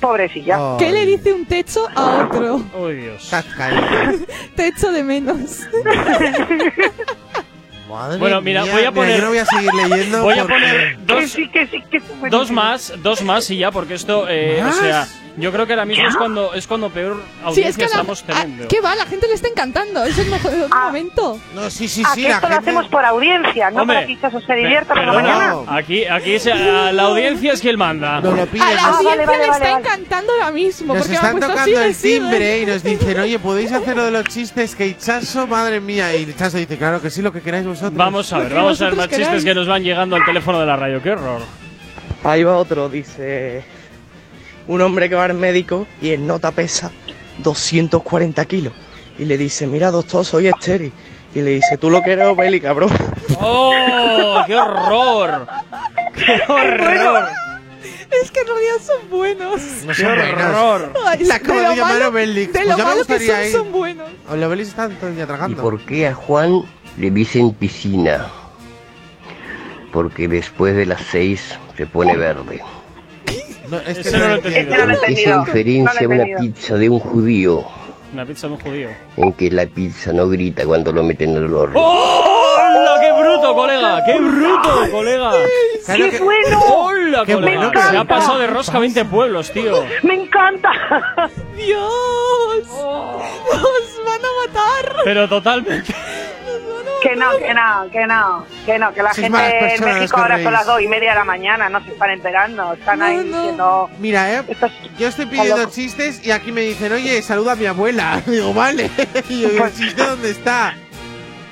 Pobrecilla. 0.00 0.60
Oh, 0.62 0.76
¿Qué 0.78 0.90
le 0.92 1.06
dice 1.06 1.32
un 1.32 1.46
techo 1.46 1.88
a 1.94 2.24
otro? 2.26 2.62
Oh, 2.74 2.88
Dios. 2.88 3.26
cascarita. 3.30 4.12
Techo 4.56 4.92
de 4.92 5.02
menos. 5.02 5.60
Madre 7.88 8.18
Bueno, 8.18 8.40
mira, 8.42 8.64
mía. 8.64 8.72
voy 8.72 8.84
a 8.84 8.92
poner- 8.92 9.16
yo 9.16 9.22
no 9.22 9.28
voy 9.30 9.38
a 9.38 9.46
seguir 9.46 9.70
leyendo. 9.72 10.22
Voy 10.22 10.34
a 10.38 10.42
porque- 10.42 10.54
poner 10.54 10.96
Que 10.98 11.14
dos, 11.14 11.30
sí, 11.30 11.48
que 11.48 11.66
sí, 11.66 11.82
que 11.90 12.00
sí, 12.00 12.06
dos 12.30 12.50
más, 12.50 12.92
dos 13.02 13.22
más 13.22 13.48
y 13.50 13.56
ya, 13.58 13.70
porque 13.70 13.94
esto, 13.94 14.26
eh, 14.28 14.62
o 14.62 14.72
sea, 14.72 15.08
yo 15.38 15.52
creo 15.52 15.66
que 15.66 15.72
ahora 15.72 15.84
mismo 15.84 16.02
¿Ya? 16.04 16.08
es 16.10 16.16
cuando 16.16 16.52
es 16.54 16.66
cuando 16.66 16.90
peor 16.90 17.16
Sí, 17.22 17.44
audiencia 17.44 17.68
es 17.70 17.76
que 17.76 17.82
la, 17.82 17.88
estamos 17.88 18.24
ah, 18.28 18.32
teniendo. 18.42 18.68
¿Qué 18.68 18.80
va? 18.80 18.94
La 18.94 19.06
gente 19.06 19.26
le 19.28 19.34
está 19.34 19.48
encantando. 19.48 20.04
Es 20.04 20.18
el 20.18 20.28
mejor 20.30 20.52
Ah. 20.70 20.86
momento. 20.86 21.38
No, 21.54 21.70
sí, 21.70 21.88
sí, 21.88 22.02
Ah, 22.06 22.12
sí. 22.14 22.22
la 22.22 22.30
esto 22.36 22.48
lo 22.48 22.54
hacemos 22.56 22.86
por 22.88 23.04
audiencia, 23.04 23.70
no 23.70 23.82
Hombre, 23.82 24.16
para 24.20 24.30
que 24.32 24.40
se 24.46 24.54
divierta 24.54 24.94
por 24.94 25.04
la 25.04 25.12
mañana. 25.12 25.48
No. 25.50 25.64
Aquí, 25.68 26.04
aquí 26.04 26.38
se- 26.38 26.52
a 26.52 26.92
la 26.92 27.02
audiencia 27.04 27.52
es 27.52 27.60
quien 27.60 27.78
manda. 27.78 28.20
Nos 28.20 28.36
lo 28.36 28.46
piden. 28.46 28.66
A 28.66 28.72
la 28.74 28.80
Ah, 28.82 28.86
audiencia 28.88 29.10
vale, 29.10 29.26
vale, 29.26 29.38
le 29.44 29.48
vale, 29.50 29.64
está 29.64 29.72
vale. 29.72 29.86
encantando 29.86 30.32
ahora 30.32 30.50
mismo. 30.50 30.94
Nos 30.94 31.02
porque 31.02 31.14
están 31.16 31.40
tocando 31.40 31.80
el 31.82 31.96
timbre 31.96 32.60
y 32.62 32.66
nos 32.66 32.82
dicen, 32.82 33.20
oye, 33.20 33.38
¿podéis 33.38 33.72
hacer 33.72 33.96
lo 33.96 34.04
de 34.04 34.10
los 34.10 34.24
chistes 34.24 34.74
que 34.74 34.96
Chaso, 34.98 35.46
madre 35.46 35.80
mía? 35.80 36.14
Y 36.16 36.32
Chaso 36.34 36.56
dice, 36.58 36.76
claro 36.76 37.00
que 37.00 37.10
sí, 37.10 37.22
lo 37.22 37.32
que 37.32 37.40
queráis 37.40 37.66
vosotros. 37.66 37.94
Vamos 37.94 38.32
a 38.32 38.38
ver, 38.38 38.54
vamos 38.54 38.80
a 38.80 38.84
ver 38.86 38.94
más 38.96 39.06
vosotros 39.06 39.26
chistes 39.28 39.44
que 39.44 39.54
nos 39.54 39.68
van 39.68 39.82
llegando 39.82 40.16
al 40.16 40.24
teléfono 40.24 40.60
de 40.60 40.66
la 40.66 40.76
radio. 40.76 41.02
¡Qué 41.02 41.10
horror! 41.12 41.42
Ahí 42.24 42.42
va 42.42 42.56
otro, 42.56 42.88
dice. 42.88 43.62
Un 44.68 44.80
hombre 44.82 45.08
que 45.08 45.14
va 45.16 45.24
al 45.24 45.34
médico 45.34 45.86
y 46.00 46.12
en 46.12 46.26
nota 46.26 46.52
pesa 46.52 46.90
240 47.38 48.44
kilos. 48.44 48.72
Y 49.18 49.24
le 49.24 49.36
dice, 49.36 49.66
mira 49.66 49.90
doctor, 49.90 50.24
soy 50.24 50.46
estéril. 50.46 50.92
Y 51.34 51.40
le 51.40 51.50
dice, 51.52 51.76
tú 51.76 51.90
lo 51.90 52.02
que 52.02 52.12
eres 52.12 52.26
Obeli, 52.26 52.60
cabrón. 52.60 52.90
¡Oh! 53.40 54.42
¡Qué 54.46 54.54
horror! 54.56 55.46
¡Qué 56.14 56.40
horror! 56.52 57.28
Es 58.22 58.30
que 58.30 58.40
en 58.40 58.46
realidad 58.46 58.74
son 58.84 59.10
buenos. 59.10 59.60
No 59.84 59.88
¡Qué 59.92 59.94
son 59.94 60.18
horror! 60.18 60.92
Ay, 61.06 61.24
La 61.24 61.34
acabo 61.36 61.60
de 61.60 61.76
llamar 61.76 62.02
Obelix. 62.04 62.52
De 62.52 62.58
Pues 62.60 62.68
lo 62.70 62.76
ya 62.76 62.84
me 62.84 62.90
malo 62.90 63.04
que 63.04 63.12
gustaría 63.14 63.36
son, 63.36 63.44
ir. 63.46 63.52
son 63.52 63.72
buenos. 63.72 64.08
O 64.30 64.36
la 64.36 64.48
Obelix 64.48 64.68
está 64.68 64.88
todo 64.88 65.08
el 65.08 65.14
día 65.16 65.24
¿Y 65.24 65.26
tragando. 65.26 65.62
por 65.62 65.80
qué 65.84 66.06
a 66.08 66.14
Juan 66.14 66.62
le 66.96 67.10
dicen 67.10 67.52
piscina? 67.52 68.26
Porque 69.92 70.28
después 70.28 70.74
de 70.76 70.86
las 70.86 71.02
seis 71.10 71.58
se 71.76 71.86
pone 71.86 72.16
verde. 72.16 72.62
No, 73.70 73.78
es 73.80 73.98
que 73.98 74.10
no 74.10 74.18
lo 74.18 74.24
he 74.26 74.34
entendido. 74.36 74.86
No 74.86 74.92
¿En 74.92 75.00
qué 75.00 75.16
se 75.16 75.38
diferencia 75.38 76.08
una 76.08 76.24
pizza 76.38 76.74
de 76.76 76.88
un 76.88 76.98
judío? 77.00 77.64
Una 78.12 78.24
pizza 78.24 78.46
de 78.46 78.52
un 78.54 78.60
judío. 78.60 78.88
En 79.16 79.32
que 79.34 79.50
la 79.50 79.66
pizza 79.66 80.12
no 80.12 80.28
grita 80.28 80.64
cuando 80.64 80.92
lo 80.92 81.02
meten 81.02 81.30
en 81.36 81.44
el 81.44 81.52
horno. 81.52 81.78
¡Hola! 81.78 82.98
¡Qué 83.00 83.12
bruto, 83.12 83.54
colega! 83.54 84.04
¡Qué 84.04 84.18
bruto, 84.18 84.90
colega! 84.90 85.32
¡Qué 85.86 86.10
que- 86.10 86.18
bueno! 86.18 86.60
¡Hola, 86.68 87.22
Qué 87.26 87.34
colega! 87.34 87.68
bueno 87.68 87.90
Se 87.90 87.96
ha 87.96 88.04
pasado 88.04 88.38
de 88.38 88.46
rosca 88.46 88.78
20 88.78 89.04
pueblos, 89.04 89.50
tío. 89.52 89.84
¡Me 90.02 90.14
encanta! 90.14 90.70
¡Dios! 91.56 92.66
¡Nos 92.66 94.04
van 94.04 94.20
a 94.24 94.46
matar! 94.46 94.96
Pero 95.04 95.28
totalmente. 95.28 95.94
Que 97.02 97.14
no, 97.14 97.30
que 97.38 97.54
no, 97.54 97.90
que 97.92 98.06
no, 98.06 98.46
que 98.66 98.78
no, 98.78 98.92
que 98.92 99.02
la 99.02 99.14
Sois 99.14 99.26
gente 99.26 99.74
en 99.74 99.84
México 99.84 100.16
ahora 100.16 100.42
son 100.42 100.52
las 100.52 100.66
dos 100.66 100.80
y 100.82 100.88
media 100.88 101.10
de 101.10 101.16
la 101.16 101.24
mañana, 101.24 101.68
no 101.68 101.82
se 101.84 101.92
están 101.92 102.10
enterando, 102.10 102.72
están 102.72 103.02
ahí 103.02 103.18
No, 103.18 103.22
diciendo... 103.22 103.90
Mira, 104.00 104.32
eh, 104.40 104.42
yo 104.98 105.08
estoy 105.08 105.26
pidiendo 105.26 105.64
chistes 105.70 106.24
y 106.26 106.32
aquí 106.32 106.50
me 106.50 106.62
dicen, 106.62 106.92
oye, 106.92 107.22
saluda 107.22 107.52
a 107.52 107.56
mi 107.56 107.66
abuela. 107.66 108.20
Digo, 108.26 108.52
vale. 108.52 108.90
Y 109.28 109.42
yo, 109.42 109.64
¿el 109.64 109.72
chiste 109.74 110.02
dónde 110.02 110.30
está? 110.30 110.74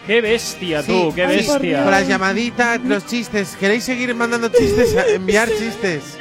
¡Qué 0.06 0.20
bestia, 0.20 0.82
tú! 0.82 1.10
Sí. 1.10 1.12
¡Qué 1.16 1.26
Ay, 1.26 1.42
por 1.42 1.60
bestia! 1.60 1.82
Con 1.82 1.90
las 1.90 2.08
llamaditas, 2.08 2.80
los 2.80 3.06
chistes. 3.06 3.56
¿Queréis 3.58 3.84
seguir 3.84 4.14
mandando 4.14 4.48
chistes? 4.48 4.96
Enviar 5.08 5.48
chistes. 5.48 6.18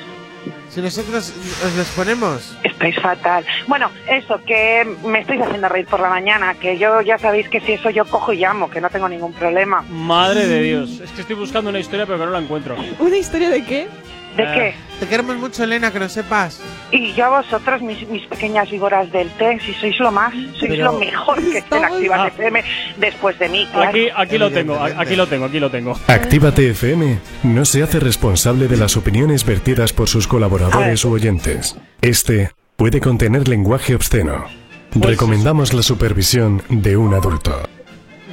Si 0.76 0.82
nosotros 0.82 1.32
os 1.66 1.74
los 1.78 1.88
ponemos. 1.92 2.54
Estáis 2.62 3.00
fatal. 3.00 3.46
Bueno, 3.66 3.90
eso, 4.10 4.42
que 4.46 4.86
me 5.06 5.22
estáis 5.22 5.42
haciendo 5.42 5.70
reír 5.70 5.86
por 5.86 6.02
la 6.02 6.10
mañana, 6.10 6.54
que 6.56 6.78
yo 6.78 7.00
ya 7.00 7.18
sabéis 7.18 7.48
que 7.48 7.62
si 7.62 7.72
eso 7.72 7.90
yo 7.92 8.04
cojo 8.04 8.34
y 8.34 8.40
llamo, 8.40 8.70
que 8.70 8.82
no 8.82 8.90
tengo 8.90 9.08
ningún 9.08 9.32
problema. 9.32 9.86
Madre 9.90 10.48
de 10.48 10.62
Dios. 10.62 11.00
Es 11.00 11.12
que 11.12 11.22
estoy 11.22 11.38
buscando 11.38 11.70
una 11.70 11.80
historia, 11.80 12.06
pero 12.06 12.20
que 12.20 12.26
no 12.26 12.32
la 12.32 12.40
encuentro. 12.40 12.76
¿Una 13.00 13.16
historia 13.16 13.50
de 13.50 13.64
qué? 13.64 13.88
¿De 14.36 14.44
Eh. 14.44 14.48
qué? 14.54 14.76
Te 15.00 15.08
queremos 15.08 15.36
mucho, 15.38 15.64
Elena, 15.64 15.92
que 15.92 16.00
lo 16.00 16.08
sepas. 16.10 16.62
Y 16.92 17.14
yo 17.14 17.26
a 17.26 17.42
vosotros, 17.42 17.82
mis, 17.82 18.08
mis 18.08 18.26
pequeñas 18.28 18.70
víboras 18.72 19.12
del 19.12 19.30
té, 19.32 19.60
si 19.60 19.74
sois 19.74 20.00
lo 20.00 20.12
más, 20.12 20.34
sois 20.58 20.72
Pero- 20.72 20.92
lo 20.92 21.00
mejor 21.00 21.42
que 21.42 21.58
esté 21.58 21.78
en 21.78 21.86
Activa 21.86 22.24
Ah. 22.24 22.28
FM 22.28 22.64
después 22.98 23.38
de 23.40 23.50
mí. 23.50 23.68
claro. 23.72 23.90
Aquí, 23.90 24.08
aquí 24.16 24.38
lo 24.38 24.52
tengo, 24.52 24.76
aquí 24.82 25.16
lo 25.16 25.28
tengo, 25.28 25.46
aquí 25.46 25.60
lo 25.60 25.70
tengo. 25.72 26.00
Actívate 26.08 26.70
FM 26.70 27.20
no 27.44 27.66
se 27.66 27.84
hace 27.84 28.00
responsable 28.00 28.68
de 28.68 28.78
las 28.78 28.96
opiniones 28.98 29.46
vertidas 29.46 29.92
por 29.94 30.08
sus 30.08 30.28
colaboradores 30.28 31.04
u 31.06 31.12
oyentes. 31.14 31.76
Este 32.02 32.52
puede 32.78 33.00
contener 33.02 33.48
lenguaje 33.48 33.96
obsceno. 33.96 34.46
Pues- 34.94 35.06
Recomendamos 35.12 35.74
la 35.74 35.82
supervisión 35.84 36.64
de 36.70 36.96
un 36.96 37.14
adulto. 37.14 37.68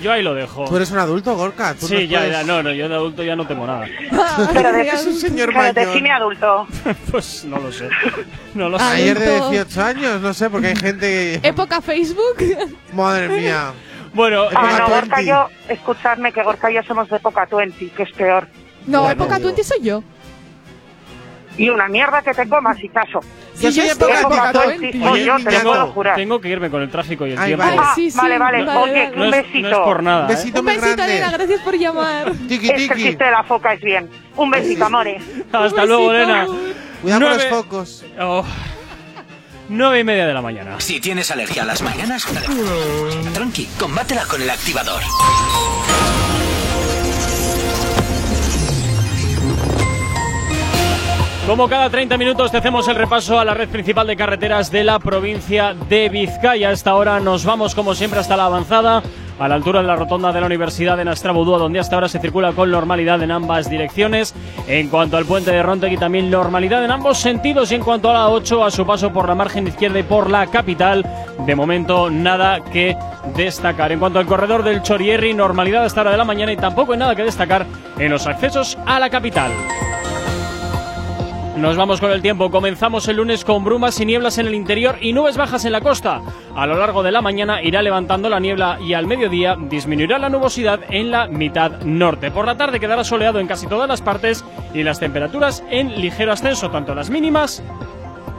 Yo 0.03 0.13
ahí 0.13 0.23
lo 0.23 0.35
dejo. 0.35 0.65
Tú 0.67 0.77
eres 0.77 0.91
un 0.91 0.99
adulto, 0.99 1.35
Gorka. 1.37 1.75
Tú 1.75 1.87
Sí, 1.87 2.07
ya, 2.09 2.19
puedes- 2.21 2.33
ya, 2.33 2.43
no, 2.45 2.63
no, 2.63 2.73
yo 2.73 2.89
de 2.89 2.95
adulto 2.95 3.23
ya 3.23 3.37
no 3.37 3.47
tengo 3.47 3.67
nada. 3.67 3.87
Pero 4.53 4.73
de, 4.73 4.89
Es 4.89 5.07
un 5.07 5.15
señor 5.15 5.47
pero 5.49 5.59
mayor. 5.61 5.75
define 5.75 6.11
adulto. 6.13 6.67
Pues 7.11 7.45
no 7.45 7.59
lo 7.59 7.71
sé. 7.73 7.89
No 8.55 8.69
lo 8.69 8.79
sé. 8.79 8.85
Ay. 8.85 9.03
Ayer 9.03 9.19
de 9.19 9.27
Adulto. 9.37 9.51
18 9.51 9.83
años, 9.83 10.21
no 10.21 10.35
sé, 10.35 10.51
porque 10.51 10.69
hay 10.69 10.77
gente. 10.77 11.35
¿Época 11.43 11.81
Facebook? 11.81 12.37
Madre 12.93 13.29
mía. 13.29 13.73
Bueno, 14.15 14.45
Ah, 14.55 14.77
no. 14.81 14.89
Gorka 14.89 15.23
y 15.23 15.27
yo, 15.27 15.49
escuchadme 15.69 16.33
que 16.33 16.43
Gorka 16.43 16.71
y 16.71 16.75
yo 16.75 16.83
somos 16.83 17.09
de 17.09 17.17
época 17.17 17.47
20, 17.51 17.89
que 17.91 18.03
es 18.03 18.13
peor. 18.13 18.47
No, 18.87 19.01
Bueno, 19.03 19.13
época 19.13 19.37
digo. 19.37 19.47
20 19.49 19.65
soy 19.65 19.81
yo. 19.83 20.03
Y 21.59 21.69
una 21.69 21.87
mierda 21.89 22.23
que 22.23 22.33
te 22.33 22.49
comas. 22.49 22.79
Yo 22.79 23.21
Sí, 23.55 23.73
soy 23.73 23.73
yo 23.75 23.93
estoy 23.93 24.11
época 24.11 24.21
época 24.21 24.51
época 24.51 24.67
20, 24.69 24.87
20. 24.93 25.09
soy 25.09 25.25
yo, 25.25 25.37
te 25.37 25.43
lo 25.43 25.51
Niñato. 25.51 25.69
puedo 25.69 25.87
jurar. 25.93 26.17
tengo 26.17 26.41
que 26.41 26.49
irme 26.49 26.71
con 26.71 26.83
el 26.83 26.91
tráfico 26.91 27.27
y 27.27 27.33
el 27.33 27.39
Ay, 27.39 27.47
tiempo. 27.49 27.65
vale. 27.67 27.77
Ah, 27.81 27.93
Sí, 27.95 28.11
sí, 28.11 28.17
vale, 28.17 28.39
vale, 28.39 28.65
vale, 28.65 28.79
oye, 28.81 28.93
vale. 29.05 29.17
No 29.17 29.23
un 29.29 29.35
es, 29.35 29.43
besito. 29.43 29.69
no 29.69 29.69
es 29.69 29.79
por 29.79 30.03
nada. 30.03 30.25
Un 30.25 30.31
¿eh? 30.31 30.35
besito 30.35 30.59
Un 30.61 30.65
muy 30.65 30.75
besito, 30.75 30.97
grande. 30.97 31.13
Elena, 31.17 31.31
gracias 31.33 31.61
por 31.61 31.75
llamar. 31.79 32.33
Tiki 32.49 32.55
Es 32.55 32.61
que 32.73 32.83
el 32.85 32.89
tiki. 32.89 33.03
chiste 33.03 33.25
de 33.25 33.31
la 33.31 33.43
foca 33.45 33.75
es 33.75 33.81
bien. 33.83 34.09
Un 34.37 34.51
besito, 34.51 34.85
amores. 34.87 35.23
Hasta 35.53 35.83
Un 35.83 35.89
luego. 35.89 36.13
Elena. 36.13 36.47
Cuidado 37.03 37.21
con 37.21 37.31
los 37.35 37.45
focos. 37.47 38.05
Oh. 38.19 38.45
Nueve 39.69 40.01
y 40.01 40.05
media 40.05 40.27
de 40.27 40.35
la 40.35 40.43
mañana. 40.43 40.81
Si 40.81 41.01
tienes 41.01 41.31
alergia 41.31 41.63
a 41.63 41.67
las 41.67 41.83
mañanas, 41.83 42.27
tranqui, 43.35 43.67
combátela 43.79 44.25
con 44.25 44.41
el 44.43 44.51
activador. 44.51 45.03
Como 51.47 51.69
cada 51.69 51.91
30 51.91 52.17
minutos 52.19 52.53
te 52.53 52.59
hacemos 52.59 52.87
el 52.87 52.95
repaso 52.95 53.37
a 53.37 53.45
la 53.45 53.53
red 53.53 53.69
principal 53.69 54.07
de 54.07 54.17
carreteras 54.17 54.71
de 54.71 54.85
la 54.85 55.01
provincia 55.01 55.75
de 55.89 56.09
Vizcaya. 56.09 56.69
A 56.69 56.73
esta 56.73 56.95
hora 56.95 57.19
nos 57.19 57.45
vamos 57.45 57.75
como 57.75 57.97
siempre 57.97 58.21
hasta 58.21 58.37
la 58.37 58.45
avanzada, 58.45 59.03
a 59.41 59.49
la 59.49 59.57
altura 59.57 59.81
de 59.81 59.89
la 59.89 59.97
rotonda 59.97 60.33
de 60.33 60.41
la 60.41 60.47
Universidad 60.47 60.97
de 60.97 61.05
Nastrabudúa, 61.05 61.59
donde 61.59 61.81
hasta 61.81 61.97
ahora 61.97 62.09
se 62.09 62.21
circula 62.21 62.53
con 62.53 62.71
normalidad 62.71 63.21
en 63.25 63.33
ambas 63.33 63.69
direcciones. 63.69 64.35
En 64.69 64.89
cuanto 64.89 65.17
al 65.17 65.25
puente 65.25 65.51
de 65.51 65.65
Rontegui 65.65 65.97
también 65.97 66.31
normalidad 66.31 66.85
en 66.85 66.93
ambos 66.93 67.19
sentidos 67.19 67.73
y 67.73 67.75
en 67.75 67.83
cuanto 67.83 68.09
a 68.11 68.15
la 68.15 68.29
8 68.29 68.65
a 68.65 68.71
su 68.71 68.87
paso 68.87 69.13
por 69.13 69.27
la 69.29 69.35
margen 69.35 69.67
izquierda 69.67 69.99
y 69.99 70.05
por 70.05 70.31
la 70.31 70.47
capital, 70.47 71.05
de 71.45 71.57
momento 71.57 72.09
nada 72.09 72.61
que 72.61 72.97
destacar. 73.35 73.91
En 73.91 73.99
cuanto 73.99 74.21
al 74.21 74.27
corredor 74.27 74.63
del 74.63 74.81
Chorierri, 74.83 75.35
normalidad 75.35 75.83
a 75.83 75.87
esta 75.87 76.03
hora 76.03 76.13
de 76.13 76.19
la 76.19 76.25
mañana 76.25 76.53
y 76.53 76.57
tampoco 76.57 76.93
hay 76.93 77.01
nada 77.01 77.17
que 77.17 77.25
destacar 77.25 77.67
en 77.99 78.13
los 78.13 78.29
accesos 78.29 78.79
a 78.87 79.01
la 79.01 79.11
capital. 79.11 79.51
Nos 81.57 81.77
vamos 81.77 82.01
con 82.01 82.11
el 82.11 82.23
tiempo. 82.23 82.51
Comenzamos 82.51 83.07
el 83.09 83.19
lunes 83.19 83.45
con 83.45 83.63
brumas 83.63 84.01
y 84.01 84.07
nieblas 84.07 84.39
en 84.39 84.47
el 84.47 84.55
interior 84.55 84.97
y 85.03 85.13
nubes 85.13 85.37
bajas 85.37 85.67
en 85.67 85.73
la 85.73 85.83
costa. 85.83 86.23
A 86.57 86.67
lo 86.67 86.79
largo 86.79 87.03
de 87.03 87.13
la 87.13 87.21
mañana 87.21 87.63
irá 87.63 87.83
levantando 87.83 88.31
la 88.31 88.41
niebla 88.41 88.79
y 88.81 88.95
al 88.95 89.07
mediodía 89.07 89.57
disminuirá 89.69 90.19
la 90.19 90.31
nubosidad 90.31 90.81
en 90.89 91.11
la 91.11 91.27
mitad 91.27 91.83
norte. 91.83 92.31
Por 92.31 92.47
la 92.47 92.57
tarde 92.57 92.81
quedará 92.81 93.05
soleado 93.05 93.39
en 93.39 93.47
casi 93.47 93.67
todas 93.67 93.87
las 93.87 94.01
partes 94.01 94.45
y 94.73 94.83
las 94.83 94.99
temperaturas 94.99 95.63
en 95.71 96.01
ligero 96.01 96.33
ascenso, 96.33 96.71
tanto 96.71 96.95
las 96.95 97.11
mínimas 97.11 97.63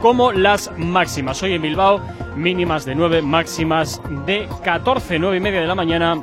como 0.02 0.32
las 0.32 0.72
máximas. 0.76 1.40
Hoy 1.42 1.54
en 1.54 1.62
Bilbao, 1.62 2.00
mínimas 2.34 2.84
de 2.84 2.96
9, 2.96 3.22
máximas 3.22 4.02
de 4.26 4.48
14, 4.64 5.20
9 5.20 5.36
y 5.36 5.40
media 5.40 5.60
de 5.60 5.66
la 5.68 5.76
mañana. 5.76 6.20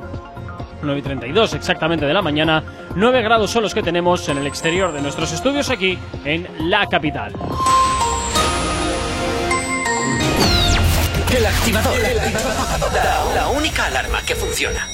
9 0.82 0.98
y 0.98 1.02
32 1.02 1.54
exactamente 1.54 2.04
de 2.04 2.12
la 2.12 2.22
mañana. 2.22 2.62
9 2.94 3.22
grados 3.22 3.50
son 3.50 3.62
los 3.62 3.74
que 3.74 3.82
tenemos 3.82 4.28
en 4.28 4.38
el 4.38 4.46
exterior 4.46 4.92
de 4.92 5.00
nuestros 5.00 5.32
estudios 5.32 5.70
aquí 5.70 5.98
en 6.24 6.46
la 6.70 6.86
capital. 6.86 7.32
El 11.34 11.46
activador. 11.46 11.92
La, 12.92 13.34
la 13.34 13.48
única 13.48 13.86
alarma 13.86 14.20
que 14.26 14.34
funciona. 14.34 14.86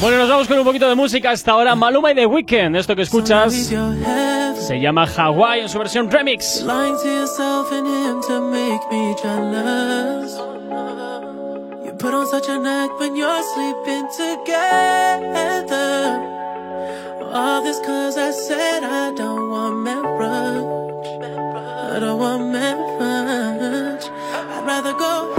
Bueno, 0.00 0.16
nos 0.18 0.28
vamos 0.28 0.48
con 0.48 0.58
un 0.58 0.64
poquito 0.64 0.88
de 0.88 0.94
música 0.94 1.30
hasta 1.30 1.52
ahora. 1.52 1.74
Maluma 1.76 2.12
y 2.12 2.14
The 2.14 2.26
Weeknd. 2.26 2.74
Esto 2.76 2.96
que 2.96 3.02
escuchas 3.02 3.52
se 3.54 4.80
llama 4.80 5.06
Hawaii 5.06 5.60
en 5.60 5.68
su 5.68 5.78
versión 5.78 6.10
remix. 6.10 6.62
Lying 6.62 6.96
to 6.96 7.06
yourself 7.08 7.70
and 7.72 7.86
him 7.86 8.20
to 8.22 8.40
make 8.40 8.80
me 8.90 9.14
jealous. 9.22 10.38
You 11.84 11.92
put 11.98 12.14
on 12.14 12.26
such 12.26 12.48
an 12.48 12.66
act 12.66 12.98
when 12.98 13.14
you're 13.14 13.42
sleeping 13.54 14.08
together. 14.16 16.20
All 17.34 17.62
this 17.62 17.78
cause 17.78 18.18
I 18.18 18.30
said 18.30 18.84
I 18.84 19.10
don't 19.14 19.48
want 19.48 19.78
marriage. 19.78 21.06
I 21.94 21.98
don't 21.98 22.18
want 22.18 22.50
marriage. 22.52 24.04
I'd 24.04 24.66
rather 24.66 24.92
go 24.92 25.34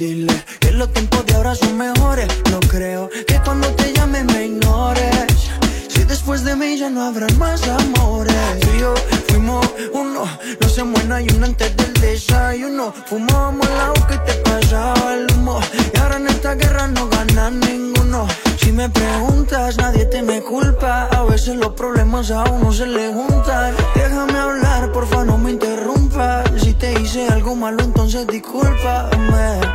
Dile 0.00 0.32
que 0.60 0.70
los 0.72 0.90
tiempos 0.94 1.26
de 1.26 1.34
ahora 1.34 1.54
son 1.54 1.76
mejores. 1.76 2.26
No 2.50 2.58
creo 2.60 3.10
que 3.10 3.38
cuando 3.44 3.68
te 3.74 3.92
llame 3.92 4.24
me 4.24 4.46
ignores. 4.46 5.50
Si 5.88 6.04
después 6.04 6.42
de 6.42 6.56
mí 6.56 6.78
ya 6.78 6.88
no 6.88 7.02
habrán 7.02 7.38
más 7.38 7.68
amores. 7.68 8.34
Tú 8.62 8.68
y 8.74 8.80
yo 8.80 8.94
fuimos 9.28 9.68
uno, 9.92 10.24
no 10.58 10.68
se 10.70 10.84
muera 10.84 11.20
y 11.20 11.26
uno 11.36 11.44
antes 11.44 11.76
del 11.76 11.92
desayuno. 12.00 12.94
Fumábamos 13.04 13.68
el 13.68 13.78
agua 13.78 14.06
que 14.08 14.16
te 14.16 14.32
pasaba 14.38 15.16
el 15.16 15.26
humo. 15.34 15.60
Y 15.92 15.98
ahora 15.98 16.16
en 16.16 16.28
esta 16.28 16.54
guerra 16.54 16.88
no 16.88 17.06
gana 17.10 17.50
ninguno. 17.50 18.26
Si 18.56 18.72
me 18.72 18.88
preguntas, 18.88 19.76
nadie 19.76 20.06
te 20.06 20.22
me 20.22 20.40
culpa. 20.40 21.08
A 21.12 21.24
veces 21.24 21.56
los 21.56 21.74
problemas 21.74 22.30
a 22.30 22.44
uno 22.44 22.72
se 22.72 22.86
le 22.86 23.12
juntan. 23.12 23.74
Déjame 23.94 24.38
hablar, 24.38 24.92
porfa, 24.92 25.26
no 25.26 25.36
me 25.36 25.50
interrumpas. 25.50 26.50
Si 26.56 26.72
te 26.72 26.98
hice 26.98 27.28
algo 27.28 27.54
malo, 27.54 27.82
entonces 27.84 28.26
discúlpame. 28.26 29.69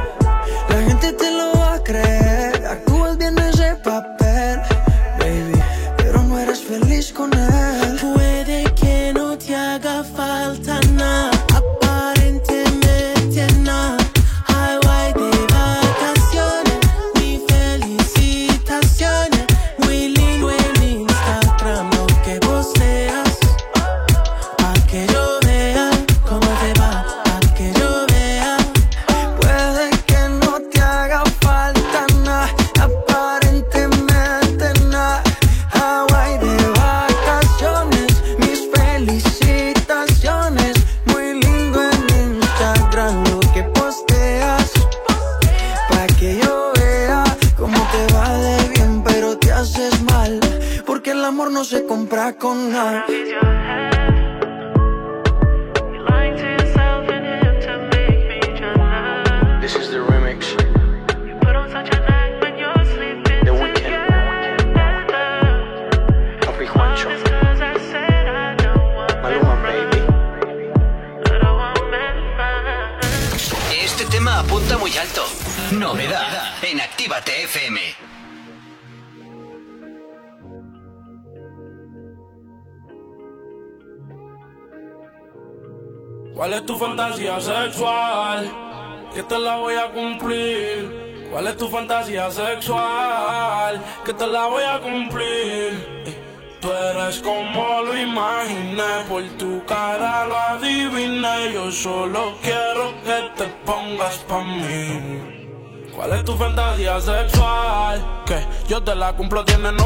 La 109.06 109.14
cumplo, 109.14 109.45
tienes 109.45 109.72
novio, 109.73 109.85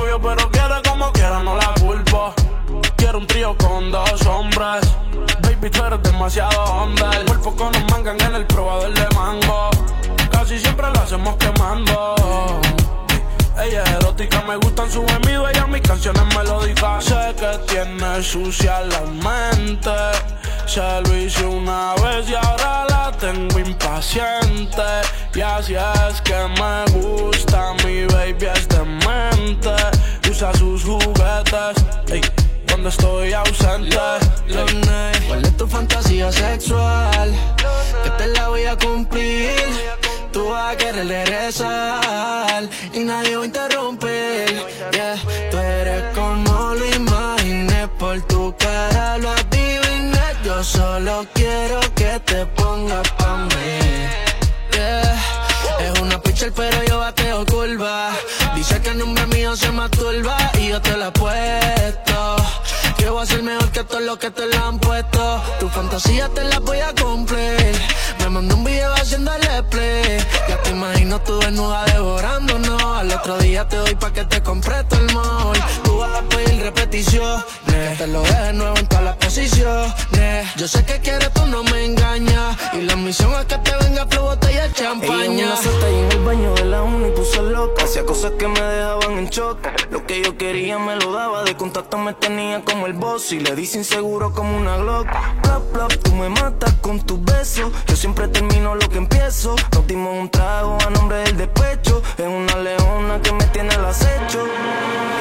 fantasía 66.00 66.30
te 66.30 66.44
la 66.46 66.60
voy 66.60 66.80
a 66.80 66.94
cumplir. 66.96 67.76
Me 68.20 68.30
mandó 68.30 68.56
un 68.56 68.64
video 68.64 68.94
haciéndole 68.94 69.64
play. 69.70 70.18
Ya 70.48 70.62
te 70.62 70.70
imagino 70.72 71.20
tú 71.22 71.40
desnuda 71.40 71.84
devorándonos. 71.86 72.82
Al 72.84 73.12
otro 73.12 73.38
día 73.38 73.68
te 73.68 73.76
doy 73.76 73.96
pa' 73.96 74.12
que 74.12 74.24
te 74.26 74.42
compre 74.42 74.84
todo 74.86 75.00
el 75.02 75.14
mall. 75.14 75.58
Tú 75.84 75.98
vas 75.98 76.16
a 76.16 76.22
pedir 76.24 76.62
repetición. 76.62 77.44
Que 77.66 77.96
te 77.98 78.08
lo 78.08 78.22
deje 78.22 78.54
nuevo 78.54 78.78
en 78.78 78.88
todas 78.88 79.04
las 79.04 79.18
posiciones. 79.18 80.56
Yo 80.56 80.68
sé 80.68 80.86
que 80.86 81.00
quieres, 81.00 81.32
tú 81.34 81.46
no 81.48 81.64
me 81.64 81.86
engañas. 81.86 82.58
Y 82.74 82.82
la 82.82 82.96
misión 82.96 83.34
es 83.34 83.46
que 83.46 83.58
te 83.58 83.72
venga 83.84 84.06
flow 84.08 84.24
botella 84.26 84.50
de 84.50 84.54
Ella 84.54 84.66
en 84.66 84.74
champaña. 84.74 85.46
una 85.46 85.62
suelta 85.62 85.90
y 85.90 85.96
en 85.96 86.12
el 86.12 86.20
baño 86.20 86.54
de 86.54 86.66
la 86.66 86.82
uni 86.82 87.12
puso 87.12 87.42
loca. 87.42 87.84
Hacía 87.84 88.06
cosas 88.06 88.32
que 88.40 88.48
me 88.48 88.62
dejaban 88.62 89.18
en 89.18 89.30
shock. 89.30 89.60
Lo 89.92 90.06
que 90.06 90.22
yo 90.22 90.38
quería 90.38 90.78
me 90.80 90.96
lo 90.96 91.12
daba. 91.12 91.39
Contacto 91.80 91.98
me 92.00 92.14
tenía 92.14 92.62
como 92.66 92.88
el 92.88 92.94
boss. 92.94 93.32
Y 93.32 93.40
le 93.40 93.56
di 93.56 93.62
inseguro 93.74 94.34
como 94.34 94.58
una 94.58 94.76
Glock. 94.76 95.08
Plop, 95.42 95.72
plop, 95.72 95.94
tú 96.04 96.14
me 96.14 96.28
matas 96.28 96.74
con 96.82 97.00
tus 97.00 97.24
besos. 97.24 97.72
Yo 97.88 97.96
siempre 97.96 98.28
termino 98.28 98.76
lo 98.76 98.90
que 98.90 98.98
empiezo. 98.98 99.56
Nos 99.72 99.88
dimos 99.88 100.14
un 100.14 100.30
trago 100.30 100.78
a 100.86 100.90
nombre 100.90 101.20
del 101.20 101.38
despecho. 101.38 102.02
Es 102.18 102.28
una 102.28 102.58
leona 102.58 103.22
que 103.22 103.32
me 103.32 103.46
tiene 103.46 103.74
al 103.76 103.86
acecho. 103.86 104.46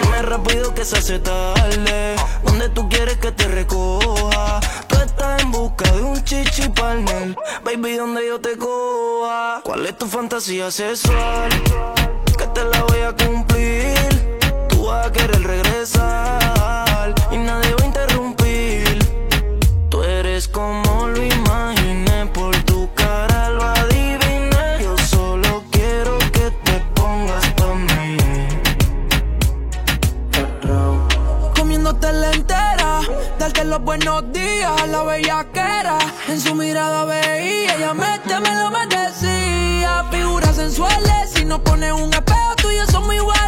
Dime 0.03 0.23
rápido 0.23 0.75
que 0.75 0.85
se 0.85 0.99
hace 0.99 1.21
tarde. 1.21 2.17
Donde 2.43 2.69
tú 2.71 2.89
quieres 2.89 3.19
que 3.19 3.31
te 3.31 3.47
recoja. 3.47 4.59
Tú 4.89 4.97
estás 4.97 5.41
en 5.41 5.53
busca 5.53 5.89
de 5.93 6.03
un 6.03 6.25
chichi 6.25 6.69
partner. 6.71 7.37
Baby, 7.63 7.99
donde 7.99 8.27
yo 8.27 8.41
te 8.41 8.59
coja. 8.59 9.61
¿Cuál 9.63 9.87
es 9.87 9.97
tu 9.97 10.07
fantasía 10.07 10.73
sexual? 10.73 11.51
Que 12.37 12.47
te 12.49 12.65
la 12.65 12.83
voy 12.83 13.01
a 13.03 13.15
cumplir. 13.15 14.28
Tú 14.89 14.95
vas 14.95 15.07
a 15.07 15.13
querer 15.13 15.43
regresar. 15.43 17.15
Y 17.31 17.37
nadie 17.37 17.75
va 17.75 17.83
a 17.83 17.87
interrumpir. 17.87 18.99
Tú 19.91 20.03
eres 20.03 20.49
como 20.49 21.09
lo 21.09 21.23
imaginé. 21.23 22.25
Por 22.33 22.57
tu 22.65 22.89
cara 22.95 23.51
lo 23.51 23.65
adiviné. 23.65 24.79
Yo 24.81 24.97
solo 24.97 25.63
quiero 25.71 26.17
que 26.33 26.51
te 26.65 26.83
pongas 26.95 27.47
pa' 27.59 27.75
mí. 27.75 28.17
comiéndote 31.55 32.11
la 32.11 32.31
entera, 32.31 33.01
darte 33.39 33.65
los 33.65 33.83
buenos 33.83 34.33
días 34.33 34.73
a 34.83 34.87
la 34.87 35.03
bellaquera. 35.03 35.99
En 36.29 36.41
su 36.41 36.55
mirada 36.55 37.05
veía, 37.05 37.77
ella 37.77 37.93
métemelo, 37.93 38.71
me 38.71 38.87
decía. 38.87 40.07
Figuras 40.11 40.57
sensuales, 40.57 41.31
si 41.35 41.45
no 41.45 41.63
pones 41.63 41.93
un 41.93 42.11
espejo, 42.15 42.55
tú 42.57 42.71
y 42.71 42.77
yo 42.77 42.87
somos 42.87 43.15
iguales. 43.15 43.48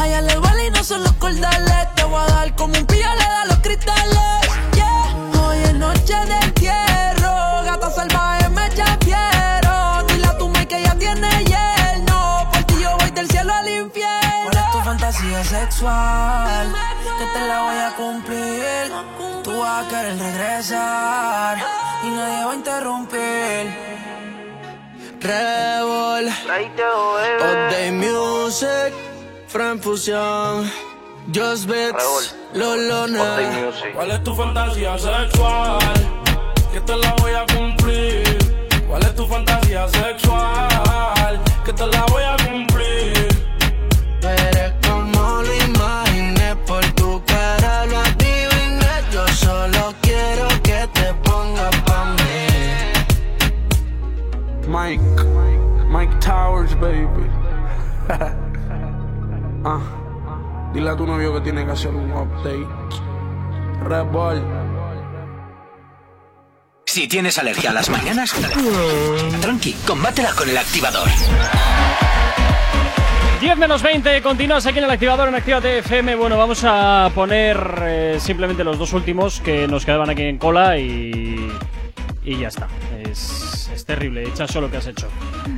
A 0.00 0.22
le 0.22 0.38
vale 0.38 0.66
y 0.68 0.70
no 0.70 0.82
son 0.82 1.02
los 1.02 1.12
cordales. 1.16 1.94
Te 1.94 2.04
voy 2.04 2.22
a 2.22 2.32
dar 2.32 2.56
como 2.56 2.72
un 2.74 2.86
pillo 2.86 3.14
le 3.18 3.24
da 3.24 3.44
los 3.44 3.58
cristales. 3.58 4.40
Yeah, 4.72 5.42
hoy 5.42 5.58
es 5.58 5.74
noche 5.74 6.14
de 6.24 6.36
entierro. 6.46 7.62
Gata 7.64 7.90
salvaje 7.90 8.48
me 8.48 8.70
ya 8.74 8.96
quiero. 8.98 10.02
Dile 10.08 10.26
a 10.26 10.38
tu 10.38 10.48
me 10.48 10.66
que 10.66 10.82
ya 10.82 10.94
tiene 10.94 11.44
yerno. 11.44 12.48
Por 12.50 12.64
ti 12.64 12.76
yo 12.80 12.96
voy 12.96 13.10
del 13.10 13.28
cielo 13.28 13.52
al 13.52 13.68
infierno. 13.68 14.50
¿Cuál 14.50 14.64
es 14.64 14.72
tu 14.72 14.78
fantasía 14.80 15.44
sexual? 15.44 16.74
Que 17.18 17.38
te 17.38 17.46
la 17.46 17.62
voy 17.62 17.76
a 17.76 17.94
cumplir. 17.94 18.92
Tú 19.44 19.58
vas 19.58 19.84
a 19.84 19.88
querer 19.90 20.18
regresar. 20.18 21.58
Y 22.04 22.08
nadie 22.08 22.44
va 22.46 22.52
a 22.52 22.54
interrumpir. 22.54 23.64
Revol. 25.20 26.26
All 27.42 27.70
Day 27.70 27.92
Music 27.92 29.09
Fran 29.50 29.80
Fusión, 29.80 30.70
Just 31.34 31.66
Beats, 31.66 32.36
Lolona. 32.54 33.72
¿Cuál 33.92 34.12
es 34.12 34.22
tu 34.22 34.32
fantasía 34.32 34.96
sexual? 34.96 35.80
Que 36.72 36.80
te 36.80 36.96
la 36.96 37.12
voy 37.14 37.32
a 37.32 37.44
cumplir. 37.52 38.38
¿Cuál 38.86 39.02
es 39.02 39.12
tu 39.16 39.26
fantasía 39.26 39.88
sexual? 39.88 41.40
Que 41.64 41.72
te 41.72 41.84
la 41.84 42.06
voy 42.06 42.22
a 42.22 42.36
cumplir. 42.48 43.28
Tú 44.20 44.28
eres 44.28 44.72
como 44.88 45.42
lo 45.42 45.54
imaginé, 45.64 46.54
por 46.64 46.84
tu 46.92 47.20
cara 47.24 47.86
lo 47.86 47.98
adiviné. 47.98 49.02
Yo 49.10 49.26
solo 49.26 49.92
quiero 50.00 50.46
que 50.62 50.88
te 50.94 51.12
pongas 51.24 51.74
pa' 51.86 52.04
mí. 52.04 52.46
Mike, 54.68 55.02
Mike 55.88 56.14
Towers, 56.20 56.72
baby. 56.78 57.28
ah, 59.64 59.80
dile 60.72 60.90
a 60.90 60.96
tu 60.96 61.06
novio 61.06 61.34
que 61.34 61.40
tiene 61.40 61.64
que 61.64 61.72
hacer 61.72 61.90
un 61.90 62.10
update. 62.12 62.66
Red 63.84 64.04
Bull. 64.06 64.42
Si 66.86 67.06
tienes 67.06 67.38
alergia 67.38 67.70
a 67.70 67.72
las 67.72 67.88
mañanas, 67.88 68.34
tranqui, 69.40 69.74
combátela 69.86 70.32
con 70.32 70.48
el 70.48 70.58
activador. 70.58 71.08
10 73.40 73.56
menos 73.56 73.82
20, 73.82 74.20
continúas 74.20 74.66
aquí 74.66 74.78
en 74.78 74.84
el 74.84 74.90
activador 74.90 75.28
en 75.28 75.34
Actívate 75.34 75.78
FM. 75.78 76.16
Bueno, 76.16 76.36
vamos 76.36 76.62
a 76.64 77.10
poner 77.14 77.82
eh, 77.82 78.16
simplemente 78.20 78.64
los 78.64 78.78
dos 78.78 78.92
últimos 78.92 79.40
que 79.40 79.66
nos 79.66 79.86
quedaban 79.86 80.10
aquí 80.10 80.22
en 80.22 80.36
cola 80.36 80.76
y. 80.76 81.50
Y 82.30 82.38
ya 82.38 82.46
está. 82.46 82.68
Es, 83.10 83.68
es 83.74 83.84
terrible, 83.84 84.22
echa 84.22 84.46
solo 84.46 84.68
lo 84.68 84.70
que 84.70 84.76
has 84.76 84.86
hecho. 84.86 85.08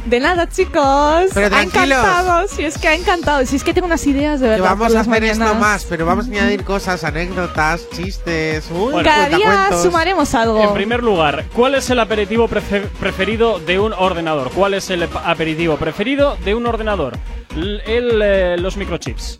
De 0.07 0.19
nada, 0.21 0.49
chicos. 0.49 1.27
Pero 1.35 1.55
ha 1.55 1.63
encantado. 1.63 2.49
Si 2.49 2.65
es 2.65 2.79
que 2.79 2.89
ha 2.89 2.95
encantado. 2.95 3.45
Si 3.45 3.57
es 3.57 3.63
que 3.63 3.75
tengo 3.75 3.87
unas 3.87 4.07
ideas 4.07 4.41
de 4.41 4.47
Que 4.47 4.51
verdad. 4.53 4.71
vamos 4.71 4.89
por 4.89 4.97
a 4.97 5.01
hacer 5.03 5.25
esto 5.25 5.39
mañanas. 5.41 5.61
más, 5.61 5.85
pero 5.85 6.07
vamos 6.07 6.25
a 6.25 6.29
añadir 6.31 6.65
cosas, 6.65 7.05
anécdotas, 7.05 7.91
chistes, 7.91 8.71
uy, 8.71 9.03
Cada 9.05 9.29
día 9.29 9.69
sumaremos 9.83 10.35
algo. 10.35 10.63
En 10.63 10.73
primer 10.73 11.03
lugar, 11.03 11.45
¿cuál 11.55 11.75
es 11.75 11.91
el 11.91 11.99
aperitivo 12.01 12.49
prefe- 12.49 12.89
preferido 12.99 13.59
de 13.59 13.79
un 13.79 13.93
ordenador? 13.93 14.51
¿Cuál 14.53 14.73
es 14.73 14.89
el 14.89 15.03
aperitivo 15.03 15.77
preferido 15.77 16.39
de 16.43 16.55
un 16.55 16.65
ordenador? 16.67 17.19
L- 17.55 17.83
el, 17.85 18.23
eh, 18.25 18.57
los 18.59 18.79
microchips. 18.79 19.39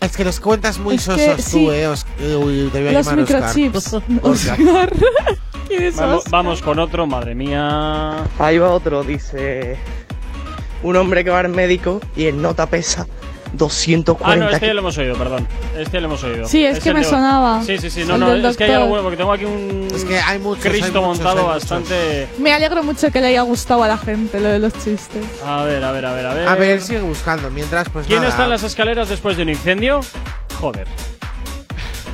Es 0.00 0.16
que 0.16 0.24
los 0.24 0.40
cuentas 0.40 0.78
muy 0.78 0.94
Es 0.94 1.06
que 1.06 1.26
sosos 1.32 1.44
sí. 1.44 1.66
tú, 1.66 1.70
eh. 1.70 1.86
Os- 1.86 2.06
eh, 2.18 2.34
uy, 2.34 2.70
te 2.72 2.78
voy 2.80 2.88
a 2.88 2.92
Los 2.92 3.12
microchips. 3.12 3.92
Oscar. 4.22 4.58
Oscar. 4.58 4.92
¿Quién 5.68 5.82
es 5.84 5.96
Vamos, 5.96 6.24
vamos 6.30 6.62
con 6.62 6.78
otro, 6.78 7.06
madre 7.06 7.34
mía. 7.34 8.24
Ahí 8.38 8.58
va 8.58 8.70
otro, 8.70 9.02
dice 9.04 9.76
un 10.82 10.96
hombre 10.96 11.22
que 11.24 11.30
va 11.30 11.40
al 11.40 11.48
médico 11.48 12.00
y 12.16 12.26
el 12.26 12.40
nota 12.42 12.66
pesa 12.66 13.06
Ah, 13.54 13.54
240 13.54 14.44
no, 14.46 14.50
este 14.50 14.66
ya 14.66 14.72
lo 14.72 14.80
hemos 14.80 14.96
oído, 14.96 15.14
perdón. 15.14 15.46
Este 15.76 15.92
ya 15.92 16.00
lo 16.00 16.06
hemos 16.06 16.24
oído. 16.24 16.46
Sí, 16.48 16.64
es 16.64 16.80
que 16.80 16.88
el 16.88 16.94
me 16.94 17.00
de- 17.02 17.06
sonaba. 17.06 17.62
Sí, 17.62 17.76
sí, 17.76 17.90
sí. 17.90 18.02
No, 18.06 18.16
no, 18.16 18.32
es 18.32 18.56
que 18.56 18.64
hay 18.64 18.70
alguno, 18.72 19.02
porque 19.02 19.18
tengo 19.18 19.30
aquí 19.30 19.44
un. 19.44 19.88
Es 19.94 20.06
que 20.06 20.18
hay 20.18 20.38
muchos, 20.38 20.64
hay 20.64 20.70
Cristo 20.72 21.02
muchos, 21.02 21.18
montado 21.22 21.40
hay 21.40 21.54
bastante. 21.54 22.28
Me 22.38 22.50
alegro 22.54 22.82
mucho 22.82 23.10
que 23.10 23.20
le 23.20 23.26
haya 23.26 23.42
gustado 23.42 23.82
a 23.82 23.88
la 23.88 23.98
gente 23.98 24.40
lo 24.40 24.48
de 24.48 24.58
los 24.58 24.72
chistes. 24.72 25.22
A 25.44 25.64
ver, 25.64 25.84
a 25.84 25.92
ver, 25.92 26.06
a 26.06 26.14
ver, 26.14 26.26
a 26.26 26.32
ver. 26.34 26.48
A 26.48 26.54
ver, 26.54 26.80
sigue 26.80 27.02
buscando. 27.02 27.50
Mientras, 27.50 27.90
pues 27.90 28.06
¿Quién 28.06 28.20
nada. 28.20 28.30
está 28.30 28.44
en 28.44 28.50
las 28.50 28.62
escaleras 28.62 29.10
después 29.10 29.36
de 29.36 29.42
un 29.42 29.50
incendio? 29.50 30.00
Joder. 30.58 30.88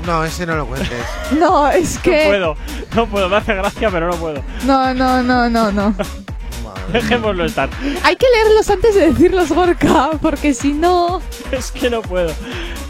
No, 0.08 0.24
ese 0.24 0.46
no 0.46 0.56
lo 0.56 0.66
cuentes. 0.66 0.88
No, 1.38 1.68
es 1.68 1.98
que. 1.98 2.24
No 2.24 2.28
puedo, 2.30 2.56
no 2.94 3.06
puedo, 3.06 3.28
me 3.28 3.36
hace 3.36 3.54
gracia, 3.54 3.90
pero 3.90 4.08
no 4.08 4.14
puedo. 4.16 4.42
No, 4.64 4.94
no, 4.94 5.22
no, 5.22 5.50
no, 5.50 5.70
no. 5.70 5.94
Dejémoslo 6.92 7.44
estar. 7.44 7.68
Hay 8.02 8.16
que 8.16 8.24
leerlos 8.34 8.70
antes 8.70 8.94
de 8.94 9.12
decirlos, 9.12 9.50
Gorka, 9.52 10.12
porque 10.22 10.54
si 10.54 10.72
no. 10.72 11.20
Es 11.52 11.70
que 11.70 11.90
no 11.90 12.00
puedo. 12.00 12.32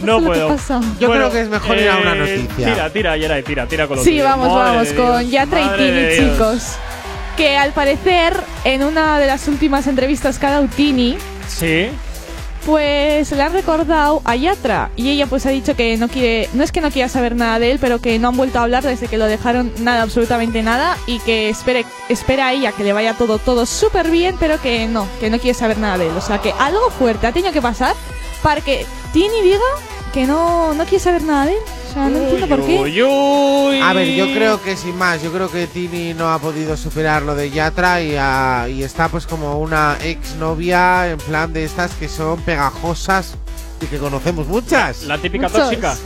No 0.00 0.22
puedo. 0.22 0.46
pasa. 0.46 0.80
Yo 1.00 1.10
creo 1.10 1.32
que 1.32 1.40
es 1.40 1.48
mejor 1.48 1.76
ir 1.78 1.88
a 1.88 1.96
una 1.96 2.12
eh, 2.14 2.18
noticia. 2.18 2.72
Tira, 2.72 2.90
tira, 2.90 3.16
Yeray, 3.16 3.42
tira, 3.42 3.66
tira 3.66 3.88
con 3.88 3.96
lo 3.96 4.04
Sí, 4.04 4.20
vamos, 4.20 4.46
Madre 4.48 4.76
vamos, 4.76 4.92
con 4.92 5.28
Yatra 5.28 5.60
y 5.60 5.68
Tini, 5.76 6.30
chicos. 6.30 6.76
Que 7.36 7.56
al 7.56 7.72
parecer, 7.72 8.40
en 8.62 8.84
una 8.84 9.18
de 9.18 9.26
las 9.26 9.48
últimas 9.48 9.88
entrevistas 9.88 10.38
que 10.38 10.46
ha 10.46 10.50
dado 10.52 10.68
Tini, 10.68 11.18
Sí. 11.48 11.88
Pues 12.64 13.30
le 13.32 13.42
han 13.42 13.52
recordado 13.52 14.22
a 14.24 14.36
Yatra. 14.36 14.90
Y 14.96 15.10
ella 15.10 15.26
pues 15.26 15.46
ha 15.46 15.50
dicho 15.50 15.74
que 15.74 15.96
no 15.96 16.08
quiere, 16.08 16.48
no 16.52 16.62
es 16.62 16.72
que 16.72 16.80
no 16.80 16.90
quiera 16.90 17.08
saber 17.08 17.36
nada 17.36 17.58
de 17.58 17.72
él, 17.72 17.78
pero 17.80 18.00
que 18.00 18.18
no 18.18 18.28
han 18.28 18.36
vuelto 18.36 18.58
a 18.58 18.62
hablar 18.62 18.82
desde 18.82 19.08
que 19.08 19.18
lo 19.18 19.26
dejaron 19.26 19.72
nada, 19.80 20.02
absolutamente 20.02 20.62
nada. 20.62 20.96
Y 21.06 21.18
que 21.20 21.48
espere, 21.48 21.84
espera 22.08 22.48
a 22.48 22.52
ella 22.52 22.72
que 22.72 22.84
le 22.84 22.92
vaya 22.92 23.14
todo, 23.14 23.38
todo 23.38 23.66
súper 23.66 24.10
bien, 24.10 24.36
pero 24.38 24.60
que 24.60 24.86
no, 24.86 25.06
que 25.20 25.30
no 25.30 25.38
quiere 25.38 25.58
saber 25.58 25.78
nada 25.78 25.98
de 25.98 26.08
él. 26.08 26.16
O 26.16 26.20
sea 26.20 26.38
que 26.38 26.52
algo 26.58 26.90
fuerte 26.90 27.26
ha 27.26 27.32
tenido 27.32 27.52
que 27.52 27.62
pasar 27.62 27.94
para 28.42 28.60
que 28.60 28.86
Tini 29.12 29.42
diga 29.42 29.58
que 30.12 30.26
no, 30.26 30.74
no 30.74 30.84
quiere 30.84 31.02
saber 31.02 31.22
nada 31.22 31.46
de 31.46 31.52
él. 31.52 31.58
O 31.88 31.92
sea, 31.92 32.08
no 32.08 32.18
entiendo 32.18 32.48
por 32.48 32.66
qué. 32.66 32.78
Uy, 32.78 33.02
uy. 33.02 33.80
A 33.80 33.92
ver, 33.92 34.08
yo 34.14 34.26
creo 34.26 34.62
que 34.62 34.76
sin 34.76 34.96
más, 34.96 35.22
yo 35.22 35.32
creo 35.32 35.50
que 35.50 35.66
Tini 35.66 36.12
no 36.12 36.30
ha 36.30 36.38
podido 36.38 36.76
superar 36.76 37.22
lo 37.22 37.34
de 37.34 37.50
Yatra 37.50 38.02
y, 38.02 38.14
ah, 38.18 38.66
y 38.68 38.82
está 38.82 39.08
pues 39.08 39.26
como 39.26 39.58
una 39.58 39.96
exnovia 40.02 41.10
en 41.10 41.18
plan 41.18 41.52
de 41.52 41.64
estas 41.64 41.92
que 41.94 42.08
son 42.08 42.40
pegajosas 42.42 43.36
y 43.80 43.86
que 43.86 43.98
conocemos 43.98 44.46
muchas. 44.46 45.04
La 45.04 45.18
típica 45.18 45.48
Muchos. 45.48 45.62
tóxica. 45.62 45.96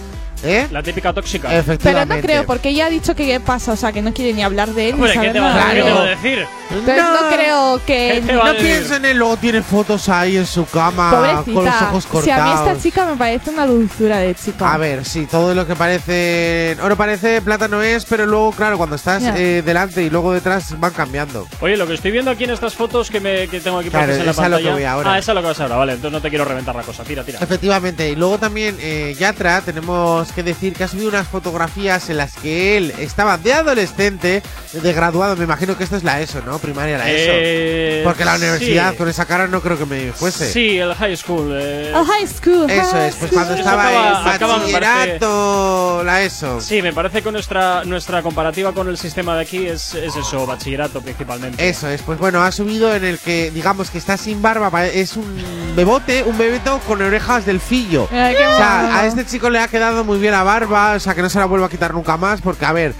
¿Eh? 0.43 0.67
La 0.71 0.83
típica 0.83 1.13
tóxica. 1.13 1.49
Pero 1.83 2.05
no 2.07 2.19
creo, 2.21 2.45
porque 2.47 2.71
ella 2.71 2.87
ha 2.87 2.91
dicho 2.91 3.15
que 3.15 3.27
qué 3.27 3.41
pasa, 3.41 3.73
o 3.73 3.77
sea, 3.77 3.93
que 3.93 4.03
no 4.03 4.13
quiere 4.13 4.33
ni 4.33 4.43
hablar 4.43 4.71
de 4.71 4.91
él 4.91 4.97
ni 5.01 5.07
¿qué 5.07 5.15
saber 5.15 5.33
te 5.33 5.41
va, 5.41 5.55
nada 5.55 5.71
¿qué 5.71 5.77
de 5.77 5.83
te 5.83 5.89
él. 5.89 5.95
va 5.95 6.03
a 6.03 6.07
decir? 6.09 6.47
Entonces 6.71 6.97
no, 7.05 7.29
creo 7.37 7.81
que... 7.87 8.11
¿Qué 8.15 8.21
te 8.27 8.37
va 8.37 8.43
a 8.43 8.47
No 8.47 8.53
decir? 8.55 8.67
pienso 8.69 8.97
en 8.97 9.05
él, 9.05 9.19
luego 9.19 9.37
tiene 9.37 9.63
fotos 9.63 10.09
ahí 10.09 10.37
en 10.37 10.47
su 10.47 10.65
cama 10.67 11.43
con 11.45 11.65
los 11.65 11.83
ojos 11.83 12.07
cortados. 12.07 12.25
Si 12.25 12.31
a 12.31 12.45
mí 12.45 12.51
esta 12.71 12.83
chica 12.83 13.07
me 13.07 13.17
parece 13.17 13.51
una 13.51 13.67
dulzura 13.67 14.19
de 14.19 14.35
chica. 14.35 14.73
A 14.73 14.79
ver, 14.79 15.05
sí, 15.05 15.27
todo 15.31 15.55
lo 15.55 15.67
que 15.67 15.77
parece 15.77 16.77
oro 16.83 16.97
parece, 16.97 17.41
plata 17.43 17.69
no 17.69 17.83
es, 17.83 18.05
pero 18.05 18.27
luego, 18.27 18.53
claro, 18.53 18.77
cuando 18.79 18.97
estás 18.97 19.23
eh, 19.37 19.63
delante 19.65 20.03
y 20.03 20.11
luego 20.11 20.33
detrás 20.33 20.79
van 20.81 20.93
cambiando. 20.93 21.47
Oye, 21.61 21.77
lo 21.77 21.87
que 21.87 21.95
estoy 21.95 22.11
viendo 22.11 22.31
aquí 22.31 22.45
en 22.45 22.51
estas 22.51 22.75
fotos 22.75 23.11
que, 23.11 23.21
me, 23.21 23.47
que 23.49 23.61
tengo 23.61 23.79
aquí 23.79 23.91
Claro, 23.91 24.13
en 24.13 24.25
la 24.25 24.31
esa 24.33 24.45
es 24.45 24.51
lo 24.51 24.57
que 24.59 24.65
pantalla. 24.65 24.73
voy 24.73 24.85
ahora. 24.85 25.13
Ah, 25.13 25.19
esa 25.19 25.33
es 25.33 25.35
lo 25.37 25.41
que 25.43 25.47
vas 25.49 25.61
ahora, 25.61 25.77
vale. 25.77 25.93
Entonces 25.93 26.13
no 26.13 26.21
te 26.23 26.29
quiero 26.31 26.45
reventar 26.45 26.75
la 26.75 26.83
cosa. 26.83 27.05
Tira, 27.05 27.23
tira. 27.23 27.39
Efectivamente, 27.41 28.09
y 28.11 28.17
luego 28.17 28.39
también 28.39 28.77
eh, 28.81 29.15
Yatra, 29.19 29.61
tenemos 29.61 30.32
que 30.33 30.43
decir 30.43 30.73
que 30.75 30.85
ha 30.85 30.89
subido 30.89 31.09
unas 31.09 31.29
fotografías 31.29 32.09
en 32.11 32.17
las 32.17 32.35
que 32.35 32.77
él 32.77 32.93
estaba 32.99 33.39
de 33.39 33.53
adolescente, 33.53 34.43
de 34.73 34.93
graduado, 34.93 35.37
me 35.37 35.45
imagino 35.45 35.77
que 35.77 35.85
esto 35.85 35.97
es 35.97 36.05
la 36.05 36.21
ESO, 36.21 36.43
¿no? 36.47 36.59
Primaria 36.59 36.99
la 36.99 37.11
ESO. 37.11 37.31
Eh, 37.35 38.01
Porque 38.05 38.25
la 38.25 38.37
universidad 38.37 38.93
sí. 38.93 38.97
con 38.97 39.09
esa 39.09 39.25
cara 39.27 39.47
no 39.47 39.61
creo 39.61 39.79
que 39.79 39.87
me 39.87 40.13
fuese. 40.13 40.53
Sí, 40.53 40.79
el 40.79 40.95
high 40.95 41.17
school. 41.17 41.51
eh. 41.55 41.93
Oh, 41.95 42.05
high 42.05 42.27
school. 42.27 42.71
Eso 42.71 42.91
high 42.93 43.09
es, 43.09 43.15
pues 43.17 43.31
school. 43.31 43.31
cuando 43.31 43.55
estaba 43.55 43.89
acaba- 43.89 44.21
en 44.23 44.29
acaba, 44.35 44.59
bachillerato, 44.59 46.03
la 46.05 46.23
ESO. 46.23 46.61
Sí, 46.61 46.83
me 46.83 46.93
parece 46.93 47.23
que 47.23 47.31
nuestra, 47.33 47.85
nuestra 47.85 48.23
comparativa 48.23 48.73
con 48.73 48.89
el 48.89 48.97
sistema 48.99 49.35
de 49.37 49.43
aquí 49.43 49.67
es, 49.67 49.95
es 49.95 50.17
eso, 50.17 50.47
bachillerato 50.47 51.01
principalmente. 51.01 51.69
Eso 51.69 51.89
es, 51.89 52.03
pues 52.03 52.19
bueno, 52.19 52.43
ha 52.43 52.53
subido 52.53 52.95
en 52.95 53.05
el 53.05 53.19
que, 53.19 53.51
digamos 53.51 53.91
que 53.91 53.99
está 53.99 54.17
sin 54.17 54.41
barba, 54.43 54.87
es 54.87 55.17
un 55.17 55.25
bebote, 55.77 56.23
un 56.25 56.37
bebeto 56.39 56.79
con 56.87 57.03
orejas 57.03 57.47
del 57.47 57.61
fillo. 57.61 58.09
Qué 58.09 58.37
O 58.47 58.57
sea, 58.57 59.01
a 59.01 59.07
este 59.07 59.27
chico 59.27 59.51
le 59.51 59.59
ha 59.59 59.69
quedado 59.69 60.05
muy 60.05 60.19
bien 60.19 60.22
la 60.31 60.43
barba, 60.43 60.95
o 60.95 61.01
sea, 61.01 61.15
que 61.15 61.23
no 61.23 61.29
se 61.31 61.39
la 61.39 61.47
vuelva 61.47 61.67
a 61.67 61.71
quitar 61.71 61.93
nunca 61.95 62.17
más, 62.17 62.41
porque 62.41 62.65
a 62.65 62.73
ver, 62.73 62.95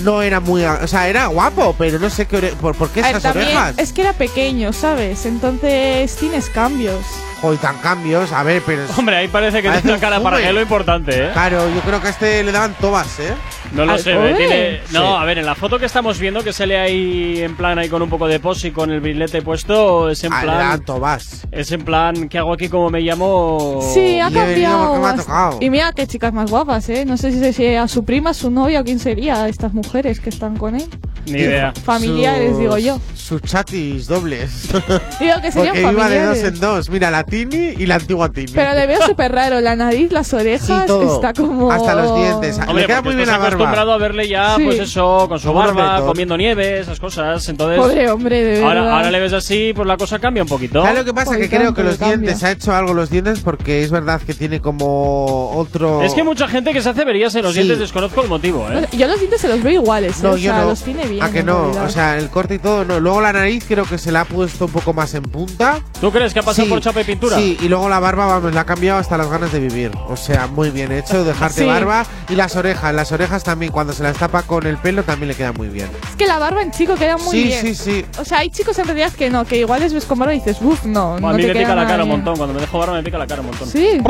no 0.00 0.22
era 0.22 0.40
muy, 0.40 0.64
o 0.64 0.86
sea, 0.86 1.08
era 1.08 1.26
guapo, 1.26 1.74
pero 1.78 1.98
no 1.98 2.10
sé 2.10 2.26
qué 2.26 2.54
por, 2.60 2.74
por 2.74 2.88
qué 2.90 3.02
ver, 3.02 3.10
esas 3.10 3.22
también 3.22 3.48
orejas. 3.48 3.74
es 3.78 3.92
que 3.92 4.02
era 4.02 4.12
pequeño, 4.12 4.72
¿sabes? 4.72 5.26
Entonces 5.26 6.16
tienes 6.16 6.48
cambios. 6.48 7.04
Hoy 7.44 7.56
tan 7.56 7.76
cambios, 7.78 8.30
a 8.32 8.44
ver, 8.44 8.62
pero 8.64 8.82
Hombre, 8.96 9.16
ahí 9.16 9.26
parece 9.26 9.60
que 9.62 9.68
Parece 9.68 9.88
tiene 9.88 9.98
cara 9.98 10.20
para 10.20 10.36
que 10.38 10.46
es 10.48 10.54
lo 10.54 10.60
importante, 10.62 11.24
¿eh? 11.26 11.30
claro, 11.32 11.68
yo 11.74 11.80
creo 11.80 12.00
que 12.00 12.06
a 12.06 12.10
este 12.10 12.44
le 12.44 12.52
daban 12.52 12.74
tobas, 12.74 13.18
¿eh? 13.18 13.34
No 13.72 13.84
lo 13.84 13.92
¿Al 13.94 13.98
sé? 13.98 14.12
¿eh? 14.12 14.34
tiene. 14.36 14.80
No, 14.92 15.16
Sí. 15.16 15.22
a 15.22 15.24
ver, 15.24 15.38
en 15.38 15.46
la 15.46 15.54
foto 15.56 15.78
que 15.78 15.86
estamos 15.86 16.20
viendo, 16.20 16.44
que 16.44 16.52
sale 16.52 16.78
ahí 16.78 17.40
en 17.42 17.56
plan 17.56 17.78
ahí 17.80 17.88
con 17.88 18.00
un 18.00 18.08
poco 18.10 18.28
de 18.28 18.38
pos 18.38 18.64
y 18.64 18.70
con 18.70 18.92
el 18.92 19.00
brilete 19.00 19.42
puesto, 19.42 20.08
es 20.10 20.22
en 20.22 20.32
Ah, 20.32 20.36
le 20.40 20.42
plan. 20.44 20.58
daban 20.58 20.84
tobas. 20.84 21.46
Es 21.50 21.72
en 21.72 21.82
plan, 21.84 22.28
¿qué 22.28 22.38
hago 22.38 22.52
aquí? 22.52 22.68
como 22.68 22.90
me 22.90 23.00
llamo? 23.00 23.80
Sí, 23.92 24.20
ha 24.20 24.30
cambiado. 24.30 24.86
porque 24.86 25.00
me 25.00 25.06
ha 25.06 25.12
bast- 25.14 25.16
tocado. 25.24 25.58
Y 25.60 25.70
mira 25.70 25.92
qué 25.92 26.06
chicas 26.06 26.32
más 26.32 26.48
guapas, 26.50 26.88
¿eh? 26.90 27.04
No 27.04 27.16
sé 27.16 27.32
si, 27.32 27.52
si 27.52 27.74
a 27.74 27.88
su 27.88 28.04
prima, 28.04 28.34
su 28.34 28.50
novia 28.52 28.82
o 28.82 28.84
quién 28.84 29.00
sería 29.00 29.48
estas 29.48 29.72
mujeres 29.72 30.20
que 30.20 30.28
están 30.28 30.56
con 30.56 30.76
él. 30.76 30.86
Ni 31.26 31.38
idea. 31.40 31.72
Familiares, 31.84 32.50
Sus- 32.50 32.58
digo 32.60 32.78
yo. 32.78 33.00
Sus 33.14 33.42
chatis 33.42 34.06
dobles. 34.06 34.68
Digo 35.18 35.40
que 35.40 35.50
serían 35.50 35.74
Porque 35.82 35.92
iba 35.92 36.08
de 36.08 36.18
dos 36.20 36.28
familiares. 36.38 36.44
en 36.44 36.60
dos. 36.60 36.90
Mira, 36.90 37.10
la 37.10 37.24
Tini 37.32 37.74
y 37.78 37.86
la 37.86 37.94
antigua 37.94 38.28
Tini. 38.30 38.52
Pero 38.54 38.74
le 38.74 38.86
veo 38.86 39.00
súper 39.06 39.32
raro. 39.32 39.62
La 39.62 39.74
nariz, 39.74 40.12
las 40.12 40.34
orejas, 40.34 40.84
todo. 40.86 41.14
está 41.14 41.32
como. 41.32 41.72
Hasta 41.72 41.94
los 41.94 42.14
dientes. 42.14 42.58
Hombre, 42.58 42.82
le 42.82 42.86
queda 42.86 43.00
muy 43.00 43.14
bien 43.14 43.26
la 43.26 43.38
barba. 43.38 43.48
acostumbrado 43.54 43.92
a 43.94 43.96
verle 43.96 44.28
ya, 44.28 44.56
Sí. 44.56 44.64
pues 44.66 44.78
eso, 44.80 45.26
con 45.30 45.40
su 45.40 45.50
barba, 45.54 46.02
comiendo 46.04 46.36
nieve, 46.36 46.80
esas 46.80 47.00
cosas. 47.00 47.48
Entonces, 47.48 47.78
Pobre 47.78 48.10
hombre, 48.10 48.44
de 48.44 48.50
verdad. 48.60 48.68
ahora, 48.68 48.96
ahora 48.96 49.10
le 49.10 49.18
ves 49.20 49.32
así, 49.32 49.72
pues 49.74 49.88
la 49.88 49.96
cosa 49.96 50.18
cambia 50.18 50.42
un 50.42 50.48
poquito. 50.50 50.82
¿Sabes 50.82 50.98
lo 50.98 51.04
que 51.06 51.14
pasa? 51.14 51.30
Por 51.30 51.38
Que 51.38 51.48
creo 51.48 51.72
que 51.72 51.82
los 51.82 51.96
cambia. 51.96 52.18
dientes, 52.18 52.44
ha 52.44 52.50
hecho 52.50 52.74
algo 52.74 52.92
los 52.92 53.08
dientes 53.08 53.40
porque 53.40 53.82
es 53.82 53.90
verdad 53.90 54.20
que 54.20 54.34
tiene 54.34 54.60
como 54.60 55.52
otro... 55.56 56.02
Es 56.02 56.12
que 56.12 56.22
mucha 56.24 56.48
gente 56.48 56.74
que 56.74 56.82
se 56.82 56.90
hace 56.90 57.02
verías 57.06 57.34
en 57.34 57.44
los 57.44 57.52
Sí. 57.54 57.60
dientes, 57.60 57.78
desconozco 57.78 58.20
el 58.22 58.28
motivo, 58.28 58.68
¿eh? 58.70 58.86
Yo 58.92 59.06
los 59.06 59.18
dientes 59.18 59.40
se 59.40 59.48
los 59.48 59.62
veo 59.62 59.80
iguales. 59.80 60.18
¿eh? 60.18 60.22
No, 60.22 60.30
o 60.32 60.36
yo 60.36 60.50
sea, 60.52 60.60
no. 60.62 60.68
los 60.68 60.82
tiene 60.82 61.06
bien. 61.06 61.22
¿A 61.22 61.30
que 61.30 61.42
no? 61.42 61.62
realidad. 61.62 61.84
O 61.86 61.88
sea, 61.88 62.18
el 62.18 62.28
corte 62.28 62.56
y 62.56 62.58
todo, 62.58 62.84
no. 62.84 63.00
Luego 63.00 63.22
la 63.22 63.32
nariz 63.32 63.64
creo 63.66 63.84
que 63.84 63.96
se 63.96 64.12
la 64.12 64.20
ha 64.22 64.24
puesto 64.26 64.66
un 64.66 64.72
poco 64.72 64.92
más 64.92 65.14
en 65.14 65.22
punta. 65.22 65.80
¿Tú 65.98 66.10
crees 66.12 66.34
que 66.34 66.40
ha 66.40 66.42
pasado 66.42 66.64
Sí, 66.66 66.70
por 66.70 66.80
chapa 66.82 67.00
Sí, 67.30 67.56
y 67.60 67.68
luego 67.68 67.88
la 67.88 68.00
barba, 68.00 68.26
vamos, 68.26 68.52
la 68.54 68.62
ha 68.62 68.66
cambiado 68.66 68.98
hasta 68.98 69.16
las 69.16 69.28
ganas 69.28 69.52
de 69.52 69.60
vivir. 69.60 69.90
O 70.08 70.16
sea, 70.16 70.46
muy 70.46 70.70
bien 70.70 70.90
hecho, 70.92 71.24
dejarte 71.24 71.60
Sí. 71.62 71.66
barba. 71.66 72.04
Y 72.28 72.34
las 72.34 72.56
orejas, 72.56 72.94
las 72.94 73.12
orejas 73.12 73.44
también, 73.44 73.70
cuando 73.72 73.92
se 73.92 74.02
las 74.02 74.16
tapa 74.16 74.42
con 74.42 74.66
el 74.66 74.76
pelo, 74.78 75.02
también 75.04 75.28
le 75.28 75.34
queda 75.34 75.52
muy 75.52 75.68
bien. 75.68 75.88
Es 76.10 76.16
que 76.16 76.26
la 76.26 76.38
barba 76.38 76.62
en 76.62 76.70
chico 76.70 76.94
queda 76.94 77.16
muy 77.18 77.30
sí, 77.30 77.44
bien. 77.44 77.60
sí, 77.62 77.74
sí. 77.74 78.06
O 78.18 78.24
sea, 78.24 78.38
hay 78.38 78.50
chicos 78.50 78.78
en 78.78 78.86
realidad 78.86 79.12
que 79.12 79.30
no, 79.30 79.44
que 79.44 79.58
igual 79.58 79.80
les 79.80 79.92
ves 79.94 80.04
con 80.04 80.18
barba 80.18 80.34
y 80.34 80.38
dices, 80.38 80.58
uff, 80.60 80.84
no. 80.84 81.10
Buah, 81.10 81.20
no 81.20 81.28
a 81.28 81.32
mí 81.34 81.42
te 81.42 81.48
me 81.48 81.52
queda 81.54 81.62
pica 81.64 81.74
la 81.74 81.86
cara 81.86 82.02
un 82.04 82.08
bien". 82.08 82.18
montón. 82.20 82.36
Cuando 82.36 82.54
me 82.54 82.60
dejo 82.60 82.78
barba 82.78 82.94
me 82.94 83.02
pica 83.02 83.18
la 83.18 83.26
cara 83.26 83.40
un 83.40 83.46
montón. 83.48 83.68
Sí. 83.68 84.00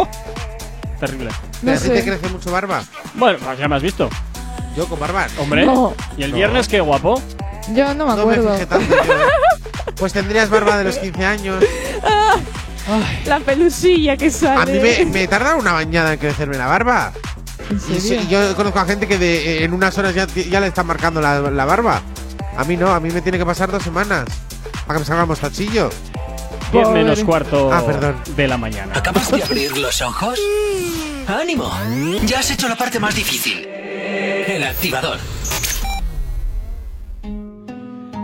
Terrible. 1.01 1.31
No 1.63 1.73
¿A 1.73 1.75
ti 1.75 1.81
sé. 1.81 1.91
te 1.91 2.05
crece 2.05 2.29
mucho 2.29 2.51
barba? 2.53 2.83
Bueno, 3.15 3.39
pues 3.45 3.59
ya 3.59 3.69
me 3.69 3.77
has 3.77 3.83
visto. 3.83 4.09
Yo 4.77 4.87
con 4.87 4.99
barba. 5.01 5.27
Hombre. 5.39 5.67
No. 5.67 5.95
¿Y 6.17 6.23
el 6.23 6.31
No. 6.31 6.37
viernes 6.37 6.69
qué 6.69 6.81
guapo? 6.81 7.21
Yo 7.75 7.95
no 7.95 8.07
me 8.07 8.11
No 8.11 8.17
me 8.17 8.21
acuerdo. 8.23 8.53
fijé 8.55 8.67
tanto 8.67 8.95
yo. 8.95 9.13
Pues 9.97 10.13
tendrías 10.13 10.49
barba 10.51 10.79
de 10.79 10.85
los 10.85 10.99
15 10.99 11.25
años. 11.25 11.63
la 13.27 13.41
pelusilla 13.41 14.17
que 14.17 14.31
sale. 14.31 14.63
A 14.63 14.67
mí 14.67 14.79
me, 14.81 15.05
me 15.07 15.29
tarda 15.29 15.55
una 15.57 15.73
bañada 15.73 16.13
en 16.15 16.19
crecerme 16.19 16.57
la 16.57 16.67
barba. 16.67 17.13
Yo 18.29 18.55
conozco 18.57 18.79
a 18.81 18.85
gente 18.85 19.07
que 19.07 19.19
de- 19.19 19.65
en 19.65 19.73
unas 19.73 19.97
horas 19.99 20.15
ya, 20.15 20.27
ya 20.27 20.61
le 20.61 20.67
están 20.67 20.87
marcando 20.87 21.21
la, 21.21 21.41
la 21.41 21.65
barba. 21.65 22.03
A 22.57 22.65
mí 22.65 22.77
no, 22.77 22.93
a 22.93 23.01
mí 23.01 23.11
me 23.11 23.21
tiene 23.23 23.39
que 23.39 23.47
pasar 23.47 23.71
dos 23.71 23.83
semanas 23.83 24.25
para 24.87 24.95
que 24.99 25.01
me 25.01 25.07
salga 25.07 25.23
el 25.23 25.29
mostachillo. 25.29 25.91
10 26.73 26.85
Pobre. 26.85 27.03
menos 27.03 27.23
cuarto 27.25 27.71
Ah, 27.73 27.85
perdón. 27.85 28.17
de 28.37 28.49
la 28.49 28.57
mañana. 28.59 28.93
¿Acabas 28.97 29.31
de 29.31 29.43
abrir 29.43 29.77
los 29.79 30.01
ojos? 30.03 30.39
¡Ánimo! 31.29 31.71
Ya 32.27 32.41
has 32.41 32.51
hecho 32.51 32.69
la 32.69 32.77
parte 32.77 32.99
más 32.99 33.15
difícil. 33.15 33.67
El 33.67 34.65
activador. 34.65 35.19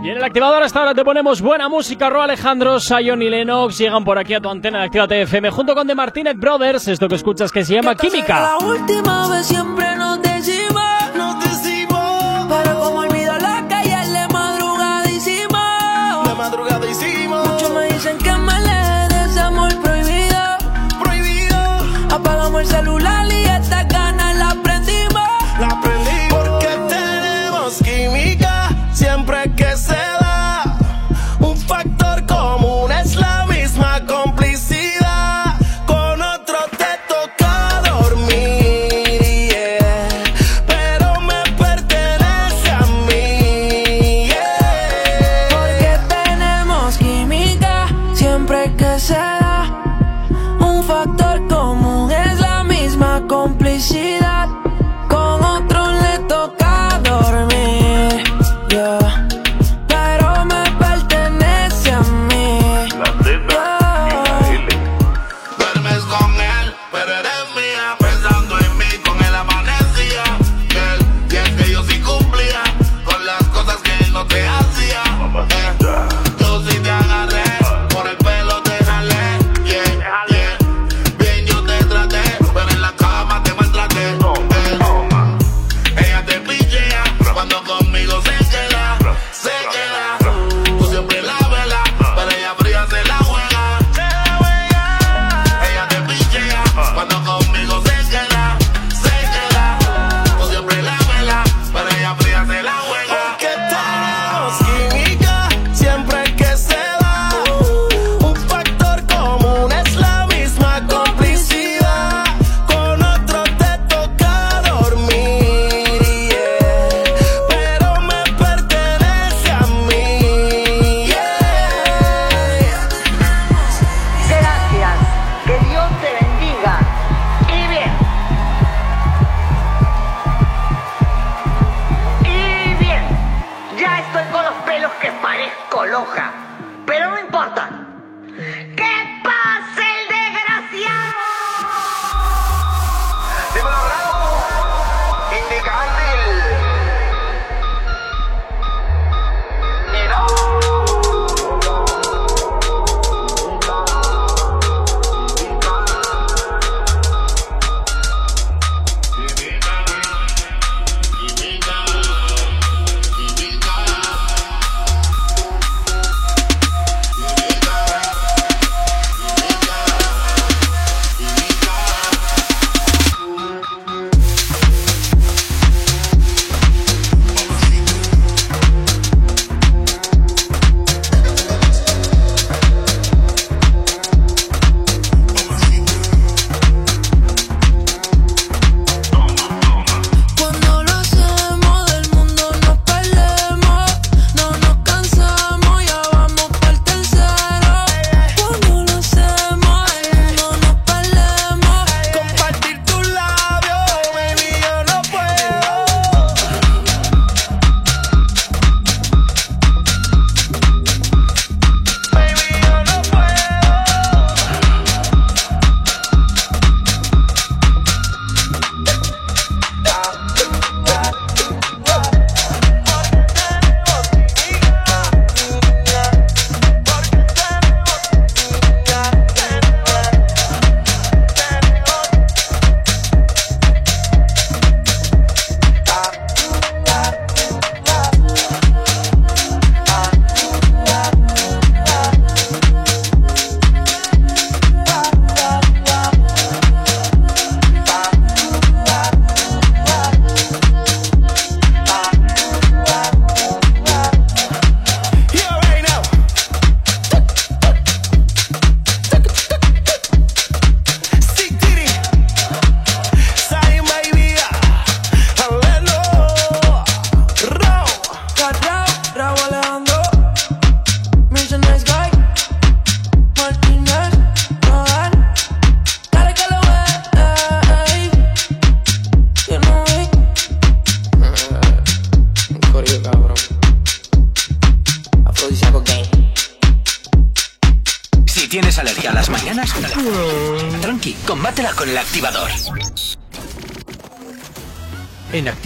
Y 0.01 0.09
en 0.09 0.17
el 0.17 0.23
activador 0.23 0.63
hasta 0.63 0.79
ahora 0.79 0.93
te 0.93 1.03
ponemos 1.03 1.41
buena 1.41 1.67
música. 1.67 2.09
Ro 2.09 2.21
Alejandro, 2.21 2.79
Sion 2.79 3.21
y 3.21 3.29
Lennox 3.29 3.77
llegan 3.77 4.05
por 4.05 4.17
aquí 4.17 4.33
a 4.33 4.39
tu 4.39 4.49
antena 4.49 4.79
de 4.79 4.85
Actívate 4.85 5.21
FM 5.23 5.49
junto 5.49 5.75
con 5.75 5.85
The 5.85 5.95
Martínez 5.95 6.35
Brothers. 6.37 6.87
Esto 6.87 7.09
que 7.09 7.15
escuchas 7.15 7.51
que 7.51 7.65
se 7.65 7.73
llama 7.73 7.95
Química. 7.95 8.57
La 8.59 8.65
última 8.65 9.27
vez 9.27 9.47
siempre 9.47 9.95
nos 9.97 10.19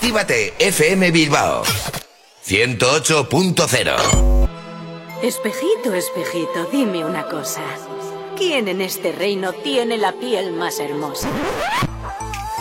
Actívate 0.00 0.54
FM 0.58 1.10
Bilbao 1.10 1.62
108.0 2.42 4.48
Espejito, 5.22 5.94
espejito, 5.94 6.64
dime 6.72 7.04
una 7.04 7.28
cosa. 7.28 7.60
¿Quién 8.34 8.68
en 8.68 8.80
este 8.80 9.12
reino 9.12 9.52
tiene 9.52 9.98
la 9.98 10.12
piel 10.12 10.52
más 10.52 10.80
hermosa? 10.80 11.28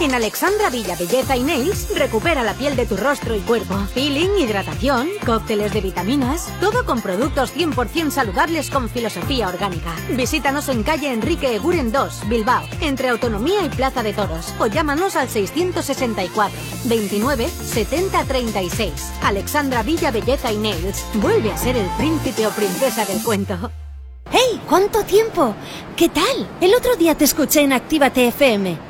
En 0.02 0.16
Alexandra 0.16 0.70
Villa 0.70 0.96
Belleza 0.96 1.36
y 1.36 1.44
Nails 1.44 1.90
recupera 1.94 2.42
la 2.42 2.54
piel 2.54 2.78
de 2.78 2.86
tu 2.86 2.96
rostro 2.96 3.36
y 3.36 3.42
cuerpo. 3.42 3.76
Peeling, 3.94 4.38
hidratación, 4.40 5.10
cócteles 5.26 5.74
de 5.74 5.82
vitaminas, 5.82 6.48
todo 6.62 6.86
con 6.86 7.02
productos 7.02 7.54
100% 7.54 8.10
saludables 8.10 8.70
con 8.70 8.88
filosofía 8.88 9.50
orgánica. 9.50 9.94
Visítanos 10.16 10.70
en 10.70 10.84
calle 10.84 11.12
Enrique 11.12 11.54
Eguren 11.54 11.92
2, 11.92 12.30
Bilbao, 12.30 12.64
entre 12.80 13.10
Autonomía 13.10 13.66
y 13.66 13.70
Plaza 13.70 14.02
de 14.02 14.14
Toros, 14.14 14.54
o 14.58 14.68
llámanos 14.68 15.18
al 15.18 15.28
664 15.28 16.58
29 16.86 17.50
70 17.50 18.24
36. 18.24 18.94
Alexandra 19.24 19.84
Villa 19.84 20.12
Belleza 20.12 20.50
y 20.54 20.58
Nails 20.58 21.04
vuelve 21.16 21.52
a 21.52 21.58
ser 21.58 21.76
el 21.76 21.88
príncipe 21.98 22.48
o 22.48 22.52
princesa 22.52 23.04
del 23.04 23.22
cuento. 23.22 23.70
¡Hey! 24.32 24.62
¿Cuánto 24.70 25.04
tiempo? 25.04 25.54
¿Qué 25.98 26.08
tal? 26.08 26.48
El 26.62 26.74
otro 26.74 26.96
día 26.96 27.16
te 27.16 27.26
escuché 27.26 27.62
en 27.62 27.74
Actívate 27.74 28.28
FM. 28.28 28.89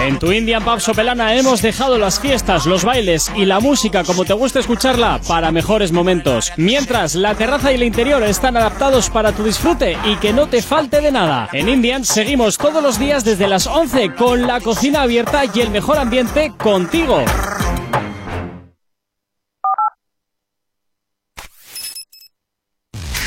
En 0.00 0.18
tu 0.18 0.32
Indian 0.32 0.64
Pub 0.64 0.80
Sopelana 0.80 1.34
hemos 1.34 1.60
dejado 1.60 1.98
las 1.98 2.18
fiestas, 2.18 2.64
los 2.64 2.84
bailes 2.84 3.30
y 3.36 3.44
la 3.44 3.60
música 3.60 4.02
como 4.02 4.24
te 4.24 4.32
gusta 4.32 4.58
escucharla 4.58 5.20
para 5.28 5.52
mejores 5.52 5.92
momentos. 5.92 6.52
Mientras 6.56 7.14
la 7.14 7.34
terraza 7.34 7.70
y 7.70 7.74
el 7.74 7.82
interior 7.82 8.22
están 8.22 8.56
adaptados 8.56 9.10
para 9.10 9.32
tu 9.32 9.44
disfrute 9.44 9.98
y 10.06 10.16
que 10.16 10.32
no 10.32 10.46
te 10.46 10.62
falte 10.62 11.02
de 11.02 11.12
nada. 11.12 11.50
En 11.52 11.68
Indian 11.68 12.06
seguimos 12.06 12.56
todos 12.56 12.82
los 12.82 12.98
días 12.98 13.24
desde 13.24 13.46
las 13.46 13.66
11 13.66 14.14
con 14.14 14.46
la 14.46 14.60
cocina 14.60 15.02
abierta 15.02 15.42
y 15.44 15.60
el 15.60 15.68
mejor 15.68 15.98
ambiente 15.98 16.50
contigo. 16.56 17.22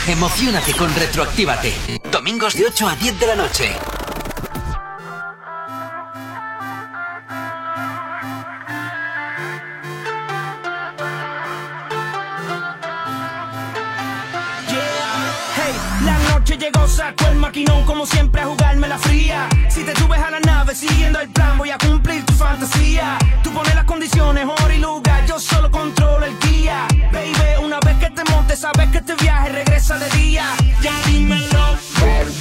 Emocionate 0.07 0.73
con 0.73 0.93
Retroactívate. 0.95 1.71
Domingos 2.11 2.55
de 2.55 2.65
8 2.65 2.87
a 2.87 2.95
10 2.95 3.19
de 3.19 3.27
la 3.27 3.35
noche. 3.35 3.75
Sacó 16.87 17.27
el 17.27 17.37
maquinón 17.37 17.85
como 17.85 18.05
siempre 18.05 18.41
a 18.41 18.45
jugarme 18.45 18.87
la 18.87 18.97
fría. 18.97 19.49
Si 19.69 19.83
te 19.83 19.95
subes 19.95 20.19
a 20.19 20.29
la 20.29 20.39
nave 20.39 20.75
siguiendo 20.75 21.19
el 21.19 21.29
plan, 21.29 21.57
voy 21.57 21.71
a 21.71 21.77
cumplir 21.77 22.25
tu 22.25 22.33
fantasía. 22.33 23.17
Tú 23.43 23.51
pones 23.51 23.73
las 23.75 23.85
condiciones, 23.85 24.45
hora 24.45 24.73
y 24.73 24.79
lugar, 24.79 25.25
yo 25.25 25.39
solo 25.39 25.71
controlo 25.71 26.25
el 26.25 26.37
guía. 26.39 26.87
Baby, 27.11 27.63
una 27.63 27.79
vez 27.79 27.97
que 27.97 28.09
te 28.09 28.23
montes, 28.31 28.59
sabes 28.59 28.89
que 28.89 28.99
este 28.99 29.15
viaje 29.15 29.49
regresa 29.49 29.97
de 29.97 30.09
día. 30.11 30.45
Ya 30.81 30.93
dímelo, 31.07 31.77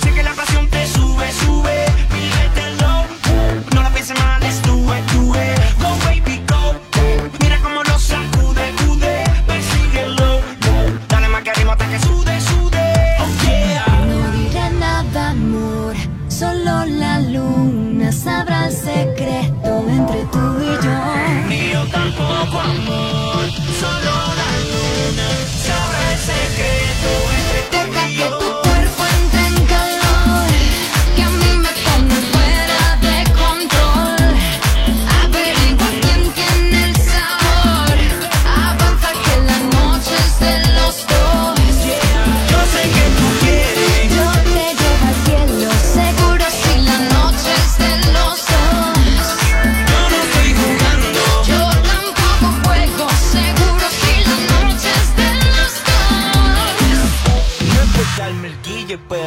sé 0.02 0.12
que 0.12 0.22
la 0.22 0.32
pasión 0.34 0.68
te 0.68 0.86
sube, 0.86 1.32
sube, 1.32 1.86
pídetelo. 2.10 3.06
No 3.74 3.82
la 3.82 3.90
pienses 3.90 4.18
mal, 4.18 4.42
it, 4.42 4.52
do 4.66 4.76
it. 4.78 5.02
Go 5.80 5.88
baby, 6.04 6.06
go. 6.06 6.11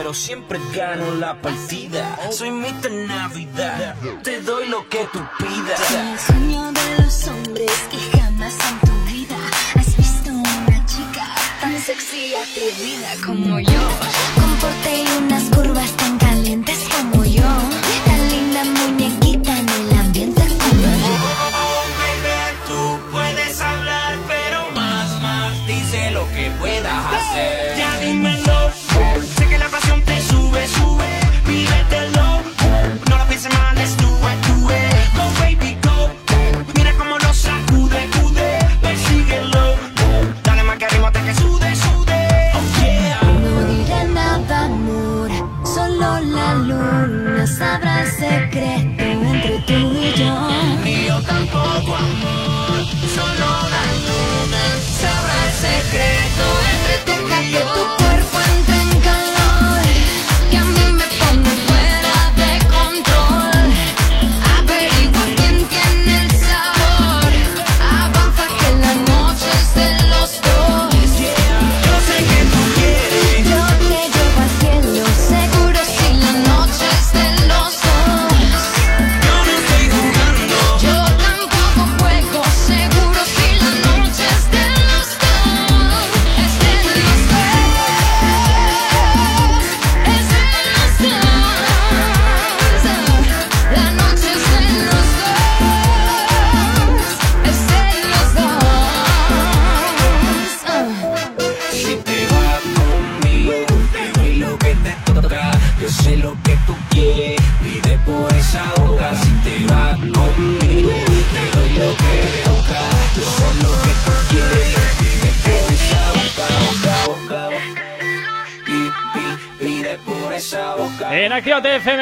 Pero 0.05 0.13
siempre 0.13 0.59
gano 0.75 1.15
la 1.15 1.41
partida. 1.41 2.15
Soy 2.31 2.51
Mr. 2.51 2.91
Navidad, 3.07 3.95
te 4.21 4.39
doy 4.39 4.69
lo 4.69 4.87
que 4.87 4.99
tú 5.11 5.19
pidas. 5.39 5.81
El 5.89 6.19
sueño 6.19 6.71
de 6.71 7.03
los 7.03 7.27
hombres 7.27 7.71
y 7.91 8.15
jamás 8.15 8.53
en 8.69 8.79
tu 8.87 9.11
vida 9.11 9.35
has 9.73 9.97
visto 9.97 10.29
una 10.29 10.85
chica 10.85 11.25
tan 11.59 11.81
sexy 11.81 12.17
y 12.17 12.35
atrevida 12.35 13.15
como 13.25 13.59
yo. 13.59 13.81
Con 14.35 14.55
porte 14.57 15.05
unas 15.17 15.49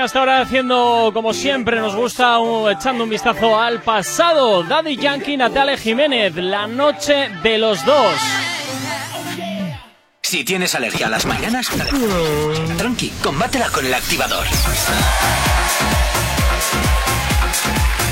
hasta 0.03 0.19
ahora 0.19 0.41
haciendo 0.41 1.11
como 1.13 1.33
siempre 1.33 1.79
nos 1.79 1.95
gusta 1.95 2.37
echando 2.69 3.05
un 3.05 3.09
vistazo 3.09 3.59
al 3.59 3.81
pasado. 3.81 4.63
Daddy 4.63 4.97
Yankee, 4.97 5.37
Natalia 5.37 5.77
Jiménez, 5.77 6.35
la 6.35 6.67
noche 6.67 7.29
de 7.41 7.57
los 7.57 7.85
dos. 7.85 8.15
Si 10.21 10.43
tienes 10.43 10.75
alergia 10.75 11.07
a 11.07 11.09
las 11.09 11.25
mañanas, 11.25 11.69
tranqui, 12.77 13.11
combátela 13.21 13.69
con 13.69 13.85
el 13.85 13.93
activador. 13.93 14.45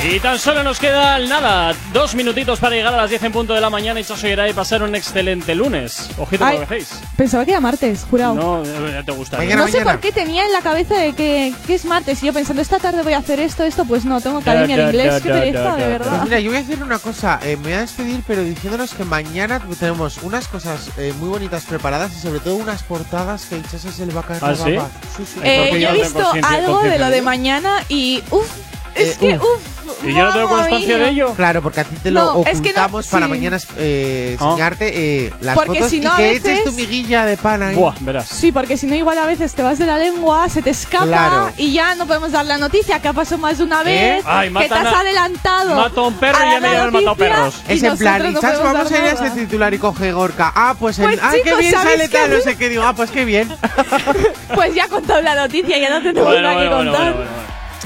Y 0.04 0.20
tan 0.20 0.40
solo 0.40 0.64
nos 0.64 0.80
quedan 0.80 1.30
nada, 1.30 1.76
dos 1.94 2.16
minutitos 2.16 2.60
para 2.60 2.76
llegar 2.76 2.92
a 2.92 2.98
las 2.98 3.10
10 3.12 3.22
en 3.24 3.32
punto 3.32 3.54
de 3.54 3.62
la 3.62 3.70
mañana 3.70 4.00
y 4.00 4.04
os 4.04 4.24
oirá 4.24 4.50
y 4.50 4.54
pasar 4.54 4.82
un 4.82 4.96
excelente 4.96 5.54
lunes. 5.54 6.10
Ojito 6.18 6.44
Ay, 6.44 6.54
con 6.56 6.62
lo 6.62 6.68
que 6.68 6.76
hacéis. 6.76 7.00
Pensaba 7.16 7.46
que 7.46 7.52
era 7.52 7.60
martes, 7.62 8.08
jurado. 8.10 8.34
No, 8.34 8.64
eh, 8.64 8.94
ya 8.94 9.04
te 9.04 9.12
gusta. 9.12 9.38
no 9.44 9.68
sé 9.68 9.82
por 9.82 10.00
qué 10.00 10.12
tenía 10.12 10.44
en 10.44 10.52
la 10.54 10.62
cabeza 10.62 10.96
de 10.98 11.14
que, 11.14 11.54
que 11.68 11.76
es 11.76 11.86
martes 11.86 12.24
y 12.24 12.26
yo 12.26 12.34
pensando 12.34 12.64
esta 12.64 12.80
tarde 12.80 13.04
voy 13.04 13.14
a 13.14 13.20
hacer 13.20 13.40
esto, 13.40 13.64
esto, 13.64 13.86
pues 13.86 14.04
no, 14.04 14.20
tengo 14.22 14.40
academia 14.40 14.76
de 14.76 14.82
da, 14.82 14.90
inglés, 14.90 15.14
da, 15.14 15.22
qué 15.22 15.30
pereza, 15.30 15.62
da, 15.62 15.76
de 15.76 15.82
da. 15.84 15.88
verdad. 15.90 16.10
Pues 16.10 16.24
mira, 16.24 16.40
yo 16.40 16.50
voy 16.50 16.58
a 16.58 16.64
decir 16.64 16.84
una 16.84 16.98
cosa. 17.00 17.40
eh, 17.44 17.56
me 17.58 17.64
voy 17.64 17.74
a 17.74 17.82
despedir, 17.82 18.24
pero 18.26 18.44
diciéndonos 18.44 18.96
que 18.96 19.04
mañana 19.04 19.62
tenemos 19.80 20.18
unas 20.24 20.48
cosas 20.48 20.90
eh, 20.98 21.14
muy 21.20 21.30
bonitas 21.30 21.66
preparadas 21.66 22.12
y 22.18 22.20
sobre 22.20 22.40
todo 22.40 22.56
unas 22.56 22.82
portadas 22.82 23.46
que 23.46 23.54
a 23.56 23.58
Ichasa 23.60 23.92
se 23.92 24.08
le 24.08 24.14
va 24.16 24.22
a 24.22 24.24
caer 24.24 24.40
¿Ah, 24.44 24.50
la 24.50 24.56
sí? 24.56 24.78
Sí. 25.26 25.40
Eh, 25.44 25.80
yo 25.80 25.90
he 25.90 25.94
visto 25.94 26.32
algo 26.44 26.82
de 26.82 26.98
lo 26.98 27.06
de 27.06 27.12
de 27.18 27.22
mañana 27.22 27.84
y 27.88 28.24
uff, 28.32 28.50
es 28.96 29.10
Eh, 29.14 29.18
que 29.20 29.38
uf. 29.38 29.44
uff. 29.44 29.62
Y 30.04 30.16
yo 30.16 30.26
no 30.26 30.34
tengo 30.34 30.48
constancia 30.50 30.88
mía. 30.88 31.06
de 31.06 31.10
ello. 31.12 31.34
Claro, 31.36 31.62
porque 31.62 31.82
a 31.82 31.84
ti 31.84 31.96
te 32.02 32.10
lo 32.10 32.22
No, 32.22 32.40
es 32.48 32.60
que 32.60 32.70
no, 32.70 32.82
ocultamos 32.82 33.08
para 33.08 33.26
sí. 33.28 33.30
mañana 33.32 33.60
eh, 33.78 34.36
Ah. 34.40 34.44
enseñarte 34.46 34.92
eh, 35.26 35.34
las 35.42 35.56
Porque 35.56 35.74
fotos 35.76 35.90
si 35.92 35.98
y 35.98 36.00
no, 36.00 36.12
a 36.14 36.18
que 36.18 36.30
eches 36.32 36.44
veces- 36.44 36.64
tu 36.64 36.72
miguilla 36.72 37.26
de 37.26 37.38
pan 37.38 37.62
ahí. 37.62 37.76
Buah, 37.76 37.94
verás. 38.00 38.28
Sí, 38.28 38.52
porque 38.52 38.78
si 38.78 38.88
no, 38.88 38.96
igual 38.96 39.18
a 39.20 39.28
veces 39.28 39.54
te 39.54 39.62
vas 39.62 39.78
de 39.78 39.86
la 39.86 39.98
lengua, 40.00 40.50
se 40.50 40.64
te 40.64 40.72
escapa 40.72 41.06
Claro. 41.06 41.52
y 41.58 41.72
ya 41.74 41.94
no 41.96 42.08
podemos 42.08 42.32
dar 42.32 42.46
la 42.48 42.58
noticia 42.58 43.00
que 43.00 43.10
ha 43.10 43.14
pasado 43.14 43.38
más 43.38 43.60
de 43.60 43.64
una 43.64 43.82
¿Eh? 43.82 43.84
vez, 44.16 44.24
Ay, 44.26 44.52
que 44.52 44.68
te 44.68 44.74
has 44.74 44.94
adelantado. 44.96 45.76
Mato 45.76 46.02
a 46.06 46.08
un 46.08 46.14
perro 46.16 46.38
a 46.40 46.48
y 46.48 46.52
ya 46.52 46.60
me 46.62 46.68
llaman 46.74 46.94
matado 46.94 47.16
perros. 47.16 47.62
y 47.70 47.74
Es 47.74 47.84
en 47.84 47.98
plan, 47.98 48.22
Ichas, 48.32 48.42
podemos 48.42 48.74
vamos 48.74 48.92
a 48.92 48.98
ir 48.98 49.04
a 49.04 49.12
este 49.12 49.30
titular 49.32 49.74
y 49.74 49.78
coge 49.78 50.12
Gorka. 50.14 50.52
Ah, 50.56 50.76
pues, 50.80 50.98
el- 50.98 51.06
Pues, 51.06 51.20
ah, 51.22 51.30
qué 51.34 51.44
chicos, 51.44 51.60
bien 51.60 51.72
¿sabéis 51.74 51.92
sale 51.98 52.10
qué? 52.10 52.18
tal, 52.18 52.32
no 52.32 52.42
sé 52.42 52.58
qué 52.58 52.70
digo. 52.70 52.84
Ah, 52.84 52.94
pues 52.96 53.12
qué 53.12 53.24
bien. 53.26 53.50
Pues 54.56 54.74
ya 54.74 54.86
ha 54.86 54.88
contado 54.88 55.22
la 55.22 55.36
noticia, 55.36 55.78
ya 55.78 55.90
no 55.92 56.02
tenemos 56.02 56.42
nada 56.42 56.60
que 56.64 56.70
contar. 56.70 57.16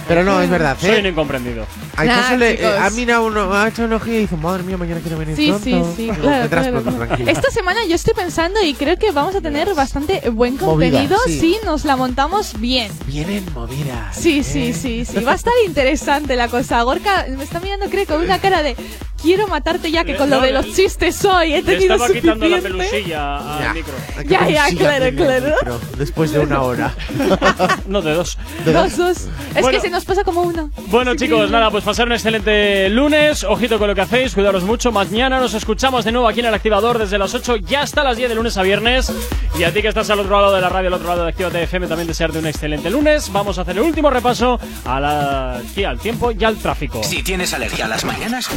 Pero 0.07 0.23
no, 0.23 0.41
es 0.41 0.49
verdad, 0.49 0.77
Soy 0.79 0.99
un 0.99 1.05
¿eh? 1.05 1.09
incomprendido. 1.09 1.65
A 1.97 2.05
Ichas 2.05 2.31
Nah, 2.31 2.37
le, 2.37 2.61
eh, 2.61 2.77
ha 2.77 2.89
mirado 2.91 3.25
uno, 3.25 3.53
ha 3.53 3.67
hecho 3.67 3.83
un 3.85 3.93
ojillo 3.93 4.17
y 4.17 4.19
dice, 4.21 4.35
madre 4.37 4.63
mía, 4.63 4.77
mañana 4.77 4.99
quiero 5.01 5.17
venir 5.17 5.35
Sí, 5.35 5.47
pronto. 5.47 5.63
sí, 5.65 5.93
sí, 5.95 6.07
claro, 6.09 6.39
vendrás 6.41 6.67
claro. 6.67 6.81
pronto, 6.83 7.05
tranquila. 7.05 7.31
Esta 7.31 7.49
semana 7.51 7.79
yo 7.87 7.95
estoy 7.95 8.13
pensando 8.13 8.61
y 8.61 8.73
creo 8.73 8.97
que 8.97 9.11
vamos 9.11 9.35
a 9.35 9.41
tener 9.41 9.73
bastante 9.73 10.29
buen 10.29 10.57
Movida, 10.57 10.91
contenido 10.91 11.17
sí. 11.25 11.39
si 11.39 11.57
nos 11.65 11.85
la 11.85 11.95
montamos 11.95 12.59
bien. 12.59 12.91
Vienen 13.07 13.45
movidas. 13.53 14.15
Sí, 14.15 14.43
sí, 14.43 14.73
sí, 14.73 15.05
sí. 15.05 15.19
Va 15.23 15.31
a 15.31 15.35
estar 15.35 15.53
interesante 15.65 16.35
la 16.35 16.49
cosa. 16.49 16.81
Gorka 16.83 17.25
me 17.35 17.43
está 17.43 17.59
mirando, 17.59 17.87
creo, 17.89 18.05
con 18.05 18.21
una 18.21 18.39
cara 18.39 18.61
de 18.63 18.75
quiero 19.21 19.47
matarte 19.47 19.89
ya, 19.91 20.03
que 20.03 20.15
con 20.17 20.29
lo 20.29 20.35
No, 20.35 20.41
de 20.43 20.51
los 20.51 20.71
chistes 20.73 21.23
hoy 21.25 21.53
he 21.53 21.61
Le 21.61 21.63
tenido 21.63 21.95
estaba 21.95 22.13
quitando 22.13 22.47
la 22.47 22.57
suficiente. 22.57 22.85
pelusilla 22.89 23.37
al 23.57 23.63
Ya. 23.63 23.73
micro. 23.73 23.93
Hay 24.17 24.23
que 24.25 24.29
Ya, 24.33 24.49
ya, 24.49 24.77
claro, 24.77 25.05
el 25.05 25.15
claro. 25.15 25.55
micro 25.55 25.79
Después 25.97 26.31
de 26.31 26.39
una 26.39 26.61
hora. 26.61 26.93
No, 27.87 28.01
de 28.01 28.13
dos. 28.13 28.37
Dos, 28.65 28.97
dos. 28.97 29.17
Es 29.55 29.61
Bueno. 29.61 29.69
que 29.81 29.84
se 29.85 29.91
nos 29.91 30.03
pasa 30.03 30.23
como 30.23 30.41
uno. 30.41 30.71
Bueno 30.87 31.15
chicos, 31.15 31.51
nada, 31.51 31.69
pues 31.69 31.83
pasar 31.83 32.07
un 32.07 32.13
excelente 32.13 32.89
lunes, 32.89 33.43
ojito 33.43 33.77
con 33.77 33.87
lo 33.87 33.93
que 33.93 34.01
hacéis, 34.01 34.33
cuidaros 34.33 34.63
mucho, 34.63 34.91
mañana 34.91 35.39
nos 35.39 35.53
escuchamos 35.53 36.03
de 36.05 36.11
nuevo 36.11 36.27
aquí 36.27 36.39
en 36.39 36.47
el 36.47 36.55
activador 36.55 36.97
desde 36.97 37.19
las 37.19 37.35
8 37.35 37.57
ya 37.57 37.81
hasta 37.81 38.03
las 38.03 38.17
10 38.17 38.29
de 38.29 38.35
lunes 38.35 38.57
a 38.57 38.63
viernes 38.63 39.13
y 39.59 39.63
a 39.63 39.71
ti 39.71 39.83
que 39.83 39.89
estás 39.89 40.09
al 40.09 40.19
otro 40.19 40.41
lado 40.41 40.55
de 40.55 40.61
la 40.61 40.69
radio, 40.69 40.87
al 40.87 40.95
otro 40.95 41.07
lado 41.07 41.23
de 41.23 41.29
Actívate 41.29 41.61
FM 41.63 41.87
también 41.87 42.07
desearte 42.07 42.39
un 42.39 42.47
excelente 42.47 42.89
lunes, 42.89 43.31
vamos 43.31 43.59
a 43.59 43.61
hacer 43.61 43.77
el 43.77 43.83
último 43.83 44.09
repaso 44.09 44.59
a 44.85 44.99
la, 44.99 45.61
sí, 45.75 45.83
al 45.83 45.99
tiempo 45.99 46.31
y 46.31 46.43
al 46.43 46.57
tráfico. 46.57 47.03
Si 47.03 47.21
tienes 47.21 47.53
alergia 47.53 47.85
a 47.85 47.87
las 47.87 48.03
mañanas, 48.05 48.49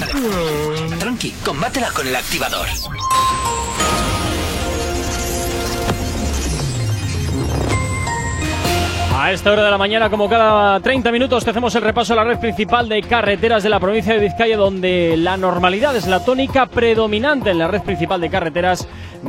tranqui, 0.99 1.33
combátela 1.45 1.91
con 1.91 2.09
el 2.09 2.17
activador. 2.17 2.69
A 9.21 9.33
esta 9.33 9.51
hora 9.51 9.65
de 9.65 9.71
la 9.73 9.79
mañana, 9.79 10.11
como 10.11 10.29
cada 10.29 10.79
30 10.79 11.11
minutos, 11.11 11.45
te 11.45 11.51
hacemos 11.51 11.75
el 11.75 11.83
repaso 11.83 12.13
a 12.13 12.17
la 12.17 12.23
red 12.23 12.39
principal 12.39 12.89
de 12.89 13.03
carreteras 13.03 13.65
de 13.65 13.69
la 13.69 13.81
provincia 13.81 14.15
de 14.15 14.21
Vizcaya, 14.21 14.57
donde 14.57 15.17
la 15.17 15.37
normalidad 15.37 15.97
es 15.97 16.07
la 16.07 16.25
tónica 16.25 16.67
predominante 16.67 17.51
en 17.51 17.59
la 17.59 17.67
red 17.67 17.83
principal 17.83 18.21
de 18.21 18.31
carreteras 18.31 18.87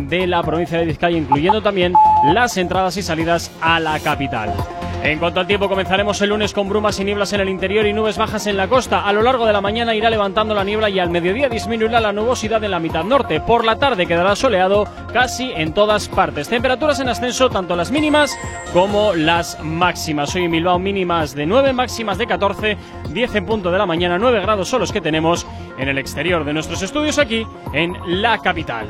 de 0.08 0.28
la 0.28 0.42
provincia 0.44 0.78
de 0.78 0.86
Vizcaya, 0.86 1.18
incluyendo 1.18 1.62
también 1.62 1.94
las 2.34 2.58
entradas 2.58 2.98
y 2.98 3.02
salidas 3.02 3.52
a 3.62 3.80
la 3.80 4.00
capital. 4.00 4.54
En 5.02 5.18
cuanto 5.18 5.40
al 5.40 5.48
tiempo, 5.48 5.70
comenzaremos 5.70 6.22
el 6.22 6.30
lunes 6.30 6.52
con 6.54 6.68
brumas 6.68 7.00
y 7.00 7.06
nieblas 7.06 7.32
en 7.32 7.40
el 7.40 7.48
interior 7.48 7.86
y 7.86 7.94
nubes 7.94 8.18
bajas 8.18 8.48
en 8.48 8.58
la 8.58 8.68
costa. 8.68 9.08
A 9.08 9.14
lo 9.14 9.22
largo 9.22 9.46
de 9.46 9.54
la 9.54 9.62
mañana 9.62 9.96
irá 9.96 10.10
levantando 10.10 10.54
la 10.54 10.66
niebla 10.66 10.90
y 10.90 11.00
al 11.00 11.10
mediodía 11.10 11.48
disminuirá 11.48 12.02
la 12.02 12.12
nubosidad 12.12 12.62
en 12.66 12.72
la 12.72 12.80
mitad 12.80 13.06
norte. 13.06 13.40
Por 13.40 13.64
la 13.64 13.78
tarde 13.78 14.06
quedará 14.06 14.36
soleado 14.36 14.86
casi 15.14 15.54
en 15.54 15.74
todas 15.74 16.10
partes. 16.10 16.50
Temperaturas 16.50 17.00
en 17.00 17.08
ascenso, 17.08 17.50
tanto 17.50 17.78
las 17.78 17.92
mínimas 17.92 18.38
como 18.74 19.14
las 19.14 19.58
máximas. 19.64 20.36
Hoy 20.36 20.44
en 20.44 20.52
Bilbao 20.52 20.78
mínimas 20.80 21.34
de 21.34 21.46
9, 21.46 21.72
máximas 21.72 22.18
de 22.18 22.28
14, 22.28 22.78
10 23.10 23.36
en 23.36 23.46
punto 23.46 23.72
de 23.72 23.78
la 23.78 23.86
mañana, 23.86 24.20
9 24.20 24.42
grados 24.42 24.68
son 24.68 24.82
los 24.82 24.92
que 24.92 25.00
tenemos 25.00 25.48
en 25.78 25.88
el 25.88 25.98
exterior 25.98 26.44
de 26.44 26.54
nuestros 26.54 26.82
estudios 26.82 27.18
aquí 27.20 27.48
en 27.74 27.96
la 28.22 28.38
capital. 28.40 28.88